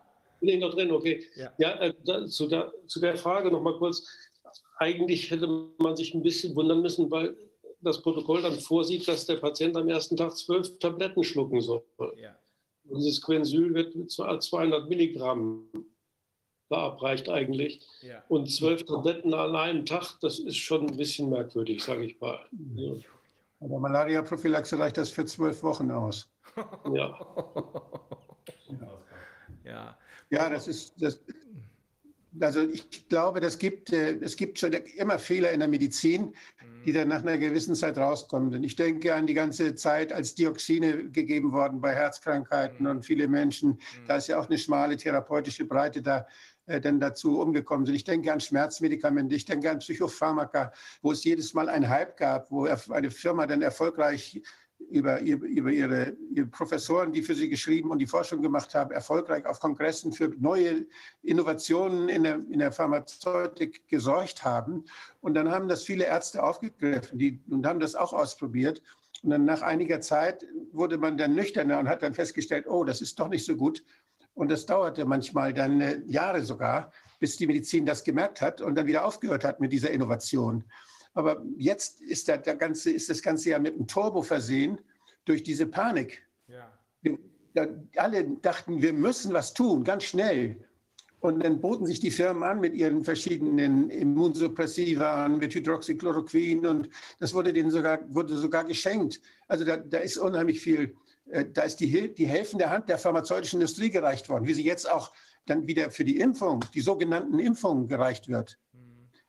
[0.42, 1.24] Bin ich noch drin, okay.
[1.36, 4.04] Ja, ja äh, da, zu, der, zu der Frage noch mal kurz.
[4.78, 5.46] Eigentlich hätte
[5.78, 7.36] man sich ein bisschen wundern müssen, weil
[7.80, 11.84] das Protokoll dann vorsieht, dass der Patient am ersten Tag zwölf Tabletten schlucken soll.
[12.16, 12.36] Ja.
[12.88, 15.70] Und dieses Quensyl wird mit 200 Milligramm
[16.66, 17.80] verabreicht eigentlich.
[18.00, 18.24] Ja.
[18.26, 22.40] Und zwölf Tabletten an einem Tag, das ist schon ein bisschen merkwürdig, sage ich mal.
[22.74, 22.94] Ja.
[23.60, 26.28] Aber Malaria-Prophylaxe reicht das für zwölf Wochen aus.
[26.92, 27.16] Ja.
[28.80, 29.02] ja.
[29.64, 29.96] Ja,
[30.48, 31.20] das ist, das,
[32.40, 36.34] also ich glaube, das gibt, äh, es gibt schon immer Fehler in der Medizin,
[36.84, 38.54] die dann nach einer gewissen Zeit rauskommen.
[38.54, 43.28] Und ich denke an die ganze Zeit, als Dioxine gegeben worden bei Herzkrankheiten und viele
[43.28, 43.78] Menschen,
[44.08, 46.26] da ist ja auch eine schmale therapeutische Breite da
[46.66, 47.94] äh, dann dazu umgekommen sind.
[47.94, 52.50] Ich denke an Schmerzmedikamente, ich denke an Psychopharmaka, wo es jedes Mal einen Hype gab,
[52.50, 54.40] wo eine Firma dann erfolgreich
[54.90, 59.46] über, über ihre, ihre, Professoren, die für sie geschrieben und die Forschung gemacht haben, erfolgreich
[59.46, 60.86] auf Kongressen für neue
[61.22, 64.84] Innovationen in der, in der Pharmazeutik gesorgt haben.
[65.20, 68.82] Und dann haben das viele Ärzte aufgegriffen die, und haben das auch ausprobiert.
[69.22, 73.00] Und dann nach einiger Zeit wurde man dann nüchterner und hat dann festgestellt, oh, das
[73.00, 73.84] ist doch nicht so gut.
[74.34, 78.74] Und das dauerte manchmal dann äh, Jahre sogar, bis die Medizin das gemerkt hat und
[78.74, 80.64] dann wieder aufgehört hat mit dieser Innovation.
[81.14, 84.78] Aber jetzt ist, der, der ganze, ist das Ganze ja mit einem Turbo versehen
[85.24, 86.22] durch diese Panik.
[86.46, 86.72] Ja.
[87.02, 87.18] Wir,
[87.96, 90.56] alle dachten, wir müssen was tun, ganz schnell.
[91.20, 96.88] Und dann boten sich die Firmen an mit ihren verschiedenen Immunsuppressiva, mit Hydroxychloroquin und
[97.20, 99.20] das wurde denen sogar, wurde sogar geschenkt.
[99.46, 100.96] Also da, da ist unheimlich viel,
[101.30, 104.90] äh, da ist die, die helfende Hand der pharmazeutischen Industrie gereicht worden, wie sie jetzt
[104.90, 105.12] auch
[105.46, 108.58] dann wieder für die Impfung, die sogenannten Impfungen gereicht wird.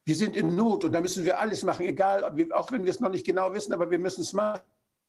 [0.05, 2.99] Wir sind in Not und da müssen wir alles machen, egal, auch wenn wir es
[2.99, 4.59] noch nicht genau wissen, aber wir müssen es machen.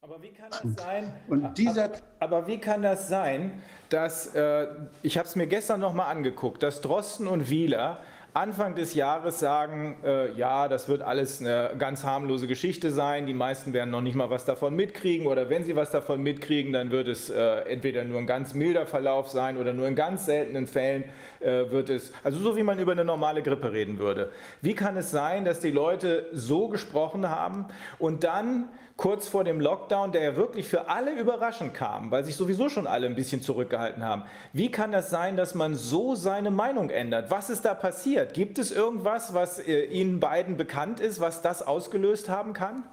[0.00, 1.12] Aber wie kann das sein?
[1.28, 4.68] Und dieser aber, aber wie kann das sein, dass äh,
[5.02, 8.00] ich habe es mir gestern noch mal angeguckt, dass Drosten und Wieler
[8.37, 13.27] Anfang des Jahres sagen, äh, ja, das wird alles eine ganz harmlose Geschichte sein.
[13.27, 16.73] Die meisten werden noch nicht mal was davon mitkriegen oder wenn sie was davon mitkriegen,
[16.73, 20.27] dann wird es äh, entweder nur ein ganz milder Verlauf sein oder nur in ganz
[20.27, 21.05] seltenen Fällen
[21.39, 24.33] äh, wird es, also so wie man über eine normale Grippe reden würde.
[24.63, 27.67] Wie kann es sein, dass die Leute so gesprochen haben
[28.01, 32.36] und dann kurz vor dem Lockdown, der ja wirklich für alle überraschend kam, weil sich
[32.36, 34.24] sowieso schon alle ein bisschen zurückgehalten haben.
[34.52, 37.31] Wie kann das sein, dass man so seine Meinung ändert?
[37.31, 38.34] Was ist da passiert?
[38.34, 42.84] Gibt es irgendwas, was äh, Ihnen beiden bekannt ist, was das ausgelöst haben kann?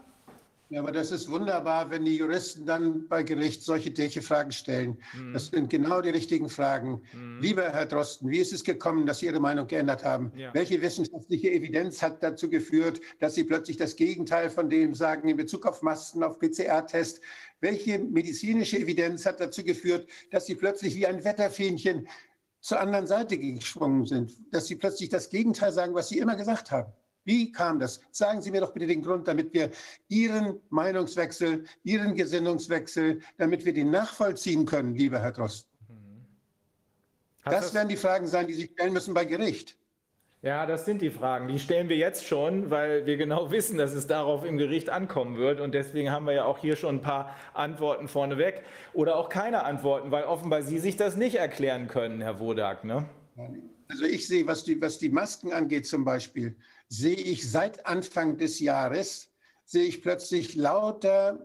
[0.71, 4.97] Ja, aber das ist wunderbar, wenn die Juristen dann bei Gericht solche, solche Fragen stellen.
[5.13, 5.33] Mhm.
[5.33, 7.01] Das sind genau die richtigen Fragen.
[7.11, 7.41] Mhm.
[7.41, 10.31] Lieber Herr Drosten, wie ist es gekommen, dass Sie Ihre Meinung geändert haben?
[10.33, 10.53] Ja.
[10.53, 15.35] Welche wissenschaftliche Evidenz hat dazu geführt, dass Sie plötzlich das Gegenteil von dem sagen in
[15.35, 17.19] Bezug auf Masken, auf PCR-Test?
[17.59, 22.07] Welche medizinische Evidenz hat dazu geführt, dass Sie plötzlich wie ein Wetterfähnchen
[22.61, 24.37] zur anderen Seite geschwungen sind?
[24.53, 26.93] Dass Sie plötzlich das Gegenteil sagen, was Sie immer gesagt haben?
[27.23, 28.01] Wie kam das?
[28.11, 29.71] Sagen Sie mir doch bitte den Grund, damit wir
[30.07, 35.69] Ihren Meinungswechsel, Ihren Gesinnungswechsel, damit wir den nachvollziehen können, lieber Herr Drosten.
[35.87, 36.25] Mhm.
[37.45, 39.77] Das, das werden die Fragen sein, die Sie stellen müssen bei Gericht.
[40.43, 41.47] Ja, das sind die Fragen.
[41.47, 45.37] Die stellen wir jetzt schon, weil wir genau wissen, dass es darauf im Gericht ankommen
[45.37, 45.59] wird.
[45.59, 49.63] Und deswegen haben wir ja auch hier schon ein paar Antworten vorneweg oder auch keine
[49.63, 52.83] Antworten, weil offenbar Sie sich das nicht erklären können, Herr Wodak.
[52.83, 53.05] Ne?
[53.87, 56.55] Also ich sehe, was die, was die Masken angeht zum Beispiel,
[56.91, 59.29] sehe ich seit Anfang des Jahres,
[59.63, 61.39] sehe ich plötzlich lauter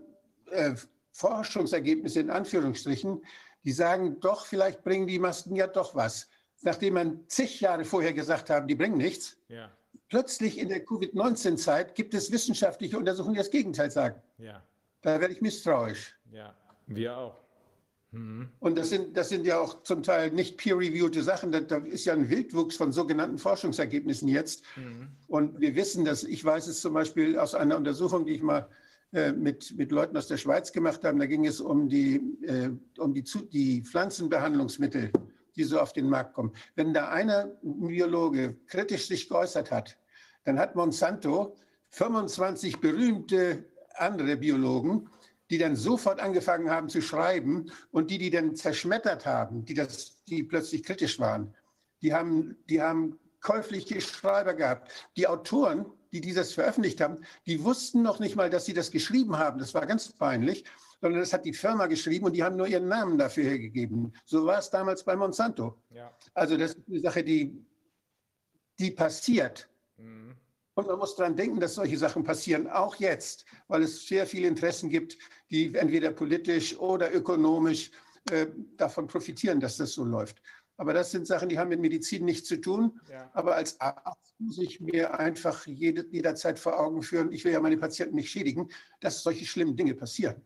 [0.50, 0.74] äh,
[1.12, 3.24] Forschungsergebnisse in Anführungsstrichen,
[3.64, 6.28] die sagen, doch, vielleicht bringen die Masken ja doch was.
[6.62, 9.36] Nachdem man zig Jahre vorher gesagt haben, die bringen nichts.
[9.48, 9.70] Ja.
[10.08, 14.20] Plötzlich in der Covid-19-Zeit gibt es wissenschaftliche Untersuchungen, die das Gegenteil sagen.
[14.38, 14.64] Ja.
[15.02, 16.18] Da werde ich misstrauisch.
[16.32, 16.56] Ja,
[16.88, 17.45] wir auch.
[18.60, 21.52] Und das sind, das sind ja auch zum Teil nicht peer-reviewte Sachen.
[21.52, 24.62] Da, da, ist ja ein Wildwuchs von sogenannten Forschungsergebnissen jetzt.
[24.76, 25.08] Mhm.
[25.26, 28.68] Und wir wissen dass ich weiß es zum Beispiel aus einer Untersuchung, die ich mal
[29.12, 31.18] äh, mit, mit Leuten aus der Schweiz gemacht habe.
[31.18, 35.12] Da ging es um die, äh, um die, die Pflanzenbehandlungsmittel,
[35.56, 36.52] die so auf den Markt kommen.
[36.74, 39.98] Wenn da einer Biologe kritisch sich geäußert hat,
[40.44, 41.56] dann hat Monsanto
[41.90, 45.08] 25 berühmte andere Biologen
[45.50, 50.22] die dann sofort angefangen haben zu schreiben und die, die dann zerschmettert haben, die, das,
[50.24, 51.54] die plötzlich kritisch waren,
[52.02, 54.90] die haben, die haben käufliche Schreiber gehabt.
[55.16, 59.38] Die Autoren, die dieses veröffentlicht haben, die wussten noch nicht mal, dass sie das geschrieben
[59.38, 59.58] haben.
[59.58, 60.64] Das war ganz peinlich,
[61.00, 64.12] sondern das hat die Firma geschrieben und die haben nur ihren Namen dafür hergegeben.
[64.24, 65.80] So war es damals bei Monsanto.
[65.90, 66.12] Ja.
[66.34, 67.64] Also das ist eine Sache, die,
[68.78, 69.68] die passiert.
[69.96, 70.34] Mhm.
[70.76, 74.46] Und man muss daran denken, dass solche Sachen passieren, auch jetzt, weil es sehr viele
[74.46, 75.16] Interessen gibt,
[75.50, 77.90] die entweder politisch oder ökonomisch
[78.30, 78.46] äh,
[78.76, 80.42] davon profitieren, dass das so läuft.
[80.76, 83.00] Aber das sind Sachen, die haben mit Medizin nichts zu tun.
[83.10, 83.30] Ja.
[83.32, 87.60] Aber als Arzt muss ich mir einfach jede, jederzeit vor Augen führen, ich will ja
[87.60, 88.68] meine Patienten nicht schädigen,
[89.00, 90.42] dass solche schlimmen Dinge passieren.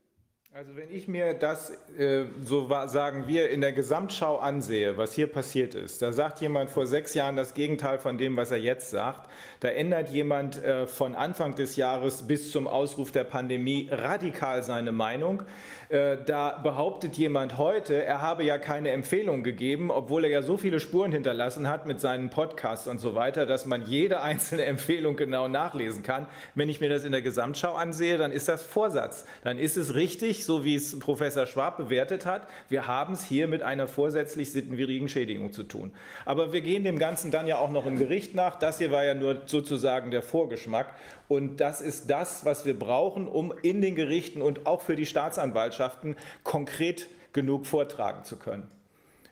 [0.52, 5.28] Also wenn ich mir das, äh, so sagen wir, in der Gesamtschau ansehe, was hier
[5.28, 8.90] passiert ist, da sagt jemand vor sechs Jahren das Gegenteil von dem, was er jetzt
[8.90, 9.30] sagt.
[9.60, 14.90] Da ändert jemand äh, von Anfang des Jahres bis zum Ausruf der Pandemie radikal seine
[14.90, 15.44] Meinung.
[15.90, 20.56] Äh, da behauptet jemand heute, er habe ja keine Empfehlung gegeben, obwohl er ja so
[20.56, 25.16] viele Spuren hinterlassen hat mit seinen Podcasts und so weiter, dass man jede einzelne Empfehlung
[25.16, 26.28] genau nachlesen kann.
[26.54, 29.26] Wenn ich mir das in der Gesamtschau ansehe, dann ist das Vorsatz.
[29.42, 32.42] Dann ist es richtig, so wie es Professor Schwab bewertet hat.
[32.68, 35.90] Wir haben es hier mit einer vorsätzlich sittenwidrigen Schädigung zu tun.
[36.24, 38.60] Aber wir gehen dem Ganzen dann ja auch noch im Gericht nach.
[38.60, 40.94] Das hier war ja nur sozusagen der Vorgeschmack.
[41.30, 45.06] Und das ist das, was wir brauchen, um in den Gerichten und auch für die
[45.06, 48.68] Staatsanwaltschaften konkret genug vortragen zu können.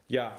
[0.07, 0.39] Ja.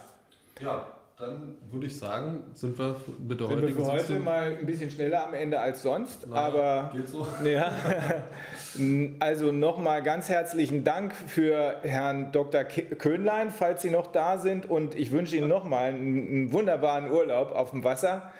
[0.61, 4.23] Ja, dann würde ich sagen, sind wir mit der sind heutigen wir für heute Sitzung
[4.23, 7.27] mal ein bisschen schneller am Ende als sonst, Na, aber geht so.
[7.43, 7.73] ja.
[9.19, 12.63] Also nochmal ganz herzlichen Dank für Herrn Dr.
[12.63, 17.51] Köhnlein, falls Sie noch da sind und ich wünsche Ihnen nochmal einen, einen wunderbaren Urlaub
[17.51, 18.31] auf dem Wasser.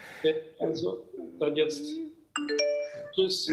[0.59, 1.03] Also
[1.37, 1.83] dann jetzt
[3.19, 3.51] Tschüss.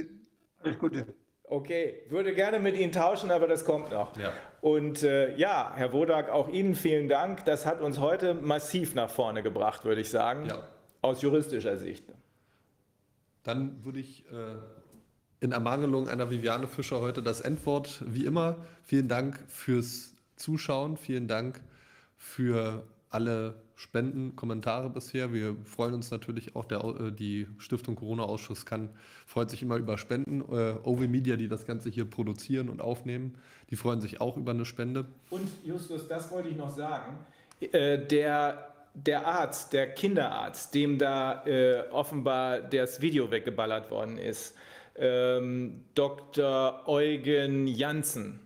[0.63, 1.07] Alles Gute.
[1.49, 4.17] Okay, würde gerne mit Ihnen tauschen, aber das kommt noch.
[4.17, 4.33] Ja.
[4.61, 7.45] Und äh, ja, Herr Wodak, auch Ihnen vielen Dank.
[7.45, 10.67] Das hat uns heute massiv nach vorne gebracht, würde ich sagen, ja.
[11.03, 12.05] aus juristischer Sicht.
[13.45, 14.57] Dann würde ich äh,
[15.39, 21.29] in Ermangelung einer Viviane Fischer heute das Endwort, wie immer, vielen Dank fürs Zuschauen, vielen
[21.29, 21.61] Dank
[22.17, 25.35] für alle Spenden, Kommentare bisher.
[25.35, 28.89] Wir freuen uns natürlich auch, der, äh, die Stiftung Corona-Ausschuss kann,
[29.27, 30.41] freut sich immer über Spenden.
[30.41, 33.37] Äh, OV Media, die das Ganze hier produzieren und aufnehmen,
[33.71, 35.05] die freuen sich auch über eine Spende.
[35.29, 37.19] Und Justus, das wollte ich noch sagen.
[37.61, 44.55] Äh, der, der Arzt, der Kinderarzt, dem da äh, offenbar das Video weggeballert worden ist,
[44.99, 46.83] ähm, Dr.
[46.87, 48.41] Eugen Janssen,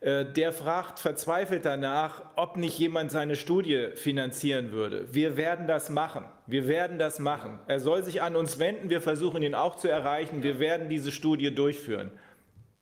[0.00, 5.12] der fragt verzweifelt danach, ob nicht jemand seine Studie finanzieren würde.
[5.12, 6.24] Wir werden das machen.
[6.46, 7.58] Wir werden das machen.
[7.66, 8.90] Er soll sich an uns wenden.
[8.90, 10.44] Wir versuchen ihn auch zu erreichen.
[10.44, 12.12] Wir werden diese Studie durchführen.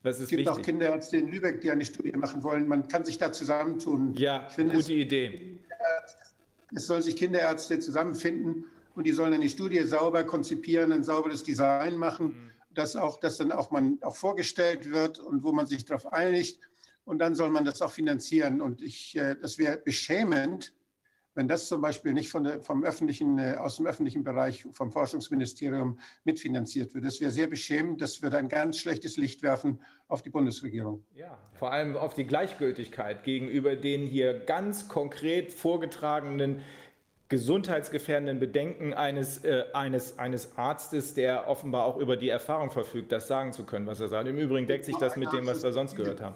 [0.03, 0.53] Das ist es gibt wichtig.
[0.53, 2.67] auch Kinderärzte in Lübeck, die eine Studie machen wollen.
[2.67, 4.13] Man kann sich da zusammentun.
[4.15, 5.59] Ja, finde, gute Idee.
[6.75, 8.65] Es sollen sich Kinderärzte zusammenfinden
[8.95, 12.51] und die sollen eine Studie sauber konzipieren, ein sauberes Design machen, mhm.
[12.75, 16.59] dass auch, dass dann auch man auch vorgestellt wird und wo man sich darauf einigt
[17.07, 18.61] und dann soll man das auch finanzieren.
[18.61, 20.73] Und ich, äh, das wäre beschämend,
[21.35, 24.91] wenn das zum Beispiel nicht von der, vom öffentlichen, äh, aus dem öffentlichen Bereich, vom
[24.91, 27.05] Forschungsministerium mitfinanziert wird.
[27.05, 28.01] Das wäre sehr beschämend.
[28.01, 29.79] Das würde ein ganz schlechtes Licht werfen
[30.09, 31.05] auf die Bundesregierung.
[31.15, 36.61] Ja, vor allem auf die Gleichgültigkeit gegenüber den hier ganz konkret vorgetragenen
[37.29, 43.27] gesundheitsgefährdenden Bedenken eines, äh, eines, eines Arztes, der offenbar auch über die Erfahrung verfügt, das
[43.27, 44.27] sagen zu können, was er sagt.
[44.27, 46.35] Im Übrigen deckt sich das mit dem, was wir sonst gehört haben.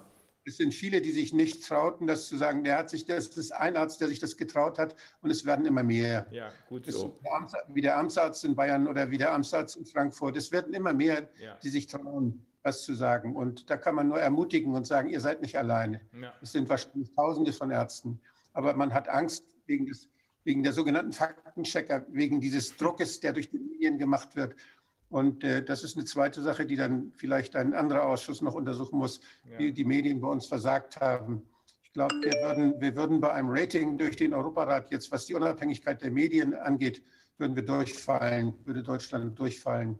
[0.52, 2.66] Es sind viele, die sich nicht trauten, das zu sagen.
[2.66, 5.66] Der hat sich, das ist ein Arzt, der sich das getraut hat und es werden
[5.66, 6.28] immer mehr.
[6.30, 7.18] Ja, gut so.
[7.70, 10.36] wie der Amtsarzt in Bayern oder wie der Amtsarzt in Frankfurt.
[10.36, 11.58] Es werden immer mehr, ja.
[11.64, 13.34] die sich trauen, was zu sagen.
[13.34, 16.02] Und da kann man nur ermutigen und sagen, ihr seid nicht alleine.
[16.22, 16.34] Ja.
[16.42, 18.20] Es sind wahrscheinlich Tausende von Ärzten.
[18.52, 20.10] Aber man hat Angst wegen, des,
[20.44, 24.54] wegen der sogenannten Faktenchecker, wegen dieses Druckes, der durch die Medien gemacht wird.
[25.12, 28.98] Und äh, das ist eine zweite Sache, die dann vielleicht ein anderer Ausschuss noch untersuchen
[28.98, 29.60] muss, ja.
[29.60, 31.44] wie die Medien bei uns versagt haben.
[31.84, 35.36] Ich glaube, wir würden, wir würden bei einem Rating durch den Europarat jetzt, was die
[35.36, 37.04] Unabhängigkeit der Medien angeht,
[37.38, 40.00] würden wir durchfallen, würde Deutschland durchfallen.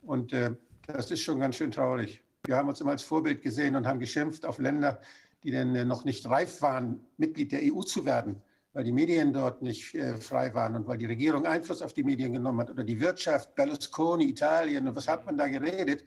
[0.00, 0.52] Und äh,
[0.86, 2.22] das ist schon ganz schön traurig.
[2.46, 5.02] Wir haben uns immer als Vorbild gesehen und haben geschimpft auf Länder,
[5.42, 8.40] die denn äh, noch nicht reif waren, Mitglied der EU zu werden
[8.78, 12.04] weil die Medien dort nicht äh, frei waren und weil die Regierung Einfluss auf die
[12.04, 16.04] Medien genommen hat oder die Wirtschaft, Berlusconi, Italien und was hat man da geredet?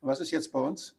[0.00, 0.96] Und was ist jetzt bei uns?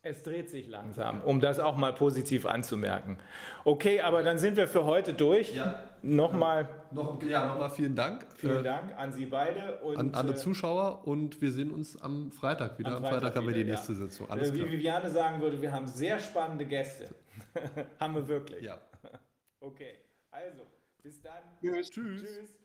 [0.00, 3.18] Es dreht sich langsam, um das auch mal positiv anzumerken.
[3.64, 5.54] Okay, aber dann sind wir für heute durch.
[5.54, 5.82] Ja.
[6.00, 6.66] Nochmal.
[6.92, 8.24] Noch, ja, nochmal vielen Dank.
[8.38, 9.80] Vielen Dank an Sie beide.
[9.80, 12.96] Und, an alle äh, Zuschauer und wir sehen uns am Freitag wieder.
[12.96, 13.98] Am Freitag, am Freitag haben wir die nächste ja.
[13.98, 14.30] Sitzung.
[14.30, 14.70] Alles Wie klar.
[14.70, 17.10] Viviane sagen würde, wir haben sehr spannende Gäste.
[18.00, 18.62] haben wir wirklich.
[18.62, 18.78] Ja.
[19.60, 19.98] Okay.
[20.38, 20.66] Also,
[21.02, 21.42] bis dann.
[21.60, 21.90] Tschüss.
[21.90, 22.22] Tschüss.
[22.22, 22.57] Tschüss.